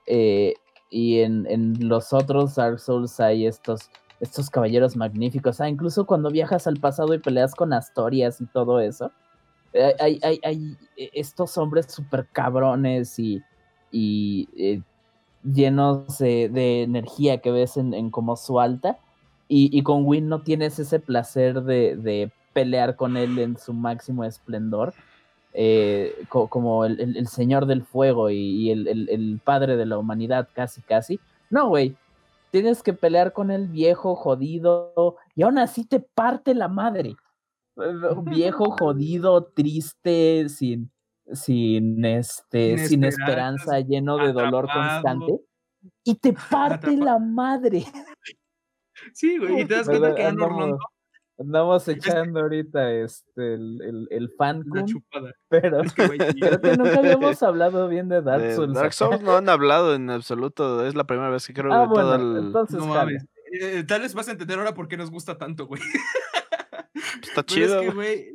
eh, 0.06 0.54
y 0.92 1.22
en, 1.22 1.48
en 1.50 1.88
los 1.88 2.14
otros 2.14 2.56
Dark 2.56 2.80
Souls 2.80 3.20
hay 3.20 3.48
estos 3.48 3.90
estos 4.22 4.50
caballeros 4.50 4.96
magníficos. 4.96 5.60
Ah, 5.60 5.68
incluso 5.68 6.06
cuando 6.06 6.30
viajas 6.30 6.68
al 6.68 6.78
pasado 6.78 7.14
y 7.14 7.20
peleas 7.20 7.56
con 7.56 7.74
Astorias 7.74 8.40
y 8.40 8.46
todo 8.46 8.80
eso. 8.80 9.12
Eh, 9.74 9.96
hay, 10.00 10.20
hay, 10.22 10.40
hay 10.44 10.78
eh, 10.96 11.10
estos 11.14 11.58
hombres 11.58 11.88
súper 11.88 12.28
cabrones 12.32 13.18
y, 13.18 13.42
y 13.92 14.48
eh, 14.56 14.82
llenos 15.44 16.20
de, 16.20 16.84
energía 16.84 17.40
que 17.40 17.52
ves 17.52 17.78
en, 17.78 18.12
como 18.12 18.38
su 18.38 18.60
alta. 18.60 18.98
Y, 19.54 19.84
con 19.84 20.06
Win 20.06 20.30
no 20.30 20.44
tienes 20.44 20.80
ese 20.80 21.02
placer 21.02 21.64
de, 21.64 22.32
pelear 22.54 22.96
con 22.96 23.18
él 23.18 23.38
en 23.38 23.58
su 23.58 23.74
máximo 23.74 24.24
esplendor. 24.24 24.94
como 26.30 26.86
el, 26.86 27.28
señor 27.28 27.66
del 27.66 27.84
fuego 27.84 28.30
y, 28.30 28.38
y 28.38 28.72
el, 28.72 28.88
el, 28.88 29.42
padre 29.44 29.76
de 29.76 29.86
la 29.86 29.98
humanidad, 29.98 30.48
casi, 30.54 30.82
casi. 30.82 31.20
No, 31.50 31.68
güey 31.68 31.98
tienes 32.52 32.84
que 32.84 32.94
pelear 32.94 33.34
con 33.34 33.50
el 33.50 33.68
viejo 33.68 34.16
jodido 34.16 35.18
y 35.36 35.44
aún 35.44 35.58
así 35.58 35.86
te 35.86 36.00
parte 36.00 36.54
la 36.54 36.68
madre. 36.68 37.16
Viejo 38.26 38.72
jodido, 38.72 39.46
triste, 39.46 40.50
sin, 40.50 40.92
sin, 41.34 42.04
este, 42.06 42.78
sin 42.78 43.06
esperanza, 43.06 43.80
lleno 43.80 44.18
de 44.18 44.34
dolor 44.34 44.68
constante. 44.72 45.40
Y 46.04 46.16
te 46.16 46.34
parte 46.34 46.96
la 46.96 47.18
madre. 47.18 47.86
Sí, 49.14 49.38
güey, 49.40 49.62
y 49.62 49.66
te 49.66 49.76
das 49.76 49.88
cuenta 49.88 50.14
que 50.14 50.28
Orlando 50.28 50.78
Andamos 51.42 51.88
echando 51.88 52.40
ahorita 52.40 52.92
este 52.94 53.56
el, 53.56 54.08
el, 54.12 54.30
fan 54.38 54.64
pero 55.50 55.82
creo 55.96 56.62
que 56.62 56.78
nunca 56.78 57.00
habíamos 57.00 57.42
hablado 57.44 57.88
bien 57.88 58.10
de 58.10 58.22
Dark 58.22 58.54
Souls. 58.54 58.76
Dark 58.76 58.94
Souls 58.94 59.22
no 59.22 59.38
han 59.38 59.50
hablado 59.50 59.96
en 59.96 60.12
absoluto, 60.12 60.86
es 60.86 60.94
la 60.94 61.06
primera 61.06 61.30
vez 61.30 61.48
que 61.48 61.54
creo 61.54 61.74
ah, 61.74 61.88
que 61.88 61.96
todo 61.96 62.16
el... 62.16 62.46
entonces 62.46 62.78
no 62.78 62.86
mames. 62.86 63.26
Eh, 63.60 63.84
tal 63.88 64.02
vez 64.02 64.14
vas 64.14 64.28
a 64.28 64.32
entender 64.32 64.60
ahora 64.60 64.76
por 64.76 64.88
qué 64.88 64.98
nos 64.98 65.10
gusta 65.10 65.40
tanto, 65.40 65.66
güey. 65.66 65.82
Está 67.24 67.44
chido. 67.46 67.82
es 67.82 67.88
que, 67.88 67.96
güey, 67.96 68.28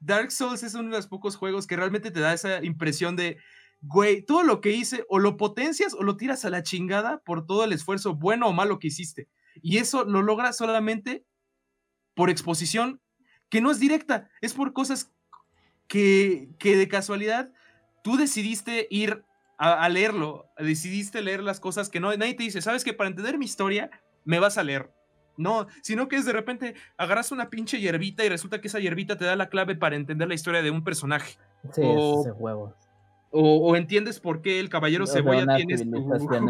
Dark 0.00 0.32
Souls 0.32 0.62
es 0.62 0.74
uno 0.74 0.90
de 0.90 0.96
los 0.96 1.06
pocos 1.08 1.36
juegos 1.36 1.66
que 1.66 1.76
realmente 1.76 2.10
te 2.10 2.20
da 2.20 2.32
esa 2.32 2.64
impresión 2.64 3.16
de, 3.16 3.36
güey, 3.82 4.24
todo 4.24 4.42
lo 4.42 4.62
que 4.62 4.72
hice 4.72 5.04
o 5.10 5.18
lo 5.18 5.36
potencias 5.36 5.92
o 5.92 6.02
lo 6.02 6.16
tiras 6.16 6.46
a 6.46 6.50
la 6.50 6.62
chingada 6.62 7.18
por 7.18 7.44
todo 7.44 7.64
el 7.64 7.72
esfuerzo 7.72 8.14
bueno 8.14 8.48
o 8.48 8.54
malo 8.54 8.78
que 8.78 8.88
hiciste. 8.88 9.28
Y 9.62 9.76
eso 9.76 10.04
lo 10.04 10.22
logras 10.22 10.56
solamente 10.56 11.26
por 12.16 12.30
exposición 12.30 13.00
que 13.48 13.60
no 13.60 13.70
es 13.70 13.78
directa, 13.78 14.28
es 14.40 14.54
por 14.54 14.72
cosas 14.72 15.12
que, 15.86 16.48
que 16.58 16.76
de 16.76 16.88
casualidad 16.88 17.52
tú 18.02 18.16
decidiste 18.16 18.88
ir 18.90 19.22
a, 19.58 19.88
leerlo, 19.88 20.46
decidiste 20.58 21.22
leer 21.22 21.42
las 21.42 21.60
cosas 21.60 21.88
que 21.88 22.00
no, 22.00 22.14
nadie 22.16 22.34
te 22.34 22.42
dice, 22.42 22.60
sabes 22.60 22.84
que 22.84 22.92
para 22.92 23.08
entender 23.08 23.38
mi 23.38 23.44
historia 23.44 23.90
me 24.24 24.38
vas 24.38 24.58
a 24.58 24.64
leer. 24.64 24.90
No, 25.38 25.66
sino 25.82 26.08
que 26.08 26.16
es 26.16 26.24
de 26.24 26.32
repente 26.32 26.74
agarras 26.96 27.30
una 27.30 27.50
pinche 27.50 27.78
hierbita 27.78 28.24
y 28.24 28.28
resulta 28.28 28.60
que 28.60 28.68
esa 28.68 28.80
hierbita 28.80 29.18
te 29.18 29.26
da 29.26 29.36
la 29.36 29.50
clave 29.50 29.76
para 29.76 29.96
entender 29.96 30.28
la 30.28 30.34
historia 30.34 30.62
de 30.62 30.70
un 30.70 30.82
personaje. 30.82 31.38
Sí, 31.72 31.82
o, 31.84 32.22
huevos. 32.38 32.74
O, 33.30 33.76
entiendes 33.76 34.18
por 34.18 34.40
qué 34.40 34.60
el 34.60 34.68
caballero 34.70 35.06
cebolla 35.06 35.56
tiene 35.56 35.74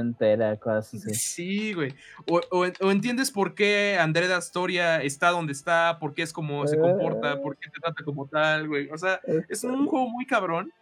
entera, 0.00 0.56
cosas 0.56 0.94
así. 1.06 1.14
Sí, 1.14 1.72
güey. 1.72 1.94
O, 2.26 2.64
entiendes 2.90 3.30
por 3.30 3.54
qué 3.54 3.96
André 3.98 4.32
Astoria 4.32 5.02
está 5.02 5.30
donde 5.30 5.52
está, 5.52 5.98
por 5.98 6.14
qué 6.14 6.22
es 6.22 6.32
como 6.32 6.66
se 6.66 6.78
comporta, 6.78 7.40
por 7.40 7.56
qué 7.56 7.70
te 7.70 7.80
trata 7.80 8.04
como 8.04 8.26
tal, 8.26 8.68
güey. 8.68 8.88
O 8.90 8.98
sea, 8.98 9.20
es 9.48 9.64
un 9.64 9.86
juego 9.86 10.08
muy 10.08 10.26
cabrón 10.26 10.72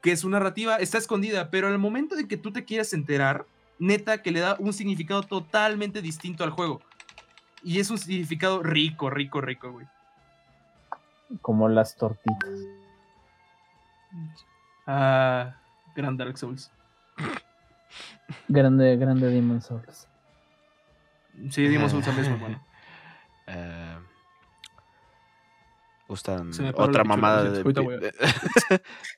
que 0.00 0.16
su 0.16 0.28
narrativa 0.28 0.76
está 0.76 0.98
escondida, 0.98 1.50
pero 1.50 1.68
al 1.68 1.78
momento 1.78 2.16
de 2.16 2.26
que 2.26 2.36
tú 2.36 2.52
te 2.52 2.64
quieras 2.64 2.92
enterar, 2.92 3.46
neta 3.78 4.20
que 4.20 4.32
le 4.32 4.40
da 4.40 4.56
un 4.58 4.72
significado 4.72 5.22
totalmente 5.22 6.02
distinto 6.02 6.42
al 6.44 6.50
juego. 6.50 6.80
Y 7.62 7.78
es 7.78 7.90
un 7.90 7.98
significado 7.98 8.62
rico, 8.62 9.10
rico, 9.10 9.40
rico, 9.40 9.70
güey. 9.70 9.86
Como 11.40 11.68
las 11.68 11.94
tortitas. 11.96 12.50
Ah, 14.86 15.56
Gran 15.94 16.16
Dark 16.16 16.36
Souls. 16.38 16.70
Grande, 18.48 18.96
grande 18.96 19.28
Demon 19.28 19.60
Souls. 19.60 20.08
Sí, 21.50 21.66
Demon 21.68 21.90
Souls 21.90 22.04
también 22.04 22.26
es 22.26 22.30
muy 22.30 22.40
bueno. 22.40 22.62
Eh, 23.48 23.98
gustan 26.06 26.52
otra 26.74 27.02
mamada 27.02 27.42
de, 27.42 27.64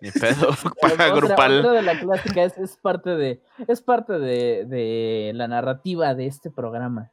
Ni 0.00 0.10
pedo, 0.20 0.48
para 0.80 1.10
grupal. 1.10 1.58
Otra 1.58 1.72
de 1.72 1.82
la 1.82 2.00
clásica 2.00 2.42
es, 2.42 2.56
es 2.56 2.76
parte 2.78 3.10
de 3.10 3.42
es 3.68 3.82
parte 3.82 4.14
de, 4.14 4.64
de, 4.64 5.32
la 5.34 5.46
narrativa 5.46 6.14
de 6.14 6.26
este 6.26 6.50
programa. 6.50 7.10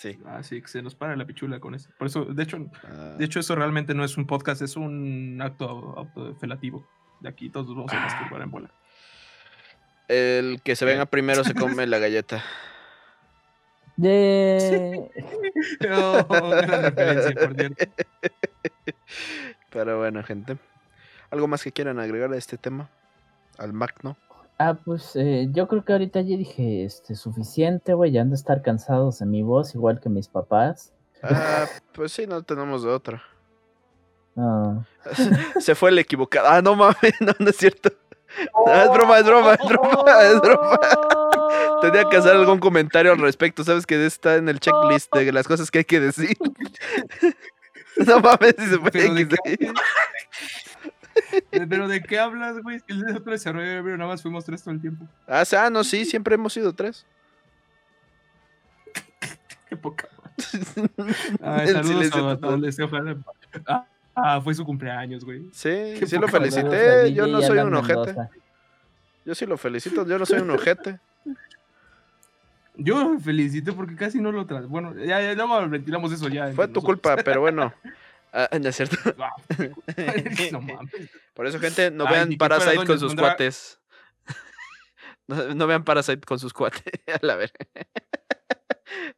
Sí. 0.00 0.18
Ah, 0.24 0.42
sí, 0.42 0.62
que 0.62 0.68
se 0.68 0.80
nos 0.80 0.94
para 0.94 1.14
la 1.14 1.26
pichula 1.26 1.60
con 1.60 1.74
eso. 1.74 1.90
Por 1.98 2.06
eso, 2.06 2.24
de 2.24 2.42
hecho, 2.42 2.56
ah. 2.84 3.16
de 3.18 3.24
hecho, 3.26 3.38
eso 3.38 3.54
realmente 3.54 3.92
no 3.92 4.02
es 4.02 4.16
un 4.16 4.26
podcast, 4.26 4.62
es 4.62 4.74
un 4.76 5.38
acto 5.42 5.68
autofelativo. 5.68 6.88
De 7.20 7.28
aquí 7.28 7.50
todos 7.50 7.68
vamos 7.68 7.92
a 7.92 8.00
masturbar 8.00 8.40
en 8.40 8.50
bola. 8.50 8.70
El 10.08 10.62
que 10.62 10.74
se 10.74 10.86
venga 10.86 11.04
primero 11.10 11.44
se 11.44 11.54
come 11.54 11.86
la 11.86 11.98
galleta. 11.98 12.42
De... 13.98 15.10
oh, 15.92 16.54
referencia, 16.62 17.34
por 17.34 17.54
cierto. 17.54 17.84
Pero 19.68 19.98
bueno, 19.98 20.22
gente. 20.22 20.56
¿Algo 21.30 21.46
más 21.46 21.62
que 21.62 21.72
quieran 21.72 21.98
agregar 21.98 22.32
a 22.32 22.38
este 22.38 22.56
tema? 22.56 22.88
Al 23.58 23.74
Mac, 23.74 23.96
¿no? 24.02 24.16
Ah, 24.62 24.74
pues 24.74 25.16
eh, 25.16 25.48
yo 25.52 25.66
creo 25.68 25.86
que 25.86 25.94
ahorita 25.94 26.20
ya 26.20 26.36
dije 26.36 26.84
este, 26.84 27.14
suficiente, 27.14 27.94
güey. 27.94 28.12
Ya 28.12 28.20
han 28.20 28.28
de 28.28 28.36
estar 28.36 28.60
cansados 28.60 29.18
de 29.18 29.24
mi 29.24 29.42
voz, 29.42 29.74
igual 29.74 30.00
que 30.00 30.10
mis 30.10 30.28
papás. 30.28 30.92
Ah, 31.22 31.64
pues 31.94 32.12
sí, 32.12 32.26
no 32.26 32.42
tenemos 32.42 32.82
de 32.82 32.90
otra. 32.90 33.22
Ah. 34.36 34.84
Se 35.60 35.74
fue 35.74 35.90
el 35.90 35.98
equivocado. 35.98 36.46
Ah, 36.48 36.62
no 36.62 36.76
mames, 36.76 36.96
no, 37.20 37.32
no 37.36 37.50
es 37.50 37.56
cierto. 37.56 37.88
es 37.88 38.90
broma, 38.90 39.18
es 39.18 39.26
broma, 39.26 39.54
es 39.54 39.68
broma, 39.68 40.22
es 40.22 40.40
broma. 40.40 40.78
Tenía 41.82 42.04
que 42.08 42.16
hacer 42.16 42.36
algún 42.36 42.60
comentario 42.60 43.10
al 43.12 43.18
respecto. 43.18 43.64
Sabes 43.64 43.84
que 43.86 44.06
está 44.06 44.36
en 44.36 44.48
el 44.48 44.60
checklist 44.60 45.12
de 45.14 45.32
las 45.32 45.48
cosas 45.48 45.70
que 45.70 45.78
hay 45.78 45.84
que 45.84 45.98
decir. 45.98 46.36
No 48.06 48.20
mames, 48.20 48.54
si 48.56 48.66
se 48.66 48.78
puede 48.78 49.10
decir. 49.10 49.74
Pero 51.50 51.88
de 51.88 52.02
qué 52.02 52.18
hablas, 52.18 52.62
güey? 52.62 52.80
El 52.88 53.02
de 53.02 53.12
otro 53.14 53.32
desarrollo, 53.32 53.82
pero 53.84 53.96
nada 53.96 54.10
más 54.10 54.22
fuimos 54.22 54.44
tres 54.44 54.62
todo 54.62 54.74
el 54.74 54.80
tiempo. 54.80 55.06
Ah, 55.26 55.44
ah, 55.58 55.70
no, 55.70 55.84
sí, 55.84 56.04
siempre 56.04 56.34
hemos 56.34 56.52
sido 56.52 56.72
tres. 56.72 57.06
qué 59.68 59.76
poca. 59.76 60.08
Ah, 61.42 61.66
saludos 61.66 62.10
a, 63.66 63.86
ah, 64.14 64.40
fue 64.40 64.54
su 64.54 64.64
cumpleaños, 64.64 65.24
güey. 65.24 65.44
Sí, 65.52 66.06
sí 66.06 66.16
lo 66.16 66.28
felicité. 66.28 67.12
Yo 67.12 67.26
no 67.26 67.42
soy 67.42 67.58
un 67.58 67.74
ojete. 67.74 68.16
Yo 69.24 69.34
sí 69.34 69.46
lo 69.46 69.56
felicito, 69.58 70.06
yo 70.06 70.18
no 70.18 70.26
soy 70.26 70.40
un 70.40 70.50
ojete. 70.50 70.98
Yo 72.76 73.12
lo 73.12 73.20
felicito 73.20 73.76
porque 73.76 73.94
casi 73.94 74.20
no 74.20 74.32
lo 74.32 74.46
tras. 74.46 74.66
Bueno, 74.66 74.94
ya, 74.96 75.20
ya 75.20 75.34
luego 75.34 75.68
ventilamos 75.68 76.12
eso 76.12 76.28
ya. 76.28 76.50
Fue 76.52 76.66
tu 76.66 76.80
culpa, 76.80 77.16
pero 77.16 77.42
bueno. 77.42 77.74
Ah, 78.32 78.48
¿No 78.60 78.68
es 78.68 78.76
cierto? 78.76 78.96
no 80.52 80.60
mames. 80.60 81.10
Por 81.34 81.46
eso, 81.46 81.58
gente, 81.58 81.90
no 81.90 82.04
vean 82.08 82.36
Parasite 82.38 82.86
con 82.86 82.98
sus 82.98 83.14
cuates. 83.14 83.80
No, 85.26 85.66
vean 85.66 85.84
Parasite 85.84 86.20
con 86.26 86.38
sus 86.38 86.52
cuates. 86.52 86.82
A 87.06 87.24
la 87.24 87.36
ver. 87.36 87.52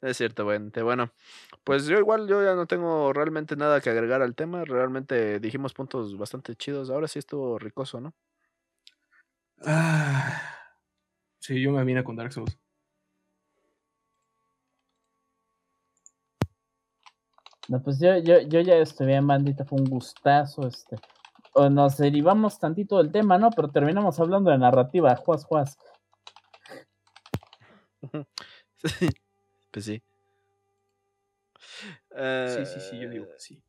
No 0.02 0.08
es 0.08 0.16
cierto, 0.16 0.44
bueno. 0.44 0.70
Bueno, 0.82 1.12
pues 1.64 1.86
yo 1.86 1.98
igual, 1.98 2.28
yo 2.28 2.44
ya 2.44 2.54
no 2.54 2.66
tengo 2.66 3.12
realmente 3.12 3.56
nada 3.56 3.80
que 3.80 3.88
agregar 3.88 4.20
al 4.20 4.34
tema. 4.34 4.64
Realmente 4.64 5.40
dijimos 5.40 5.72
puntos 5.72 6.16
bastante 6.18 6.54
chidos. 6.54 6.90
Ahora 6.90 7.08
sí 7.08 7.18
estuvo 7.18 7.58
ricoso, 7.58 8.00
¿no? 8.00 8.14
Ah, 9.64 10.42
sí, 11.38 11.62
yo 11.62 11.70
me 11.70 11.84
vine 11.84 12.04
con 12.04 12.16
Dark 12.16 12.32
Souls. 12.32 12.61
No, 17.68 17.82
pues 17.82 18.00
yo, 18.00 18.18
yo, 18.18 18.40
yo 18.40 18.60
ya 18.60 18.76
estoy 18.76 19.06
bien, 19.06 19.26
bandita, 19.26 19.64
fue 19.64 19.78
un 19.78 19.86
gustazo, 19.86 20.66
este. 20.66 20.96
O 21.54 21.68
nos 21.68 21.98
derivamos 21.98 22.58
tantito 22.58 22.98
del 22.98 23.12
tema, 23.12 23.38
¿no? 23.38 23.50
Pero 23.50 23.70
terminamos 23.70 24.18
hablando 24.18 24.50
de 24.50 24.58
narrativa, 24.58 25.14
juas, 25.16 25.44
juas. 25.44 25.78
pues 29.70 29.84
sí. 29.84 30.02
sí, 32.10 32.66
sí, 32.66 32.80
sí, 32.80 32.98
yo 32.98 33.08
digo 33.08 33.26
que 33.28 33.38
sí. 33.38 33.62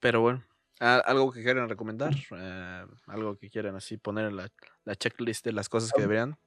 Pero 0.00 0.20
bueno, 0.20 0.44
algo 0.80 1.30
que 1.30 1.42
quieran 1.42 1.68
recomendar, 1.68 2.12
eh, 2.36 2.86
algo 3.06 3.36
que 3.36 3.50
quieran 3.50 3.76
así 3.76 3.96
poner 3.96 4.26
en 4.26 4.36
la, 4.36 4.48
la 4.84 4.94
checklist 4.96 5.44
de 5.44 5.52
las 5.52 5.68
cosas 5.68 5.92
que 5.92 6.00
deberían. 6.02 6.38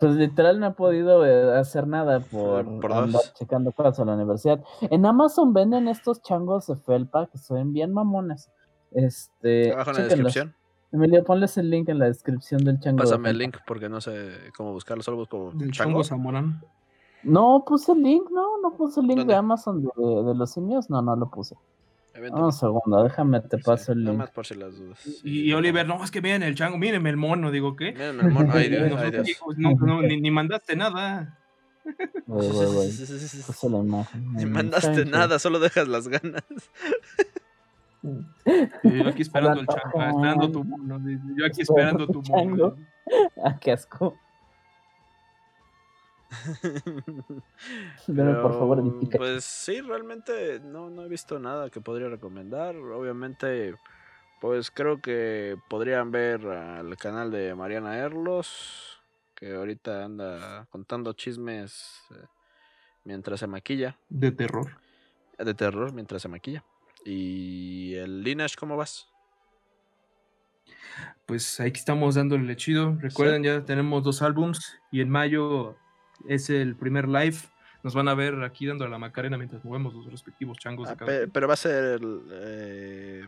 Pues 0.00 0.14
literal 0.14 0.60
no 0.60 0.68
he 0.68 0.70
podido 0.72 1.24
eh, 1.26 1.58
hacer 1.58 1.86
nada 1.86 2.20
por, 2.20 2.66
andar 2.92 3.22
checando 3.34 3.72
cosas 3.72 4.00
a 4.00 4.04
la 4.04 4.14
universidad. 4.14 4.62
En 4.82 5.06
Amazon 5.06 5.52
venden 5.52 5.88
estos 5.88 6.22
changos 6.22 6.66
de 6.66 6.76
felpa 6.76 7.26
que 7.26 7.38
se 7.38 7.54
ven 7.54 7.72
bien 7.72 7.92
mamones. 7.92 8.50
Este, 8.92 9.72
Abajo 9.72 9.90
en 9.90 9.96
la 9.96 10.02
descripción. 10.04 10.54
Emilio, 10.92 11.24
ponles 11.24 11.58
el 11.58 11.70
link 11.70 11.88
en 11.88 11.98
la 11.98 12.06
descripción 12.06 12.64
del 12.64 12.78
chango. 12.78 12.98
Pásame 12.98 13.30
el 13.30 13.38
link 13.38 13.56
porque 13.66 13.88
no 13.88 14.00
sé 14.00 14.52
cómo 14.56 14.72
buscarlo, 14.72 15.02
solo 15.02 15.16
busco 15.16 15.52
chango. 15.72 16.02
chango 16.02 16.42
No, 17.24 17.64
puse 17.66 17.92
el 17.92 18.02
link, 18.02 18.30
no, 18.30 18.60
no 18.60 18.76
puse 18.76 19.00
el 19.00 19.08
link 19.08 19.26
de 19.26 19.34
Amazon 19.34 19.82
de, 19.82 19.88
de, 19.96 20.34
los 20.34 20.52
simios, 20.52 20.88
no, 20.90 21.02
no 21.02 21.16
lo 21.16 21.28
puse. 21.30 21.56
Un 22.16 22.52
segundo, 22.52 23.02
déjame 23.02 23.40
te 23.40 23.58
paso 23.58 23.92
el 23.92 24.04
link. 24.04 24.28
por 24.30 24.46
si 24.46 24.54
las 24.54 24.76
dudas. 24.76 24.98
Y, 25.24 25.52
Oliver, 25.52 25.86
no, 25.86 26.02
es 26.04 26.10
que 26.12 26.22
miren 26.22 26.44
el 26.44 26.54
chango, 26.54 26.78
mírenme 26.78 27.10
el 27.10 27.16
mono, 27.16 27.50
digo, 27.50 27.74
¿qué? 27.74 27.92
Miren 27.92 28.20
el 28.20 28.30
mono, 28.30 28.52
ay 28.52 28.68
Dios, 28.68 28.92
ay 28.98 29.10
Dios. 29.10 29.28
No, 29.56 30.02
ni, 30.02 30.20
ni, 30.20 30.30
mandaste 30.30 30.76
nada. 30.76 31.38
Voy, 32.26 32.48
voy, 32.48 32.66
voy. 32.66 33.70
la 33.70 33.78
imagen. 33.78 34.32
Ni 34.34 34.46
mandaste 34.46 35.04
nada, 35.04 35.38
solo 35.38 35.58
dejas 35.58 35.88
las 35.88 36.08
ganas. 36.08 36.44
Yo 38.84 39.08
aquí 39.08 39.22
esperando 39.22 39.60
el 39.60 39.66
chango, 39.66 40.02
esperando 40.02 40.50
tu 40.50 40.64
mono. 40.64 41.00
Yo 41.36 41.46
aquí 41.46 41.62
esperando 41.62 42.06
tu 42.06 42.22
mono. 42.22 42.76
Ah, 43.44 43.58
qué 43.60 43.72
asco. 43.72 44.18
por 48.06 48.52
favor, 48.52 49.00
Pues 49.16 49.44
sí, 49.44 49.80
realmente 49.80 50.60
no, 50.60 50.90
no 50.90 51.04
he 51.04 51.08
visto 51.08 51.38
nada 51.38 51.70
que 51.70 51.80
podría 51.80 52.08
recomendar. 52.08 52.76
Obviamente, 52.76 53.74
pues 54.40 54.70
creo 54.70 55.00
que 55.00 55.56
podrían 55.68 56.10
ver 56.10 56.46
al 56.46 56.96
canal 56.96 57.30
de 57.30 57.54
Mariana 57.54 57.98
Erlos, 57.98 59.00
que 59.34 59.54
ahorita 59.54 60.04
anda 60.04 60.66
contando 60.70 61.12
chismes 61.12 62.02
eh, 62.10 62.26
mientras 63.04 63.40
se 63.40 63.46
maquilla. 63.46 63.98
De 64.08 64.32
terror. 64.32 64.78
De 65.38 65.54
terror 65.54 65.92
mientras 65.92 66.22
se 66.22 66.28
maquilla. 66.28 66.64
¿Y 67.04 67.94
el 67.94 68.22
Lineage 68.22 68.56
cómo 68.58 68.76
vas? 68.76 69.08
Pues 71.26 71.58
ahí 71.60 71.72
estamos 71.74 72.14
dándole 72.14 72.56
chido. 72.56 72.96
Recuerden, 73.00 73.42
ya 73.42 73.64
tenemos 73.64 74.04
dos 74.04 74.22
álbums 74.22 74.78
y 74.92 75.00
en 75.00 75.10
mayo 75.10 75.76
es 76.28 76.50
el 76.50 76.76
primer 76.76 77.08
live. 77.08 77.36
Nos 77.82 77.94
van 77.94 78.08
a 78.08 78.14
ver 78.14 78.42
aquí 78.42 78.66
dando 78.66 78.88
la 78.88 78.98
Macarena 78.98 79.36
mientras 79.36 79.64
movemos 79.64 79.92
los 79.94 80.10
respectivos 80.10 80.58
changos 80.58 80.88
de 80.88 80.94
ah, 80.94 80.96
cada 80.96 81.26
Pero 81.26 81.46
va 81.46 81.54
a 81.54 81.56
ser. 81.58 82.00
Eh, 82.32 83.26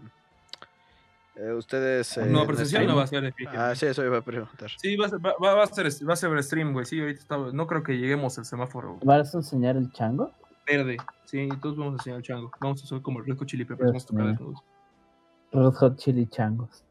eh, 1.37 1.53
ustedes. 1.53 2.17
no, 2.17 2.43
eh, 2.43 2.47
presencial 2.47 2.87
no 2.87 2.97
va 2.97 3.03
a 3.03 3.07
ser. 3.07 3.35
Ah, 3.49 3.75
sí, 3.75 3.87
eso 3.87 4.03
iba 4.05 4.19
a 4.19 4.23
preguntar. 4.23 4.71
Sí, 4.79 4.97
va 4.97 5.07
a 5.07 5.09
ser, 5.11 5.19
va, 5.19 5.63
a 5.63 5.67
ser, 5.67 6.09
va 6.09 6.13
a 6.15 6.17
ser 6.17 6.43
stream, 6.43 6.73
güey. 6.73 6.87
Sí, 6.87 6.99
ahorita 6.99 7.21
está, 7.21 7.37
no 7.37 7.67
creo 7.67 7.83
que 7.83 7.99
lleguemos 7.99 8.39
al 8.39 8.47
semáforo. 8.47 8.99
¿Vas 9.05 9.35
a 9.35 9.39
enseñar 9.39 9.77
el 9.77 9.93
chango? 9.93 10.33
Verde, 10.67 10.97
sí, 11.27 11.49
todos 11.61 11.77
vamos 11.77 11.93
a 11.93 11.97
enseñar 11.97 12.19
el 12.19 12.25
chango. 12.25 12.51
Vamos 12.59 12.81
a 12.81 12.85
hacer 12.85 13.03
como 13.03 13.19
el 13.19 13.27
Red 13.27 13.37
Hot 13.37 13.47
Chili 13.47 13.67
Peppers, 13.67 13.91
vamos 13.91 14.05
a 14.05 14.07
tocar 14.07 14.27
desnudos. 14.29 14.63
Red 15.53 15.73
Hot 15.75 15.97
Chili 15.99 16.27
Changos. 16.27 16.86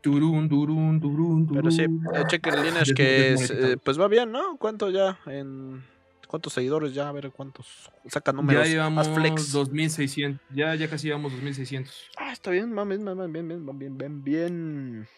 Turun, 0.00 0.48
turun, 0.48 1.00
turun, 1.00 1.46
Pero 1.46 1.70
sí, 1.70 1.82
eh, 1.82 2.24
chequen 2.26 2.54
el 2.54 2.62
Lineage 2.62 2.94
que 2.94 3.34
eh, 3.34 3.76
pues 3.82 4.00
va 4.00 4.08
bien, 4.08 4.32
¿no? 4.32 4.56
¿Cuánto 4.58 4.90
ya? 4.90 5.18
en 5.26 5.82
¿Cuántos 6.28 6.52
seguidores 6.52 6.92
ya? 6.92 7.08
A 7.08 7.12
ver 7.12 7.30
cuántos. 7.30 7.90
Saca 8.06 8.32
números. 8.32 8.62
Ya 8.62 8.70
llevamos 8.70 9.08
2600. 9.08 10.40
Ya, 10.54 10.74
ya 10.74 10.88
casi 10.88 11.06
llevamos 11.06 11.32
2600. 11.32 12.10
Ah, 12.18 12.32
está 12.32 12.50
bien, 12.50 12.70
mames, 12.70 13.02
bien, 13.02 13.32
bien, 13.32 13.48
bien, 13.48 13.78
bien, 13.78 13.98
bien, 13.98 14.22
bien. 14.22 15.08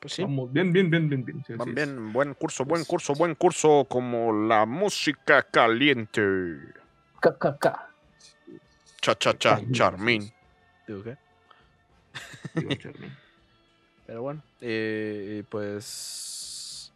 Pues 0.00 0.14
sí. 0.14 0.22
Vamos, 0.22 0.52
bien, 0.52 0.72
bien, 0.72 0.88
bien, 0.88 1.08
bien, 1.08 1.24
bien. 1.24 1.42
Van 1.58 1.74
bien, 1.74 2.12
buen 2.12 2.34
curso, 2.34 2.64
buen 2.64 2.84
curso, 2.84 3.14
buen 3.14 3.34
curso, 3.34 3.84
como 3.90 4.32
la 4.32 4.64
música 4.64 5.42
caliente. 5.42 6.22
KKK. 7.20 7.66
Cha, 9.00 9.14
cha, 9.16 9.36
cha, 9.36 9.60
Charmín. 9.72 10.32
¿Digo 10.86 11.02
qué? 11.02 11.16
Digo 12.54 12.74
Charmín. 12.76 13.23
Pero 14.06 14.22
bueno, 14.22 14.42
eh, 14.60 15.42
pues. 15.48 16.92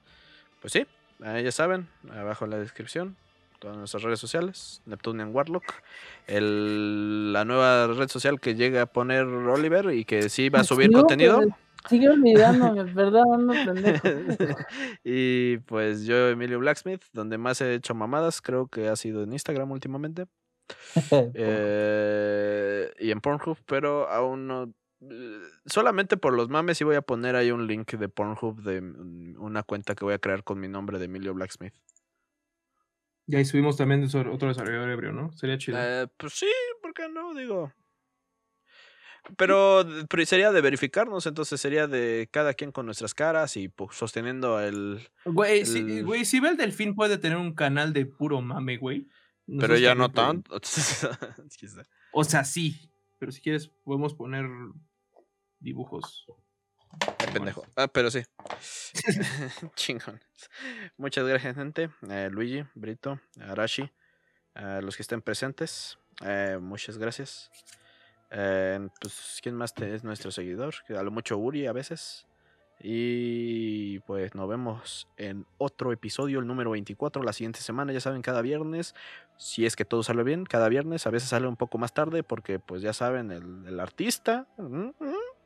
Pues 0.60 0.72
sí, 0.72 0.86
ya 1.20 1.52
saben, 1.52 1.88
abajo 2.10 2.44
en 2.44 2.50
la 2.50 2.58
descripción, 2.58 3.16
todas 3.60 3.76
nuestras 3.76 4.02
redes 4.02 4.18
sociales, 4.18 4.82
Neptunian 4.86 5.34
Warlock. 5.34 5.64
El, 6.26 7.32
la 7.32 7.44
nueva 7.44 7.86
red 7.86 8.08
social 8.08 8.40
que 8.40 8.54
llega 8.54 8.82
a 8.82 8.86
poner 8.86 9.24
Oliver 9.24 9.92
y 9.94 10.04
que 10.04 10.28
sí 10.28 10.48
va 10.48 10.60
a 10.60 10.64
subir 10.64 10.90
contenido. 10.92 11.40
Sigue 11.88 12.08
olvidándome, 12.08 12.84
¿verdad? 12.94 13.24
No 13.38 13.52
pendejo. 13.52 14.08
y 15.04 15.58
pues 15.58 16.04
yo, 16.04 16.28
Emilio 16.28 16.58
Blacksmith, 16.58 17.02
donde 17.12 17.38
más 17.38 17.60
he 17.60 17.74
hecho 17.74 17.94
mamadas, 17.94 18.42
creo 18.42 18.66
que 18.66 18.88
ha 18.88 18.96
sido 18.96 19.22
en 19.22 19.32
Instagram 19.32 19.70
últimamente. 19.70 20.26
eh, 21.34 22.90
y 22.98 23.10
en 23.10 23.20
Pornhub, 23.20 23.58
pero 23.64 24.08
aún 24.08 24.46
no 24.46 24.64
eh, 24.64 24.68
solamente 25.66 26.16
por 26.16 26.34
los 26.34 26.48
mames 26.48 26.80
y 26.80 26.84
voy 26.84 26.96
a 26.96 27.02
poner 27.02 27.36
ahí 27.36 27.50
un 27.50 27.66
link 27.66 27.92
de 27.92 28.08
Pornhub 28.08 28.62
de 28.62 28.80
mm, 28.80 29.36
una 29.38 29.62
cuenta 29.62 29.94
que 29.94 30.04
voy 30.04 30.14
a 30.14 30.18
crear 30.18 30.42
con 30.42 30.58
mi 30.58 30.68
nombre 30.68 30.98
de 30.98 31.04
Emilio 31.04 31.34
Blacksmith. 31.34 31.74
Y 33.26 33.36
ahí 33.36 33.44
subimos 33.44 33.76
también 33.76 34.04
otro 34.04 34.48
desarrollador 34.48 34.90
ebrio, 34.90 35.12
¿no? 35.12 35.30
Sería 35.32 35.58
chido. 35.58 35.78
Eh, 35.78 36.06
pues 36.16 36.32
sí, 36.32 36.50
¿por 36.80 36.94
qué 36.94 37.08
no? 37.08 37.34
Digo. 37.34 37.72
Pero, 39.36 39.84
sería 40.24 40.52
de 40.52 40.60
verificarnos, 40.62 41.26
entonces 41.26 41.60
sería 41.60 41.86
de 41.86 42.28
cada 42.32 42.54
quien 42.54 42.72
con 42.72 42.86
nuestras 42.86 43.12
caras 43.12 43.56
y 43.58 43.68
pues, 43.68 43.96
sosteniendo 43.96 44.58
el. 44.60 45.06
Güey, 45.26 45.66
Si, 45.66 46.00
güey, 46.00 46.24
si 46.24 46.40
ve 46.40 46.50
el 46.50 46.56
delfín 46.56 46.94
puede 46.94 47.18
tener 47.18 47.36
un 47.36 47.54
canal 47.54 47.92
de 47.92 48.06
puro 48.06 48.40
mame, 48.40 48.78
güey. 48.78 49.06
pero 49.58 49.76
ya 49.76 49.94
no 49.94 50.10
tanto. 50.10 50.56
o 52.12 52.24
sea, 52.24 52.44
sí. 52.44 52.90
Pero 53.18 53.32
si 53.32 53.42
quieres, 53.42 53.68
podemos 53.84 54.14
poner 54.14 54.46
dibujos. 55.60 56.26
pendejo. 57.32 57.64
Ah, 57.76 57.88
pero 57.88 58.10
sí. 58.10 58.22
Chingón. 59.74 60.20
Muchas 60.96 61.26
gracias, 61.26 61.56
gente. 61.56 61.90
Eh, 62.08 62.28
Luigi, 62.30 62.64
Brito, 62.74 63.20
Arashi, 63.40 63.90
a 64.54 64.80
los 64.80 64.96
que 64.96 65.02
estén 65.02 65.22
presentes. 65.22 65.98
Eh, 66.24 66.58
muchas 66.60 66.98
gracias. 66.98 67.50
Eh, 68.30 68.88
pues, 69.00 69.40
¿quién 69.42 69.54
más 69.54 69.72
es 69.78 70.04
nuestro 70.04 70.30
seguidor? 70.30 70.74
A 70.96 71.02
lo 71.02 71.10
mucho 71.10 71.38
Uri 71.38 71.66
a 71.66 71.72
veces. 71.72 72.27
Y 72.80 73.98
pues 74.00 74.34
nos 74.36 74.48
vemos 74.48 75.08
en 75.16 75.46
otro 75.58 75.92
episodio, 75.92 76.38
el 76.38 76.46
número 76.46 76.70
24, 76.70 77.22
la 77.24 77.32
siguiente 77.32 77.60
semana, 77.60 77.92
ya 77.92 78.00
saben, 78.00 78.22
cada 78.22 78.40
viernes, 78.40 78.94
si 79.36 79.66
es 79.66 79.74
que 79.74 79.84
todo 79.84 80.04
sale 80.04 80.22
bien, 80.22 80.44
cada 80.44 80.68
viernes, 80.68 81.06
a 81.06 81.10
veces 81.10 81.30
sale 81.30 81.48
un 81.48 81.56
poco 81.56 81.78
más 81.78 81.92
tarde 81.92 82.22
porque 82.22 82.60
pues 82.60 82.80
ya 82.80 82.92
saben, 82.92 83.32
el, 83.32 83.80
artista, 83.80 84.46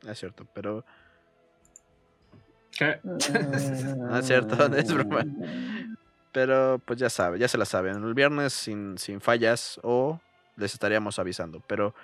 es 0.06 0.18
cierto, 0.18 0.46
pero... 0.52 0.84
no 3.02 4.18
es 4.18 4.26
cierto, 4.26 4.76
es 4.76 4.92
broma. 4.92 5.24
Pero 6.32 6.80
pues 6.84 6.98
ya 6.98 7.09
saben, 7.09 7.40
ya 7.40 7.48
se 7.48 7.56
la 7.56 7.64
saben, 7.64 8.04
el 8.04 8.14
viernes 8.14 8.52
sin, 8.52 8.98
sin 8.98 9.22
fallas 9.22 9.80
o 9.82 10.20
les 10.56 10.74
estaríamos 10.74 11.18
avisando, 11.18 11.62
pero 11.66 11.94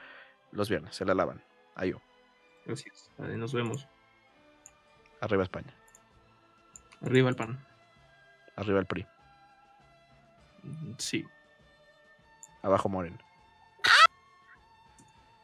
los 0.52 0.70
viernes 0.70 0.96
se 0.96 1.04
la 1.04 1.14
lavan. 1.14 1.42
Adiós. 1.74 2.00
Gracias, 2.64 3.10
nos 3.18 3.52
vemos. 3.52 3.86
Arriba 5.20 5.42
España. 5.42 5.74
Arriba 7.02 7.28
el 7.28 7.36
PAN. 7.36 7.64
Arriba 8.56 8.80
el 8.80 8.86
PRI. 8.86 9.06
Sí. 10.98 11.24
Abajo 12.62 12.88
Moreno. 12.88 13.18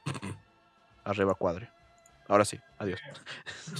Arriba 1.04 1.34
Cuadre. 1.34 1.70
Ahora 2.28 2.44
sí, 2.44 2.60
adiós. 2.78 3.00